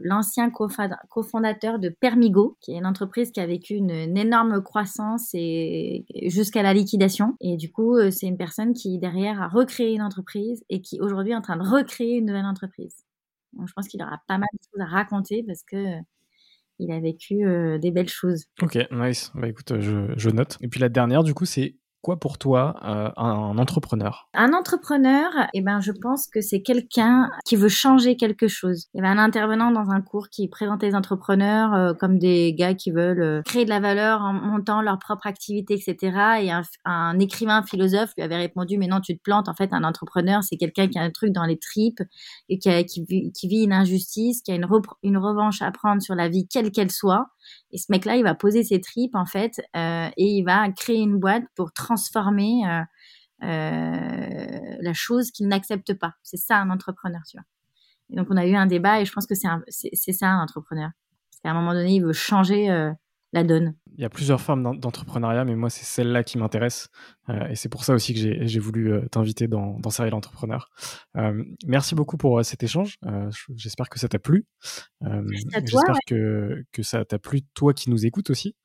l'ancien 0.01 0.51
cofondateur 0.51 1.79
de 1.79 1.87
Permigo, 1.87 2.57
qui 2.59 2.73
est 2.73 2.79
une 2.79 2.85
entreprise 2.85 3.31
qui 3.31 3.39
a 3.39 3.45
vécu 3.45 3.75
une, 3.75 3.91
énorme 4.17 4.61
croissance 4.61 5.29
et 5.33 6.03
jusqu'à 6.25 6.63
la 6.63 6.73
liquidation. 6.73 7.37
Et 7.39 7.55
du 7.55 7.71
coup, 7.71 7.95
euh, 7.95 8.11
c'est 8.11 8.27
une 8.27 8.37
personne 8.37 8.73
qui 8.73 8.99
derrière 8.99 9.41
a 9.41 9.47
recréé 9.47 9.93
une 9.93 10.01
entreprise 10.01 10.65
et 10.67 10.81
qui 10.81 10.99
aujourd'hui 10.99 11.31
est 11.31 11.37
en 11.37 11.41
train 11.41 11.55
de 11.55 11.63
recréer 11.63 12.17
une 12.17 12.25
nouvelle 12.25 12.43
entreprise. 12.43 13.05
Je 13.65 13.71
pense 13.71 13.87
qu'il 13.87 14.03
aura 14.03 14.19
pas 14.27 14.37
mal 14.37 14.49
de 14.51 14.59
choses 14.69 14.81
à 14.81 14.85
raconter 14.85 15.43
parce 15.47 15.63
que 15.63 15.95
il 16.79 16.91
a 16.91 16.99
vécu 16.99 17.45
euh, 17.45 17.77
des 17.77 17.91
belles 17.91 18.09
choses. 18.09 18.45
Ok, 18.61 18.77
nice. 18.91 19.31
Bah 19.35 19.47
écoute, 19.47 19.79
je, 19.79 20.13
je, 20.15 20.29
note. 20.29 20.57
Et 20.61 20.67
puis 20.67 20.79
la 20.79 20.89
dernière, 20.89 21.23
du 21.23 21.33
coup, 21.33 21.45
c'est 21.45 21.75
quoi 22.01 22.19
pour 22.19 22.37
toi 22.37 22.75
euh, 22.83 23.09
un, 23.17 23.57
entrepreneur? 23.57 24.29
Un 24.33 24.53
entrepreneur, 24.53 25.29
eh 25.53 25.61
ben, 25.61 25.79
je 25.81 25.91
pense 25.91 26.27
que 26.27 26.41
c'est 26.41 26.61
quelqu'un 26.61 27.29
qui 27.45 27.55
veut 27.55 27.69
changer 27.69 28.15
quelque 28.15 28.47
chose. 28.47 28.87
Eh 28.93 29.01
ben, 29.01 29.17
un 29.17 29.17
intervenant 29.17 29.71
dans 29.71 29.89
un 29.89 30.01
cours 30.01 30.29
qui 30.29 30.47
présente 30.47 30.81
les 30.81 30.95
entrepreneurs 30.95 31.73
euh, 31.73 31.93
comme 31.93 32.17
des 32.17 32.53
gars 32.53 32.73
qui 32.73 32.91
veulent 32.91 33.21
euh, 33.21 33.41
créer 33.43 33.65
de 33.65 33.69
la 33.69 33.79
valeur 33.79 34.21
en 34.21 34.33
montant 34.33 34.81
leur 34.81 34.97
propre 34.99 35.27
activité, 35.27 35.73
etc. 35.73 36.41
Et 36.41 36.51
un, 36.85 37.19
écrivain 37.19 37.63
philosophe 37.63 38.11
lui 38.17 38.23
avait 38.23 38.37
répondu, 38.37 38.77
mais 38.77 38.87
non, 38.87 39.01
tu 39.01 39.17
te 39.17 39.21
plantes. 39.21 39.49
En 39.49 39.53
fait, 39.53 39.73
un 39.73 39.83
entrepreneur, 39.83 40.41
c'est 40.43 40.57
quelqu'un 40.57 40.87
qui 40.87 40.97
a 40.97 41.01
un 41.01 41.11
truc 41.11 41.31
dans 41.31 41.45
les 41.45 41.57
tripes 41.57 42.01
et 42.47 42.59
qui, 42.59 42.69
qui, 42.85 43.47
vit 43.47 43.63
une 43.63 43.73
injustice, 43.73 44.41
qui 44.41 44.51
a 44.51 44.55
une, 44.55 44.67
une 45.03 45.17
revanche 45.17 45.61
à 45.61 45.71
prendre 45.71 46.01
sur 46.01 46.15
la 46.15 46.29
vie, 46.29 46.47
quelle 46.47 46.71
qu'elle 46.71 46.91
soit 46.91 47.27
et 47.71 47.77
ce 47.77 47.85
mec-là, 47.89 48.15
il 48.15 48.23
va 48.23 48.35
poser 48.35 48.63
ses 48.63 48.81
tripes, 48.81 49.15
en 49.15 49.25
fait, 49.25 49.61
euh, 49.75 50.09
et 50.17 50.25
il 50.25 50.43
va 50.43 50.69
créer 50.71 50.99
une 50.99 51.19
boîte 51.19 51.43
pour 51.55 51.71
transformer 51.73 52.61
euh, 52.67 52.81
euh, 53.43 54.77
la 54.81 54.93
chose 54.93 55.31
qu'il 55.31 55.47
n'accepte 55.47 55.93
pas. 55.93 56.13
C'est 56.23 56.37
ça 56.37 56.57
un 56.57 56.69
entrepreneur, 56.69 57.21
tu 57.29 57.37
vois. 57.37 57.45
Et 58.11 58.15
donc, 58.15 58.27
on 58.31 58.37
a 58.37 58.45
eu 58.45 58.55
un 58.55 58.65
débat 58.65 59.01
et 59.01 59.05
je 59.05 59.13
pense 59.13 59.27
que 59.27 59.35
c'est 59.35 60.13
ça 60.13 60.27
un 60.27 60.41
entrepreneur. 60.41 60.89
Parce 61.29 61.41
qu'à 61.43 61.51
un 61.51 61.53
moment 61.53 61.73
donné, 61.73 61.95
il 61.95 62.03
veut 62.03 62.13
changer 62.13 62.69
la 63.31 63.43
donne. 63.43 63.75
Il 63.95 64.01
y 64.01 64.05
a 64.05 64.09
plusieurs 64.09 64.41
formes 64.41 64.79
d'entrepreneuriat, 64.79 65.45
mais 65.45 65.55
moi, 65.55 65.69
c'est 65.69 65.83
celle-là 65.83 66.23
qui 66.23 66.37
m'intéresse. 66.37 66.89
Euh, 67.29 67.47
et 67.47 67.55
c'est 67.55 67.69
pour 67.69 67.83
ça 67.83 67.93
aussi 67.93 68.13
que 68.13 68.47
j'ai 68.47 68.59
voulu 68.59 68.91
euh, 68.91 69.05
t'inviter 69.11 69.47
dans, 69.47 69.77
dans 69.79 69.89
Serial 69.89 70.13
Entrepreneur. 70.13 70.69
Euh, 71.17 71.43
merci 71.65 71.95
beaucoup 71.95 72.17
pour 72.17 72.43
cet 72.43 72.63
échange. 72.63 72.97
J'espère 73.55 73.89
que 73.89 73.99
ça 73.99 74.07
t'a 74.07 74.19
plu. 74.19 74.47
J'espère 75.01 75.97
que, 76.07 76.63
que 76.71 76.83
ça 76.83 77.05
t'a 77.05 77.19
plu, 77.19 77.41
toi 77.53 77.73
qui 77.73 77.89
nous 77.89 78.05
écoutes 78.05 78.29
aussi. 78.29 78.55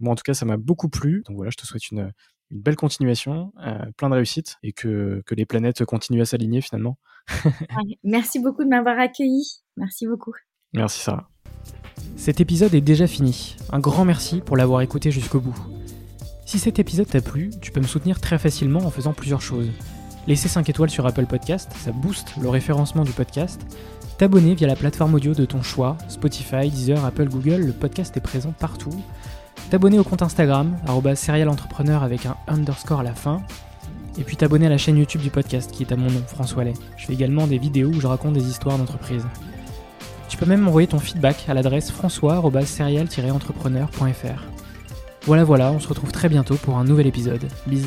Moi, 0.00 0.12
en 0.12 0.16
tout 0.16 0.22
cas, 0.24 0.34
ça 0.34 0.46
m'a 0.46 0.56
beaucoup 0.56 0.88
plu. 0.88 1.22
Donc 1.26 1.36
voilà, 1.36 1.50
je 1.50 1.56
te 1.56 1.66
souhaite 1.66 1.90
une, 1.90 2.12
une 2.50 2.60
belle 2.60 2.76
continuation, 2.76 3.52
plein 3.96 4.10
de 4.10 4.14
réussite 4.14 4.56
et 4.62 4.72
que, 4.72 5.22
que 5.26 5.34
les 5.34 5.44
planètes 5.46 5.84
continuent 5.84 6.22
à 6.22 6.26
s'aligner 6.26 6.60
finalement. 6.60 6.98
Merci 8.04 8.40
beaucoup 8.40 8.64
de 8.64 8.68
m'avoir 8.68 8.98
accueilli. 8.98 9.44
Merci 9.76 10.06
beaucoup. 10.06 10.34
Merci 10.72 11.00
Sarah. 11.00 11.33
Cet 12.16 12.40
épisode 12.40 12.74
est 12.74 12.80
déjà 12.80 13.06
fini. 13.06 13.56
Un 13.70 13.80
grand 13.80 14.04
merci 14.04 14.40
pour 14.40 14.56
l'avoir 14.56 14.80
écouté 14.80 15.10
jusqu'au 15.10 15.40
bout. 15.40 15.56
Si 16.46 16.58
cet 16.58 16.78
épisode 16.78 17.08
t'a 17.08 17.20
plu, 17.20 17.50
tu 17.60 17.70
peux 17.70 17.80
me 17.80 17.86
soutenir 17.86 18.20
très 18.20 18.38
facilement 18.38 18.80
en 18.80 18.90
faisant 18.90 19.12
plusieurs 19.12 19.42
choses. 19.42 19.68
Laisser 20.26 20.48
5 20.48 20.68
étoiles 20.68 20.90
sur 20.90 21.06
Apple 21.06 21.26
Podcast, 21.26 21.70
ça 21.84 21.92
booste 21.92 22.32
le 22.40 22.48
référencement 22.48 23.04
du 23.04 23.12
podcast. 23.12 23.60
T'abonner 24.16 24.54
via 24.54 24.66
la 24.66 24.76
plateforme 24.76 25.14
audio 25.14 25.34
de 25.34 25.44
ton 25.44 25.62
choix, 25.62 25.98
Spotify, 26.08 26.70
Deezer, 26.70 27.04
Apple, 27.04 27.28
Google, 27.28 27.62
le 27.62 27.72
podcast 27.72 28.16
est 28.16 28.20
présent 28.20 28.54
partout. 28.58 28.94
T'abonner 29.70 29.98
au 29.98 30.04
compte 30.04 30.22
Instagram, 30.22 30.76
serialentrepreneur 31.14 32.02
avec 32.02 32.26
un 32.26 32.36
underscore 32.46 33.00
à 33.00 33.02
la 33.02 33.14
fin. 33.14 33.42
Et 34.16 34.22
puis 34.22 34.36
t'abonner 34.36 34.66
à 34.66 34.70
la 34.70 34.78
chaîne 34.78 34.96
YouTube 34.96 35.20
du 35.20 35.30
podcast 35.30 35.70
qui 35.72 35.82
est 35.82 35.92
à 35.92 35.96
mon 35.96 36.10
nom, 36.10 36.22
François 36.26 36.64
Lay. 36.64 36.74
Je 36.96 37.06
fais 37.06 37.12
également 37.12 37.46
des 37.46 37.58
vidéos 37.58 37.88
où 37.88 38.00
je 38.00 38.06
raconte 38.06 38.34
des 38.34 38.48
histoires 38.48 38.78
d'entreprise. 38.78 39.26
Tu 40.34 40.40
peux 40.40 40.46
même 40.46 40.62
m'envoyer 40.62 40.88
ton 40.88 40.98
feedback 40.98 41.44
à 41.46 41.54
l'adresse 41.54 41.92
françois-serial-entrepreneur.fr. 41.92 44.42
Voilà 45.26 45.44
voilà, 45.44 45.70
on 45.70 45.78
se 45.78 45.86
retrouve 45.86 46.10
très 46.10 46.28
bientôt 46.28 46.56
pour 46.56 46.76
un 46.76 46.82
nouvel 46.82 47.06
épisode. 47.06 47.44
Bisous. 47.68 47.86